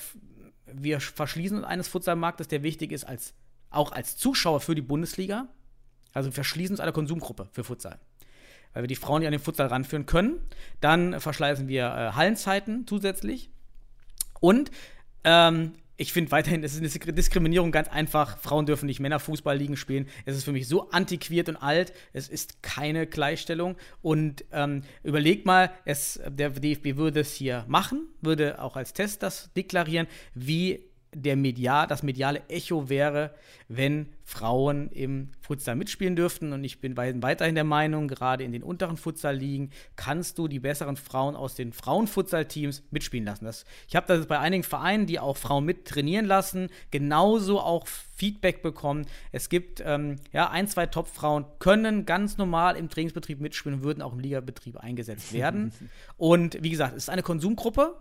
wir 0.67 1.01
verschließen 1.01 1.59
uns 1.59 1.67
eines 1.67 1.89
Futsalmarktes, 1.89 2.47
der 2.47 2.63
wichtig 2.63 2.93
ist, 2.93 3.05
als, 3.05 3.35
auch 3.71 3.91
als 3.91 4.17
Zuschauer 4.17 4.61
für 4.61 4.77
die 4.77 4.83
Bundesliga. 4.83 5.49
Also 6.13 6.29
wir 6.29 6.35
verschließen 6.35 6.75
uns 6.75 6.81
einer 6.81 6.93
Konsumgruppe 6.93 7.49
für 7.51 7.65
Futsal. 7.65 7.99
Weil 8.75 8.85
wir 8.85 8.89
die 8.89 8.97
Frauen 8.97 9.21
nicht 9.21 9.27
an 9.27 9.33
den 9.33 9.41
Futsal 9.41 9.67
ranführen 9.67 10.07
können. 10.07 10.39
Dann 10.81 11.21
verschleißen 11.21 11.67
wir 11.67 11.87
äh, 11.87 12.13
Hallenzeiten 12.13 12.87
zusätzlich. 12.87 13.51
Und 14.41 14.71
ähm, 15.25 15.73
ich 15.97 16.13
finde 16.13 16.31
weiterhin, 16.31 16.65
es 16.65 16.73
ist 16.73 16.79
eine 16.79 16.89
Disk- 16.89 17.15
Diskriminierung 17.15 17.71
ganz 17.71 17.89
einfach. 17.89 18.39
Frauen 18.39 18.67
dürfen 18.67 18.87
nicht 18.87 19.01
Männerfußballligen 19.01 19.77
spielen. 19.77 20.09
Es 20.25 20.37
ist 20.37 20.45
für 20.45 20.53
mich 20.53 20.67
so 20.67 20.91
antiquiert 20.91 21.49
und 21.49 21.57
alt. 21.57 21.93
Es 22.13 22.29
ist 22.29 22.63
keine 22.63 23.07
Gleichstellung. 23.07 23.77
Und 24.01 24.45
ähm, 24.53 24.83
überleg 25.03 25.45
mal, 25.47 25.71
es, 25.85 26.21
der 26.27 26.51
DFB 26.51 26.97
würde 26.97 27.21
es 27.21 27.35
hier 27.35 27.65
machen, 27.69 28.09
würde 28.21 28.61
auch 28.61 28.77
als 28.77 28.93
Test 28.95 29.23
das 29.23 29.53
deklarieren, 29.55 30.07
wie 30.35 30.92
der 31.15 31.37
Medial, 31.37 31.87
das 31.87 32.03
mediale 32.03 32.43
Echo 32.49 32.89
wäre, 32.89 33.35
wenn 33.69 34.09
Frauen 34.25 34.89
im 34.91 35.29
Futsal 35.41 35.77
mitspielen 35.77 36.17
dürften. 36.17 36.53
Und 36.53 36.65
ich 36.65 36.81
bin 36.81 36.97
wei- 36.97 37.15
weiterhin 37.21 37.55
der 37.55 37.65
Meinung, 37.65 38.09
gerade 38.09 38.45
in 38.45 38.53
den 38.53 38.63
unteren 38.63 38.97
Futsal-Ligen 38.97 39.71
kannst 39.97 40.39
du 40.39 40.49
die 40.49 40.59
besseren 40.61 40.97
Frauen 40.97 41.37
aus 41.37 41.55
den 41.55 41.73
Frauen-Futsal-Teams 41.73 42.83
mitspielen 42.91 43.27
lassen. 43.27 43.45
Das, 43.45 43.65
ich 43.89 43.97
habe 43.97 44.07
das 44.07 44.27
bei 44.27 44.39
einigen 44.39 44.63
Vereinen, 44.63 45.07
die 45.07 45.19
auch 45.21 45.37
Frauen 45.37 45.65
mit 45.67 45.87
trainieren 45.87 46.25
lassen, 46.25 46.69
genauso 46.91 47.61
auch 47.61 47.87
Feedback 47.87 48.63
bekommen. 48.63 49.07
Es 49.33 49.49
gibt 49.49 49.83
ähm, 49.85 50.17
ja 50.33 50.49
ein, 50.51 50.67
zwei 50.67 50.87
Top-Frauen, 50.87 51.45
können 51.59 52.07
ganz 52.07 52.39
normal 52.39 52.77
im 52.77 52.89
Trainingsbetrieb 52.89 53.41
mitspielen 53.41 53.79
und 53.79 53.85
würden 53.85 54.03
auch 54.03 54.13
im 54.13 54.21
Ligabetrieb 54.21 54.79
eingesetzt 54.79 55.33
werden. 55.33 55.73
und 56.17 56.63
wie 56.63 56.71
gesagt, 56.71 56.97
es 56.97 57.05
ist 57.05 57.11
eine 57.11 57.23
Konsumgruppe 57.23 57.97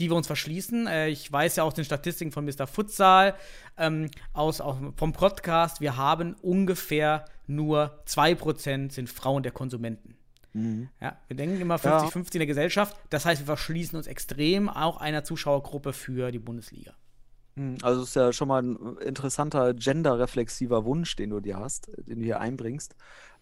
die 0.00 0.08
wir 0.10 0.16
uns 0.16 0.26
verschließen. 0.28 0.86
Äh, 0.86 1.08
ich 1.08 1.30
weiß 1.30 1.56
ja 1.56 1.64
aus 1.64 1.74
den 1.74 1.84
Statistiken 1.84 2.30
von 2.32 2.44
Mr. 2.44 2.66
Futsal, 2.66 3.34
ähm, 3.76 4.10
aus, 4.32 4.60
auch 4.60 4.78
vom 4.96 5.12
Podcast, 5.12 5.80
wir 5.80 5.96
haben 5.96 6.34
ungefähr 6.40 7.24
nur 7.46 7.98
2% 8.06 8.92
sind 8.92 9.08
Frauen 9.08 9.42
der 9.42 9.52
Konsumenten. 9.52 10.14
Ja, 11.00 11.16
wir 11.28 11.36
denken 11.36 11.60
immer 11.60 11.76
Ja. 11.76 12.00
50-50 12.00 12.34
in 12.34 12.38
der 12.40 12.46
Gesellschaft. 12.48 12.96
Das 13.10 13.24
heißt, 13.24 13.42
wir 13.42 13.46
verschließen 13.46 13.96
uns 13.96 14.08
extrem 14.08 14.68
auch 14.68 14.96
einer 14.96 15.22
Zuschauergruppe 15.22 15.92
für 15.92 16.32
die 16.32 16.40
Bundesliga. 16.40 16.94
Mhm, 17.54 17.76
Also 17.82 18.02
es 18.02 18.08
ist 18.08 18.14
ja 18.16 18.32
schon 18.32 18.48
mal 18.48 18.62
ein 18.62 18.96
interessanter 18.96 19.72
genderreflexiver 19.74 20.84
Wunsch, 20.84 21.14
den 21.14 21.30
du 21.30 21.38
dir 21.38 21.58
hast, 21.58 21.90
den 22.08 22.18
du 22.18 22.24
hier 22.24 22.40
einbringst. 22.40 22.96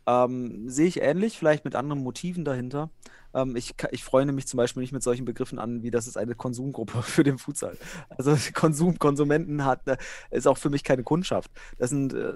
Ähm, 0.06 0.68
sehe 0.68 0.86
ich 0.86 1.00
ähnlich, 1.02 1.36
vielleicht 1.38 1.64
mit 1.64 1.74
anderen 1.74 2.02
Motiven 2.02 2.44
dahinter. 2.44 2.90
Ähm, 3.34 3.56
ich, 3.56 3.74
ich 3.90 4.04
freue 4.04 4.24
mich 4.26 4.46
zum 4.46 4.58
Beispiel 4.58 4.80
nicht 4.80 4.92
mit 4.92 5.02
solchen 5.02 5.24
Begriffen 5.24 5.58
an, 5.58 5.82
wie 5.82 5.90
das 5.90 6.06
ist 6.06 6.16
eine 6.16 6.34
Konsumgruppe 6.34 7.02
für 7.02 7.24
den 7.24 7.38
Futsal. 7.38 7.76
Also 8.08 8.36
Konsum, 8.54 8.98
Konsumenten 8.98 9.64
hat, 9.64 9.86
äh, 9.86 9.96
ist 10.30 10.46
auch 10.46 10.58
für 10.58 10.70
mich 10.70 10.84
keine 10.84 11.02
Kundschaft. 11.02 11.50
Das 11.78 11.90
sind, 11.90 12.14
äh, 12.14 12.34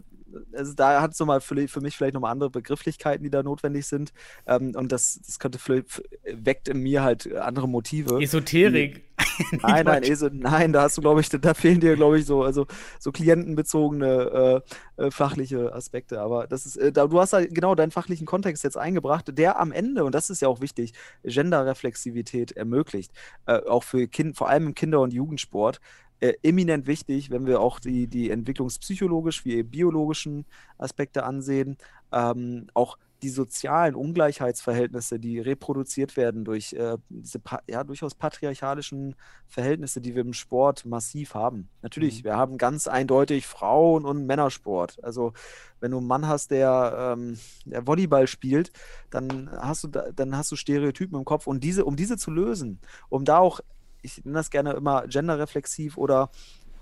also 0.53 0.75
da 0.75 1.01
hat 1.01 1.13
es 1.13 1.19
nochmal 1.19 1.41
für, 1.41 1.69
für 1.69 1.81
mich 1.81 1.97
vielleicht 1.97 2.15
nochmal 2.15 2.33
andere 2.33 2.51
Begrifflichkeiten, 2.51 3.25
die 3.25 3.31
da 3.31 3.43
notwendig 3.43 3.87
sind. 3.87 4.13
Ähm, 4.47 4.73
und 4.75 4.93
das, 4.93 5.21
das 5.25 5.39
könnte 5.39 5.59
vielleicht, 5.59 6.03
weckt 6.25 6.69
in 6.69 6.81
mir 6.81 7.03
halt 7.03 7.33
andere 7.35 7.69
Motive. 7.69 8.23
Esoterik. 8.23 9.05
Nein, 9.63 9.87
nein, 9.87 10.03
eso, 10.03 10.29
nein, 10.33 10.73
da 10.73 10.83
hast 10.83 10.97
du, 10.97 11.03
glaube 11.03 11.21
ich, 11.21 11.29
da 11.29 11.55
fehlen 11.55 11.81
dir, 11.81 11.97
glaube 11.97 12.19
ich, 12.19 12.27
so, 12.27 12.43
also 12.43 12.67
so 12.99 13.13
klientenbezogene 13.13 14.63
äh, 14.97 15.07
äh, 15.07 15.11
fachliche 15.11 15.75
Aspekte. 15.75 16.21
Aber 16.21 16.47
das 16.47 16.67
ist, 16.67 16.77
äh, 16.77 16.93
da, 16.93 17.07
du 17.07 17.21
hast 17.21 17.33
halt 17.33 17.55
genau 17.55 17.75
deinen 17.75 17.91
fachlichen 17.91 18.27
Kontext 18.27 18.65
jetzt 18.65 18.77
eingebracht, 18.77 19.27
der 19.37 19.61
am 19.61 19.73
Ende, 19.73 20.05
und 20.05 20.15
das 20.15 20.31
ist 20.31 20.43
ja 20.43 20.49
auch 20.49 20.61
wichtig, 20.61 20.93
Genderreflexivität 21.25 22.53
ermöglicht. 22.53 23.13
Äh, 23.47 23.61
auch 23.67 23.85
für 23.85 24.09
Kind, 24.09 24.37
vor 24.37 24.49
allem 24.49 24.69
im 24.69 24.75
Kinder- 24.75 25.01
und 25.01 25.13
Jugendsport 25.13 25.81
äh, 26.21 26.35
eminent 26.43 26.87
wichtig, 26.87 27.31
wenn 27.31 27.47
wir 27.47 27.61
auch 27.61 27.81
die, 27.81 28.07
die 28.07 28.31
entwicklungspsychologisch 28.31 29.45
wie 29.45 29.63
biologischen 29.63 30.47
Aspekte 30.79 31.25
ansehen. 31.25 31.77
Ähm, 32.13 32.67
auch 32.75 32.99
die 33.23 33.29
sozialen 33.29 33.95
Ungleichheitsverhältnisse, 33.95 35.19
die 35.19 35.39
reproduziert 35.39 36.17
werden 36.17 36.45
durch 36.45 36.73
äh, 36.73 36.97
diese 37.09 37.41
ja, 37.69 37.85
durchaus 37.85 38.15
patriarchalischen 38.15 39.15
Verhältnisse, 39.47 40.01
die 40.01 40.15
wir 40.15 40.23
im 40.23 40.33
Sport 40.33 40.87
massiv 40.87 41.35
haben. 41.35 41.69
Natürlich, 41.83 42.21
mhm. 42.21 42.25
wir 42.25 42.37
haben 42.37 42.59
ganz 42.59 42.87
eindeutig 42.89 43.47
Frauen- 43.47 44.05
und 44.05 44.27
Männersport. 44.27 45.03
Also 45.03 45.33
wenn 45.81 45.91
du 45.91 45.99
einen 45.99 46.07
Mann 46.07 46.29
hast, 46.29 46.51
der, 46.51 47.15
ähm, 47.19 47.39
der 47.65 47.87
Volleyball 47.87 48.27
spielt, 48.27 48.73
dann 49.11 49.51
hast 49.51 49.85
du 49.85 49.89
dann 49.89 50.37
hast 50.37 50.53
du 50.53 50.57
Stereotypen 50.57 51.19
im 51.19 51.25
Kopf. 51.25 51.47
Und 51.47 51.63
diese, 51.63 51.85
um 51.85 51.97
diese 51.97 52.17
zu 52.17 52.31
lösen, 52.31 52.81
um 53.09 53.25
da 53.25 53.39
auch 53.39 53.61
ich 54.03 54.25
nenne 54.25 54.39
das 54.39 54.51
gerne 54.51 54.73
immer 54.73 55.07
genderreflexiv 55.07 55.97
oder 55.97 56.31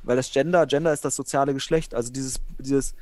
weil 0.03 0.17
das 0.17 0.33
Gender, 0.33 0.67
Gender 0.67 0.93
ist 0.93 1.05
das 1.05 1.17
soziale 1.17 1.55
Geschlecht, 1.55 1.95
also 1.95 2.13
dieses, 2.13 2.41
dieses, 2.59 2.95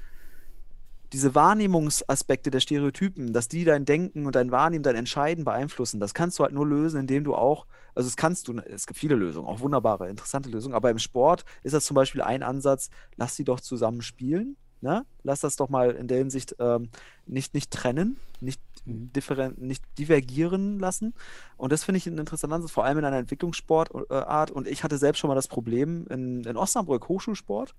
diese 1.12 1.34
Wahrnehmungsaspekte 1.34 2.50
der 2.50 2.60
Stereotypen, 2.60 3.32
dass 3.32 3.48
die 3.48 3.64
dein 3.64 3.84
Denken 3.84 4.26
und 4.26 4.34
dein 4.34 4.50
Wahrnehmen, 4.50 4.82
dein 4.82 4.96
Entscheiden 4.96 5.44
beeinflussen, 5.44 6.00
das 6.00 6.14
kannst 6.14 6.38
du 6.38 6.42
halt 6.42 6.52
nur 6.52 6.66
lösen, 6.66 7.00
indem 7.00 7.24
du 7.24 7.34
auch, 7.34 7.66
also 7.94 8.08
es 8.08 8.16
kannst 8.16 8.48
du, 8.48 8.58
es 8.58 8.86
gibt 8.86 8.98
viele 8.98 9.14
Lösungen, 9.14 9.46
auch 9.46 9.60
wunderbare, 9.60 10.08
interessante 10.08 10.48
Lösungen, 10.48 10.74
aber 10.74 10.90
im 10.90 10.98
Sport 10.98 11.44
ist 11.62 11.74
das 11.74 11.84
zum 11.84 11.94
Beispiel 11.94 12.22
ein 12.22 12.42
Ansatz, 12.42 12.90
lass 13.16 13.36
sie 13.36 13.44
doch 13.44 13.60
zusammen 13.60 14.02
spielen, 14.02 14.56
ne? 14.80 15.04
lass 15.22 15.40
das 15.40 15.56
doch 15.56 15.68
mal 15.68 15.92
in 15.92 16.08
der 16.08 16.18
Hinsicht 16.18 16.56
ähm, 16.58 16.88
nicht, 17.26 17.54
nicht 17.54 17.70
trennen, 17.70 18.16
nicht 18.40 18.60
Mhm. 18.86 19.10
nicht 19.58 19.82
divergieren 19.98 20.78
lassen. 20.78 21.14
Und 21.56 21.72
das 21.72 21.84
finde 21.84 21.98
ich 21.98 22.06
ein 22.06 22.18
interessanter 22.18 22.56
Ansatz, 22.56 22.70
vor 22.70 22.84
allem 22.84 22.98
in 22.98 23.04
einer 23.04 23.18
Entwicklungssportart. 23.18 24.50
Und 24.50 24.66
ich 24.66 24.84
hatte 24.84 24.98
selbst 24.98 25.18
schon 25.18 25.28
mal 25.28 25.34
das 25.34 25.48
Problem 25.48 26.06
in, 26.08 26.44
in 26.44 26.56
Osnabrück, 26.56 27.08
Hochschulsport. 27.08 27.74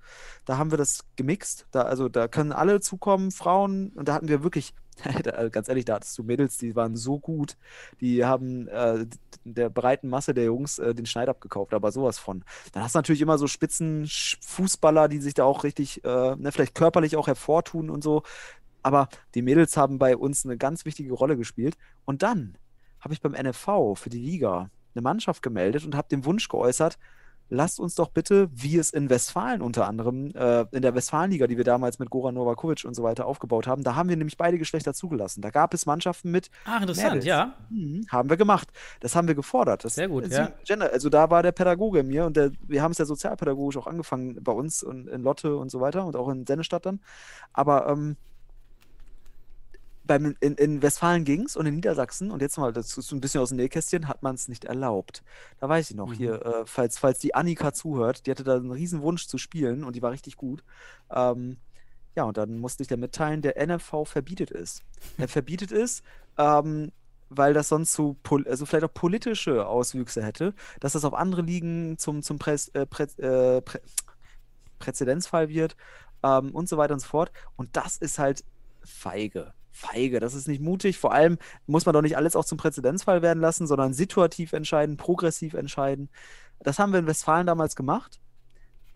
Da 0.46 0.58
haben 0.58 0.72
wir 0.72 0.78
das 0.78 1.06
gemixt. 1.16 1.68
Da, 1.72 1.84
also 1.84 2.10
da 2.10 2.28
können 2.28 2.52
alle 2.52 2.80
zukommen, 2.82 3.32
Frauen. 3.32 3.90
Und 3.96 4.08
da 4.08 4.14
hatten 4.14 4.28
wir 4.28 4.44
wirklich 4.44 4.74
ganz 5.52 5.68
ehrlich, 5.70 5.86
da 5.86 5.96
hattest 5.96 6.18
du 6.18 6.24
Mädels, 6.24 6.58
die 6.58 6.76
waren 6.76 6.96
so 6.96 7.20
gut, 7.20 7.58
die 8.02 8.26
haben 8.26 8.68
äh, 8.68 9.06
der 9.44 9.70
breiten 9.70 10.10
Masse 10.10 10.34
der 10.34 10.46
Jungs 10.46 10.80
äh, 10.80 10.94
den 10.94 11.06
Schneid 11.06 11.30
abgekauft, 11.30 11.74
aber 11.74 11.92
sowas 11.92 12.20
von. 12.20 12.44
Dann 12.74 12.84
hast 12.84 12.96
du 12.96 13.00
natürlich 13.00 13.22
immer 13.22 13.38
so 13.38 13.48
Spitzenfußballer, 13.48 15.08
die 15.08 15.20
sich 15.20 15.34
da 15.34 15.44
auch 15.44 15.64
richtig, 15.64 16.04
äh, 16.04 16.36
ne, 16.36 16.52
vielleicht 16.52 16.76
körperlich 16.76 17.16
auch 17.16 17.28
hervortun 17.28 17.90
und 17.90 18.04
so. 18.04 18.24
Aber 18.88 19.10
die 19.36 19.42
Mädels 19.42 19.76
haben 19.76 20.00
bei 20.00 20.16
uns 20.16 20.46
eine 20.46 20.56
ganz 20.56 20.86
wichtige 20.86 21.14
Rolle 21.14 21.36
gespielt. 21.36 21.76
Und 22.06 22.24
dann 22.24 22.58
habe 23.02 23.14
ich 23.14 23.20
beim 23.20 23.34
NFV 23.34 23.96
für 23.96 24.10
die 24.10 24.18
Liga 24.18 24.70
eine 24.96 25.02
Mannschaft 25.02 25.44
gemeldet 25.44 25.84
und 25.84 25.94
habe 25.94 26.08
den 26.08 26.24
Wunsch 26.24 26.48
geäußert, 26.48 26.98
lasst 27.50 27.82
uns 27.82 27.96
doch 27.96 28.12
bitte, 28.12 28.48
wie 28.54 28.78
es 28.78 28.92
in 28.92 29.10
Westfalen 29.10 29.62
unter 29.62 29.90
anderem, 29.90 30.32
äh, 30.34 30.62
in 30.72 30.82
der 30.82 30.96
Westfalenliga, 30.96 31.48
die 31.48 31.58
wir 31.58 31.66
damals 31.66 32.00
mit 32.00 32.10
Goran 32.10 32.36
Novakovic 32.36 32.86
und 32.86 32.94
so 32.94 33.04
weiter 33.04 33.26
aufgebaut 33.26 33.68
haben, 33.68 33.84
da 33.84 33.96
haben 33.96 34.08
wir 34.08 34.16
nämlich 34.16 34.38
beide 34.38 34.58
Geschlechter 34.58 34.94
zugelassen. 34.94 35.42
Da 35.42 35.50
gab 35.50 35.74
es 35.74 35.86
Mannschaften 35.86 36.32
mit. 36.32 36.50
Ach, 36.64 36.80
interessant, 36.80 37.10
Mädels. 37.10 37.26
ja. 37.26 37.56
Mhm, 37.70 38.06
haben 38.08 38.30
wir 38.30 38.38
gemacht. 38.38 38.70
Das 39.02 39.18
haben 39.18 39.28
wir 39.28 39.36
gefordert. 39.36 39.84
Das, 39.84 39.96
Sehr 39.96 40.08
gut, 40.08 40.28
ja. 40.28 40.54
Gender, 40.64 40.94
also 40.94 41.10
da 41.10 41.30
war 41.30 41.44
der 41.44 41.52
Pädagoge 41.52 42.00
in 42.00 42.08
mir 42.08 42.26
und 42.26 42.38
der, 42.38 42.52
wir 42.66 42.82
haben 42.82 42.94
es 42.94 43.00
ja 43.00 43.06
sozialpädagogisch 43.06 43.76
auch 43.76 43.88
angefangen 43.88 44.42
bei 44.42 44.54
uns 44.54 44.82
und 44.82 45.10
in 45.10 45.24
Lotte 45.24 45.58
und 45.58 45.72
so 45.72 45.82
weiter 45.82 46.06
und 46.06 46.16
auch 46.16 46.30
in 46.30 46.48
Sennestadt 46.48 46.86
dann. 46.86 47.02
Aber 47.52 47.90
ähm, 47.90 48.16
beim, 50.08 50.36
in, 50.40 50.56
in 50.56 50.82
Westfalen 50.82 51.26
ging 51.26 51.44
es 51.44 51.56
und 51.56 51.66
in 51.66 51.76
Niedersachsen, 51.76 52.32
und 52.32 52.42
jetzt 52.42 52.58
mal, 52.58 52.74
das 52.74 52.98
ist 52.98 53.12
ein 53.12 53.22
bisschen 53.22 53.42
aus 53.42 53.50
dem 53.50 53.58
Nähkästchen, 53.58 54.08
hat 54.08 54.24
man 54.24 54.36
es 54.36 54.48
nicht 54.48 54.66
erlaubt. 54.66 55.24
Da 55.60 55.70
weiß 55.70 55.92
ich 55.92 55.96
noch, 55.96 56.10
mhm. 56.10 56.14
hier, 56.14 56.46
äh, 56.46 56.66
falls, 56.66 56.98
falls 56.98 57.20
die 57.20 57.36
Annika 57.36 57.74
zuhört, 57.74 58.26
die 58.26 58.32
hatte 58.32 58.44
da 58.44 58.56
einen 58.56 58.72
riesen 58.72 59.02
Wunsch 59.02 59.28
zu 59.28 59.38
spielen 59.38 59.84
und 59.84 59.96
die 59.96 60.02
war 60.02 60.12
richtig 60.12 60.38
gut. 60.38 60.64
Ähm, 61.12 61.58
ja, 62.16 62.24
und 62.24 62.38
dann 62.38 62.58
musste 62.58 62.82
ich 62.82 62.88
dir 62.88 62.98
mitteilen, 62.98 63.42
der 63.42 63.64
NFV 63.64 64.06
verbietet 64.06 64.52
es. 64.52 64.82
Er 65.18 65.28
verbietet 65.28 65.72
es, 65.72 66.02
ähm, 66.38 66.92
weil 67.30 67.54
das 67.54 67.68
sonst 67.68 67.94
so, 67.94 68.16
also 68.46 68.66
vielleicht 68.66 68.86
auch 68.86 68.94
politische 68.94 69.68
Auswüchse 69.68 70.24
hätte, 70.24 70.54
dass 70.80 70.94
das 70.94 71.06
auf 71.06 71.14
andere 71.14 71.42
Ligen 71.42 71.98
zum, 71.98 72.24
zum 72.24 72.40
Prä 72.40 72.56
äh, 72.74 72.86
Prä 72.86 73.04
äh, 73.18 73.62
Prä 73.62 73.80
Präzedenzfall 74.80 75.50
wird 75.50 75.76
ähm, 76.24 76.52
und 76.56 76.70
so 76.70 76.78
weiter 76.78 76.94
und 76.94 77.00
so 77.00 77.08
fort. 77.08 77.32
Und 77.56 77.76
das 77.76 77.98
ist 77.98 78.20
halt 78.20 78.44
feige 78.84 79.54
feige, 79.78 80.20
das 80.20 80.34
ist 80.34 80.48
nicht 80.48 80.62
mutig. 80.62 80.98
Vor 80.98 81.14
allem 81.14 81.38
muss 81.66 81.86
man 81.86 81.94
doch 81.94 82.02
nicht 82.02 82.18
alles 82.18 82.36
auch 82.36 82.46
zum 82.46 82.58
Präzedenzfall 82.58 83.22
werden 83.22 83.40
lassen, 83.40 83.68
sondern 83.68 83.94
situativ 83.94 84.54
entscheiden, 84.54 84.98
progressiv 84.98 85.54
entscheiden. 85.54 86.10
Das 86.60 86.80
haben 86.80 86.92
wir 86.92 87.00
in 87.00 87.08
Westfalen 87.08 87.48
damals 87.48 87.76
gemacht. 87.76 88.20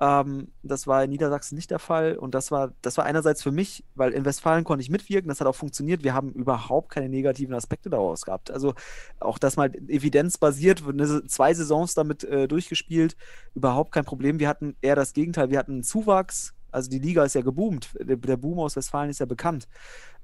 Ähm, 0.01 0.47
das 0.63 0.87
war 0.87 1.03
in 1.03 1.11
Niedersachsen 1.11 1.55
nicht 1.55 1.69
der 1.69 1.77
Fall. 1.77 2.17
Und 2.17 2.33
das 2.33 2.49
war, 2.49 2.73
das 2.81 2.97
war 2.97 3.05
einerseits 3.05 3.43
für 3.43 3.51
mich, 3.51 3.85
weil 3.93 4.11
in 4.11 4.25
Westfalen 4.25 4.63
konnte 4.63 4.81
ich 4.81 4.89
mitwirken, 4.89 5.29
das 5.29 5.39
hat 5.39 5.47
auch 5.47 5.55
funktioniert. 5.55 6.03
Wir 6.03 6.15
haben 6.15 6.31
überhaupt 6.33 6.89
keine 6.89 7.07
negativen 7.07 7.53
Aspekte 7.53 7.91
daraus 7.91 8.25
gehabt. 8.25 8.49
Also 8.49 8.73
auch 9.19 9.37
das 9.37 9.57
mal 9.57 9.71
evidenzbasiert, 9.87 10.83
zwei 11.27 11.53
Saisons 11.53 11.93
damit 11.93 12.23
äh, 12.23 12.47
durchgespielt, 12.47 13.15
überhaupt 13.53 13.91
kein 13.91 14.05
Problem. 14.05 14.39
Wir 14.39 14.49
hatten 14.49 14.75
eher 14.81 14.95
das 14.95 15.13
Gegenteil, 15.13 15.51
wir 15.51 15.59
hatten 15.59 15.73
einen 15.73 15.83
Zuwachs. 15.83 16.55
Also 16.71 16.89
die 16.89 16.99
Liga 16.99 17.23
ist 17.23 17.35
ja 17.35 17.41
geboomt. 17.41 17.89
Der 17.99 18.37
Boom 18.37 18.59
aus 18.59 18.75
Westfalen 18.75 19.09
ist 19.09 19.19
ja 19.19 19.25
bekannt. 19.25 19.67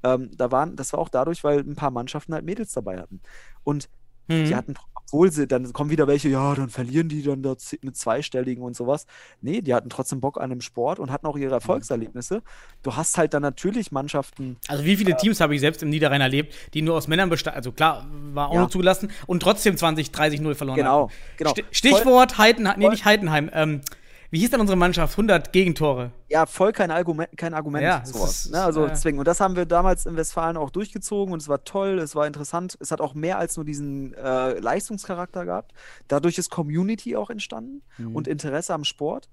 Ähm, 0.04 0.32
da 0.36 0.52
waren, 0.52 0.76
das 0.76 0.94
war 0.94 1.00
auch 1.00 1.10
dadurch, 1.10 1.44
weil 1.44 1.60
ein 1.60 1.76
paar 1.76 1.92
Mannschaften 1.92 2.34
halt 2.34 2.46
Mädels 2.46 2.74
dabei 2.74 3.00
hatten. 3.00 3.22
Und 3.64 3.90
mhm. 4.28 4.46
die 4.46 4.56
hatten, 4.56 4.76
obwohl 5.08 5.32
sie, 5.32 5.48
dann 5.48 5.72
kommen 5.74 5.90
wieder 5.90 6.08
welche, 6.08 6.28
ja, 6.30 6.54
dann 6.54 6.70
verlieren 6.70 7.08
die 7.08 7.24
dann 7.24 7.42
da 7.42 7.56
mit 7.82 7.96
zweistelligen 7.96 8.64
und 8.64 8.76
sowas. 8.76 9.06
Nee, 9.42 9.62
die 9.62 9.74
hatten 9.74 9.90
trotzdem 9.90 10.20
Bock 10.20 10.40
an 10.40 10.50
dem 10.50 10.62
Sport 10.62 11.00
und 11.00 11.12
hatten 11.12 11.26
auch 11.28 11.38
ihre 11.38 11.54
Erfolgserlebnisse. 11.54 12.42
Du 12.84 12.96
hast 12.96 13.18
halt 13.18 13.34
dann 13.34 13.42
natürlich 13.42 13.92
Mannschaften. 13.92 14.58
Also 14.68 14.84
wie 14.84 14.98
viele 14.98 15.14
äh, 15.14 15.18
Teams 15.18 15.40
habe 15.40 15.56
ich 15.56 15.62
selbst 15.62 15.82
im 15.82 15.90
Niederrhein 15.90 16.22
erlebt, 16.22 16.54
die 16.74 16.82
nur 16.82 16.96
aus 16.96 17.08
Männern 17.08 17.30
bestanden, 17.30 17.58
also 17.58 17.72
klar, 17.72 18.06
war 18.34 18.50
auch 18.50 18.54
ja. 18.54 18.60
nur 18.62 18.70
zugelassen 18.70 19.10
und 19.28 19.42
trotzdem 19.42 19.78
20, 19.78 20.12
30, 20.12 20.42
0 20.42 20.56
verloren 20.56 20.78
genau, 20.78 21.02
haben. 21.04 21.14
Genau, 21.38 21.54
genau. 21.54 21.68
Stichwort 21.72 22.38
Heidenheim, 22.38 22.80
nee, 22.80 22.90
nicht 22.90 23.06
Heidenheim, 23.06 23.50
ähm, 23.54 23.82
wie 24.30 24.40
hieß 24.40 24.52
denn 24.52 24.60
unsere 24.60 24.78
Mannschaft? 24.78 25.14
100 25.14 25.54
Gegentore. 25.54 26.12
Ja, 26.30 26.46
voll 26.46 26.72
kein 26.72 26.92
Argument, 26.92 27.30
kein 27.38 27.54
Argument. 27.54 27.84
Ja, 27.84 28.04
sowas, 28.06 28.46
ist, 28.46 28.52
ne? 28.52 28.62
Also 28.62 28.86
äh, 28.86 28.90
deswegen. 28.90 29.20
Und 29.20 29.28
das 29.28 29.40
haben 29.40 29.56
wir 29.56 29.66
damals 29.66 30.06
in 30.06 30.16
Westfalen 30.18 30.58
auch 30.58 30.70
durchgezogen 30.70 31.34
und 31.34 31.42
es 31.42 31.48
war 31.48 31.64
toll, 31.64 32.00
es 32.00 32.16
war 32.16 32.28
interessant. 32.28 32.78
Es 32.80 32.92
hat 32.92 33.02
auch 33.02 33.14
mehr 33.14 33.38
als 33.38 33.56
nur 33.56 33.66
diesen 33.66 34.14
äh, 34.14 34.60
Leistungscharakter 34.60 35.46
gehabt. 35.46 35.74
Dadurch 36.08 36.38
ist 36.38 36.50
Community 36.50 37.16
auch 37.16 37.30
entstanden 37.30 37.82
mhm. 37.98 38.16
und 38.16 38.28
Interesse 38.28 38.74
am 38.74 38.84
Sport. 38.84 39.30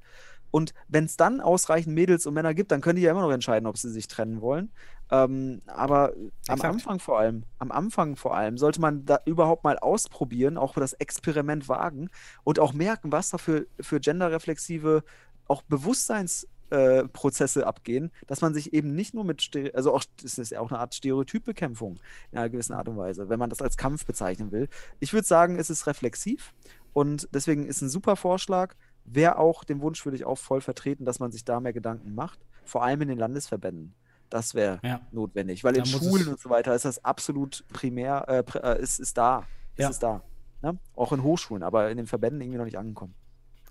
Und 0.55 0.73
wenn 0.87 1.07
es 1.07 1.17
dann 1.17 1.41
ausreichend 1.41 1.97
Mädels 1.97 2.27
und 2.27 2.35
Männer 2.35 2.55
gibt, 2.55 2.71
dann 2.71 2.81
können 2.81 2.95
die 2.95 3.03
ja 3.03 3.11
immer 3.11 3.23
noch 3.23 3.33
entscheiden, 3.33 3.67
ob 3.67 3.77
sie 3.77 3.91
sich 3.91 4.07
trennen 4.07 4.41
wollen. 4.41 4.71
Ähm, 5.11 5.63
aber 5.67 6.15
Exakt. 6.43 6.65
am 6.65 6.71
Anfang 6.73 6.99
vor 6.99 7.19
allem, 7.19 7.45
am 7.59 7.71
Anfang 7.71 8.17
vor 8.17 8.37
allem, 8.37 8.57
sollte 8.59 8.81
man 8.81 9.05
da 9.05 9.21
überhaupt 9.27 9.65
mal 9.65 9.79
ausprobieren, 9.79 10.57
auch 10.57 10.75
das 10.75 10.95
Experiment 10.95 11.69
wagen 11.69 12.09
und 12.43 12.59
auch 12.59 12.73
merken, 12.73 13.13
was 13.13 13.31
da 13.31 13.39
für, 13.39 13.67
für 13.81 14.01
genderreflexive 14.01 15.05
auch 15.47 15.63
Bewusstseinsprozesse 15.63 17.61
äh, 17.61 17.65
abgehen, 17.65 18.11
dass 18.27 18.41
man 18.41 18.55
sich 18.55 18.73
eben 18.73 18.95
nicht 18.95 19.13
nur 19.13 19.25
mit, 19.25 19.43
Stere 19.43 19.75
also 19.75 19.95
auch, 19.95 20.05
das 20.23 20.39
ist 20.39 20.51
ja 20.51 20.61
auch 20.61 20.71
eine 20.71 20.81
Art 20.81 20.95
Stereotypbekämpfung 20.95 21.99
in 22.33 22.39
einer 22.39 22.49
gewissen 22.49 22.73
Art 22.73 22.89
und 22.89 22.97
Weise, 22.97 23.29
wenn 23.29 23.39
man 23.39 23.51
das 23.51 23.61
als 23.61 23.77
Kampf 23.77 24.07
bezeichnen 24.07 24.53
will. 24.53 24.69
Ich 25.01 25.13
würde 25.13 25.27
sagen, 25.27 25.59
es 25.59 25.69
ist 25.69 25.87
reflexiv 25.87 26.55
und 26.95 27.29
deswegen 27.33 27.67
ist 27.67 27.83
ein 27.83 27.91
super 27.91 28.17
Vorschlag, 28.17 28.75
wäre 29.05 29.39
auch 29.39 29.65
den 29.65 29.83
Wunsch 29.83 30.05
würde 30.07 30.17
ich 30.17 30.25
auch 30.25 30.39
voll 30.39 30.63
vertreten, 30.63 31.05
dass 31.05 31.19
man 31.21 31.31
sich 31.31 31.45
da 31.45 31.61
mehr 31.61 31.75
Gedanken 31.75 32.15
macht, 32.15 32.39
vor 32.65 32.83
allem 32.83 33.03
in 33.03 33.09
den 33.09 33.19
Landesverbänden. 33.19 33.95
Das 34.35 34.53
wäre 34.53 34.81
ja. 34.83 35.01
notwendig, 35.13 35.63
weil 35.63 35.75
da 35.75 35.79
in 35.79 35.87
Schulen 35.87 36.27
und 36.27 36.41
so 36.41 36.51
weiter 36.51 36.75
ist 36.75 36.85
das 36.85 37.05
absolut 37.05 37.65
primär, 37.73 38.29
äh, 38.29 38.43
pr 38.43 38.65
äh, 38.65 38.83
ist, 38.83 38.99
ist 38.99 39.17
da. 39.17 39.47
Ja. 39.77 39.89
Ist 39.89 40.01
da. 40.01 40.23
Ne? 40.61 40.77
Auch 40.97 41.13
in 41.13 41.23
Hochschulen, 41.23 41.63
aber 41.63 41.89
in 41.89 41.99
den 41.99 42.09
Verbänden 42.09 42.41
irgendwie 42.41 42.59
noch 42.59 42.65
nicht 42.65 42.77
angekommen. 42.77 43.15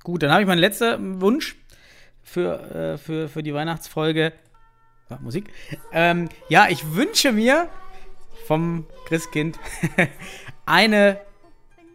Gut, 0.03 0.23
dann 0.23 0.31
habe 0.31 0.41
ich 0.41 0.47
meinen 0.47 0.59
letzten 0.59 1.19
Wunsch 1.19 1.57
für, 2.21 2.93
äh, 2.93 2.97
für, 2.97 3.27
für 3.27 3.43
die 3.43 3.53
Weihnachtsfolge. 3.53 4.31
Ja, 5.09 5.19
Musik. 5.19 5.51
Ähm, 5.91 6.29
ja, 6.47 6.67
ich 6.69 6.95
wünsche 6.95 7.33
mir 7.33 7.67
vom 8.45 8.85
Christkind 9.07 9.59
eine 10.65 11.19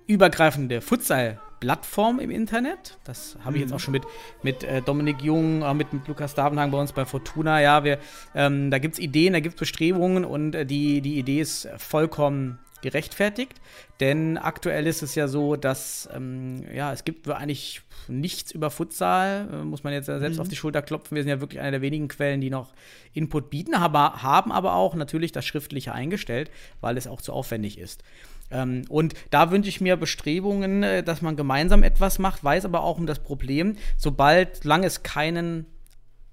übergreifende 0.06 0.82
Futsal- 0.82 1.38
Plattform 1.60 2.20
im 2.20 2.30
Internet. 2.30 2.98
Das 3.04 3.36
habe 3.44 3.56
ich 3.56 3.62
jetzt 3.62 3.72
auch 3.72 3.80
schon 3.80 3.92
mit, 3.92 4.04
mit 4.42 4.64
äh, 4.64 4.82
Dominik 4.82 5.22
Jung, 5.22 5.62
auch 5.62 5.74
mit, 5.74 5.92
mit 5.92 6.06
Lukas 6.08 6.34
Davenhagen 6.34 6.70
bei 6.70 6.80
uns 6.80 6.92
bei 6.92 7.04
Fortuna. 7.04 7.60
Ja, 7.60 7.84
wir, 7.84 7.98
ähm, 8.34 8.70
da 8.70 8.78
gibt 8.78 8.94
es 8.94 9.00
Ideen, 9.00 9.32
da 9.32 9.40
gibt 9.40 9.54
es 9.54 9.58
Bestrebungen 9.58 10.24
und 10.24 10.54
äh, 10.54 10.66
die, 10.66 11.00
die 11.00 11.18
Idee 11.18 11.40
ist 11.40 11.68
vollkommen 11.76 12.58
gerechtfertigt. 12.82 13.60
Denn 14.00 14.38
aktuell 14.38 14.86
ist 14.86 15.02
es 15.02 15.14
ja 15.14 15.26
so, 15.26 15.56
dass 15.56 16.08
ähm, 16.14 16.64
ja, 16.72 16.92
es 16.92 17.04
gibt 17.04 17.28
eigentlich 17.28 17.82
nichts 18.06 18.52
über 18.52 18.70
Futsal, 18.70 19.48
äh, 19.52 19.64
muss 19.64 19.82
man 19.82 19.92
jetzt 19.92 20.08
ja 20.08 20.18
selbst 20.18 20.38
auf 20.38 20.48
die 20.48 20.56
Schulter 20.56 20.82
klopfen. 20.82 21.16
Wir 21.16 21.22
sind 21.22 21.30
ja 21.30 21.40
wirklich 21.40 21.60
einer 21.60 21.72
der 21.72 21.82
wenigen 21.82 22.08
Quellen, 22.08 22.40
die 22.40 22.50
noch 22.50 22.72
Input 23.12 23.50
bieten, 23.50 23.74
aber 23.74 24.22
haben 24.22 24.52
aber 24.52 24.74
auch 24.74 24.94
natürlich 24.94 25.32
das 25.32 25.46
Schriftliche 25.46 25.92
eingestellt, 25.92 26.50
weil 26.80 26.96
es 26.96 27.06
auch 27.06 27.20
zu 27.20 27.32
aufwendig 27.32 27.78
ist. 27.78 28.04
Ähm, 28.50 28.84
und 28.88 29.14
da 29.30 29.50
wünsche 29.50 29.68
ich 29.68 29.80
mir 29.80 29.96
Bestrebungen, 29.96 30.82
äh, 30.82 31.02
dass 31.02 31.22
man 31.22 31.36
gemeinsam 31.36 31.82
etwas 31.82 32.18
macht, 32.18 32.42
weiß 32.42 32.64
aber 32.64 32.82
auch 32.82 32.98
um 32.98 33.06
das 33.06 33.18
Problem, 33.20 33.76
sobald, 33.96 34.62
solange 34.62 34.86
es 34.86 35.02
keinen, 35.02 35.66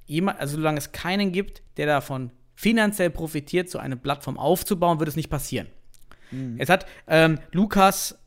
jemand, 0.06 0.40
also 0.40 0.56
solange 0.56 0.78
es 0.78 0.92
keinen 0.92 1.32
gibt, 1.32 1.62
der 1.78 1.88
davon 1.88 2.32
finanziell 2.54 3.10
profitiert, 3.10 3.70
so 3.70 3.80
eine 3.80 3.98
Plattform 3.98 4.38
aufzubauen, 4.38 5.00
wird 5.00 5.10
es 5.10 5.16
nicht 5.16 5.30
passieren. 5.30 5.68
Jetzt 6.58 6.70
hat 6.70 6.86
ähm, 7.08 7.40
Lukas 7.52 8.18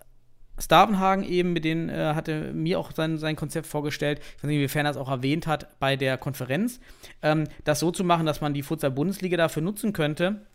Stavenhagen 0.59 1.25
eben, 1.25 1.53
mit 1.53 1.65
denen 1.65 1.89
äh, 1.89 2.15
hatte 2.15 2.53
mir 2.53 2.79
auch 2.79 2.93
sein, 2.93 3.19
sein 3.19 3.37
Konzept 3.37 3.67
vorgestellt, 3.67 4.19
ich 4.19 4.43
weiß 4.43 4.49
nicht, 4.49 4.57
inwiefern 4.57 4.87
er 4.87 4.91
es 4.91 4.97
auch 4.97 5.09
erwähnt 5.09 5.47
hat 5.47 5.79
bei 5.79 5.97
der 5.97 6.19
Konferenz, 6.19 6.81
ähm, 7.23 7.45
das 7.65 7.81
so 7.81 7.91
zu 7.91 8.05
machen, 8.05 8.27
dass 8.27 8.41
man 8.41 8.55
die 8.55 8.63
Futsal-Bundesliga 8.63 9.37
dafür 9.37 9.63
nutzen 9.63 9.93
könnte, 9.93 10.47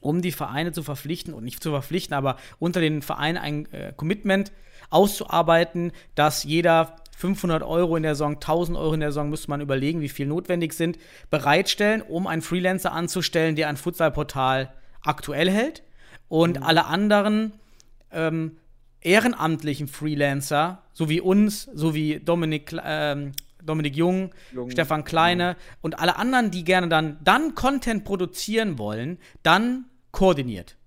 um 0.00 0.22
die 0.22 0.32
Vereine 0.32 0.72
zu 0.72 0.82
verpflichten 0.82 1.34
und 1.34 1.44
nicht 1.44 1.62
zu 1.62 1.70
verpflichten, 1.70 2.14
aber 2.14 2.36
unter 2.58 2.80
den 2.80 3.02
Vereinen 3.02 3.38
ein 3.38 3.72
äh, 3.72 3.92
Commitment 3.96 4.52
auszuarbeiten, 4.90 5.92
dass 6.14 6.44
jeder 6.44 6.96
500 7.16 7.64
Euro 7.64 7.96
in 7.96 8.04
der 8.04 8.14
Saison, 8.14 8.34
1000 8.34 8.78
Euro 8.78 8.94
in 8.94 9.00
der 9.00 9.10
Saison, 9.10 9.28
müsste 9.28 9.50
man 9.50 9.60
überlegen, 9.60 10.00
wie 10.00 10.08
viel 10.08 10.26
notwendig 10.26 10.72
sind, 10.72 10.98
bereitstellen, 11.30 12.00
um 12.02 12.28
einen 12.28 12.42
Freelancer 12.42 12.92
anzustellen, 12.92 13.56
der 13.56 13.68
ein 13.68 13.76
Futsalportal 13.76 14.72
aktuell 15.02 15.50
hält 15.50 15.82
und 16.28 16.62
alle 16.62 16.86
anderen 16.86 17.52
ähm, 18.12 18.58
ehrenamtlichen 19.00 19.88
Freelancer, 19.88 20.82
so 20.92 21.08
wie 21.08 21.20
uns, 21.20 21.64
so 21.74 21.94
wie 21.94 22.20
Dominik, 22.20 22.74
ähm, 22.84 23.32
Dominik 23.62 23.96
Jung, 23.96 24.34
Jung, 24.52 24.70
Stefan 24.70 25.04
Kleine 25.04 25.56
und 25.80 25.98
alle 25.98 26.16
anderen, 26.16 26.50
die 26.50 26.64
gerne 26.64 26.88
dann, 26.88 27.18
dann 27.22 27.54
Content 27.54 28.04
produzieren 28.04 28.78
wollen, 28.78 29.18
dann 29.42 29.86
koordiniert. 30.12 30.78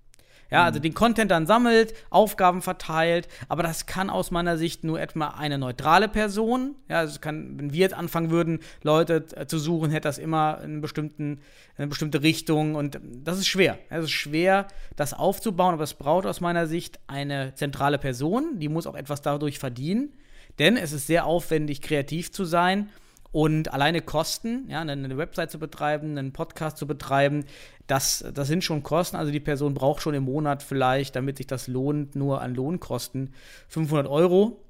Ja, 0.52 0.66
also 0.66 0.80
den 0.80 0.94
Content 0.94 1.32
dann 1.32 1.48
sammelt, 1.48 1.94
Aufgaben 2.10 2.62
verteilt, 2.62 3.30
aber 3.48 3.64
das 3.64 3.86
kann 3.86 4.10
aus 4.10 4.32
meiner 4.32 4.58
Sicht 4.58 4.84
nur 4.84 5.00
etwa 5.00 5.28
eine 5.30 5.58
neutrale 5.58 6.10
Person. 6.10 6.76
Ja, 6.90 7.00
also 7.00 7.22
kann, 7.22 7.58
wenn 7.58 7.72
wir 7.72 7.80
jetzt 7.80 7.94
anfangen 7.94 8.32
würden, 8.32 8.60
Leute 8.84 9.26
äh, 9.34 9.48
zu 9.48 9.58
suchen, 9.60 9.92
hätte 9.92 10.10
das 10.10 10.18
immer 10.18 10.60
in 10.62 10.82
bestimmten, 10.82 11.40
eine 11.78 11.88
bestimmte 11.88 12.22
Richtung 12.22 12.76
und 12.76 13.00
das 13.02 13.38
ist 13.38 13.48
schwer. 13.48 13.80
Es 13.90 14.04
ist 14.04 14.12
schwer, 14.12 14.68
das 14.98 15.14
aufzubauen, 15.14 15.74
aber 15.74 15.84
es 15.84 15.94
braucht 15.94 16.26
aus 16.26 16.42
meiner 16.42 16.68
Sicht 16.68 17.00
eine 17.08 17.56
zentrale 17.56 17.98
Person, 17.98 18.60
die 18.60 18.68
muss 18.68 18.88
auch 18.88 18.96
etwas 18.96 19.22
dadurch 19.22 19.58
verdienen, 19.58 20.12
denn 20.60 20.78
es 20.78 20.92
ist 20.92 21.08
sehr 21.08 21.26
aufwendig, 21.26 21.82
kreativ 21.82 22.32
zu 22.32 22.46
sein. 22.46 22.90
Und 23.32 23.74
alleine 23.74 24.02
Kosten, 24.02 24.66
ja, 24.68 24.82
eine, 24.82 25.18
Website 25.18 25.52
zu 25.52 25.60
betreiben, 25.60 26.18
einen 26.18 26.34
Podcast 26.34 26.78
zu 26.78 26.86
betreiben, 26.86 27.46
das, 27.88 28.26
das 28.34 28.48
sind 28.48 28.64
schon 28.64 28.84
Kosten. 28.84 29.16
Also 29.16 29.32
die 29.32 29.40
Person 29.40 29.74
braucht 29.74 30.02
schon 30.02 30.14
im 30.14 30.24
Monat 30.24 30.64
vielleicht, 30.64 31.16
damit 31.16 31.38
sich 31.38 31.48
das 31.48 31.68
lohnt, 31.68 32.16
nur 32.16 32.42
an 32.42 32.54
Lohnkosten 32.54 33.34
500 33.70 34.08
Euro. 34.08 34.62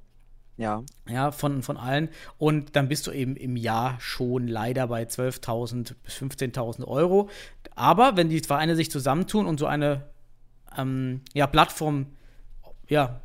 Ja. 0.56 0.84
Ja, 1.08 1.32
von, 1.32 1.62
von 1.62 1.76
allen. 1.76 2.08
Und 2.38 2.76
dann 2.76 2.88
bist 2.88 3.06
du 3.06 3.10
eben 3.10 3.36
im 3.36 3.56
Jahr 3.56 3.96
schon 3.98 4.46
leider 4.46 4.86
bei 4.86 5.02
12.000 5.02 5.94
bis 6.04 6.14
15.000 6.14 6.86
Euro. 6.86 7.30
Aber 7.74 8.16
wenn 8.16 8.28
die 8.28 8.40
Vereine 8.40 8.76
sich 8.76 8.90
zusammentun 8.90 9.46
und 9.46 9.58
so 9.58 9.66
eine 9.66 10.04
ähm, 10.76 11.22
ja, 11.32 11.48
Plattform 11.48 12.06
ja, 12.88 13.20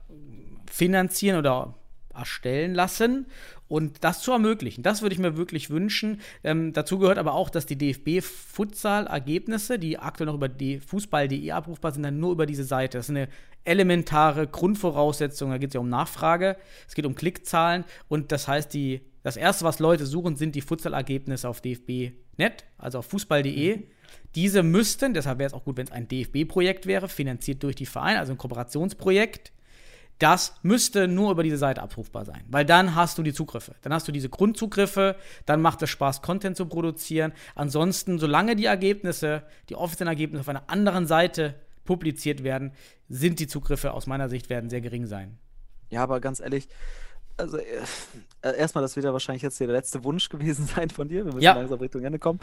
finanzieren 0.65 1.38
oder 1.38 1.75
erstellen 2.18 2.73
lassen 2.73 3.27
und 3.68 4.03
das 4.03 4.22
zu 4.22 4.31
ermöglichen. 4.31 4.84
Das 4.84 5.02
würde 5.02 5.14
ich 5.14 5.19
mir 5.19 5.38
wirklich 5.38 5.69
wünschen. 5.69 6.22
Ähm, 6.44 6.73
dazu 6.73 6.99
gehört 6.99 7.18
aber 7.18 7.34
auch, 7.34 7.49
dass 7.49 7.65
die 7.65 7.77
DFB-Futsal-Ergebnisse, 7.77 9.80
die 9.80 9.99
aktuell 9.99 10.27
noch 10.27 10.35
über 10.35 10.49
die 10.49 10.80
Fußball.de 10.80 11.52
abrufbar 11.52 11.91
sind, 11.91 12.03
dann 12.03 12.19
nur 12.19 12.31
über 12.31 12.45
diese 12.45 12.64
Seite. 12.64 12.98
Das 12.98 13.07
ist 13.07 13.15
eine 13.15 13.27
elementare 13.65 14.48
Grundvoraussetzung. 14.48 15.52
Da 15.52 15.57
geht 15.57 15.69
es 15.69 15.73
ja 15.73 15.81
um 15.81 15.89
Nachfrage, 15.89 16.57
es 16.88 16.95
geht 16.95 17.06
um 17.06 17.15
Klickzahlen 17.15 17.84
und 18.07 18.31
das 18.31 18.48
heißt, 18.48 18.73
die, 18.73 19.02
das 19.23 19.38
Erste, 19.38 19.65
was 19.65 19.80
Leute 19.80 20.06
suchen, 20.06 20.38
sind 20.38 20.56
die 20.56 20.61
Futsal-Ergebnisse 20.61 21.49
auf 21.49 21.61
DFB.net, 21.61 22.65
also 22.77 22.99
auf 22.99 23.06
fußball.de. 23.07 23.84
Diese 24.35 24.64
müssten, 24.64 25.14
deshalb 25.14 25.39
wäre 25.39 25.48
es 25.48 25.53
auch 25.53 25.65
gut, 25.65 25.77
wenn 25.77 25.88
es 25.88 25.91
ein 25.91 26.07
DFB-Projekt 26.07 26.85
wäre, 26.85 27.10
finanziert 27.10 27.64
durch 27.64 27.76
die 27.76 27.85
Vereine, 27.85 28.19
also 28.19 28.31
ein 28.31 28.38
Kooperationsprojekt. 28.38 29.52
Das 30.19 30.56
müsste 30.64 31.07
nur 31.07 31.31
über 31.31 31.44
diese 31.44 31.57
Seite 31.57 31.81
abrufbar 31.81 32.26
sein, 32.26 32.44
weil 32.49 32.65
dann 32.65 32.95
hast 32.95 33.18
du 33.18 33.23
die 33.23 33.34
Zugriffe. 33.34 33.76
Dann 33.81 33.94
hast 33.94 34.07
du 34.07 34.11
diese 34.11 34.30
Grundzugriffe, 34.30 35.15
dann 35.45 35.61
macht 35.61 35.81
es 35.84 35.91
Spaß, 35.91 36.22
Content 36.22 36.57
zu 36.57 36.65
produzieren. 36.65 37.34
Ansonsten, 37.53 38.18
solange 38.18 38.56
die 38.56 38.65
Ergebnisse, 38.65 39.44
die 39.69 39.76
offiziellen 39.76 40.10
Ergebnisse 40.10 40.41
auf 40.41 40.49
einer 40.49 40.69
anderen 40.69 41.06
Seite 41.06 41.56
publiziert 41.85 42.44
werden, 42.44 42.72
sind 43.10 43.39
die 43.39 43.48
Zugriffe 43.48 43.94
aus 43.94 44.07
meiner 44.07 44.27
Sicht 44.27 44.49
werden 44.49 44.69
sehr 44.69 44.81
gering 44.81 45.06
sein. 45.06 45.38
Ja, 45.89 46.03
aber 46.03 46.19
ganz 46.19 46.39
ehrlich, 46.39 46.68
also 47.38 47.57
äh, 47.57 48.57
erstmal, 48.57 48.81
das 48.81 48.95
wird 48.95 49.05
ja 49.05 49.14
wahrscheinlich 49.14 49.41
jetzt 49.43 49.59
der 49.59 49.68
letzte 49.68 50.03
Wunsch 50.03 50.30
gewesen 50.30 50.65
sein 50.68 50.89
von 50.89 51.07
dir. 51.07 51.26
Wir 51.26 51.34
müssen 51.34 51.41
Ja. 51.43 51.53
langsam 51.53 51.80
Richtung 51.80 52.03
Ende 52.03 52.19
kommen. 52.19 52.39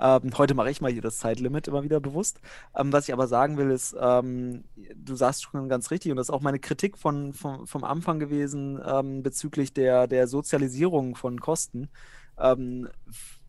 Ähm, 0.00 0.30
heute 0.38 0.54
mache 0.54 0.70
ich 0.70 0.80
mal 0.80 0.90
hier 0.92 1.02
das 1.02 1.18
Zeitlimit 1.18 1.68
immer 1.68 1.82
wieder 1.82 2.00
bewusst. 2.00 2.40
Ähm, 2.76 2.92
was 2.92 3.08
ich 3.08 3.12
aber 3.12 3.26
sagen 3.26 3.56
will, 3.56 3.70
ist, 3.70 3.96
ähm, 4.00 4.64
du 4.94 5.16
sagst 5.16 5.42
schon 5.42 5.68
ganz 5.68 5.90
richtig, 5.90 6.10
und 6.12 6.16
das 6.16 6.28
ist 6.28 6.34
auch 6.34 6.40
meine 6.40 6.58
Kritik 6.58 6.96
von, 6.98 7.32
von, 7.32 7.66
vom 7.66 7.84
Anfang 7.84 8.18
gewesen 8.18 8.80
ähm, 8.86 9.22
bezüglich 9.22 9.72
der, 9.72 10.06
der 10.06 10.26
Sozialisierung 10.28 11.14
von 11.16 11.40
Kosten. 11.40 11.88
Ähm, 12.38 12.88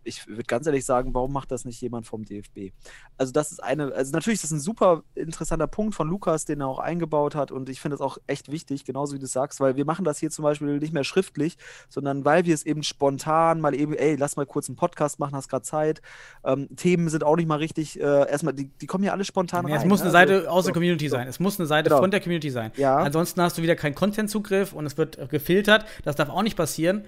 ich 0.09 0.27
würde 0.27 0.43
ganz 0.43 0.65
ehrlich 0.67 0.83
sagen, 0.85 1.13
warum 1.13 1.31
macht 1.31 1.51
das 1.51 1.63
nicht 1.63 1.79
jemand 1.81 2.05
vom 2.05 2.25
DFB? 2.25 2.73
Also 3.17 3.31
das 3.31 3.51
ist 3.53 3.63
eine, 3.63 3.93
also 3.93 4.11
natürlich 4.11 4.35
ist 4.37 4.43
das 4.43 4.51
ein 4.51 4.59
super 4.59 5.03
interessanter 5.15 5.67
Punkt 5.67 5.95
von 5.95 6.09
Lukas, 6.09 6.43
den 6.45 6.59
er 6.61 6.67
auch 6.67 6.79
eingebaut 6.79 7.35
hat 7.35 7.51
und 7.51 7.69
ich 7.69 7.79
finde 7.79 7.95
es 7.95 8.01
auch 8.01 8.17
echt 8.27 8.51
wichtig, 8.51 8.83
genauso 8.83 9.15
wie 9.15 9.19
du 9.19 9.27
sagst, 9.27 9.59
weil 9.61 9.75
wir 9.77 9.85
machen 9.85 10.03
das 10.03 10.19
hier 10.19 10.29
zum 10.31 10.43
Beispiel 10.43 10.79
nicht 10.79 10.91
mehr 10.93 11.03
schriftlich, 11.05 11.57
sondern 11.87 12.25
weil 12.25 12.45
wir 12.45 12.53
es 12.53 12.65
eben 12.65 12.83
spontan 12.83 13.61
mal 13.61 13.73
eben, 13.73 13.93
ey, 13.93 14.15
lass 14.15 14.35
mal 14.35 14.45
kurz 14.45 14.67
einen 14.67 14.75
Podcast 14.75 15.19
machen, 15.19 15.35
hast 15.35 15.47
gerade 15.49 15.63
Zeit. 15.63 16.01
Ähm, 16.43 16.67
Themen 16.75 17.07
sind 17.09 17.23
auch 17.23 17.35
nicht 17.35 17.47
mal 17.47 17.57
richtig, 17.59 17.99
äh, 17.99 18.03
erstmal, 18.29 18.53
die, 18.53 18.65
die 18.67 18.87
kommen 18.87 19.03
ja 19.03 19.11
alle 19.13 19.23
spontan 19.23 19.67
Ja, 19.67 19.75
rein. 19.75 19.81
es 19.83 19.87
muss 19.87 20.01
eine 20.01 20.09
ne? 20.09 20.11
Seite 20.13 20.33
Also, 20.39 20.49
aus 20.49 20.65
der 20.65 20.73
Community 20.73 21.07
so. 21.09 21.15
sein. 21.15 21.27
Es 21.27 21.39
muss 21.39 21.59
eine 21.59 21.67
Seite 21.67 21.89
Genau. 21.89 22.01
von 22.01 22.11
der 22.11 22.19
Community 22.19 22.49
sein. 22.49 22.71
Ja. 22.77 22.97
Ansonsten 22.97 23.41
hast 23.41 23.57
du 23.57 23.61
wieder 23.61 23.75
keinen 23.75 23.95
Content-Zugriff 23.95 24.73
und 24.73 24.85
es 24.85 24.97
wird 24.97 25.29
gefiltert. 25.29 25.85
Das 26.03 26.15
darf 26.15 26.29
auch 26.29 26.41
nicht 26.43 26.57
passieren. 26.57 27.05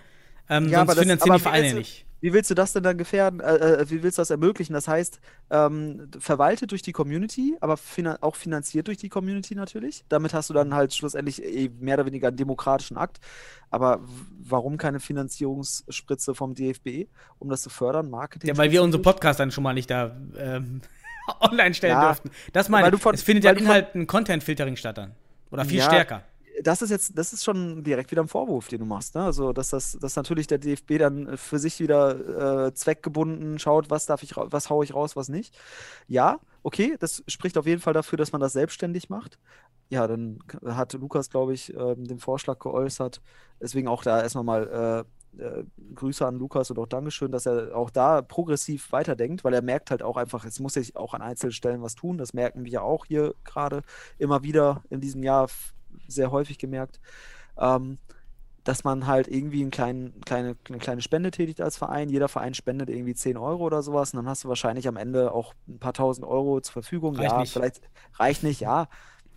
Ähm, 0.49 0.67
Ja, 0.69 0.81
aber 0.81 0.93
sonst 0.93 0.97
das- 0.97 1.03
finanzieren 1.03 1.35
die 1.37 1.41
Vereine 1.43 1.73
nicht. 1.75 2.05
Wie 2.21 2.33
willst 2.33 2.49
du 2.51 2.53
das 2.55 2.71
denn 2.73 2.83
dann 2.83 2.97
gefährden? 2.97 3.39
Äh, 3.39 3.55
äh, 3.55 3.89
wie 3.89 4.03
willst 4.03 4.17
du 4.17 4.21
das 4.21 4.29
ermöglichen? 4.29 4.73
Das 4.73 4.87
heißt, 4.87 5.19
ähm, 5.49 6.07
verwaltet 6.19 6.71
durch 6.71 6.81
die 6.83 6.91
Community, 6.91 7.57
aber 7.61 7.77
finan 7.77 8.17
auch 8.21 8.35
finanziert 8.35 8.87
durch 8.87 8.97
die 8.99 9.09
Community 9.09 9.55
natürlich. 9.55 10.05
Damit 10.07 10.33
hast 10.33 10.49
du 10.49 10.53
dann 10.53 10.73
halt 10.73 10.93
schlussendlich 10.93 11.43
eh 11.43 11.69
mehr 11.79 11.95
oder 11.95 12.05
weniger 12.05 12.27
einen 12.29 12.37
demokratischen 12.37 12.95
Akt. 12.97 13.19
Aber 13.71 14.01
warum 14.39 14.77
keine 14.77 14.99
Finanzierungsspritze 14.99 16.35
vom 16.35 16.53
DFB, 16.53 17.07
um 17.39 17.49
das 17.49 17.61
zu 17.63 17.69
fördern? 17.69 18.09
Marketing? 18.09 18.47
Ja, 18.49 18.57
weil 18.57 18.71
wir 18.71 18.83
unsere 18.83 19.01
Podcast 19.01 19.39
dann 19.39 19.51
schon 19.51 19.63
mal 19.63 19.73
nicht 19.73 19.89
da 19.89 20.15
ähm, 20.37 20.81
online 21.39 21.73
stellen 21.73 21.93
Ja, 21.93 22.05
dürften. 22.07 22.31
Das 22.53 22.69
meine 22.69 22.93
ich. 22.95 23.01
von- 23.01 23.15
es 23.15 23.23
findet 23.23 23.43
ja 23.45 23.51
Inhalt 23.51 23.95
ein 23.95 24.07
Content-Filtering 24.07 24.75
statt 24.75 24.97
dann. 24.97 25.11
Oder 25.49 25.65
viel 25.65 25.79
Ja, 25.79 25.85
stärker. 25.85 26.23
Das 26.63 26.81
ist 26.81 26.89
jetzt, 26.89 27.17
das 27.17 27.33
ist 27.33 27.43
schon 27.43 27.83
direkt 27.83 28.11
wieder 28.11 28.21
ein 28.21 28.27
Vorwurf, 28.27 28.67
den 28.67 28.79
du 28.79 28.85
machst. 28.85 29.15
Ne? 29.15 29.23
Also, 29.23 29.53
dass 29.53 29.69
das, 29.69 29.97
dass 29.99 30.15
natürlich 30.15 30.47
der 30.47 30.57
DFB 30.57 30.97
dann 30.97 31.27
äh, 31.27 31.37
für 31.37 31.59
sich 31.59 31.79
wieder 31.79 32.67
äh, 32.67 32.73
zweckgebunden 32.73 33.59
schaut, 33.59 33.89
was 33.89 34.05
darf 34.05 34.23
ich, 34.23 34.35
was 34.35 34.69
haue 34.69 34.83
ich 34.83 34.93
raus, 34.93 35.15
was 35.15 35.29
nicht. 35.29 35.57
Ja, 36.07 36.39
okay, 36.63 36.95
das 36.99 37.23
spricht 37.27 37.57
auf 37.57 37.65
jeden 37.65 37.81
Fall 37.81 37.93
dafür, 37.93 38.17
dass 38.17 38.31
man 38.31 38.41
das 38.41 38.53
selbstständig 38.53 39.09
macht. 39.09 39.39
Ja, 39.89 40.07
dann 40.07 40.39
hat 40.65 40.93
Lukas, 40.93 41.29
glaube 41.29 41.53
ich, 41.53 41.73
ähm, 41.73 42.05
den 42.05 42.19
Vorschlag 42.19 42.59
geäußert. 42.59 43.21
Deswegen 43.59 43.87
auch 43.87 44.03
da 44.03 44.21
erstmal 44.21 44.43
mal 44.43 45.05
äh, 45.37 45.41
äh, 45.41 45.63
Grüße 45.95 46.25
an 46.25 46.37
Lukas 46.37 46.69
und 46.71 46.79
auch 46.79 46.87
Dankeschön, 46.87 47.31
dass 47.31 47.45
er 47.45 47.75
auch 47.75 47.89
da 47.89 48.21
progressiv 48.21 48.91
weiterdenkt, 48.91 49.43
weil 49.43 49.53
er 49.53 49.61
merkt 49.61 49.91
halt 49.91 50.03
auch 50.03 50.17
einfach, 50.17 50.45
es 50.45 50.59
muss 50.59 50.73
sich 50.73 50.95
auch 50.95 51.13
an 51.13 51.21
Einzelstellen 51.21 51.81
was 51.81 51.95
tun. 51.95 52.17
Das 52.17 52.33
merken 52.33 52.65
wir 52.65 52.71
ja 52.71 52.81
auch 52.81 53.05
hier 53.05 53.35
gerade 53.43 53.81
immer 54.17 54.43
wieder 54.43 54.83
in 54.89 55.01
diesem 55.01 55.23
Jahr 55.23 55.47
sehr 56.07 56.31
häufig 56.31 56.57
gemerkt. 56.57 56.99
Ähm, 57.57 57.97
dass 58.63 58.83
man 58.83 59.07
halt 59.07 59.27
irgendwie 59.27 59.61
einen 59.61 59.71
kleinen, 59.71 60.21
kleine, 60.21 60.55
eine 60.69 60.77
kleine 60.77 61.01
Spende 61.01 61.31
tätigt 61.31 61.61
als 61.61 61.77
Verein. 61.77 62.09
Jeder 62.09 62.27
Verein 62.27 62.53
spendet 62.53 62.89
irgendwie 62.89 63.15
10 63.15 63.37
Euro 63.37 63.63
oder 63.63 63.81
sowas 63.81 64.13
und 64.13 64.17
dann 64.17 64.27
hast 64.27 64.43
du 64.43 64.49
wahrscheinlich 64.49 64.87
am 64.87 64.97
Ende 64.97 65.31
auch 65.31 65.53
ein 65.67 65.79
paar 65.79 65.93
tausend 65.93 66.27
Euro 66.27 66.61
zur 66.61 66.73
Verfügung. 66.73 67.15
Reicht 67.15 67.31
ja, 67.31 67.39
nicht. 67.39 67.53
vielleicht 67.53 67.81
reicht 68.19 68.43
nicht, 68.43 68.59
ja. 68.59 68.87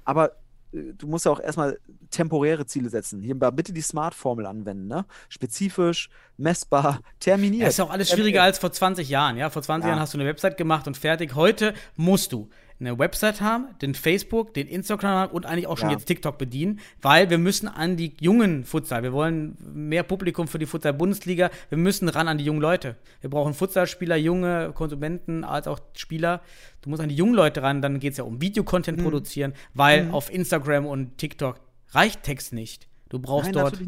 Aber 0.04 0.32
äh, 0.72 0.92
du 0.96 1.06
musst 1.06 1.24
ja 1.24 1.30
auch 1.32 1.40
erstmal 1.40 1.78
temporäre 2.10 2.66
Ziele 2.66 2.90
setzen. 2.90 3.22
Hier 3.22 3.34
bitte 3.34 3.72
die 3.72 3.80
Smart-Formel 3.80 4.44
anwenden, 4.44 4.88
ne? 4.88 5.06
Spezifisch, 5.30 6.10
messbar, 6.36 7.00
terminiert. 7.18 7.62
Ja, 7.62 7.68
ist 7.68 7.80
auch 7.80 7.90
alles 7.90 8.10
schwieriger 8.10 8.42
als 8.42 8.58
vor 8.58 8.72
20 8.72 9.08
Jahren. 9.08 9.38
Ja, 9.38 9.48
vor 9.48 9.62
20 9.62 9.84
Ja. 9.84 9.90
Jahren 9.92 10.00
hast 10.00 10.12
du 10.12 10.18
eine 10.18 10.28
Website 10.28 10.58
gemacht 10.58 10.86
und 10.86 10.98
fertig. 10.98 11.34
Heute 11.34 11.72
musst 11.96 12.32
du 12.32 12.50
eine 12.80 12.98
Website 12.98 13.40
haben, 13.40 13.68
den 13.80 13.94
Facebook, 13.94 14.52
den 14.54 14.66
Instagram 14.66 15.10
haben 15.14 15.32
und 15.32 15.46
eigentlich 15.46 15.66
auch 15.68 15.78
schon 15.78 15.90
Ja. 15.90 15.94
jetzt 15.96 16.06
TikTok 16.06 16.38
bedienen, 16.38 16.80
weil 17.00 17.30
wir 17.30 17.38
müssen 17.38 17.68
an 17.68 17.96
die 17.96 18.14
jungen 18.20 18.64
Futsal. 18.64 19.02
Wir 19.02 19.12
wollen 19.12 19.56
mehr 19.72 20.02
Publikum 20.02 20.48
für 20.48 20.58
die 20.58 20.66
Futsal-Bundesliga. 20.66 21.50
Wir 21.68 21.78
müssen 21.78 22.08
ran 22.08 22.26
an 22.28 22.36
die 22.38 22.44
jungen 22.44 22.60
Leute. 22.60 22.96
Wir 23.20 23.30
brauchen 23.30 23.54
Futsalspieler, 23.54 24.16
junge 24.16 24.72
Konsumenten 24.74 25.44
als 25.44 25.68
auch 25.68 25.78
Spieler. 25.96 26.42
Du 26.82 26.90
musst 26.90 27.00
an 27.00 27.08
die 27.08 27.14
jungen 27.16 27.34
Leute 27.34 27.62
ran. 27.62 27.80
Dann 27.80 28.00
geht 28.00 28.12
es 28.12 28.18
ja 28.18 28.24
um 28.24 28.40
Videocontent 28.40 28.98
Mhm. 28.98 29.02
produzieren, 29.04 29.54
weil 29.72 30.10
auf 30.10 30.32
Instagram 30.32 30.84
und 30.86 31.16
TikTok 31.18 31.60
reicht 31.92 32.22
Text 32.24 32.52
nicht. 32.52 32.88
Du 33.08 33.20
brauchst 33.20 33.52
Nein, 33.52 33.62
dort. 33.62 33.78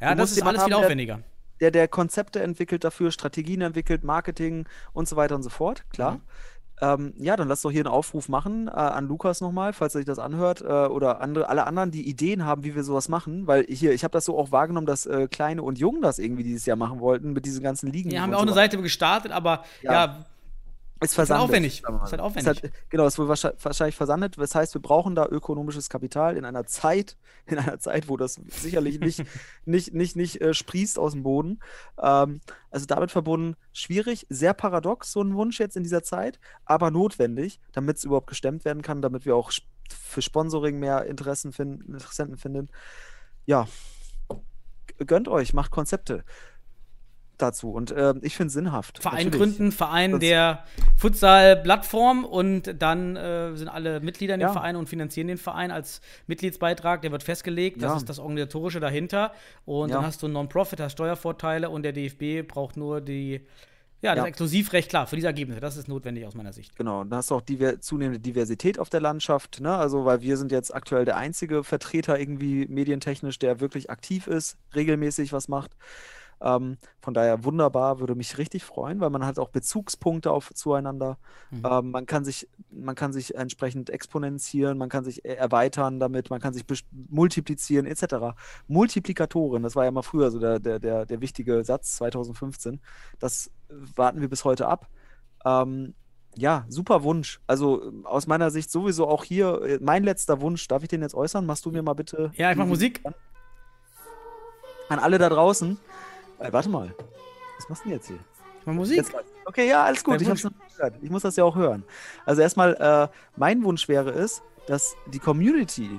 Ja, 0.00 0.12
Du 0.12 0.18
das 0.18 0.30
ist 0.32 0.42
alles 0.42 0.62
viel 0.62 0.62
haben, 0.62 0.68
der- 0.70 0.78
aufwendiger. 0.78 1.20
der, 1.60 1.72
der 1.72 1.88
Konzepte 1.88 2.40
entwickelt 2.40 2.84
dafür, 2.84 3.10
Strategien 3.10 3.62
entwickelt, 3.62 4.04
Marketing 4.04 4.66
und 4.92 5.08
so 5.08 5.16
weiter 5.16 5.34
und 5.34 5.42
so 5.42 5.50
fort, 5.50 5.84
klar. 5.90 6.12
Mhm. 6.12 6.20
Ähm, 6.80 7.12
ja, 7.18 7.36
dann 7.36 7.48
lass 7.48 7.62
doch 7.62 7.70
hier 7.70 7.80
einen 7.80 7.92
Aufruf 7.92 8.28
machen 8.28 8.68
äh, 8.68 8.70
an 8.70 9.08
Lukas 9.08 9.40
nochmal, 9.40 9.72
falls 9.72 9.94
er 9.94 9.98
sich 9.98 10.06
das 10.06 10.18
anhört, 10.18 10.60
äh, 10.62 10.64
oder 10.64 11.20
andere, 11.20 11.48
alle 11.48 11.66
anderen, 11.66 11.90
die 11.90 12.08
Ideen 12.08 12.44
haben, 12.44 12.64
wie 12.64 12.74
wir 12.74 12.84
sowas 12.84 13.08
machen, 13.08 13.46
weil 13.46 13.64
hier, 13.68 13.92
ich 13.92 14.04
habe 14.04 14.12
das 14.12 14.24
so 14.24 14.38
auch 14.38 14.52
wahrgenommen, 14.52 14.86
dass 14.86 15.06
äh, 15.06 15.26
Kleine 15.28 15.62
und 15.62 15.78
Jung 15.78 16.00
das 16.02 16.18
irgendwie 16.18 16.44
dieses 16.44 16.66
Jahr 16.66 16.76
machen 16.76 17.00
wollten 17.00 17.32
mit 17.32 17.44
diesen 17.46 17.62
ganzen 17.62 17.90
Ligen. 17.92 18.10
Wir 18.10 18.22
haben 18.22 18.32
auch 18.34 18.42
eine 18.42 18.50
sowas. 18.50 18.62
Seite 18.64 18.80
gestartet, 18.80 19.32
aber 19.32 19.64
Ja. 19.82 19.92
ja, 19.92 20.24
Ist 21.00 21.10
halt 21.10 21.28
versandet. 21.28 21.44
aufwendig. 21.44 21.80
sagen 21.82 21.94
wir 21.94 21.98
mal. 21.98 22.04
Ist 22.04 22.12
halt 22.12 22.20
aufwendig. 22.20 22.56
Ist 22.56 22.62
halt, 22.62 22.72
genau, 22.90 23.06
es 23.06 23.18
wird 23.18 23.28
wahrscheinlich, 23.28 23.96
versandet. 23.96 24.36
Das 24.36 24.54
heißt, 24.54 24.74
wir 24.74 24.82
brauchen 24.82 25.14
da 25.14 25.26
ökonomisches 25.26 25.88
Kapital 25.88 26.36
in 26.36 26.44
einer 26.44 26.66
Zeit, 26.66 27.16
in 27.46 27.58
einer 27.58 27.78
Zeit, 27.78 28.08
wo 28.08 28.16
das 28.16 28.40
sicherlich 28.48 28.98
nicht, 28.98 29.24
nicht, 29.64 29.94
nicht, 29.94 30.16
nicht 30.16 30.40
äh, 30.40 30.54
sprießt 30.54 30.98
aus 30.98 31.12
dem 31.12 31.22
Boden. 31.22 31.60
Ähm, 32.02 32.40
also 32.70 32.86
damit 32.86 33.10
verbunden 33.10 33.56
schwierig, 33.72 34.26
sehr 34.28 34.54
paradox, 34.54 35.12
so 35.12 35.22
ein 35.22 35.34
Wunsch 35.34 35.60
jetzt 35.60 35.76
in 35.76 35.84
dieser 35.84 36.02
Zeit, 36.02 36.40
aber 36.64 36.90
notwendig, 36.90 37.60
damit 37.72 37.98
es 37.98 38.04
überhaupt 38.04 38.26
gestemmt 38.26 38.64
werden 38.64 38.82
kann, 38.82 39.00
damit 39.00 39.24
wir 39.24 39.36
auch 39.36 39.52
für 39.88 40.20
Sponsoring 40.20 40.78
mehr 40.78 41.04
Interessen 41.06 41.52
finden, 41.52 41.94
Interessenten 41.94 42.36
finden. 42.36 42.68
Ja, 43.46 43.68
gönnt 45.06 45.28
euch, 45.28 45.54
macht 45.54 45.70
Konzepte 45.70 46.24
dazu. 47.38 47.70
Und 47.70 47.94
ähm, 47.96 48.20
ich 48.22 48.36
finde 48.36 48.48
es 48.48 48.52
sinnhaft. 48.54 48.98
Verein 49.00 49.26
natürlich. 49.26 49.38
gründen, 49.56 49.72
Verein 49.72 50.10
Sonst- 50.12 50.22
der 50.22 50.64
Futsal-Plattform 50.96 52.24
und 52.24 52.74
dann 52.80 53.16
äh, 53.16 53.54
sind 53.56 53.68
alle 53.68 54.00
Mitglieder 54.00 54.34
in 54.34 54.40
dem 54.40 54.48
Ja. 54.48 54.52
Verein 54.52 54.76
und 54.76 54.88
finanzieren 54.88 55.28
den 55.28 55.38
Verein 55.38 55.70
als 55.70 56.00
Mitgliedsbeitrag. 56.26 57.02
Der 57.02 57.12
wird 57.12 57.22
festgelegt. 57.22 57.82
Das 57.82 57.90
Ja. 57.92 57.96
ist 57.96 58.08
das 58.08 58.18
Organisatorische 58.18 58.80
dahinter. 58.80 59.32
Und 59.64 59.90
Ja. 59.90 59.96
dann 59.96 60.06
hast 60.06 60.22
du 60.22 60.26
einen 60.26 60.34
Non-Profit, 60.34 60.80
hast 60.80 60.92
Steuervorteile 60.92 61.70
und 61.70 61.82
der 61.82 61.92
DFB 61.92 62.42
braucht 62.42 62.76
nur 62.76 63.00
die, 63.00 63.40
ja, 64.00 64.14
das 64.14 64.22
Ja. 64.24 64.28
Exklusivrecht, 64.28 64.88
klar, 64.90 65.06
für 65.06 65.16
diese 65.16 65.26
Ergebnisse. 65.28 65.60
Das 65.60 65.76
ist 65.76 65.88
notwendig 65.88 66.24
aus 66.26 66.34
meiner 66.34 66.52
Sicht. 66.52 66.76
Genau, 66.76 67.00
und 67.00 67.10
da 67.10 67.16
hast 67.16 67.30
du 67.30 67.34
auch 67.34 67.40
diver 67.42 67.80
zunehmende 67.80 68.20
Diversität 68.20 68.78
auf 68.78 68.90
der 68.90 69.00
Landschaft, 69.00 69.60
ne? 69.60 69.74
Also, 69.76 70.04
weil 70.04 70.20
wir 70.22 70.36
sind 70.36 70.52
jetzt 70.52 70.74
aktuell 70.74 71.04
der 71.04 71.16
einzige 71.16 71.64
Vertreter 71.64 72.18
irgendwie 72.18 72.66
medientechnisch, 72.68 73.38
der 73.38 73.60
wirklich 73.60 73.90
aktiv 73.90 74.26
ist, 74.26 74.56
regelmäßig 74.74 75.32
was 75.32 75.48
macht. 75.48 75.72
Ähm, 76.40 76.78
von 77.00 77.14
daher 77.14 77.44
wunderbar, 77.44 77.98
würde 78.00 78.14
mich 78.14 78.38
richtig 78.38 78.64
freuen, 78.64 79.00
weil 79.00 79.10
man 79.10 79.24
hat 79.26 79.38
auch 79.38 79.48
Bezugspunkte 79.48 80.30
auf 80.30 80.50
zueinander. 80.54 81.18
Ähm, 81.52 81.90
man 81.90 82.06
kann 82.06 82.24
sich, 82.24 82.48
man 82.70 82.94
kann 82.94 83.12
sich 83.12 83.34
entsprechend 83.34 83.90
exponentieren, 83.90 84.78
man 84.78 84.88
kann 84.88 85.04
sich 85.04 85.24
e- 85.24 85.34
erweitern 85.34 85.98
damit, 85.98 86.30
man 86.30 86.40
kann 86.40 86.54
sich 86.54 86.64
multiplizieren, 87.08 87.86
etc. 87.86 88.36
Multiplikatoren, 88.68 89.62
das 89.62 89.74
war 89.76 89.84
ja 89.84 89.90
mal 89.90 90.02
früher 90.02 90.30
so 90.30 90.38
der, 90.38 90.58
der, 90.60 90.78
der, 90.78 91.06
der 91.06 91.20
wichtige 91.20 91.64
Satz 91.64 91.96
2015. 91.96 92.80
Das 93.18 93.50
warten 93.68 94.20
wir 94.20 94.28
bis 94.28 94.44
heute 94.44 94.68
ab. 94.68 94.88
Ähm, 95.44 95.94
ja, 96.36 96.66
super 96.68 97.02
Wunsch. 97.02 97.40
Also 97.48 97.82
ähm, 97.82 98.06
aus 98.06 98.26
meiner 98.28 98.50
Sicht 98.50 98.70
sowieso 98.70 99.08
auch 99.08 99.24
hier 99.24 99.60
äh, 99.62 99.78
mein 99.80 100.04
letzter 100.04 100.40
Wunsch. 100.40 100.68
Darf 100.68 100.82
ich 100.82 100.88
den 100.88 101.02
jetzt 101.02 101.14
äußern? 101.14 101.44
Machst 101.46 101.64
du 101.64 101.70
mir 101.72 101.82
mal 101.82 101.94
bitte 101.94 102.30
Ja, 102.36 102.52
ich 102.52 102.56
mach 102.56 102.66
Musik. 102.66 103.02
an 104.88 104.98
alle 104.98 105.18
da 105.18 105.28
draußen. 105.28 105.78
Äh, 106.38 106.52
warte 106.52 106.68
mal. 106.68 106.94
Was 107.56 107.68
machst 107.68 107.84
du 107.84 107.88
denn 107.88 107.98
jetzt 107.98 108.06
hier? 108.06 108.18
Ich 108.60 108.66
mach 108.66 108.74
Musik. 108.74 108.96
Jetzt, 108.96 109.12
okay, 109.44 109.68
ja, 109.68 109.84
alles 109.84 110.04
gut. 110.04 110.20
Ich, 110.20 110.28
hab's 110.28 110.44
noch 110.44 110.52
gehört. 110.76 110.94
ich 111.02 111.10
muss 111.10 111.22
das 111.22 111.36
ja 111.36 111.44
auch 111.44 111.56
hören. 111.56 111.84
Also 112.24 112.42
erstmal, 112.42 112.74
äh, 112.74 113.08
mein 113.36 113.62
Wunsch 113.64 113.88
wäre 113.88 114.10
es, 114.10 114.42
dass 114.66 114.96
die 115.06 115.18
Community, 115.18 115.98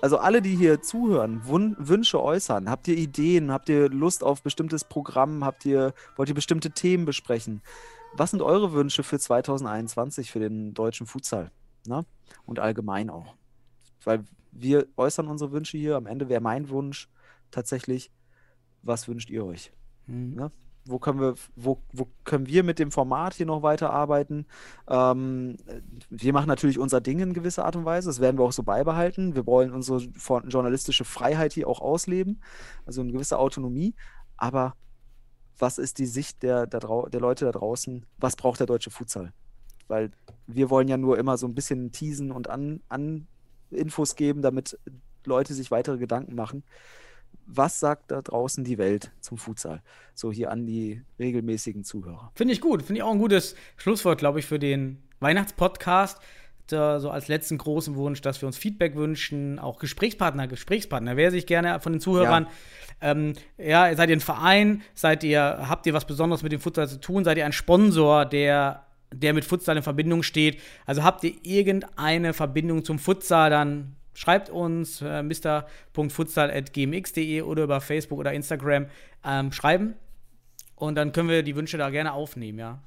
also 0.00 0.18
alle, 0.18 0.42
die 0.42 0.54
hier 0.56 0.82
zuhören, 0.82 1.46
Wun 1.46 1.76
Wünsche 1.78 2.22
äußern. 2.22 2.68
Habt 2.68 2.88
ihr 2.88 2.96
Ideen? 2.96 3.50
Habt 3.50 3.68
ihr 3.68 3.88
Lust 3.88 4.22
auf 4.22 4.42
bestimmtes 4.42 4.84
Programm? 4.84 5.44
Habt 5.44 5.64
ihr, 5.64 5.94
wollt 6.16 6.28
ihr 6.28 6.34
bestimmte 6.34 6.70
Themen 6.70 7.04
besprechen? 7.04 7.62
Was 8.14 8.30
sind 8.30 8.42
eure 8.42 8.72
Wünsche 8.72 9.02
für 9.02 9.18
2021 9.18 10.30
für 10.30 10.40
den 10.40 10.74
deutschen 10.74 11.06
Futsal? 11.06 11.50
Ne? 11.86 12.04
Und 12.44 12.58
allgemein 12.58 13.10
auch. 13.10 13.34
Weil 14.04 14.24
wir 14.52 14.86
äußern 14.96 15.28
unsere 15.28 15.52
Wünsche 15.52 15.78
hier. 15.78 15.96
Am 15.96 16.06
Ende 16.06 16.28
wäre 16.28 16.40
mein 16.40 16.68
Wunsch 16.68 17.08
tatsächlich, 17.50 18.10
was 18.82 19.08
wünscht 19.08 19.30
ihr 19.30 19.44
euch? 19.44 19.72
Mhm. 20.06 20.34
Ne? 20.34 20.52
Wo 20.84 20.98
können 20.98 21.20
wir, 21.20 21.34
wo, 21.54 21.78
wo 21.92 22.08
können 22.24 22.48
wir 22.48 22.64
mit 22.64 22.80
dem 22.80 22.90
Format 22.90 23.34
hier 23.34 23.46
noch 23.46 23.62
weiterarbeiten? 23.62 24.46
Ähm, 24.88 25.56
wir 26.10 26.32
machen 26.32 26.48
natürlich 26.48 26.78
unser 26.78 27.00
Ding 27.00 27.20
in 27.20 27.34
gewisser 27.34 27.64
Art 27.64 27.76
und 27.76 27.84
Weise. 27.84 28.08
Das 28.08 28.20
werden 28.20 28.36
wir 28.36 28.44
auch 28.44 28.52
so 28.52 28.64
beibehalten. 28.64 29.36
Wir 29.36 29.46
wollen 29.46 29.72
unsere 29.72 29.98
journalistische 29.98 31.04
Freiheit 31.04 31.52
hier 31.52 31.68
auch 31.68 31.80
ausleben, 31.80 32.42
also 32.84 33.00
eine 33.00 33.12
gewisse 33.12 33.38
Autonomie. 33.38 33.94
Aber 34.36 34.74
was 35.56 35.78
ist 35.78 35.98
die 35.98 36.06
Sicht 36.06 36.42
der, 36.42 36.66
der, 36.66 36.80
der 36.80 37.20
Leute 37.20 37.44
da 37.44 37.52
draußen? 37.52 38.04
Was 38.18 38.34
braucht 38.34 38.58
der 38.58 38.66
deutsche 38.66 38.90
Futsal? 38.90 39.32
Weil 39.86 40.10
wir 40.48 40.68
wollen 40.68 40.88
ja 40.88 40.96
nur 40.96 41.16
immer 41.16 41.36
so 41.36 41.46
ein 41.46 41.54
bisschen 41.54 41.92
teasen 41.92 42.32
und 42.32 42.50
an, 42.50 42.80
an 42.88 43.28
Infos 43.70 44.16
geben, 44.16 44.42
damit 44.42 44.78
Leute 45.24 45.54
sich 45.54 45.70
weitere 45.70 45.98
Gedanken 45.98 46.34
machen. 46.34 46.64
Was 47.46 47.80
sagt 47.80 48.10
da 48.10 48.22
draußen 48.22 48.64
die 48.64 48.78
Welt 48.78 49.10
zum 49.20 49.38
Futsal? 49.38 49.82
So 50.14 50.32
hier 50.32 50.50
an 50.50 50.66
die 50.66 51.02
regelmäßigen 51.18 51.84
Zuhörer. 51.84 52.30
Finde 52.34 52.54
ich 52.54 52.60
gut. 52.60 52.82
Finde 52.82 53.00
ich 53.00 53.02
auch 53.02 53.12
ein 53.12 53.18
gutes 53.18 53.54
Schlusswort, 53.76 54.18
glaube 54.18 54.38
ich, 54.38 54.46
für 54.46 54.58
den 54.58 55.02
Weihnachtspodcast. 55.20 56.20
Da, 56.68 57.00
so 57.00 57.10
als 57.10 57.28
letzten 57.28 57.58
großen 57.58 57.96
Wunsch, 57.96 58.20
dass 58.20 58.40
wir 58.40 58.46
uns 58.46 58.56
Feedback 58.56 58.94
wünschen, 58.94 59.58
auch 59.58 59.78
Gesprächspartner, 59.78 60.46
Gesprächspartner. 60.46 61.16
Wer 61.16 61.30
sich 61.30 61.46
gerne 61.46 61.80
von 61.80 61.92
den 61.92 62.00
Zuhörern, 62.00 62.46
ähm, 63.00 63.34
ja, 63.58 63.94
seid 63.94 64.08
ihr 64.08 64.16
ein 64.16 64.20
Verein, 64.20 64.82
seid 64.94 65.24
ihr, 65.24 65.42
habt 65.42 65.86
ihr 65.86 65.92
was 65.92 66.06
Besonderes 66.06 66.42
mit 66.42 66.52
dem 66.52 66.60
Futsal 66.60 66.88
zu 66.88 67.00
tun, 67.00 67.24
seid 67.24 67.36
ihr 67.36 67.44
ein 67.44 67.52
Sponsor, 67.52 68.24
der, 68.24 68.86
der 69.12 69.34
mit 69.34 69.44
Futsal 69.44 69.76
in 69.76 69.82
Verbindung 69.82 70.22
steht. 70.22 70.60
Also 70.86 71.02
habt 71.02 71.24
ihr 71.24 71.34
irgendeine 71.42 72.32
Verbindung 72.32 72.84
zum 72.84 72.98
Futsal, 72.98 73.50
dann 73.50 73.96
schreibt 74.14 74.50
uns 74.50 75.02
äh, 75.02 75.22
mr.futsal.gmx.de 75.22 77.42
oder 77.42 77.64
über 77.64 77.80
Facebook 77.80 78.18
oder 78.18 78.32
Instagram 78.32 78.86
ähm, 79.24 79.52
schreiben. 79.52 79.94
Und 80.74 80.96
dann 80.96 81.12
können 81.12 81.28
wir 81.28 81.42
die 81.42 81.56
Wünsche 81.56 81.78
da 81.78 81.90
gerne 81.90 82.12
aufnehmen, 82.12 82.58
ja. 82.58 82.80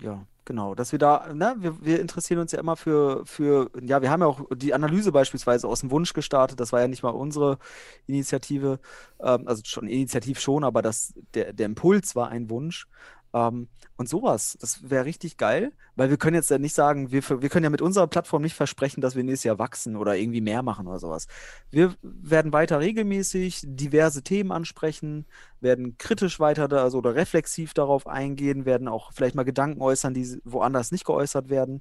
Ja, 0.00 0.24
genau. 0.44 0.74
Dass 0.74 0.92
wir 0.92 0.98
da, 0.98 1.32
ne, 1.34 1.54
wir, 1.58 1.84
wir 1.84 2.00
interessieren 2.00 2.40
uns 2.40 2.52
ja 2.52 2.58
immer 2.58 2.76
für, 2.76 3.26
für, 3.26 3.70
ja, 3.80 4.00
wir 4.00 4.10
haben 4.10 4.20
ja 4.20 4.26
auch 4.26 4.46
die 4.54 4.74
Analyse 4.74 5.12
beispielsweise 5.12 5.68
aus 5.68 5.80
dem 5.80 5.90
Wunsch 5.90 6.14
gestartet. 6.14 6.60
Das 6.60 6.72
war 6.72 6.80
ja 6.80 6.88
nicht 6.88 7.02
mal 7.02 7.10
unsere 7.10 7.58
Initiative, 8.06 8.80
ähm, 9.20 9.46
also 9.46 9.62
schon 9.64 9.88
Initiativ 9.88 10.40
schon, 10.40 10.64
aber 10.64 10.82
das, 10.82 11.14
der, 11.34 11.52
der 11.52 11.66
Impuls 11.66 12.16
war 12.16 12.30
ein 12.30 12.48
Wunsch. 12.48 12.86
Ähm, 13.34 13.68
und 13.96 14.08
sowas, 14.08 14.58
das 14.60 14.90
wäre 14.90 15.04
richtig 15.04 15.36
geil, 15.36 15.72
weil 15.96 16.10
wir 16.10 16.16
können 16.16 16.34
jetzt 16.34 16.50
ja 16.50 16.58
nicht 16.58 16.74
sagen, 16.74 17.12
wir, 17.12 17.22
wir 17.28 17.48
können 17.48 17.64
ja 17.64 17.70
mit 17.70 17.82
unserer 17.82 18.06
Plattform 18.06 18.42
nicht 18.42 18.54
versprechen, 18.54 19.00
dass 19.00 19.14
wir 19.14 19.22
nächstes 19.22 19.44
Jahr 19.44 19.58
wachsen 19.58 19.96
oder 19.96 20.16
irgendwie 20.16 20.40
mehr 20.40 20.62
machen 20.62 20.86
oder 20.86 20.98
sowas. 20.98 21.28
Wir 21.70 21.94
werden 22.02 22.52
weiter 22.52 22.80
regelmäßig 22.80 23.62
diverse 23.64 24.22
Themen 24.22 24.50
ansprechen, 24.52 25.26
werden 25.60 25.96
kritisch 25.98 26.40
weiter 26.40 26.68
da, 26.68 26.82
also 26.82 26.98
oder 26.98 27.14
reflexiv 27.14 27.74
darauf 27.74 28.06
eingehen, 28.06 28.64
werden 28.64 28.88
auch 28.88 29.12
vielleicht 29.12 29.34
mal 29.34 29.44
Gedanken 29.44 29.80
äußern, 29.80 30.14
die 30.14 30.40
woanders 30.44 30.90
nicht 30.90 31.04
geäußert 31.04 31.48
werden, 31.48 31.80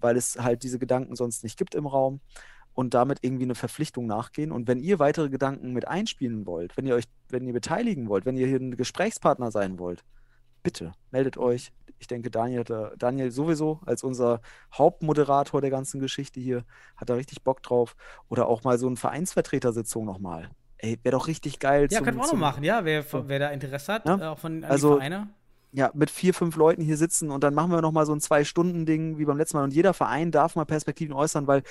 weil 0.00 0.16
es 0.16 0.38
halt 0.38 0.62
diese 0.62 0.78
Gedanken 0.78 1.16
sonst 1.16 1.44
nicht 1.44 1.58
gibt 1.58 1.74
im 1.74 1.86
Raum 1.86 2.20
und 2.74 2.94
damit 2.94 3.18
irgendwie 3.22 3.44
eine 3.44 3.54
Verpflichtung 3.54 4.06
nachgehen. 4.06 4.52
Und 4.52 4.66
wenn 4.68 4.80
ihr 4.80 4.98
weitere 4.98 5.28
Gedanken 5.28 5.72
mit 5.72 5.86
einspielen 5.86 6.46
wollt, 6.46 6.76
wenn 6.76 6.86
ihr 6.86 6.94
euch, 6.94 7.04
wenn 7.28 7.46
ihr 7.46 7.52
beteiligen 7.52 8.08
wollt, 8.08 8.24
wenn 8.24 8.36
ihr 8.36 8.46
hier 8.46 8.58
ein 8.58 8.76
Gesprächspartner 8.76 9.50
sein 9.50 9.78
wollt, 9.78 10.02
bitte 10.62 10.92
meldet 11.10 11.36
euch. 11.36 11.72
Ich 11.98 12.06
denke, 12.08 12.30
Daniel, 12.30 12.64
da, 12.64 12.90
Daniel 12.98 13.30
sowieso 13.30 13.80
als 13.86 14.02
unser 14.02 14.40
Hauptmoderator 14.76 15.60
der 15.60 15.70
ganzen 15.70 16.00
Geschichte 16.00 16.40
hier 16.40 16.64
hat 16.96 17.08
da 17.10 17.14
richtig 17.14 17.42
Bock 17.44 17.62
drauf. 17.62 17.94
Oder 18.28 18.48
auch 18.48 18.64
mal 18.64 18.76
so 18.78 18.86
eine 18.88 18.96
Vereinsvertretersitzung 18.96 20.04
nochmal. 20.04 20.50
Ey, 20.78 20.98
wäre 21.04 21.12
doch 21.16 21.28
richtig 21.28 21.60
geil. 21.60 21.86
Ja, 21.90 21.98
zum- 21.98 22.04
können 22.06 22.16
wir 22.18 22.24
auch 22.24 22.32
noch 22.32 22.38
machen, 22.40 22.64
ja, 22.64 22.84
wer, 22.84 23.04
wer 23.28 23.38
da 23.38 23.50
Interesse 23.50 23.92
hat, 23.92 24.06
Ja. 24.08 24.18
äh, 24.18 24.24
auch 24.26 24.38
von 24.38 24.64
Also, 24.64 24.94
die 24.94 24.96
Vereine. 24.96 25.28
ja, 25.70 25.92
mit 25.94 26.10
vier, 26.10 26.34
fünf 26.34 26.56
Leuten 26.56 26.82
hier 26.82 26.96
sitzen 26.96 27.30
und 27.30 27.44
dann 27.44 27.54
machen 27.54 27.70
wir 27.70 27.80
nochmal 27.80 28.04
so 28.04 28.12
ein 28.12 28.20
Zwei-Stunden-Ding 28.20 29.16
wie 29.18 29.24
beim 29.24 29.38
letzten 29.38 29.58
Mal. 29.58 29.64
Und 29.64 29.72
jeder 29.72 29.94
Verein 29.94 30.32
darf 30.32 30.56
mal 30.56 30.64
Perspektiven 30.64 31.14
äußern, 31.14 31.46
weil 31.46 31.62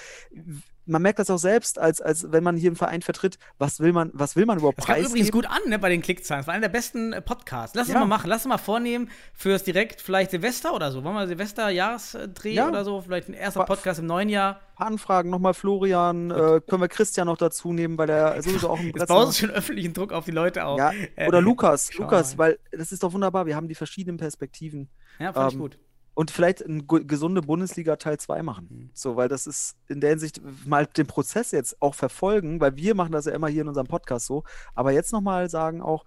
man 0.86 1.02
merkt 1.02 1.20
das 1.20 1.30
auch 1.30 1.38
selbst, 1.38 1.78
als, 1.80 2.02
als 2.02 2.32
wenn 2.32 2.44
man 2.44 2.58
hier 2.58 2.70
einen 2.70 2.76
Verein 2.76 3.02
vertritt, 3.02 3.38
was 3.60 3.80
will 3.80 3.94
man, 3.94 4.10
was 4.14 4.36
will 4.36 4.46
man 4.46 4.58
überhaupt 4.58 4.80
Das 4.80 4.86
kam 4.86 5.00
übrigens 5.00 5.32
gut 5.32 5.46
an, 5.46 5.60
ne, 5.68 5.78
bei 5.80 5.90
den 5.90 6.02
Klickzahlen. 6.02 6.40
Das 6.42 6.48
war 6.48 6.54
einer 6.56 6.62
der 6.68 6.74
besten 6.74 7.14
äh, 7.14 7.22
Podcasts. 7.22 7.76
Lass 7.76 7.88
es 7.88 7.94
Ja. 7.94 8.00
mal 8.00 8.06
machen. 8.08 8.28
Lass 8.30 8.42
es 8.42 8.48
mal 8.48 8.58
vornehmen 8.58 9.10
fürs 9.34 9.64
direkt 9.64 10.02
vielleicht 10.02 10.32
Silvester 10.32 10.74
oder 10.74 10.92
so. 10.92 11.04
Wollen 11.04 11.16
wir 11.16 11.28
Silvester-Jahresdreh 11.28 12.54
Ja. 12.54 12.68
oder 12.68 12.84
so? 12.84 13.02
Vielleicht 13.02 13.30
ein 13.30 13.34
erster 13.34 13.64
Podcast 13.66 14.00
im 14.00 14.06
neuen 14.08 14.30
Jahr. 14.30 14.56
Ein 14.56 14.76
paar 14.78 14.88
Anfragen 14.88 15.30
nochmal 15.30 15.54
Florian, 15.54 16.32
äh, 16.32 16.62
können 16.68 16.82
wir 16.82 16.88
Christian 16.88 17.28
noch 17.28 17.38
dazu 17.38 17.72
nehmen, 17.74 17.98
weil 17.98 18.08
der 18.08 18.42
sowieso 18.42 18.70
auch 18.70 18.80
im 18.80 18.88
Jetzt 18.88 19.08
baust 19.08 19.40
du 19.42 19.46
schon 19.48 19.56
öffentlichen 19.56 19.94
Druck 19.94 20.12
auf 20.12 20.26
die 20.26 20.32
Leute 20.32 20.66
auf. 20.66 20.80
Ja, 20.80 20.92
Äh, 21.16 21.28
oder 21.28 21.42
Lukas, 21.42 21.90
schau 21.92 22.04
Lukas, 22.04 22.36
mal. 22.38 22.44
weil 22.44 22.60
das 22.72 22.92
ist 22.92 23.04
doch 23.04 23.14
wunderbar, 23.14 23.46
wir 23.46 23.56
haben 23.56 23.68
die 23.68 23.76
verschiedenen 23.76 24.18
Perspektiven. 24.18 24.90
Ja, 25.20 25.32
fand 25.34 25.50
ich 25.50 25.54
ähm, 25.56 25.62
gut. 25.62 25.78
Und 26.22 26.30
vielleicht 26.30 26.64
eine 26.64 26.84
gesunde 26.84 27.42
Bundesliga 27.42 27.96
Teil 27.96 28.20
2 28.20 28.44
machen. 28.44 28.68
Mhm. 28.70 28.90
So, 28.94 29.16
weil 29.16 29.28
das 29.28 29.48
ist 29.48 29.76
in 29.88 30.02
der 30.02 30.12
Hinsicht 30.12 30.40
mal 30.68 30.86
den 30.86 31.08
Prozess 31.08 31.50
jetzt 31.50 31.82
auch 31.82 31.96
verfolgen, 31.96 32.62
weil 32.62 32.76
wir 32.76 32.94
machen 32.94 33.12
das 33.12 33.26
ja 33.26 33.32
immer 33.32 33.48
hier 33.48 33.64
in 33.64 33.68
unserem 33.68 33.88
Podcast 33.88 34.28
so. 34.28 34.44
Aber 34.76 34.92
jetzt 34.92 35.12
nochmal 35.14 35.50
sagen 35.50 35.82
auch, 35.82 36.06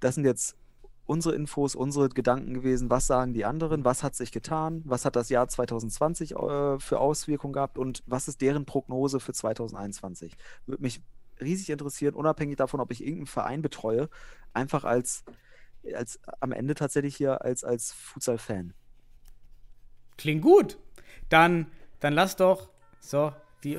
das 0.00 0.14
sind 0.14 0.24
jetzt 0.24 0.56
unsere 1.04 1.34
Infos, 1.34 1.74
unsere 1.74 2.08
Gedanken 2.08 2.54
gewesen. 2.54 2.88
Was 2.88 3.06
sagen 3.06 3.34
die 3.34 3.44
anderen? 3.44 3.84
Was 3.84 4.02
hat 4.02 4.14
sich 4.14 4.32
getan? 4.32 4.80
Was 4.86 5.04
hat 5.04 5.16
das 5.16 5.28
Jahr 5.28 5.46
2020 5.46 6.30
äh, 6.30 6.78
für 6.78 6.98
Auswirkungen 6.98 7.52
gehabt? 7.52 7.76
Und 7.76 8.02
was 8.06 8.28
ist 8.28 8.40
deren 8.40 8.64
Prognose 8.64 9.20
für 9.20 9.34
2021? 9.34 10.34
Würde 10.64 10.82
mich 10.82 11.02
riesig 11.42 11.68
interessieren, 11.68 12.14
unabhängig 12.14 12.56
davon, 12.56 12.80
ob 12.80 12.90
ich 12.90 13.02
irgendeinen 13.02 13.26
Verein 13.26 13.60
betreue, 13.60 14.08
einfach 14.54 14.84
als, 14.84 15.24
als 15.94 16.20
am 16.40 16.52
Ende 16.52 16.74
tatsächlich 16.74 17.16
hier 17.16 17.42
als, 17.42 17.64
als 17.64 17.92
Futsal-Fan. 17.92 18.72
Klingt 20.18 20.42
gut. 20.42 20.78
Dann, 21.28 21.66
dann 22.00 22.12
lass 22.12 22.36
doch 22.36 22.68
so 23.00 23.32
die 23.64 23.78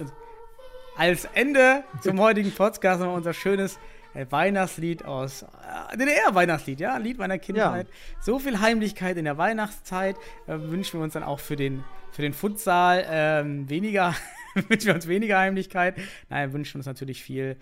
als 0.96 1.26
Ende 1.34 1.84
zum 2.02 2.20
heutigen 2.20 2.52
Podcast 2.52 3.02
noch 3.02 3.14
unser 3.16 3.34
schönes 3.34 3.80
äh, 4.14 4.26
Weihnachtslied 4.30 5.06
aus 5.06 5.44
äh, 5.92 5.98
DDR-Weihnachtslied, 5.98 6.80
ja, 6.80 6.98
Lied 6.98 7.18
meiner 7.18 7.40
Kindheit. 7.40 7.88
So 8.22 8.38
viel 8.40 8.60
Heimlichkeit 8.60 9.18
in 9.18 9.26
der 9.26 9.38
Weihnachtszeit 9.38 10.16
äh, 10.48 10.58
wünschen 10.60 11.00
wir 11.00 11.04
uns 11.04 11.14
dann 11.14 11.24
auch 11.24 11.40
für 11.40 11.56
den 11.56 11.84
für 12.12 12.22
den 12.22 12.34
Futsal 12.34 13.04
ähm, 13.10 13.68
weniger 13.70 14.14
wünschen 14.70 14.88
wir 14.88 14.96
uns 14.96 15.08
weniger 15.08 15.40
Heimlichkeit. 15.40 15.96
Nein, 16.30 16.54
wünschen 16.54 16.78
uns 16.78 16.86
natürlich 16.86 17.24
viel 17.24 17.58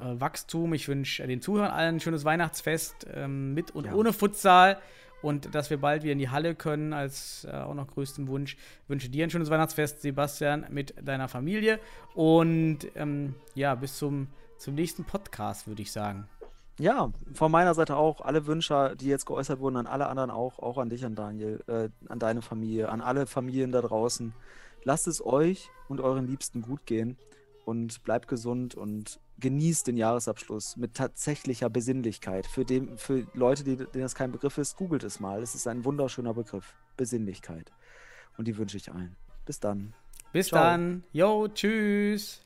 äh, 0.00 0.20
Wachstum. 0.20 0.72
Ich 0.72 0.88
wünsche 0.88 1.26
den 1.26 1.42
Zuhörern 1.42 1.70
allen 1.70 1.96
ein 1.96 2.00
schönes 2.00 2.24
Weihnachtsfest 2.24 3.06
ähm, 3.12 3.52
mit 3.52 3.72
und 3.72 3.84
Ja. 3.86 3.92
ohne 3.92 4.14
Futsal 4.14 4.78
und 5.22 5.54
dass 5.54 5.70
wir 5.70 5.78
bald 5.78 6.02
wieder 6.02 6.12
in 6.12 6.18
die 6.18 6.28
Halle 6.28 6.54
können, 6.54 6.92
als 6.92 7.46
äh, 7.50 7.52
auch 7.52 7.74
noch 7.74 7.86
größten 7.86 8.28
Wunsch. 8.28 8.56
Wünsche 8.88 9.08
dir 9.08 9.24
ein 9.24 9.30
schönes 9.30 9.50
Weihnachtsfest, 9.50 10.02
Sebastian, 10.02 10.66
mit 10.70 10.94
deiner 11.00 11.28
Familie 11.28 11.78
und 12.14 12.80
ähm, 12.94 13.34
ja, 13.54 13.74
bis 13.74 13.96
zum, 13.96 14.28
zum 14.58 14.74
nächsten 14.74 15.04
Podcast, 15.04 15.66
würde 15.66 15.82
ich 15.82 15.92
sagen. 15.92 16.28
Ja, 16.78 17.12
von 17.34 17.52
meiner 17.52 17.74
Seite 17.74 17.96
auch. 17.96 18.22
Alle 18.22 18.46
Wünsche, 18.46 18.96
die 18.98 19.06
jetzt 19.06 19.26
geäußert 19.26 19.60
wurden, 19.60 19.76
an 19.76 19.86
alle 19.86 20.06
anderen 20.06 20.30
auch, 20.30 20.58
auch 20.58 20.78
an 20.78 20.88
dich, 20.88 21.04
an 21.04 21.14
Daniel, 21.14 21.62
äh, 21.66 21.90
an 22.08 22.18
deine 22.18 22.42
Familie, 22.42 22.88
an 22.88 23.00
alle 23.00 23.26
Familien 23.26 23.72
da 23.72 23.82
draußen. 23.82 24.32
Lasst 24.84 25.06
es 25.06 25.24
euch 25.24 25.70
und 25.88 26.00
euren 26.00 26.26
Liebsten 26.26 26.62
gut 26.62 26.86
gehen 26.86 27.16
und 27.64 28.02
bleibt 28.04 28.26
gesund 28.26 28.74
und 28.74 29.20
genießt 29.42 29.86
den 29.86 29.98
Jahresabschluss 29.98 30.78
mit 30.78 30.94
tatsächlicher 30.94 31.68
Besinnlichkeit. 31.68 32.46
Für, 32.46 32.64
dem, 32.64 32.96
für 32.96 33.26
Leute, 33.34 33.64
die, 33.64 33.76
denen 33.76 34.02
das 34.02 34.14
kein 34.14 34.32
Begriff 34.32 34.56
ist, 34.56 34.76
googelt 34.76 35.04
es 35.04 35.20
mal. 35.20 35.42
Es 35.42 35.54
ist 35.54 35.66
ein 35.66 35.84
wunderschöner 35.84 36.32
Begriff. 36.32 36.74
Besinnlichkeit. 36.96 37.70
Und 38.38 38.48
die 38.48 38.56
wünsche 38.56 38.78
ich 38.78 38.90
allen. 38.90 39.16
Bis 39.44 39.60
dann. 39.60 39.92
Bis 40.32 40.48
Ciao. 40.48 40.62
dann. 40.62 41.04
Yo, 41.12 41.48
tschüss. 41.48 42.42